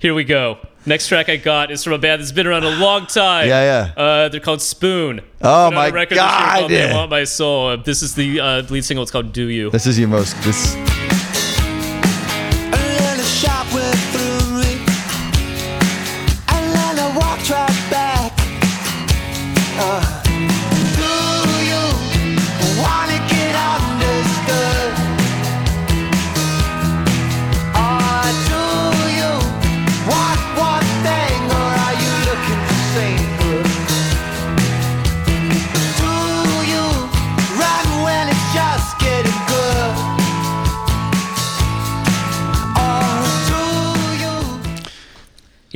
Here 0.01 0.15
we 0.15 0.25
go. 0.25 0.57
Next 0.87 1.09
track 1.09 1.29
I 1.29 1.37
got 1.37 1.71
is 1.71 1.85
from 1.85 1.93
a 1.93 1.99
band 1.99 2.23
that's 2.23 2.33
been 2.33 2.47
around 2.47 2.65
a 2.65 2.71
long 2.71 3.07
time. 3.07 3.47
Yeah, 3.49 3.93
yeah. 3.97 4.03
Uh, 4.03 4.29
they're 4.31 4.41
called 4.41 4.63
Spoon. 4.63 5.21
Oh 5.43 5.71
my 5.71 5.89
a 5.89 5.93
record 5.93 6.17
this 6.17 6.17
year 6.17 6.27
God, 6.27 6.59
called 6.59 6.71
yeah. 6.71 6.95
Want 6.95 7.11
My 7.11 7.25
Soul. 7.25 7.77
This 7.77 8.03
is 8.03 8.15
the 8.15 8.41
uh, 8.41 8.63
lead 8.63 8.83
single. 8.83 9.03
It's 9.03 9.13
called 9.13 9.35
Do 9.35 9.49
You. 9.49 9.69
This 9.69 9.87
is 9.87 9.99
your 9.99 10.09
most 10.09 10.41
this. 10.43 10.75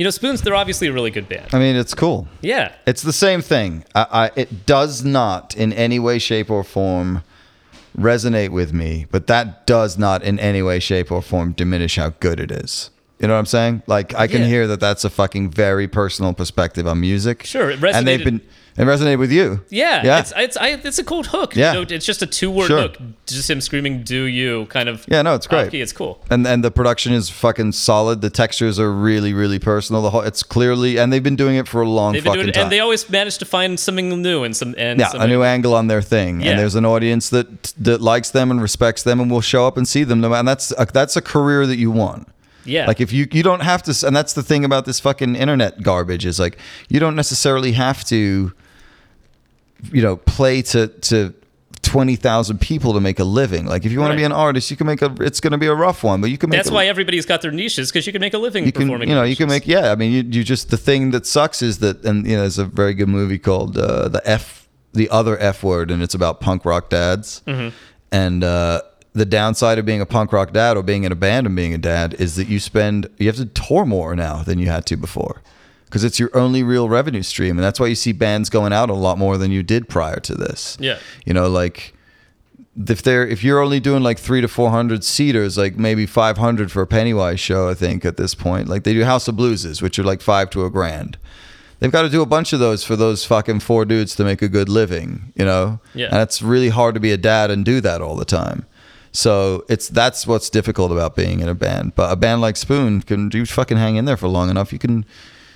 Know, 0.05 0.11
Spoons. 0.11 0.41
They're 0.41 0.55
obviously 0.55 0.87
a 0.87 0.93
really 0.93 1.11
good 1.11 1.27
band. 1.29 1.49
I 1.53 1.59
mean, 1.59 1.75
it's 1.75 1.93
cool. 1.93 2.27
Yeah. 2.41 2.73
It's 2.87 3.01
the 3.01 3.13
same 3.13 3.41
thing. 3.41 3.83
I, 3.93 4.07
I, 4.11 4.31
it 4.35 4.65
does 4.65 5.03
not, 5.03 5.55
in 5.55 5.73
any 5.73 5.99
way, 5.99 6.19
shape, 6.19 6.49
or 6.49 6.63
form, 6.63 7.23
resonate 7.97 8.49
with 8.49 8.73
me. 8.73 9.05
But 9.11 9.27
that 9.27 9.65
does 9.67 9.97
not, 9.97 10.23
in 10.23 10.39
any 10.39 10.61
way, 10.61 10.79
shape, 10.79 11.11
or 11.11 11.21
form, 11.21 11.53
diminish 11.53 11.95
how 11.97 12.09
good 12.19 12.39
it 12.39 12.51
is. 12.51 12.89
You 13.19 13.27
know 13.27 13.33
what 13.33 13.39
I'm 13.39 13.45
saying? 13.45 13.83
Like 13.87 14.13
I 14.15 14.27
can 14.27 14.41
Yeah. 14.41 14.47
hear 14.47 14.67
that 14.67 14.79
that's 14.81 15.05
a 15.05 15.09
fucking 15.09 15.49
very 15.51 15.87
personal 15.87 16.33
perspective 16.33 16.85
on 16.85 16.99
music. 16.99 17.45
Sure, 17.45 17.69
it 17.71 17.81
And 17.83 18.05
they've 18.05 18.23
been 18.23 18.41
it 18.77 18.81
resonated 18.83 19.19
with 19.19 19.31
you. 19.31 19.61
Yeah, 19.69 20.03
Yeah. 20.03 20.19
It's 20.19 20.33
it's 20.35 20.57
I, 20.57 20.67
it's 20.83 20.99
a 20.99 21.03
cold 21.03 21.27
hook. 21.27 21.55
Yeah. 21.55 21.73
you 21.73 21.79
know, 21.79 21.85
it's 21.89 22.05
just 22.05 22.21
a 22.21 22.25
two 22.27 22.51
word 22.51 22.67
Sure. 22.67 22.81
hook. 22.81 22.97
Just 23.25 23.49
him 23.49 23.61
screaming 23.61 24.03
"Do 24.03 24.23
you?" 24.23 24.65
kind 24.67 24.89
of. 24.89 25.05
Yeah, 25.09 25.21
no, 25.21 25.33
it's 25.33 25.47
great. 25.47 25.73
It's 25.73 25.93
cool. 25.93 26.21
and 26.29 26.45
and 26.45 26.63
the 26.63 26.71
production 26.71 27.13
is 27.13 27.29
fucking 27.29 27.71
solid. 27.71 28.21
The 28.21 28.29
textures 28.29 28.79
are 28.79 28.91
really 28.91 29.33
really 29.33 29.59
personal. 29.59 30.01
The 30.01 30.09
whole 30.09 30.21
it's 30.21 30.43
clearly 30.43 30.97
and 30.99 31.11
they've 31.11 31.23
been 31.23 31.35
doing 31.37 31.55
it 31.55 31.67
for 31.67 31.81
a 31.81 31.87
long 31.89 32.13
They've 32.13 32.23
fucking 32.23 32.41
doing, 32.41 32.53
time. 32.53 32.63
and 32.63 32.71
they 32.71 32.79
always 32.81 33.09
manage 33.09 33.37
to 33.39 33.45
find 33.45 33.79
something 33.79 34.21
new 34.21 34.43
and 34.43 34.55
some 34.55 34.75
and 34.77 34.99
yeah, 34.99 35.11
a 35.13 35.27
new 35.27 35.43
angle 35.43 35.73
on 35.73 35.87
their 35.87 36.01
thing, 36.01 36.41
Yeah. 36.41 36.51
and 36.51 36.59
there's 36.59 36.75
an 36.75 36.85
audience 36.85 37.29
that 37.29 37.73
that 37.79 38.01
likes 38.01 38.29
them 38.31 38.51
and 38.51 38.61
respects 38.61 39.03
them 39.03 39.19
and 39.21 39.31
will 39.31 39.41
show 39.41 39.65
up 39.67 39.77
and 39.77 39.87
see 39.87 40.03
them. 40.03 40.19
No 40.21 40.29
matter, 40.29 40.39
and 40.39 40.47
that's 40.47 40.73
a, 40.77 40.85
that's 40.91 41.15
a 41.15 41.21
career 41.21 41.65
that 41.65 41.77
you 41.77 41.91
want. 41.91 42.27
Yeah, 42.67 42.87
Like 42.87 42.99
if 42.99 43.13
you 43.13 43.27
you 43.31 43.43
don't 43.43 43.61
have 43.61 43.83
to, 43.83 44.07
and 44.07 44.15
that's 44.15 44.33
the 44.33 44.41
thing 44.41 44.65
about 44.65 44.85
this 44.85 44.99
fucking 44.99 45.35
internet 45.35 45.83
garbage 45.83 46.25
is 46.25 46.39
like 46.39 46.57
you 46.89 46.99
don't 46.99 47.15
necessarily 47.15 47.73
have 47.73 48.03
to, 48.05 48.53
you 49.91 50.01
know, 50.01 50.15
play 50.17 50.61
to 50.63 50.87
to 50.87 51.33
twenty 51.81 52.15
thousand 52.15 52.59
people 52.59 52.93
to 52.93 52.99
make 52.99 53.19
a 53.19 53.23
living. 53.23 53.65
Like 53.67 53.85
if 53.85 53.91
you 53.91 53.99
want 53.99 54.09
Right. 54.11 54.15
to 54.15 54.21
be 54.21 54.25
an 54.25 54.31
artist, 54.31 54.71
you 54.71 54.77
can 54.77 54.87
make 54.87 55.01
a. 55.01 55.13
It's 55.19 55.39
going 55.39 55.51
to 55.51 55.57
be 55.57 55.67
a 55.67 55.73
rough 55.75 56.03
one, 56.03 56.19
but 56.21 56.29
you 56.31 56.37
can 56.37 56.49
make. 56.49 56.57
that's 56.57 56.71
why 56.71 56.87
everybody's 56.87 57.25
got 57.25 57.41
their 57.41 57.51
niches 57.51 57.91
because 57.91 58.07
you 58.07 58.11
can 58.13 58.21
make 58.21 58.33
a 58.33 58.37
living 58.39 58.65
you 58.65 58.71
can 58.71 58.83
performing. 58.83 59.09
you 59.09 59.15
know 59.15 59.23
you 59.23 59.35
can 59.35 59.47
make 59.47 59.67
yeah. 59.67 59.91
I 59.91 59.95
mean 59.95 60.11
you 60.11 60.23
you 60.23 60.43
just 60.43 60.71
the 60.71 60.77
thing 60.77 61.11
that 61.11 61.25
sucks 61.27 61.61
is 61.61 61.79
that 61.79 62.03
and 62.03 62.25
you 62.25 62.35
know 62.35 62.41
there's 62.41 62.57
a 62.57 62.65
very 62.65 62.93
good 62.93 63.09
movie 63.09 63.37
called 63.39 63.77
uh, 63.77 64.07
the 64.09 64.21
F 64.25 64.67
the 64.93 65.09
other 65.09 65.37
F 65.39 65.63
word 65.63 65.91
and 65.91 66.01
it's 66.01 66.15
about 66.15 66.39
punk 66.39 66.65
rock 66.65 66.89
dads 66.89 67.41
Mm-hmm. 67.45 67.75
and. 68.11 68.43
uh 68.43 68.81
the 69.17 69.23
downside 69.25 69.79
of 69.79 69.85
being 69.85 70.01
a 70.01 70.05
punk 70.05 70.33
rock 70.33 70.51
dad 70.51 70.75
or 70.75 70.83
being 70.83 71.05
in 71.05 71.11
a 71.13 71.15
band 71.15 71.47
and 71.47 71.55
being 71.55 71.73
a 71.73 71.77
dad 71.77 72.13
is 72.15 72.35
that 72.35 72.49
you 72.49 72.59
spend 72.59 73.07
you 73.17 73.27
have 73.27 73.37
to 73.37 73.45
tour 73.45 73.85
more 73.85 74.13
now 74.13 74.43
than 74.43 74.59
you 74.59 74.65
had 74.67 74.85
to 74.85 74.97
before 74.97 75.41
because 75.85 76.03
it's 76.03 76.19
your 76.19 76.29
only 76.35 76.63
real 76.63 76.89
revenue 76.89 77.21
stream 77.23 77.57
and 77.57 77.63
that's 77.63 77.79
why 77.79 77.87
you 77.87 77.95
see 77.95 78.11
bands 78.11 78.49
going 78.49 78.73
out 78.73 78.89
a 78.89 78.93
lot 78.93 79.17
more 79.17 79.37
than 79.37 79.51
you 79.51 79.63
did 79.63 79.87
prior 79.87 80.19
to 80.19 80.35
this 80.35 80.77
Yeah. 80.79 80.97
you 81.25 81.33
know 81.33 81.47
like 81.47 81.93
if 82.89 83.01
they're 83.03 83.25
if 83.25 83.41
you're 83.43 83.61
only 83.61 83.79
doing 83.79 84.03
like 84.03 84.19
three 84.19 84.41
to 84.41 84.49
four 84.49 84.69
hundred 84.69 85.03
seaters, 85.05 85.57
like 85.57 85.77
maybe 85.77 86.05
five 86.05 86.37
hundred 86.37 86.73
for 86.73 86.81
a 86.81 86.87
Pennywise 86.87 87.39
show, 87.39 87.69
I 87.69 87.73
think 87.73 88.03
at 88.03 88.17
this 88.17 88.35
point. 88.35 88.67
Like 88.67 88.83
they 88.83 88.91
do 88.93 89.05
House 89.05 89.29
of 89.29 89.35
Blueses, 89.35 89.81
which 89.81 89.97
are 89.97 90.03
like 90.03 90.19
five 90.21 90.49
to 90.49 90.65
a 90.65 90.69
grand. 90.69 91.17
They've 91.79 91.89
got 91.91 92.01
to 92.01 92.09
do 92.09 92.21
a 92.21 92.25
bunch 92.25 92.51
of 92.51 92.59
those 92.59 92.83
for 92.83 92.97
those 92.97 93.23
fucking 93.23 93.61
four 93.61 93.85
dudes 93.85 94.13
to 94.17 94.25
make 94.25 94.41
a 94.41 94.49
good 94.49 94.67
living, 94.67 95.31
you 95.35 95.45
know. 95.45 95.79
Yeah. 95.93 96.07
and 96.11 96.17
it's 96.21 96.41
really 96.41 96.67
hard 96.67 96.95
to 96.95 96.99
be 96.99 97.13
a 97.13 97.17
dad 97.17 97.49
and 97.49 97.63
do 97.63 97.79
that 97.79 98.01
all 98.01 98.17
the 98.17 98.25
time. 98.25 98.65
So 99.13 99.63
it's 99.69 99.87
that's 99.87 100.27
what's 100.27 100.49
difficult 100.49 100.91
about 100.91 101.15
being 101.15 101.39
in 101.39 101.47
a 101.47 101.55
band. 101.55 101.95
But 101.95 102.11
a 102.11 102.17
band 102.17 102.41
like 102.41 102.57
Spoon 102.57 103.01
can 103.01 103.31
you 103.33 103.45
fucking 103.45 103.77
hang 103.77 103.95
in 103.95 104.03
there 104.03 104.17
for 104.17 104.27
long 104.27 104.49
enough, 104.49 104.73
you 104.73 104.79
can 104.79 105.05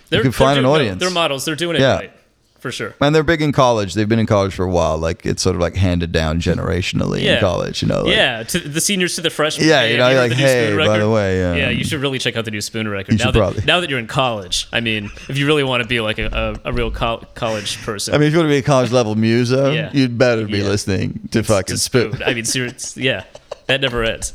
They're, 0.09 0.19
you 0.19 0.23
can 0.23 0.31
find 0.31 0.57
an 0.59 0.65
audience. 0.65 0.99
They're 0.99 1.09
models. 1.11 1.45
They're 1.45 1.55
doing 1.55 1.75
it 1.77 1.81
Yeah. 1.81 1.95
right 1.95 2.11
for 2.59 2.73
sure. 2.73 2.93
and 2.99 3.15
they're 3.15 3.23
big 3.23 3.41
in 3.41 3.53
college. 3.53 3.93
They've 3.93 4.09
been 4.09 4.19
in 4.19 4.25
college 4.25 4.53
for 4.53 4.65
a 4.65 4.69
while. 4.69 4.97
Like 4.97 5.25
it's 5.25 5.41
sort 5.41 5.55
of 5.55 5.61
like 5.61 5.75
handed 5.75 6.11
down 6.11 6.41
generationally 6.41 7.21
Yeah. 7.21 7.35
in 7.35 7.39
college, 7.39 7.81
you 7.81 7.87
know. 7.87 8.01
Like, 8.03 8.15
yeah, 8.15 8.43
to 8.43 8.59
the 8.59 8.81
seniors 8.81 9.15
to 9.15 9.21
the 9.21 9.29
freshmen. 9.29 9.65
Yeah, 9.65 9.85
you 9.85 9.97
know, 9.97 10.13
like, 10.13 10.33
"Hey, 10.33 10.71
by 10.71 10.75
record?" 10.75 10.99
the 11.01 11.09
way, 11.09 11.45
um, 11.45 11.57
yeah, 11.57 11.69
you 11.69 11.85
should 11.85 12.01
really 12.01 12.19
check 12.19 12.35
out 12.35 12.43
the 12.43 12.51
new 12.51 12.59
Spoon 12.59 12.89
record. 12.89 13.13
You 13.13 13.17
now 13.19 13.25
should 13.25 13.35
that, 13.35 13.39
probably. 13.39 13.63
now 13.63 13.79
that 13.79 13.89
you're 13.89 13.97
in 13.99 14.07
college. 14.07 14.67
I 14.73 14.81
mean, 14.81 15.09
if 15.29 15.37
you 15.37 15.45
really 15.45 15.63
want 15.63 15.83
to 15.83 15.87
be 15.87 16.01
like 16.01 16.19
a, 16.19 16.57
a, 16.65 16.69
a 16.71 16.73
real 16.73 16.91
col- 16.91 17.23
college 17.33 17.81
person. 17.83 18.13
I 18.13 18.17
mean, 18.17 18.27
if 18.27 18.33
you 18.33 18.39
want 18.39 18.47
to 18.49 18.53
be 18.53 18.57
a 18.57 18.61
college 18.61 18.91
level 18.91 19.15
muso, 19.15 19.71
Yeah. 19.71 19.89
you'd 19.93 20.17
better 20.17 20.45
be 20.45 20.57
Yeah. 20.57 20.65
listening 20.65 21.21
to 21.31 21.43
fucking 21.43 21.75
to 21.75 21.79
Spoon. 21.79 22.11
Spoon. 22.11 22.23
I 22.27 22.33
mean, 22.33 22.43
seriously, 22.43 23.03
yeah, 23.03 23.23
that 23.67 23.79
never 23.79 24.03
ends. 24.03 24.33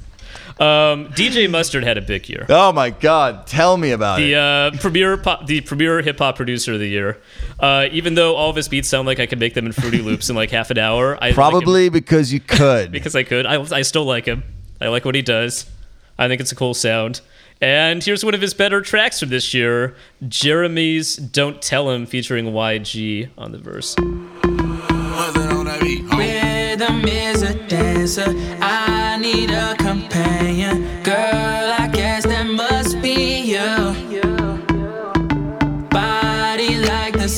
Um, 0.61 1.09
DJ 1.09 1.51
Mustard 1.51 1.83
had 1.83 1.99
a 1.99 2.01
big 2.03 2.29
year. 2.29 2.47
Oh 2.49 2.73
my 2.73 2.91
god, 2.91 3.47
tell 3.49 3.77
me 3.77 3.91
about 3.91 4.19
The 4.19 4.33
it. 4.33 4.37
uh, 4.37 4.71
premier 4.81 5.17
pop, 5.17 5.47
the 5.47 5.61
premier 5.63 6.01
hip 6.01 6.19
hop 6.19 6.37
producer 6.37 6.75
of 6.75 6.79
the 6.79 6.89
year. 6.89 7.21
Uh, 7.59 7.89
even 7.91 8.15
though 8.15 8.37
all 8.37 8.51
of 8.51 8.57
his 8.57 8.69
beats 8.69 8.89
sound 8.89 9.07
like 9.07 9.19
I 9.19 9.27
could 9.27 9.41
make 9.41 9.55
them 9.55 9.67
in 9.67 9.73
Fruity 9.73 10.01
Loops 10.01 10.31
in 10.31 10.37
like 10.37 10.51
half 10.53 10.71
an 10.71 10.79
hour, 10.79 11.17
I 11.21 11.27
like 11.29 11.35
Probably 11.35 11.89
because 11.89 12.33
you 12.33 12.39
could. 12.41 12.93
because 12.93 13.17
I 13.17 13.25
could. 13.25 13.47
I, 13.47 13.61
I 13.63 13.83
still 13.83 14.05
like 14.05 14.27
him. 14.27 14.45
I 14.81 14.89
like 14.89 15.05
what 15.05 15.15
he 15.17 15.23
does. 15.23 15.69
I 16.19 16.29
think 16.29 16.41
it's 16.41 16.53
a 16.53 16.57
cool 16.57 16.75
sound. 16.75 17.21
And 17.61 18.03
here's 18.05 18.25
one 18.25 18.35
of 18.35 18.41
his 18.41 18.55
better 18.55 18.81
tracks 18.81 19.19
from 19.21 19.31
this 19.31 19.55
year 19.55 19.97
Jeremih's 20.23 21.17
Don't 21.17 21.61
Tell 21.63 21.91
Him 21.91 22.07
featuring 22.07 22.47
YG 22.47 23.31
on 23.39 23.51
the 23.53 23.59
verse. 23.59 23.97
Rhythm 26.17 27.05
is 27.07 27.43
a 27.43 27.55
dancer. 27.69 28.25
I 28.61 29.17
need 29.21 29.51
a 29.51 29.75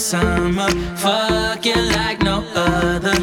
summer. 0.06 0.68
Fucking 1.02 1.88
like 1.98 2.22
no 2.22 2.44
other. 2.54 3.16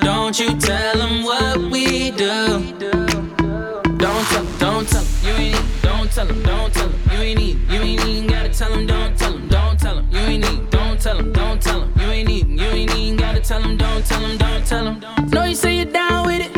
Don't 0.00 0.36
you 0.40 0.50
tell 0.58 0.96
them 0.98 1.22
what 1.22 1.58
we 1.70 2.10
do. 2.10 2.58
Don't 4.02 4.24
tell 4.30 4.42
'em, 4.42 4.58
don't 4.58 4.88
tell 4.88 5.00
'em, 5.00 5.06
you 5.22 5.32
ain't 5.32 5.54
need, 5.54 5.82
don't 5.82 6.10
tell 6.10 6.28
'em, 6.28 6.42
don't 6.42 6.74
tell 6.74 6.86
'em, 6.86 6.94
you 7.12 7.18
ain't 7.22 7.38
need, 7.38 7.56
you 7.70 7.80
ain't 7.82 8.04
even 8.04 8.26
gotta 8.26 8.48
tell 8.48 8.72
'em, 8.72 8.84
don't 8.86 9.16
tell 9.16 9.32
'em, 9.32 9.48
don't 9.48 9.78
tell 9.78 9.98
'em, 9.98 10.06
you 10.10 10.18
ain't 10.18 10.44
need, 10.44 10.70
don't 10.70 11.00
tell 11.00 11.18
'em, 11.18 11.32
don't 11.32 11.60
tell 11.62 11.82
'em, 11.82 11.92
you 12.00 12.10
ain't 12.10 12.28
need, 12.28 12.48
you 12.60 12.66
ain't 12.66 12.90
even 12.96 13.16
gotta 13.16 13.40
tell 13.40 13.62
'em, 13.62 13.76
don't 13.76 14.04
tell 14.04 14.24
'em, 14.24 14.36
don't 14.36 14.66
tell 14.66 14.86
'em. 14.88 14.96
Know 15.30 15.44
you 15.44 15.54
say 15.54 15.76
you're 15.76 15.92
down 15.92 16.26
with 16.26 16.40
it, 16.46 16.53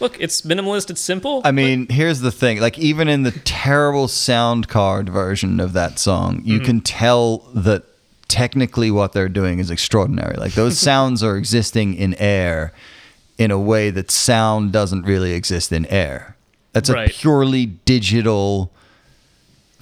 Look, 0.00 0.20
it's 0.20 0.42
minimalist, 0.42 0.90
it's 0.90 1.00
simple. 1.00 1.42
I 1.44 1.50
mean, 1.52 1.86
here's 1.88 2.20
the 2.20 2.30
thing. 2.32 2.60
Like, 2.60 2.78
even 2.78 3.08
in 3.08 3.22
the 3.24 3.32
terrible 3.32 4.08
sound 4.08 4.68
card 4.68 5.08
version 5.08 5.60
of 5.60 5.72
that 5.72 5.98
song, 5.98 6.38
Mm-hmm. 6.38 6.48
you 6.50 6.60
can 6.60 6.80
tell 6.80 7.38
that 7.54 7.84
technically 8.28 8.90
what 8.90 9.12
they're 9.12 9.28
doing 9.28 9.58
is 9.58 9.70
extraordinary. 9.70 10.36
Like, 10.36 10.52
those 10.52 10.78
sounds 10.90 11.22
are 11.22 11.36
existing 11.36 11.94
in 11.94 12.14
air 12.14 12.72
in 13.38 13.50
a 13.50 13.58
way 13.58 13.90
that 13.90 14.10
sound 14.10 14.72
doesn't 14.72 15.02
really 15.02 15.32
exist 15.32 15.72
in 15.72 15.86
air. 15.86 16.36
That's 16.72 16.90
a 16.90 17.06
purely 17.08 17.66
digital 17.66 18.70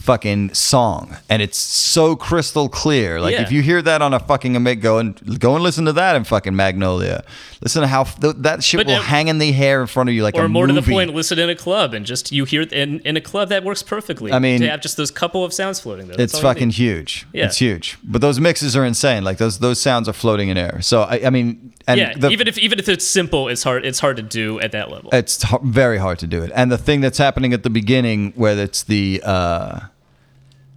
fucking 0.06 0.54
song 0.54 1.16
and 1.28 1.42
it's 1.42 1.58
so 1.58 2.14
crystal 2.14 2.68
clear 2.68 3.20
like 3.20 3.34
Yeah. 3.34 3.42
if 3.42 3.50
you 3.50 3.60
hear 3.60 3.82
that 3.82 4.00
on 4.02 4.14
a 4.14 4.20
fucking 4.20 4.54
Amiga, 4.56 4.80
go 4.80 4.98
and 4.98 5.40
go 5.40 5.54
and 5.56 5.64
listen 5.64 5.84
to 5.86 5.92
that 5.94 6.14
in 6.16 6.22
fucking 6.24 6.54
magnolia 6.54 7.24
listen 7.60 7.82
to 7.82 7.88
how 7.88 8.04
th- 8.04 8.36
that 8.38 8.62
shit 8.62 8.78
But, 8.78 8.86
will 8.86 9.02
hang 9.02 9.26
in 9.28 9.38
the 9.38 9.50
hair 9.52 9.80
in 9.80 9.88
front 9.88 10.08
of 10.08 10.14
you 10.14 10.22
like 10.22 10.36
or 10.36 10.48
more 10.48 10.66
to 10.68 10.72
the 10.72 10.82
point, 10.82 11.12
listen 11.14 11.38
in 11.38 11.50
a 11.50 11.56
club 11.56 11.92
and 11.94 12.06
just 12.06 12.30
you 12.30 12.44
hear 12.44 12.62
in, 12.62 13.00
in 13.00 13.16
a 13.16 13.20
club 13.20 13.48
that 13.48 13.64
works 13.64 13.82
perfectly. 13.82 14.32
I 14.32 14.38
mean- 14.38 14.60
to 14.60 14.70
have 14.70 14.80
just 14.80 14.96
those 14.96 15.10
couple 15.10 15.44
of 15.44 15.52
sounds 15.52 15.80
floating 15.80 16.06
there. 16.08 16.20
It's 16.20 16.38
fucking 16.38 16.70
huge. 16.70 17.26
Yeah. 17.32 17.46
It's 17.46 17.58
huge. 17.58 17.98
But 18.04 18.20
those 18.20 18.38
mixes 18.40 18.76
are 18.76 18.84
insane. 18.84 19.24
Like 19.24 19.38
those 19.38 19.58
those 19.58 19.80
sounds 19.80 20.08
are 20.08 20.12
floating 20.12 20.48
in 20.50 20.56
air. 20.56 20.80
So 20.82 21.02
I, 21.02 21.26
I 21.26 21.30
mean, 21.30 21.72
and 21.88 21.98
yeah, 22.00 22.14
the, 22.16 22.30
even 22.30 22.46
if 22.48 22.58
even 22.58 22.78
if 22.78 22.88
it's 22.88 23.04
simple, 23.06 23.48
it's 23.48 23.62
hard. 23.62 23.84
It's 23.84 23.98
hard 24.00 24.16
to 24.18 24.22
do 24.22 24.60
at 24.60 24.72
that 24.72 24.90
level. 24.90 25.10
it's 25.12 25.44
h- 25.44 25.60
very 25.64 25.98
hard 25.98 26.18
to 26.20 26.26
do 26.26 26.42
it. 26.42 26.50
And 26.54 26.70
the 26.70 26.78
thing 26.78 27.00
that's 27.00 27.18
happening 27.18 27.52
at 27.52 27.62
the 27.62 27.70
beginning, 27.70 28.32
where 28.36 28.56
it's 28.58 28.82
the 28.84 29.22
uh, 29.24 29.80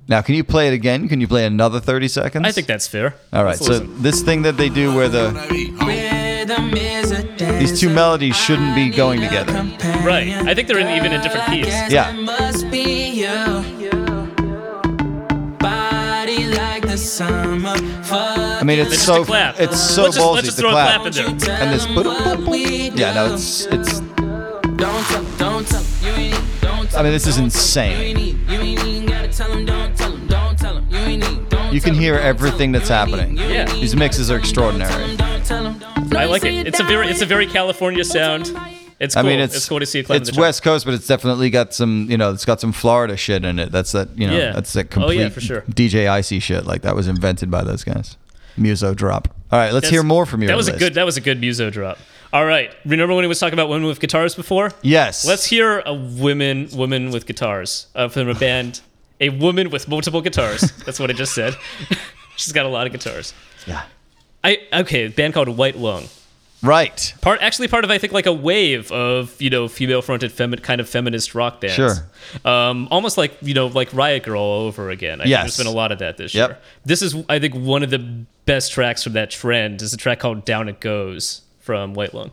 now, 0.10 0.22
can 0.22 0.36
you 0.36 0.44
play 0.44 0.68
it 0.68 0.74
again? 0.74 1.08
Can 1.08 1.22
you 1.22 1.28
play 1.28 1.46
another 1.46 1.80
thirty 1.80 2.08
seconds? 2.08 2.46
I 2.46 2.52
think 2.52 2.68
that's 2.68 2.88
fair. 2.88 3.14
All 3.32 3.44
right. 3.44 3.52
Let's 3.52 3.66
So 3.66 3.72
listen. 3.74 4.02
this 4.02 4.22
thing 4.22 4.42
that 4.42 4.58
they 4.58 4.68
do, 4.70 4.94
where 4.94 5.08
the 5.08 5.32
Rhythm 5.86 6.74
is 6.76 7.12
a 7.12 7.24
dancer. 7.24 7.60
these 7.60 7.80
two 7.80 7.90
melodies 7.90 8.36
shouldn't 8.36 8.74
be 8.76 8.90
going 8.90 9.22
together. 9.22 9.54
Right. 10.04 10.30
I 10.50 10.56
think 10.56 10.68
they're 10.68 10.80
in, 10.80 10.90
even 10.98 11.14
in 11.14 11.22
different 11.22 11.46
keys. 11.48 11.68
Yeah. 11.92 12.12
must 12.14 12.70
be 12.72 13.10
you. 13.22 13.90
Body 15.60 16.48
like 16.48 16.84
the 16.88 16.98
summer. 16.98 17.76
I 18.12 18.64
mean, 18.64 18.80
it's 18.80 18.94
It's 18.94 19.04
so 19.04 19.18
just 19.18 19.28
clap. 19.30 19.60
it's 19.60 19.80
so 19.80 20.04
let's 20.04 20.16
just, 20.16 20.28
let's 20.28 20.46
just 20.46 20.58
the 20.58 20.64
throw 20.64 20.72
clap. 20.72 21.02
a 21.06 21.10
clap 21.12 21.28
in 21.30 21.38
there. 21.38 21.62
and 21.62 21.74
this. 21.74 23.00
Yeah, 23.00 23.14
no, 23.14 23.34
it's 23.34 23.66
it's. 23.68 24.00
Don't 24.00 25.04
tell 25.06 25.18
'em, 25.18 25.38
don't 25.38 25.68
tell 25.68 25.82
'em, 25.82 25.86
you 26.02 26.10
ain't 26.12 26.18
need, 26.34 26.62
don't 26.62 26.90
tell 26.90 27.00
I 27.00 27.04
mean, 27.04 27.12
this 27.12 27.28
is 27.28 27.38
insane. 27.38 28.16
You 31.86 31.92
can 31.92 31.94
hear 32.00 32.14
don't 32.16 32.22
tell 32.22 32.30
'em, 32.30 32.36
everything 32.36 32.72
that's 32.74 32.90
happening. 32.90 33.38
Yeah. 33.38 33.66
These 33.74 33.96
mixes 33.96 34.30
are 34.30 34.38
gotta 34.40 34.52
tell 34.54 34.70
'em, 34.70 34.78
don't 34.80 34.82
extraordinary. 34.82 35.18
tell 35.44 35.66
'em, 35.66 35.80
don't 35.80 35.80
tell 35.80 36.02
'em. 36.04 36.10
Know 36.10 36.20
I 36.20 36.26
like 36.26 36.44
it. 36.44 36.68
It's 36.68 36.80
a 36.80 36.84
very 36.84 37.08
it's 37.08 37.22
a 37.22 37.26
very 37.26 37.48
California 37.48 38.04
sound. 38.04 38.52
It's 39.00 39.16
cool. 39.16 39.24
I 39.26 39.30
mean, 39.30 39.40
it's 39.40 39.56
it's 39.56 39.70
cool 39.70 39.80
to 39.80 39.86
see 39.86 40.00
a 40.00 40.04
it's. 40.14 40.38
West 40.38 40.62
Coast, 40.62 40.84
but 40.84 40.94
it's 40.94 41.08
definitely 41.08 41.50
got 41.50 41.74
some, 41.74 42.08
you 42.10 42.18
know, 42.18 42.32
it's 42.34 42.44
got 42.44 42.60
some 42.60 42.74
Florida 42.74 43.16
shit 43.16 43.46
in 43.46 43.58
it. 43.58 43.72
That's 43.72 43.94
that, 43.94 44.10
you 44.18 44.28
know, 44.28 44.38
Yeah. 44.38 44.52
that's 44.52 44.74
that 44.74 44.88
Oh, 44.88 44.94
complete 44.94 45.20
yeah, 45.20 45.30
for 45.30 45.40
sure. 45.40 45.64
DJ 45.74 46.06
Icey 46.10 46.42
shit. 46.42 46.66
Like 46.66 46.82
that 46.82 46.96
was 46.98 47.08
invented 47.08 47.50
by 47.50 47.64
those 47.64 47.86
guys. 47.86 48.18
Muso 48.58 48.94
drop. 48.94 49.30
All 49.52 49.58
right, 49.58 49.72
let's 49.72 49.86
That's- 49.86 49.92
hear 49.92 50.04
more 50.04 50.26
from 50.26 50.42
your 50.42 50.50
That 50.50 50.58
was 50.58 50.66
list. 50.68 50.76
a 50.76 50.80
good. 50.80 50.94
That 50.96 51.06
was 51.06 51.16
a 51.16 51.22
good 51.22 51.40
muso 51.40 51.70
drop. 51.70 51.98
All 52.34 52.46
right. 52.46 52.72
Remember 52.86 53.16
when 53.16 53.24
he 53.24 53.28
was 53.30 53.40
talking 53.40 53.54
about 53.54 53.70
women 53.70 53.88
with 53.88 54.00
guitars 54.02 54.36
before? 54.36 54.72
Yes. 54.84 55.26
Let's 55.26 55.46
hear 55.46 55.82
a 55.86 55.94
women 55.94 56.68
woman 56.74 57.10
with 57.12 57.26
guitars 57.26 57.88
uh, 57.96 58.10
from 58.10 58.28
a 58.28 58.36
band. 58.36 58.82
A 59.22 59.30
woman 59.30 59.70
with 59.70 59.88
multiple 59.88 60.22
guitars. 60.22 60.62
That's 60.86 61.00
what 61.00 61.10
I 61.10 61.14
just 61.14 61.34
said. 61.36 61.56
She's 62.38 62.54
got 62.54 62.66
a 62.66 62.70
lot 62.70 62.88
of 62.88 62.94
guitars. 62.94 63.34
Yeah. 63.68 63.84
I 64.44 64.60
okay. 64.72 65.06
A 65.06 65.10
band 65.10 65.34
called 65.34 65.50
White 65.50 65.78
Lung. 65.78 66.06
Right. 66.62 67.14
Part 67.22 67.42
actually 67.42 67.68
part 67.70 67.84
of 67.86 67.92
I 67.92 67.98
think 67.98 68.12
like 68.14 68.26
a 68.26 68.34
wave 68.34 68.92
of 68.92 69.42
you 69.42 69.50
know 69.50 69.68
female 69.68 70.02
fronted 70.02 70.32
femi- 70.32 70.62
kind 70.62 70.80
of 70.82 70.88
feminist 70.90 71.36
rock 71.36 71.60
bands. 71.62 71.76
Sure. 71.76 71.96
Um, 72.46 72.88
almost 72.92 73.18
like 73.18 73.34
you 73.42 73.54
know 73.54 73.68
like 73.68 73.94
Riot 73.94 74.24
Grrrl 74.24 74.38
all 74.40 74.62
over 74.68 74.90
again. 74.90 75.20
I 75.22 75.24
think 75.24 75.30
Yes. 75.32 75.44
there's 75.44 75.58
been 75.58 75.68
a 75.74 75.76
lot 75.76 75.92
of 75.92 76.00
that 76.00 76.18
this 76.18 76.34
Yep. 76.34 76.50
year. 76.50 76.58
This 76.86 77.02
is 77.02 77.16
I 77.30 77.40
think 77.40 77.56
one 77.56 77.84
of 77.84 77.90
the 77.90 78.00
best 78.46 78.72
tracks 78.72 79.04
from 79.04 79.14
that 79.14 79.32
trend 79.32 79.82
is 79.82 79.94
a 79.94 79.98
track 79.98 80.20
called 80.20 80.44
Down 80.46 80.68
It 80.70 80.80
Goes 80.80 81.42
from 81.60 81.94
White 81.94 82.14
Lung. 82.14 82.32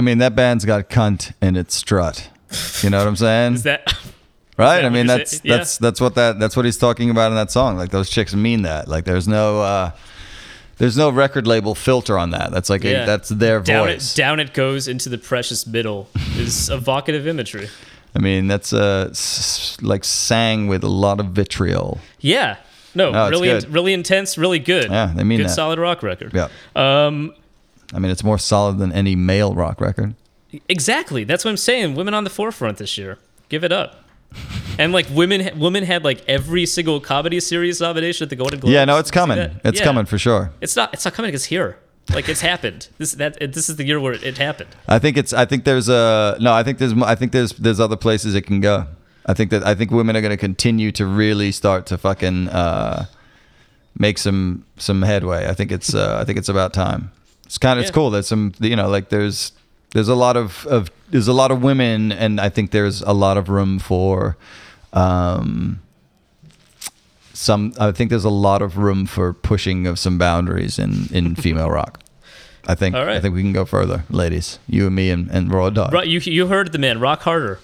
I 0.00 0.02
mean, 0.02 0.16
that 0.18 0.34
band's 0.34 0.64
got 0.64 0.88
cunt 0.88 1.32
in 1.42 1.56
its 1.56 1.74
strut. 1.74 2.30
You 2.82 2.88
know 2.88 2.96
what 2.96 3.06
I'm 3.06 3.16
saying? 3.16 3.52
Is 3.54 3.62
that 3.64 3.86
right? 4.56 4.76
that 4.80 4.86
I 4.86 4.88
mean, 4.88 5.06
that's? 5.06 5.44
Yeah. 5.44 5.58
that's 5.58 5.76
that's 5.76 6.00
what 6.00 6.14
that 6.14 6.38
that's 6.40 6.56
what 6.56 6.64
he's 6.64 6.78
talking 6.78 7.10
about 7.10 7.30
in 7.30 7.36
that 7.36 7.50
song. 7.50 7.76
Like 7.76 7.90
those 7.90 8.08
chicks 8.08 8.34
mean 8.34 8.62
that. 8.62 8.88
Like 8.88 9.04
there's 9.04 9.28
no 9.28 9.60
uh 9.60 9.90
there's 10.78 10.96
no 10.96 11.10
record 11.10 11.46
label 11.46 11.74
filter 11.74 12.16
on 12.18 12.30
that. 12.30 12.50
That's 12.50 12.70
like 12.70 12.82
Yeah. 12.82 13.02
a, 13.02 13.06
that's 13.06 13.28
their 13.28 13.60
down 13.60 13.88
voice. 13.88 14.14
it 14.14 14.16
down 14.16 14.40
it 14.40 14.54
goes 14.54 14.88
into 14.88 15.10
the 15.10 15.18
precious 15.18 15.66
middle 15.66 16.08
is 16.36 16.70
evocative 16.78 17.26
imagery. 17.26 17.68
I 18.16 18.20
mean, 18.20 18.48
that's 18.48 18.72
uh 18.72 19.08
s- 19.10 19.76
like 19.82 20.04
sang 20.04 20.66
with 20.66 20.82
a 20.82 20.88
lot 20.88 21.20
of 21.20 21.26
vitriol. 21.26 22.00
Yeah. 22.20 22.56
No, 22.94 23.10
No, 23.12 23.28
really 23.28 23.48
good. 23.48 23.70
really 23.72 23.92
intense, 23.92 24.38
really 24.38 24.58
good. 24.58 24.90
Yeah, 24.90 25.12
they 25.14 25.24
mean 25.24 25.40
good 25.40 25.46
that. 25.50 25.54
solid 25.54 25.78
rock 25.78 26.02
record. 26.02 26.32
Yeah. 26.34 26.48
Um 26.74 27.34
I 27.92 27.98
mean, 27.98 28.10
it's 28.10 28.24
more 28.24 28.38
solid 28.38 28.78
than 28.78 28.92
any 28.92 29.16
male 29.16 29.54
rock 29.54 29.80
record. 29.80 30.14
Exactly. 30.68 31.24
That's 31.24 31.44
what 31.44 31.50
I'm 31.50 31.56
saying. 31.56 31.94
Women 31.94 32.14
on 32.14 32.24
the 32.24 32.30
forefront 32.30 32.78
this 32.78 32.96
year. 32.98 33.18
Give 33.48 33.64
it 33.64 33.72
up. 33.72 34.04
And 34.78 34.94
like 34.94 35.06
women, 35.10 35.58
women 35.58 35.84
had 35.84 36.04
like 36.04 36.24
every 36.26 36.64
single 36.64 37.00
comedy 37.00 37.38
series 37.38 37.82
nomination 37.82 38.24
at 38.24 38.30
the 38.30 38.36
Golden 38.36 38.60
Globes. 38.60 38.72
Yeah, 38.72 38.86
no, 38.86 38.96
it's 38.96 39.10
Did 39.10 39.16
you 39.20 39.26
see 39.26 39.34
coming. 39.34 39.60
It's 39.62 39.78
Yeah. 39.80 39.84
coming 39.84 40.06
for 40.06 40.16
sure. 40.16 40.52
It's 40.62 40.74
not. 40.74 40.94
It's 40.94 41.04
not 41.04 41.12
coming. 41.12 41.34
It's 41.34 41.44
here. 41.44 41.76
Like 42.14 42.30
it's 42.30 42.40
happened. 42.40 42.88
This 42.98 43.12
that 43.12 43.38
this 43.52 43.68
is 43.68 43.76
the 43.76 43.84
year 43.84 44.00
where 44.00 44.14
it, 44.14 44.22
it 44.22 44.38
happened. 44.38 44.70
I 44.88 44.98
think 44.98 45.18
it's. 45.18 45.34
I 45.34 45.44
think 45.44 45.64
there's 45.64 45.90
a 45.90 46.38
no. 46.40 46.54
I 46.54 46.62
think 46.62 46.78
there's. 46.78 46.94
I 47.02 47.14
think 47.14 47.32
there's. 47.32 47.52
There's 47.52 47.78
other 47.78 47.96
places 47.96 48.34
it 48.34 48.46
can 48.46 48.62
go. 48.62 48.86
I 49.26 49.34
think 49.34 49.50
that. 49.50 49.66
I 49.66 49.74
think 49.74 49.90
women 49.90 50.16
are 50.16 50.22
going 50.22 50.30
to 50.30 50.38
continue 50.38 50.92
to 50.92 51.04
really 51.04 51.52
start 51.52 51.84
to 51.86 51.98
fucking 51.98 52.48
uh, 52.48 53.04
make 53.98 54.16
some 54.16 54.64
some 54.78 55.02
headway. 55.02 55.46
I 55.46 55.52
think 55.52 55.70
it's. 55.72 55.94
Uh, 55.94 56.18
I 56.18 56.24
think 56.24 56.38
it's 56.38 56.48
about 56.48 56.72
time. 56.72 57.10
It's 57.50 57.58
kind 57.58 57.80
of. 57.80 57.82
It's 57.82 57.90
cool. 57.90 58.10
There's 58.10 58.28
some. 58.28 58.52
You 58.60 58.76
know, 58.76 58.88
like 58.88 59.08
there's. 59.08 59.50
There's 59.92 60.06
a 60.06 60.14
lot 60.14 60.36
of, 60.36 60.68
of. 60.68 60.88
There's 61.08 61.26
a 61.26 61.32
lot 61.32 61.50
of 61.50 61.64
women, 61.64 62.12
and 62.12 62.40
I 62.40 62.48
think 62.48 62.70
there's 62.70 63.02
a 63.02 63.12
lot 63.12 63.36
of 63.36 63.48
room 63.48 63.80
for. 63.80 64.36
Um, 64.92 65.82
some. 67.32 67.74
I 67.76 67.90
think 67.90 68.10
there's 68.10 68.24
a 68.24 68.30
lot 68.30 68.62
of 68.62 68.78
room 68.78 69.04
for 69.04 69.32
pushing 69.32 69.88
of 69.88 69.98
some 69.98 70.16
boundaries 70.16 70.78
in 70.78 71.08
in 71.10 71.34
female 71.44 71.68
rock. 71.68 72.00
I 72.68 72.76
think. 72.76 72.94
Right. 72.94 73.08
I 73.08 73.20
think 73.20 73.34
we 73.34 73.42
can 73.42 73.52
go 73.52 73.64
further, 73.64 74.04
ladies. 74.10 74.60
You 74.68 74.86
and 74.86 74.94
me 74.94 75.10
and, 75.10 75.28
and 75.32 75.52
Raw 75.52 75.70
Dog. 75.70 75.92
Right, 75.92 76.06
you 76.06 76.20
you 76.20 76.46
heard 76.46 76.70
the 76.70 76.78
man. 76.78 77.00
Rock 77.00 77.22
harder. 77.22 77.58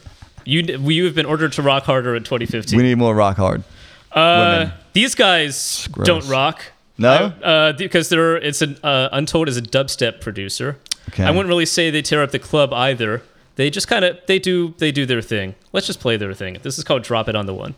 You 0.44 0.62
you 0.62 1.04
have 1.04 1.14
been 1.14 1.26
ordered 1.26 1.52
to 1.52 1.62
rock 1.62 1.84
harder 1.84 2.16
in 2.16 2.24
2015. 2.24 2.76
We 2.76 2.82
need 2.82 2.98
more 2.98 3.14
rock 3.14 3.36
hard. 3.36 3.62
Uh, 4.10 4.70
these 4.94 5.14
guys 5.14 5.86
Gross. 5.92 6.06
don't 6.08 6.26
rock. 6.26 6.72
No? 6.98 7.32
I- 7.42 7.46
uh, 7.46 7.72
because 7.72 8.08
they're 8.08 8.36
it's 8.36 8.62
an 8.62 8.78
uh, 8.82 9.08
Untold 9.12 9.48
is 9.48 9.56
a 9.56 9.62
dubstep 9.62 10.20
producer. 10.20 10.78
Okay. 11.10 11.24
I 11.24 11.30
wouldn't 11.30 11.48
really 11.48 11.66
say 11.66 11.90
they 11.90 12.02
tear 12.02 12.22
up 12.22 12.30
the 12.32 12.38
club 12.38 12.72
either. 12.72 13.22
They 13.56 13.70
just 13.70 13.88
kind 13.88 14.04
of 14.04 14.18
they 14.26 14.38
do 14.38 14.74
they 14.78 14.92
do 14.92 15.06
their 15.06 15.22
thing. 15.22 15.54
Let's 15.72 15.86
just 15.86 16.00
play 16.00 16.16
their 16.16 16.34
thing. 16.34 16.58
This 16.62 16.78
is 16.78 16.84
called 16.84 17.02
Drop 17.02 17.28
It 17.28 17.36
on 17.36 17.46
the 17.46 17.54
One. 17.54 17.74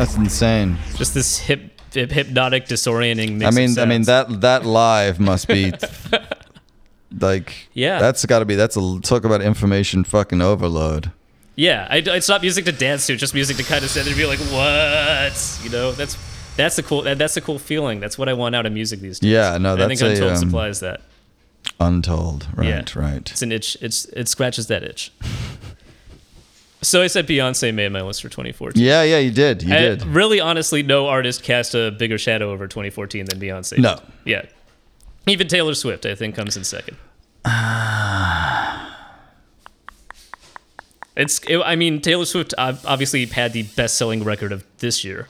That's 0.00 0.16
insane. 0.16 0.78
Just 0.96 1.12
this 1.12 1.36
hip, 1.36 1.78
hip 1.92 2.10
hypnotic 2.10 2.64
disorienting. 2.64 3.36
Mix 3.36 3.54
I 3.54 3.60
mean, 3.60 3.78
I 3.78 3.84
mean 3.84 4.02
that 4.04 4.40
that 4.40 4.64
live 4.64 5.20
must 5.20 5.46
be 5.46 5.74
like 7.20 7.68
Yeah. 7.74 7.98
That's 7.98 8.24
got 8.24 8.38
to 8.38 8.46
be. 8.46 8.54
That's 8.54 8.78
a 8.78 9.00
talk 9.02 9.24
about 9.24 9.42
information 9.42 10.04
fucking 10.04 10.40
overload. 10.40 11.12
Yeah, 11.54 11.86
I, 11.90 11.98
it's 11.98 12.30
not 12.30 12.40
music 12.40 12.64
to 12.64 12.72
dance 12.72 13.08
to, 13.08 13.16
just 13.16 13.34
music 13.34 13.58
to 13.58 13.62
kind 13.62 13.84
of 13.84 13.90
sit 13.90 14.04
there 14.04 14.14
and 14.14 14.18
be 14.18 14.24
like, 14.24 14.38
"What?" 14.38 15.60
You 15.62 15.68
know, 15.68 15.92
that's 15.92 16.16
that's 16.56 16.78
a 16.78 16.82
cool 16.82 17.02
that's 17.02 17.36
a 17.36 17.42
cool 17.42 17.58
feeling. 17.58 18.00
That's 18.00 18.16
what 18.16 18.30
I 18.30 18.32
want 18.32 18.54
out 18.54 18.64
of 18.64 18.72
music 18.72 19.00
these 19.00 19.18
days. 19.18 19.30
Yeah, 19.30 19.58
no, 19.58 19.74
And 19.74 19.82
I 19.82 19.88
think 19.88 20.00
that's 20.00 20.18
a, 20.18 20.22
Untold 20.22 20.32
um, 20.32 20.36
supplies 20.38 20.80
that. 20.80 21.02
Untold. 21.78 22.48
Right. 22.54 22.68
Yeah. 22.68 22.84
Right. 22.98 23.30
It's 23.30 23.42
an 23.42 23.52
itch. 23.52 23.76
It's 23.82 24.06
it 24.06 24.28
scratches 24.28 24.68
that 24.68 24.82
itch. 24.82 25.12
so 26.82 27.02
I 27.02 27.06
said 27.08 27.26
Beyonce 27.26 27.72
made 27.74 27.90
my 27.92 28.02
list 28.02 28.22
for 28.22 28.28
2014. 28.28 28.82
Yeah. 28.82 29.02
Yeah. 29.02 29.18
You 29.18 29.30
did. 29.30 29.62
You 29.62 29.74
I- 29.74 29.78
did. 29.78 30.04
really, 30.06 30.40
honestly, 30.40 30.82
no 30.82 31.06
artist 31.08 31.42
cast 31.42 31.74
a 31.74 31.90
bigger 31.90 32.18
shadow 32.18 32.50
over 32.52 32.66
2014 32.66 33.26
than 33.26 33.38
Beyonce. 33.40 33.78
No. 33.78 33.94
did. 33.96 34.02
Yeah. 34.24 34.42
Even 35.26 35.48
Taylor 35.48 35.74
Swift, 35.74 36.06
I 36.06 36.14
think, 36.14 36.34
comes 36.34 36.56
in 36.56 36.64
second. 36.64 36.96
It's. 41.16 41.40
It, 41.48 41.58
I 41.58 41.76
mean, 41.76 42.00
Taylor 42.00 42.24
Swift 42.24 42.54
obviously 42.56 43.26
had 43.26 43.52
the 43.52 43.64
best-selling 43.64 44.24
record 44.24 44.52
of 44.52 44.64
this 44.78 45.04
year. 45.04 45.28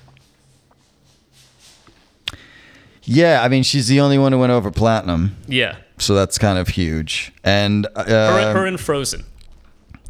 Yeah. 3.02 3.40
I 3.42 3.48
mean, 3.48 3.62
she's 3.62 3.88
the 3.88 3.98
only 4.00 4.18
one 4.18 4.32
who 4.32 4.38
went 4.38 4.52
over 4.52 4.70
platinum, 4.70 5.36
Yeah, 5.48 5.76
so 5.98 6.14
that's 6.14 6.38
kind 6.38 6.58
of 6.58 6.68
huge. 6.68 7.32
And 7.42 7.88
uh, 7.96 8.04
her, 8.04 8.52
her 8.52 8.66
and 8.66 8.78
Frozen, 8.78 9.24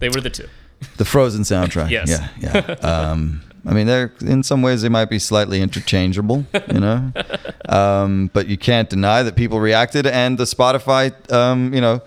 they 0.01 0.09
were 0.11 0.21
the 0.21 0.29
two. 0.29 0.49
The 0.97 1.05
Frozen 1.05 1.43
soundtrack. 1.43 1.91
Yes. 1.91 2.09
Yeah. 2.09 2.29
Yeah. 2.39 2.75
Um, 2.87 3.43
I 3.67 3.75
mean, 3.75 3.87
they're 3.87 4.13
in 4.23 4.43
some 4.43 4.63
ways 4.63 4.83
they 4.83 4.89
might 4.89 5.11
be 5.11 5.19
slightly 5.19 5.61
interchangeable, 5.61 6.47
you 6.73 6.81
know, 6.81 7.13
um, 7.69 8.31
but 8.33 8.47
you 8.47 8.57
can't 8.57 8.89
deny 8.89 9.23
that 9.23 9.37
people 9.37 9.61
reacted, 9.61 10.07
and 10.07 10.39
the 10.39 10.45
Spotify, 10.45 11.13
um, 11.31 11.75
you 11.75 11.81
know, 11.81 12.01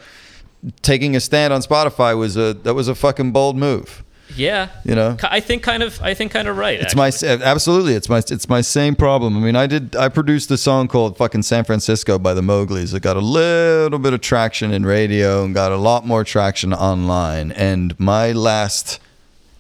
taking 0.81 1.15
a 1.15 1.19
stand 1.19 1.53
on 1.53 1.61
Spotify 1.61 2.17
was 2.17 2.35
a 2.37 2.53
that 2.53 2.73
was 2.73 2.87
a 2.87 2.95
fucking 2.95 3.31
bold 3.31 3.55
move. 3.55 4.03
Yeah, 4.35 4.69
You 4.83 4.95
know? 4.95 5.17
I 5.23 5.39
think 5.39 5.63
kind 5.63 5.83
of. 5.83 6.01
I 6.01 6.13
think 6.13 6.31
kind 6.31 6.47
of 6.47 6.57
right. 6.57 6.79
It's 6.79 6.95
my 6.95 7.11
absolutely. 7.23 7.93
It's 7.93 8.09
my 8.09 8.17
it's 8.17 8.49
my 8.49 8.61
same 8.61 8.95
problem. 8.95 9.37
I 9.37 9.39
mean, 9.39 9.55
I 9.55 9.67
did 9.67 9.95
I 9.95 10.09
produced 10.09 10.49
a 10.51 10.57
song 10.57 10.87
called 10.87 11.17
"Fucking 11.17 11.43
San 11.43 11.63
Francisco" 11.63 12.17
by 12.17 12.33
the 12.33 12.41
Mowgli's. 12.41 12.93
It 12.93 13.01
got 13.01 13.17
a 13.17 13.21
little 13.21 13.99
bit 13.99 14.13
of 14.13 14.21
traction 14.21 14.71
in 14.71 14.85
radio 14.85 15.43
and 15.43 15.53
got 15.53 15.71
a 15.71 15.77
lot 15.77 16.05
more 16.05 16.23
traction 16.23 16.73
online. 16.73 17.51
And 17.51 17.99
my 17.99 18.31
last 18.31 18.99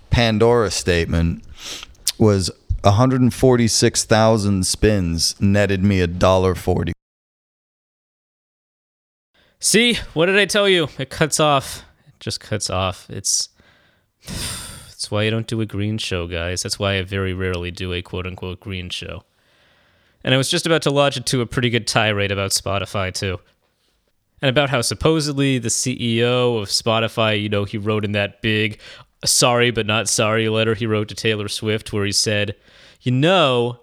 Pandora 0.09 0.71
statement 0.71 1.43
was 2.17 2.49
146,000 2.83 4.65
spins 4.65 5.35
netted 5.39 5.83
me 5.83 6.01
a 6.01 6.07
dollar 6.07 6.55
forty. 6.55 6.93
See, 9.59 9.95
what 10.13 10.25
did 10.25 10.37
I 10.37 10.45
tell 10.45 10.67
you? 10.67 10.89
It 10.97 11.09
cuts 11.09 11.39
off. 11.39 11.85
It 12.07 12.19
just 12.19 12.39
cuts 12.39 12.69
off. 12.69 13.09
It's 13.09 13.49
that's 15.03 15.11
why 15.11 15.23
I 15.23 15.29
don't 15.29 15.47
do 15.47 15.59
a 15.59 15.65
green 15.65 15.97
show, 15.97 16.27
guys. 16.27 16.63
That's 16.63 16.79
why 16.79 16.93
I 16.93 17.01
very 17.01 17.33
rarely 17.33 17.71
do 17.71 17.91
a 17.91 18.01
quote 18.01 18.25
unquote 18.25 18.61
green 18.61 18.89
show. 18.89 19.25
And 20.23 20.33
I 20.33 20.37
was 20.37 20.49
just 20.49 20.65
about 20.65 20.81
to 20.83 20.91
launch 20.91 21.17
into 21.17 21.41
a 21.41 21.45
pretty 21.45 21.69
good 21.69 21.87
tirade 21.87 22.31
about 22.31 22.51
Spotify 22.51 23.13
too. 23.13 23.41
And 24.41 24.47
about 24.47 24.69
how 24.69 24.79
supposedly 24.79 25.59
the 25.59 25.67
CEO 25.67 26.61
of 26.61 26.69
Spotify, 26.69 27.41
you 27.41 27.49
know, 27.49 27.65
he 27.65 27.77
wrote 27.77 28.05
in 28.05 28.13
that 28.13 28.41
big 28.41 28.79
sorry 29.25 29.71
but 29.71 29.85
not 29.85 30.07
sorry 30.07 30.47
letter 30.47 30.73
he 30.73 30.85
wrote 30.85 31.09
to 31.09 31.15
Taylor 31.15 31.49
Swift 31.49 31.91
where 31.91 32.05
he 32.05 32.13
said, 32.13 32.55
You 33.01 33.11
know, 33.11 33.81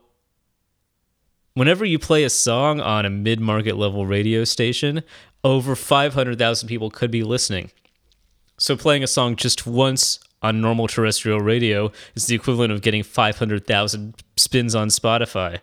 whenever 1.53 1.85
you 1.85 1.99
play 1.99 2.25
a 2.25 2.31
song 2.31 2.81
on 2.81 3.05
a 3.05 3.11
mid 3.11 3.41
market 3.41 3.77
level 3.77 4.07
radio 4.07 4.45
station, 4.45 5.03
over 5.45 5.77
500,000 5.77 6.67
people 6.67 6.89
could 6.89 7.11
be 7.11 7.23
listening. 7.23 7.73
So 8.57 8.75
playing 8.75 9.03
a 9.03 9.07
song 9.07 9.37
just 9.37 9.67
once 9.67 10.19
on 10.43 10.61
normal 10.61 10.89
terrestrial 10.89 11.41
radio 11.41 11.91
is 12.15 12.27
the 12.27 12.35
equivalent 12.35 12.73
of 12.73 12.83
getting 12.83 13.03
500,000 13.03 14.15
spins 14.37 14.75
on 14.75 14.89
Spotify, 14.89 15.61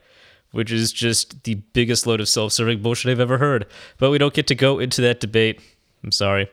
which 0.51 0.71
is 0.71 0.91
just 0.91 1.43
the 1.43 1.55
biggest 1.55 2.05
load 2.05 2.21
of 2.21 2.29
self 2.29 2.51
serving 2.53 2.81
bullshit 2.81 3.11
I've 3.11 3.19
ever 3.19 3.37
heard. 3.37 3.65
But 3.97 4.11
we 4.11 4.17
don't 4.17 4.33
get 4.33 4.47
to 4.47 4.55
go 4.55 4.79
into 4.79 5.01
that 5.01 5.19
debate. 5.19 5.61
I'm 6.03 6.11
sorry. 6.11 6.49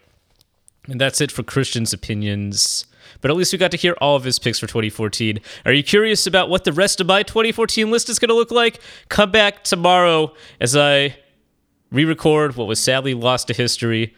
And 0.88 1.00
that's 1.00 1.20
it 1.20 1.32
for 1.32 1.42
Christian's 1.42 1.92
opinions. 1.92 2.86
But 3.20 3.30
at 3.30 3.36
least 3.36 3.52
we 3.52 3.58
got 3.58 3.70
to 3.70 3.76
hear 3.76 3.94
all 4.00 4.16
of 4.16 4.24
his 4.24 4.38
picks 4.38 4.58
for 4.58 4.66
2014. 4.66 5.40
Are 5.64 5.72
you 5.72 5.82
curious 5.82 6.26
about 6.26 6.48
what 6.48 6.64
the 6.64 6.72
rest 6.72 7.00
of 7.00 7.06
my 7.06 7.22
2014 7.22 7.90
list 7.90 8.08
is 8.08 8.18
going 8.18 8.28
to 8.28 8.34
look 8.34 8.50
like? 8.50 8.80
Come 9.08 9.30
back 9.30 9.64
tomorrow 9.64 10.34
as 10.60 10.76
I 10.76 11.16
re 11.90 12.04
record 12.04 12.56
what 12.56 12.66
was 12.66 12.80
sadly 12.80 13.14
lost 13.14 13.46
to 13.48 13.54
history 13.54 14.14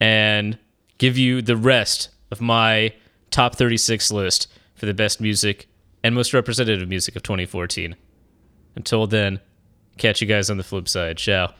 and 0.00 0.58
give 0.98 1.18
you 1.18 1.42
the 1.42 1.56
rest 1.56 2.10
of 2.30 2.40
my 2.40 2.92
top 3.30 3.56
36 3.56 4.10
list 4.10 4.48
for 4.74 4.86
the 4.86 4.94
best 4.94 5.20
music 5.20 5.68
and 6.02 6.14
most 6.14 6.32
representative 6.32 6.88
music 6.88 7.16
of 7.16 7.22
2014. 7.22 7.96
Until 8.74 9.06
then, 9.06 9.40
catch 9.98 10.20
you 10.20 10.26
guys 10.26 10.50
on 10.50 10.56
the 10.56 10.62
flip 10.62 10.88
side. 10.88 11.16
Ciao. 11.16 11.54